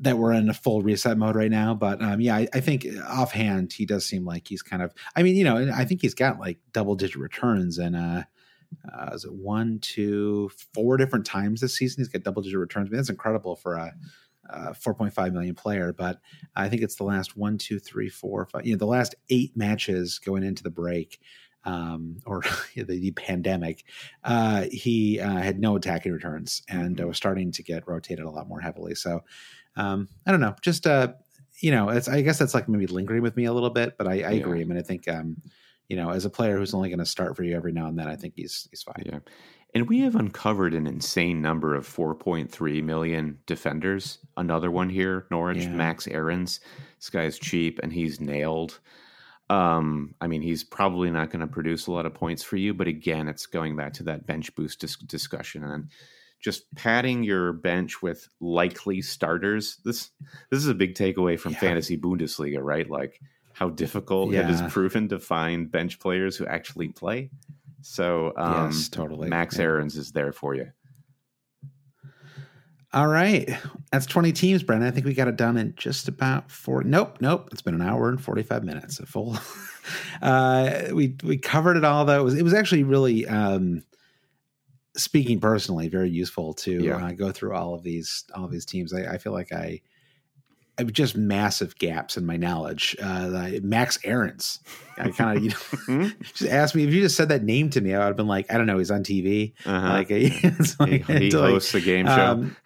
that 0.00 0.18
we're 0.18 0.32
in 0.32 0.48
a 0.48 0.54
full 0.54 0.82
reset 0.82 1.16
mode 1.16 1.36
right 1.36 1.52
now. 1.52 1.72
But 1.72 2.02
um, 2.02 2.20
yeah, 2.20 2.34
I, 2.34 2.48
I 2.52 2.58
think 2.58 2.84
offhand 3.08 3.72
he 3.72 3.86
does 3.86 4.04
seem 4.04 4.24
like 4.24 4.48
he's 4.48 4.60
kind 4.62 4.82
of. 4.82 4.92
I 5.14 5.22
mean, 5.22 5.36
you 5.36 5.44
know, 5.44 5.70
I 5.72 5.84
think 5.84 6.02
he's 6.02 6.14
got 6.14 6.40
like 6.40 6.58
double 6.72 6.96
digit 6.96 7.16
returns 7.16 7.78
and. 7.78 7.94
uh 7.96 8.22
uh, 8.92 9.10
is 9.14 9.24
it 9.24 9.32
one, 9.32 9.78
two, 9.80 10.50
four 10.74 10.96
different 10.96 11.26
times 11.26 11.60
this 11.60 11.76
season? 11.76 12.00
He's 12.00 12.08
got 12.08 12.22
double 12.22 12.42
digit 12.42 12.58
returns. 12.58 12.88
I 12.88 12.90
mean, 12.90 12.96
that's 12.98 13.10
incredible 13.10 13.56
for 13.56 13.74
a, 13.74 13.94
uh 14.50 14.72
4.5 14.74 15.32
million 15.32 15.54
player. 15.54 15.92
But 15.92 16.20
I 16.54 16.68
think 16.68 16.82
it's 16.82 16.96
the 16.96 17.04
last 17.04 17.36
one, 17.36 17.56
two, 17.56 17.78
three, 17.78 18.08
four, 18.10 18.44
five. 18.46 18.66
You 18.66 18.72
know, 18.74 18.78
the 18.78 18.86
last 18.86 19.14
eight 19.30 19.56
matches 19.56 20.18
going 20.18 20.42
into 20.42 20.62
the 20.62 20.70
break, 20.70 21.18
um, 21.64 22.18
or 22.26 22.42
the, 22.76 22.82
the 22.84 23.10
pandemic. 23.12 23.84
Uh, 24.22 24.66
he 24.70 25.18
uh, 25.18 25.38
had 25.38 25.58
no 25.58 25.76
attacking 25.76 26.12
returns 26.12 26.62
and 26.68 27.00
uh, 27.00 27.06
was 27.06 27.16
starting 27.16 27.52
to 27.52 27.62
get 27.62 27.88
rotated 27.88 28.24
a 28.26 28.30
lot 28.30 28.46
more 28.48 28.60
heavily. 28.60 28.94
So 28.94 29.24
um, 29.76 30.08
I 30.26 30.30
don't 30.30 30.40
know. 30.40 30.54
Just 30.60 30.86
uh, 30.86 31.14
you 31.60 31.70
know, 31.70 31.88
it's 31.88 32.08
I 32.08 32.20
guess 32.20 32.38
that's 32.38 32.52
like 32.52 32.68
maybe 32.68 32.86
lingering 32.86 33.22
with 33.22 33.36
me 33.38 33.46
a 33.46 33.52
little 33.52 33.70
bit, 33.70 33.96
but 33.96 34.06
I, 34.06 34.12
I 34.12 34.14
Yeah. 34.16 34.30
agree. 34.40 34.60
I 34.60 34.64
mean, 34.64 34.76
I 34.78 34.82
think 34.82 35.08
um, 35.08 35.40
you 35.88 35.96
know, 35.96 36.10
as 36.10 36.24
a 36.24 36.30
player 36.30 36.56
who's 36.58 36.74
only 36.74 36.88
going 36.88 36.98
to 36.98 37.06
start 37.06 37.36
for 37.36 37.42
you 37.44 37.56
every 37.56 37.72
now 37.72 37.86
and 37.86 37.98
then, 37.98 38.08
I 38.08 38.16
think 38.16 38.34
he's 38.36 38.66
he's 38.70 38.82
fine. 38.82 39.02
Yeah. 39.04 39.18
And 39.74 39.88
we 39.88 40.00
have 40.00 40.14
uncovered 40.14 40.72
an 40.72 40.86
insane 40.86 41.42
number 41.42 41.74
of 41.74 41.84
4.3 41.88 42.82
million 42.84 43.38
defenders. 43.46 44.18
Another 44.36 44.70
one 44.70 44.88
here, 44.88 45.26
Norwich, 45.32 45.64
Yeah. 45.64 45.70
Max 45.70 46.06
Aarons. 46.06 46.60
This 47.00 47.10
guy's 47.10 47.38
cheap 47.40 47.80
and 47.82 47.92
he's 47.92 48.20
nailed. 48.20 48.78
Um, 49.50 50.14
I 50.20 50.26
mean, 50.26 50.42
he's 50.42 50.64
probably 50.64 51.10
not 51.10 51.30
going 51.30 51.40
to 51.40 51.46
produce 51.52 51.86
a 51.86 51.92
lot 51.92 52.06
of 52.06 52.14
points 52.14 52.42
for 52.42 52.56
you, 52.56 52.72
but 52.72 52.86
again, 52.86 53.28
it's 53.28 53.46
going 53.46 53.76
back 53.76 53.92
to 53.94 54.04
that 54.04 54.26
bench 54.26 54.54
boost 54.54 54.80
dis- 54.80 54.96
discussion 54.96 55.64
and 55.64 55.90
just 56.40 56.72
padding 56.76 57.22
your 57.24 57.52
bench 57.52 58.00
with 58.00 58.28
likely 58.40 59.02
starters. 59.02 59.78
This 59.84 60.10
this 60.50 60.58
is 60.58 60.68
a 60.68 60.74
big 60.74 60.94
takeaway 60.94 61.38
from 61.38 61.52
Yeah. 61.52 61.58
fantasy 61.60 61.98
Bundesliga, 61.98 62.60
right? 62.62 62.88
Like 62.88 63.20
how 63.54 63.70
difficult 63.70 64.30
it 64.32 64.36
Yeah. 64.36 64.50
is 64.50 64.72
proven 64.72 65.08
to 65.08 65.18
find 65.18 65.70
bench 65.70 65.98
players 65.98 66.36
who 66.36 66.44
actually 66.46 66.88
play. 66.88 67.30
So 67.82 68.32
um, 68.36 68.66
yes, 68.70 68.88
totally. 68.88 69.28
Max 69.28 69.56
Yeah. 69.56 69.64
Aarons 69.64 69.96
is 69.96 70.12
there 70.12 70.32
for 70.32 70.54
you. 70.54 70.70
All 72.92 73.08
right. 73.08 73.50
That's 73.90 74.06
20 74.06 74.30
teams, 74.32 74.62
Brandon. 74.62 74.86
I 74.88 74.92
think 74.92 75.04
we 75.04 75.14
got 75.14 75.26
it 75.26 75.36
done 75.36 75.56
in 75.56 75.74
just 75.76 76.06
about 76.06 76.50
four. 76.50 76.84
Nope, 76.84 77.16
nope. 77.20 77.48
It's 77.50 77.62
been 77.62 77.74
an 77.74 77.82
hour 77.82 78.08
and 78.08 78.20
45 78.22 78.62
minutes. 78.62 79.00
A 79.00 79.06
full. 79.06 79.36
uh, 80.22 80.82
we 80.92 81.16
we 81.24 81.36
covered 81.36 81.76
it 81.76 81.84
all 81.84 82.04
though. 82.04 82.20
It 82.20 82.24
was 82.24 82.34
it 82.34 82.42
was 82.44 82.54
actually 82.54 82.84
really 82.84 83.26
um 83.26 83.82
speaking 84.96 85.40
personally, 85.40 85.88
very 85.88 86.08
useful 86.10 86.54
to 86.54 86.84
Yeah. 86.84 87.04
uh, 87.04 87.12
go 87.12 87.32
through 87.32 87.54
all 87.54 87.74
of 87.74 87.82
these 87.82 88.24
all 88.34 88.44
of 88.44 88.52
these 88.52 88.64
teams. 88.64 88.92
I, 88.94 89.14
I 89.14 89.18
feel 89.18 89.32
like 89.32 89.52
I 89.52 89.80
just 90.86 91.16
massive 91.16 91.78
gaps 91.78 92.16
in 92.16 92.26
my 92.26 92.36
knowledge. 92.36 92.96
Uh, 93.00 93.50
Max 93.62 93.98
Aarons. 94.04 94.58
I 94.98 95.10
kind 95.10 95.36
of 95.38 95.44
you 95.44 95.50
know 95.98 96.10
just 96.34 96.50
asked 96.50 96.74
me 96.74 96.84
if 96.84 96.92
you 96.92 97.00
just 97.02 97.16
said 97.16 97.28
that 97.28 97.42
name 97.44 97.70
to 97.70 97.80
me, 97.80 97.94
I 97.94 97.98
would 97.98 98.06
have 98.06 98.16
been 98.16 98.26
like, 98.26 98.52
I 98.52 98.58
don't 98.58 98.66
know, 98.66 98.78
he's 98.78 98.90
on 98.90 99.04
TV. 99.04 99.52
Uh-huh. 99.64 99.88
Like, 99.88 100.06
it's 100.10 100.74
he, 100.74 100.84
like, 100.84 101.06
he 101.06 101.26
until, 101.26 101.40
like, 101.40 101.50
hosts 101.52 101.74
a 101.74 101.80
game 101.80 102.06
show. 102.06 102.12
um, 102.12 102.56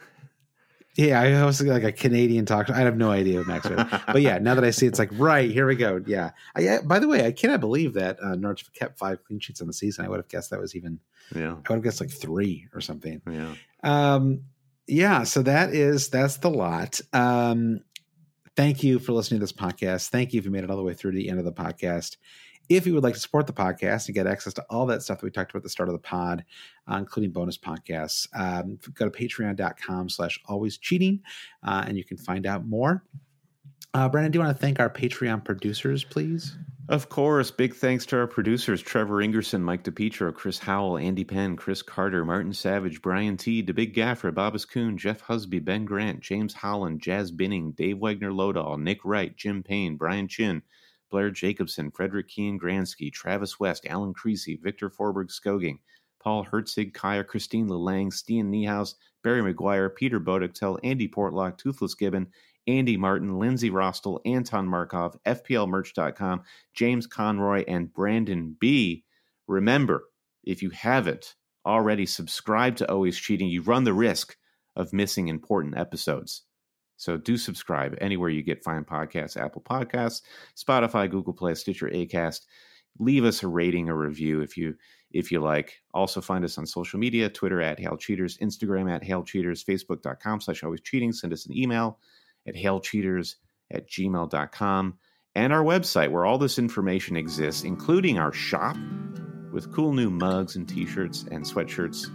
yeah, 0.97 1.21
I 1.21 1.27
hosted 1.27 1.69
like 1.69 1.85
a 1.85 1.93
Canadian 1.93 2.45
talk 2.45 2.67
show. 2.67 2.73
I 2.75 2.79
have 2.79 2.97
no 2.97 3.11
idea 3.13 3.39
what 3.39 3.47
Max 3.47 3.67
is. 3.67 3.77
but 4.07 4.21
yeah, 4.21 4.39
now 4.39 4.57
that 4.57 4.65
I 4.65 4.71
see 4.71 4.87
it, 4.87 4.89
it's 4.89 4.99
like, 4.99 5.11
right, 5.13 5.49
here 5.49 5.65
we 5.67 5.77
go. 5.77 6.03
Yeah. 6.05 6.31
I, 6.57 6.69
I- 6.69 6.81
by 6.83 6.99
the 6.99 7.07
way, 7.07 7.25
I 7.25 7.31
cannot 7.31 7.61
believe 7.61 7.95
that 7.95 8.19
uh, 8.21 8.35
Norwich 8.35 8.65
kept 8.73 8.99
five 8.99 9.23
clean 9.23 9.39
sheets 9.39 9.61
on 9.61 9.69
the 9.69 9.73
season. 9.73 10.05
I 10.05 10.09
would 10.09 10.17
have 10.17 10.27
guessed 10.29 10.51
that 10.51 10.59
was 10.61 10.75
even, 10.75 10.99
yeah, 11.33 11.53
I 11.53 11.55
would 11.55 11.71
have 11.71 11.83
guessed 11.85 12.01
like 12.01 12.11
three 12.11 12.67
or 12.75 12.81
something. 12.81 13.21
yeah. 13.31 13.55
Um, 13.85 14.41
yeah, 14.89 15.23
so 15.25 15.43
that 15.43 15.75
is, 15.75 16.09
that's 16.09 16.39
the 16.39 16.49
lot. 16.51 17.01
Um, 17.13 17.83
thank 18.59 18.83
you 18.83 18.99
for 18.99 19.13
listening 19.13 19.39
to 19.39 19.45
this 19.45 19.53
podcast. 19.53 20.09
Thank 20.09 20.33
you 20.33 20.41
if 20.41 20.45
you 20.45 20.51
made 20.51 20.65
it 20.65 20.71
all 20.71 20.77
the 20.77 20.83
way 20.83 20.93
through 20.93 21.13
to 21.13 21.17
the 21.17 21.29
end 21.29 21.39
of 21.39 21.45
the 21.45 21.53
podcast. 21.53 22.17
If 22.69 22.89
you 22.89 22.95
would 22.95 23.05
like 23.05 23.15
to 23.15 23.21
support 23.21 23.47
the 23.47 23.53
podcast 23.53 24.07
and 24.07 24.17
get 24.17 24.27
access 24.27 24.53
to 24.55 24.65
all 24.69 24.85
that 24.87 25.01
stuff 25.01 25.19
that 25.21 25.25
we 25.25 25.31
talked 25.31 25.53
about 25.53 25.61
at 25.61 25.63
the 25.63 25.69
start 25.69 25.89
of 25.89 25.93
the 25.93 26.01
pod, 26.01 26.45
uh, 26.91 26.97
including 26.97 27.31
bonus 27.31 27.57
podcasts, 27.57 28.27
um, 28.35 28.77
go 28.95 29.09
to 29.09 29.17
patreon.com 29.17 30.09
slash 30.09 30.41
always 30.47 30.77
cheating 30.77 31.21
uh, 31.63 31.85
and 31.87 31.97
you 31.97 32.03
can 32.03 32.17
find 32.17 32.47
out 32.47 32.67
more. 32.67 33.05
Uh, 33.95 34.09
Brandon, 34.09 34.33
do 34.33 34.41
you 34.41 34.45
want 34.45 34.57
to 34.57 34.61
thank 34.61 34.81
our 34.81 34.91
Patreon 34.91 35.45
producers, 35.45 36.03
please? 36.03 36.57
Of 36.89 37.11
course, 37.11 37.51
big 37.51 37.75
thanks 37.75 38.07
to 38.07 38.17
our 38.17 38.27
producers 38.27 38.81
Trevor 38.81 39.17
Ingerson, 39.17 39.61
Mike 39.61 39.85
DePietro, 39.85 40.33
Chris 40.33 40.59
Howell, 40.59 40.97
Andy 40.97 41.23
Penn, 41.23 41.55
Chris 41.55 41.83
Carter, 41.83 42.25
Martin 42.25 42.55
Savage, 42.55 43.03
Brian 43.03 43.37
T, 43.37 43.61
The 43.61 43.75
Big 43.75 43.93
Gaffer, 43.93 44.33
Bobas 44.33 44.67
Coon, 44.67 44.97
Jeff 44.97 45.23
Husby, 45.23 45.63
Ben 45.63 45.85
Grant, 45.85 46.21
James 46.21 46.55
Holland, 46.55 47.03
Jazz 47.03 47.31
Binning, 47.31 47.73
Dave 47.73 47.99
Wagner 47.99 48.31
Lodahl, 48.31 48.81
Nick 48.81 49.05
Wright, 49.05 49.37
Jim 49.37 49.63
Payne, 49.63 49.97
Brian 49.97 50.29
Chin, 50.29 50.63
Blair 51.11 51.31
Jacobson, 51.31 51.91
Frederick 51.91 52.29
Kean 52.29 52.59
Gransky, 52.59 53.13
Travis 53.13 53.61
West, 53.61 53.85
Alan 53.85 54.15
Creasy, 54.15 54.57
Victor 54.57 54.89
Forberg 54.89 55.29
Skoging, 55.29 55.81
Paul 56.21 56.47
Herzig, 56.47 56.95
Kaya, 56.95 57.23
Christine 57.23 57.69
Lelang, 57.69 58.11
Stian 58.11 58.47
Niehaus, 58.47 58.95
Barry 59.23 59.43
McGuire, 59.43 59.95
Peter 59.95 60.19
Bodektel, 60.19 60.79
Andy 60.83 61.07
Portlock, 61.07 61.59
Toothless 61.59 61.95
Gibbon, 61.95 62.29
Andy 62.69 62.97
Martin, 62.99 63.39
Lindsay 63.39 63.71
Rostel, 63.71 64.21
Anton 64.27 64.69
Markov, 64.69 65.17
FPLmerch.com, 65.25 66.43
James 66.75 67.07
Conroy, 67.07 67.65
and 67.67 67.93
Brandon 67.93 68.55
B. 68.61 69.05
Remember, 69.47 70.05
if 70.45 70.63
you 70.63 70.71
haven't 70.71 71.35
already 71.67 72.07
subscribed 72.07 72.79
to 72.79 72.91
Always 72.91 73.19
Cheating, 73.19 73.49
you 73.49 73.63
run 73.63 73.85
the 73.85 73.95
risk 73.95 74.37
of 74.77 74.93
missing 74.93 75.29
important 75.29 75.77
episodes. 75.79 76.43
So 76.97 77.17
do 77.17 77.37
subscribe 77.37 77.97
anywhere 78.01 78.29
you 78.29 78.43
get 78.43 78.63
fine 78.63 78.85
podcasts, 78.85 79.37
Apple 79.37 79.63
Podcasts, 79.63 80.23
Spotify, 80.57 81.11
Google 81.11 81.33
Play, 81.33 81.55
Stitcher, 81.55 81.89
Acast. 81.89 82.43
Leave 82.99 83.25
us 83.25 83.43
a 83.43 83.49
rating 83.49 83.89
or 83.89 83.97
review 83.97 84.41
if 84.41 84.57
you 84.57 84.75
if 85.11 85.33
you 85.33 85.41
like. 85.41 85.81
Also 85.95 86.21
find 86.21 86.45
us 86.45 86.59
on 86.59 86.67
social 86.67 86.99
media, 86.99 87.31
Twitter 87.31 87.63
at 87.63 87.79
Hail 87.79 87.97
Cheaters, 87.97 88.37
Instagram 88.39 88.91
at 88.91 89.05
Hail 89.05 89.23
Cheaters, 89.23 89.65
Facebook.com 89.65 90.41
slash 90.41 90.65
always 90.65 90.81
cheating. 90.81 91.13
Send 91.13 91.33
us 91.33 91.47
an 91.47 91.57
email 91.57 91.99
at 92.49 92.55
hailcheaters 92.55 93.35
at 93.71 93.89
gmail.com 93.89 94.99
and 95.35 95.53
our 95.53 95.63
website 95.63 96.11
where 96.11 96.25
all 96.25 96.39
this 96.39 96.59
information 96.59 97.17
exists, 97.17 97.63
including 97.65 98.19
our 98.19 98.33
shop 98.33 98.77
with 99.53 99.73
cool 99.73 99.93
new 99.93 100.11
mugs 100.11 100.57
and 100.57 100.69
t-shirts 100.69 101.27
and 101.31 101.45
sweatshirts. 101.45 102.07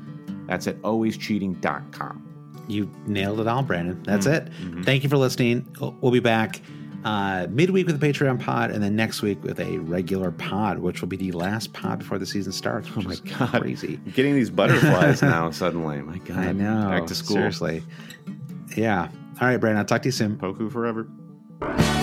That's 0.48 0.68
at 0.68 0.76
alwayscheating.com. 0.82 2.30
You 2.68 2.90
nailed 3.06 3.40
it 3.40 3.48
all, 3.48 3.64
Brandon. 3.64 4.02
That's 4.04 4.26
Mm, 4.28 4.34
it. 4.34 4.50
mhm. 4.62 4.86
Thank 4.86 5.04
you 5.04 5.10
for 5.10 5.18
listening. 5.18 5.66
We'll 6.02 6.12
be 6.12 6.20
back 6.20 6.62
uh, 7.04 7.48
midweek 7.50 7.86
with 7.86 8.02
a 8.02 8.08
Patreon 8.08 8.40
pod, 8.40 8.72
and 8.72 8.82
then 8.82 8.96
next 8.96 9.22
week 9.22 9.44
with 9.44 9.60
a 9.60 9.78
regular 9.80 10.32
pod, 10.32 10.80
which 10.80 11.02
will 11.02 11.10
be 11.10 11.18
the 11.18 11.34
last 11.34 11.74
pod 11.74 12.00
before 12.00 12.18
the 12.18 12.26
season 12.26 12.54
starts. 12.54 12.88
Oh 12.96 13.02
my 13.02 13.16
God. 13.38 13.62
crazy! 13.62 14.00
I'm 14.06 14.12
getting 14.14 14.36
these 14.36 14.50
butterflies 14.50 15.22
now 15.22 15.52
suddenly. 15.52 16.02
My 16.02 16.20
God. 16.20 16.38
I 16.38 16.52
know. 16.54 16.88
Back 16.90 17.08
to 17.08 17.16
school. 17.16 17.36
Seriously. 17.36 17.84
Yeah. 18.78 19.10
All 19.44 19.50
right, 19.50 19.58
Brandon. 19.58 19.80
I'll 19.80 19.86
talk 19.86 20.04
to 20.04 20.08
you 20.08 20.14
soon. 20.14 20.38
Pukki 20.38 20.72
forever. 20.72 22.03